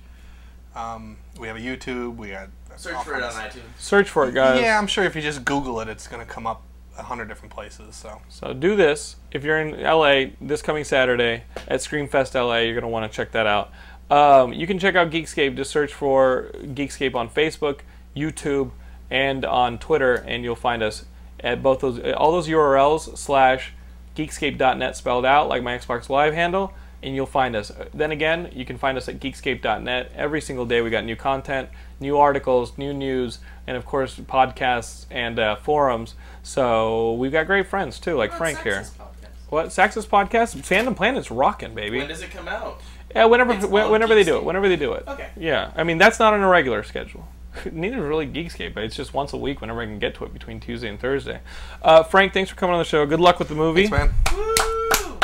Um, 0.76 1.18
we 1.40 1.48
have 1.48 1.58
a 1.58 1.62
YouTube. 1.62 2.16
We 2.18 2.30
got 2.30 2.50
Search 2.78 3.04
for 3.04 3.16
it 3.16 3.24
on 3.24 3.32
iTunes. 3.32 3.62
Search 3.78 4.10
for 4.10 4.28
it, 4.28 4.34
guys. 4.34 4.62
Yeah, 4.62 4.78
I'm 4.78 4.88
sure 4.88 5.04
if 5.04 5.16
you 5.16 5.22
just 5.22 5.46
Google 5.46 5.80
it, 5.82 5.88
it's 5.88 6.08
gonna 6.08 6.26
come 6.26 6.48
up 6.48 6.62
a 6.98 7.04
hundred 7.04 7.28
different 7.28 7.54
places. 7.54 7.96
So 7.96 8.22
So 8.30 8.54
do 8.54 8.76
this. 8.76 9.16
If 9.32 9.44
you're 9.44 9.60
in 9.60 9.82
LA 9.82 10.32
this 10.42 10.62
coming 10.62 10.84
Saturday 10.84 11.44
at 11.68 11.80
Screamfest 11.82 12.34
LA, 12.36 12.60
you're 12.60 12.74
going 12.74 12.84
to 12.84 12.88
want 12.88 13.10
to 13.12 13.16
check 13.16 13.32
that 13.32 13.48
out. 13.48 13.72
Um, 14.10 14.54
you 14.54 14.68
can 14.68 14.80
check 14.80 14.96
out 14.96 15.10
Geekscape. 15.10 15.56
Just 15.56 15.72
search 15.72 15.94
for 15.94 16.52
Geekscape 16.62 17.16
on 17.16 17.30
Facebook, 17.30 17.80
YouTube, 18.16 18.72
and 19.10 19.44
on 19.46 19.78
Twitter, 19.80 20.16
and 20.16 20.44
you'll 20.44 20.56
find 20.56 20.84
us 20.84 21.06
at 21.40 21.62
both 21.62 21.80
those 21.82 22.00
all 22.14 22.32
those 22.32 22.48
URLs 22.48 23.18
slash 23.18 23.74
Geekscape.net 24.16 24.96
spelled 24.96 25.26
out 25.26 25.50
like 25.50 25.64
my 25.64 25.78
Xbox 25.78 26.08
Live 26.10 26.34
handle, 26.34 26.74
and 27.04 27.16
you'll 27.16 27.26
find 27.26 27.56
us. 27.56 27.72
Then 27.94 28.12
again, 28.12 28.52
you 28.54 28.64
can 28.64 28.78
find 28.78 28.98
us 28.98 29.10
at 29.10 29.20
Geekscape.net. 29.20 30.12
Every 30.16 30.40
single 30.42 30.66
day 30.66 30.82
we 30.82 30.90
got 30.90 31.04
new 31.04 31.16
content, 31.16 31.70
new 32.00 32.18
articles, 32.18 32.78
new 32.78 32.94
news, 32.94 33.40
and 33.68 33.76
of 33.78 33.86
course 33.86 34.16
podcasts 34.18 35.06
and 35.12 35.40
uh, 35.40 35.56
forums. 35.56 36.16
So 36.44 37.14
we've 37.14 37.32
got 37.32 37.48
great 37.48 37.68
friends 37.68 38.00
too, 38.00 38.16
like 38.16 38.34
Frank 38.34 38.60
here. 38.62 38.82
Sexist 38.82 38.98
podcast. 38.98 39.50
What 39.50 39.66
Saxus 39.68 40.06
podcast? 40.08 40.56
Fandom 40.64 40.96
Planet's 40.96 41.32
rocking, 41.32 41.74
baby. 41.76 42.00
When 42.00 42.08
does 42.08 42.22
it 42.22 42.32
come 42.32 42.48
out? 42.48 42.82
yeah, 43.16 43.26
whenever 43.26 43.54
It's 43.54 43.66
wh- 43.66 43.74
on 43.74 43.92
whenever 43.92 44.14
they 44.16 44.24
do 44.24 44.38
it, 44.38 44.44
whenever 44.44 44.68
they 44.68 44.76
do 44.76 44.94
it. 44.94 45.04
Okay. 45.08 45.30
Yeah, 45.38 45.72
I 45.76 45.84
mean 45.84 45.98
that's 45.98 46.20
not 46.20 46.34
on 46.34 46.42
a 46.42 46.48
regular 46.48 46.84
schedule. 46.84 47.28
Neither 47.72 47.98
is 47.98 48.04
really 48.04 48.28
Geekscape, 48.28 48.74
but 48.74 48.84
it's 48.84 48.96
just 48.98 49.14
once 49.14 49.32
a 49.32 49.38
week 49.38 49.62
whenever 49.62 49.82
I 49.82 49.86
can 49.86 49.98
get 50.00 50.16
to 50.16 50.26
it 50.26 50.34
between 50.34 50.60
Tuesday 50.60 50.90
and 50.90 51.00
Thursday. 51.00 51.40
Uh, 51.82 52.04
Frank, 52.04 52.34
thanks 52.34 52.50
for 52.50 52.58
coming 52.58 52.74
on 52.74 52.80
the 52.80 52.86
show. 52.86 53.06
Good 53.06 53.22
luck 53.22 53.40
with 53.40 53.48
the 53.48 53.56
movie, 53.56 53.88
Thanks, 53.88 54.12
man. 54.34 54.36
Woo! 54.36 55.20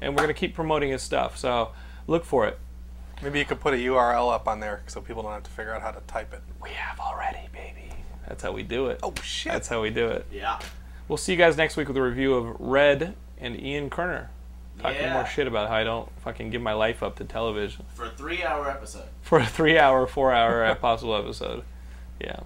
and 0.00 0.14
we're 0.16 0.22
gonna 0.22 0.32
keep 0.34 0.54
promoting 0.54 0.90
his 0.90 1.02
stuff. 1.02 1.36
So 1.36 1.72
look 2.06 2.24
for 2.24 2.46
it. 2.46 2.58
Maybe 3.22 3.38
you 3.38 3.44
could 3.44 3.60
put 3.60 3.74
a 3.74 3.76
URL 3.76 4.32
up 4.32 4.48
on 4.48 4.60
there 4.60 4.82
so 4.88 5.00
people 5.00 5.22
don't 5.22 5.32
have 5.32 5.44
to 5.44 5.50
figure 5.50 5.74
out 5.74 5.80
how 5.82 5.92
to 5.92 6.00
type 6.08 6.32
it. 6.32 6.42
We 6.62 6.70
have 6.70 6.98
already, 6.98 7.48
baby. 7.52 7.90
That's 8.28 8.42
how 8.42 8.52
we 8.52 8.62
do 8.62 8.88
it. 8.88 9.00
Oh 9.02 9.14
shit! 9.22 9.52
That's 9.52 9.68
how 9.68 9.80
we 9.82 9.90
do 9.90 10.08
it. 10.08 10.26
Yeah. 10.32 10.58
We'll 11.08 11.18
see 11.18 11.32
you 11.32 11.38
guys 11.38 11.56
next 11.56 11.76
week 11.76 11.88
with 11.88 11.96
a 11.96 12.02
review 12.02 12.34
of 12.34 12.56
Red 12.60 13.14
and 13.38 13.60
Ian 13.60 13.90
Kerner. 13.90 14.30
Talking 14.80 15.02
Yeah. 15.02 15.12
more 15.12 15.26
shit 15.26 15.46
about 15.46 15.68
how 15.68 15.76
I 15.76 15.84
don't 15.84 16.08
fucking 16.22 16.50
give 16.50 16.62
my 16.62 16.72
life 16.72 17.02
up 17.02 17.16
to 17.16 17.24
television 17.24 17.84
For 17.94 18.06
a 18.06 18.10
three-hour 18.10 18.70
episode. 18.70 19.04
for 19.20 19.38
a 19.38 19.46
three 19.46 19.78
hour, 19.78 20.06
four 20.06 20.32
hour 20.32 20.74
possible 20.80 21.14
episode. 21.16 21.62
Yeah. 22.20 22.40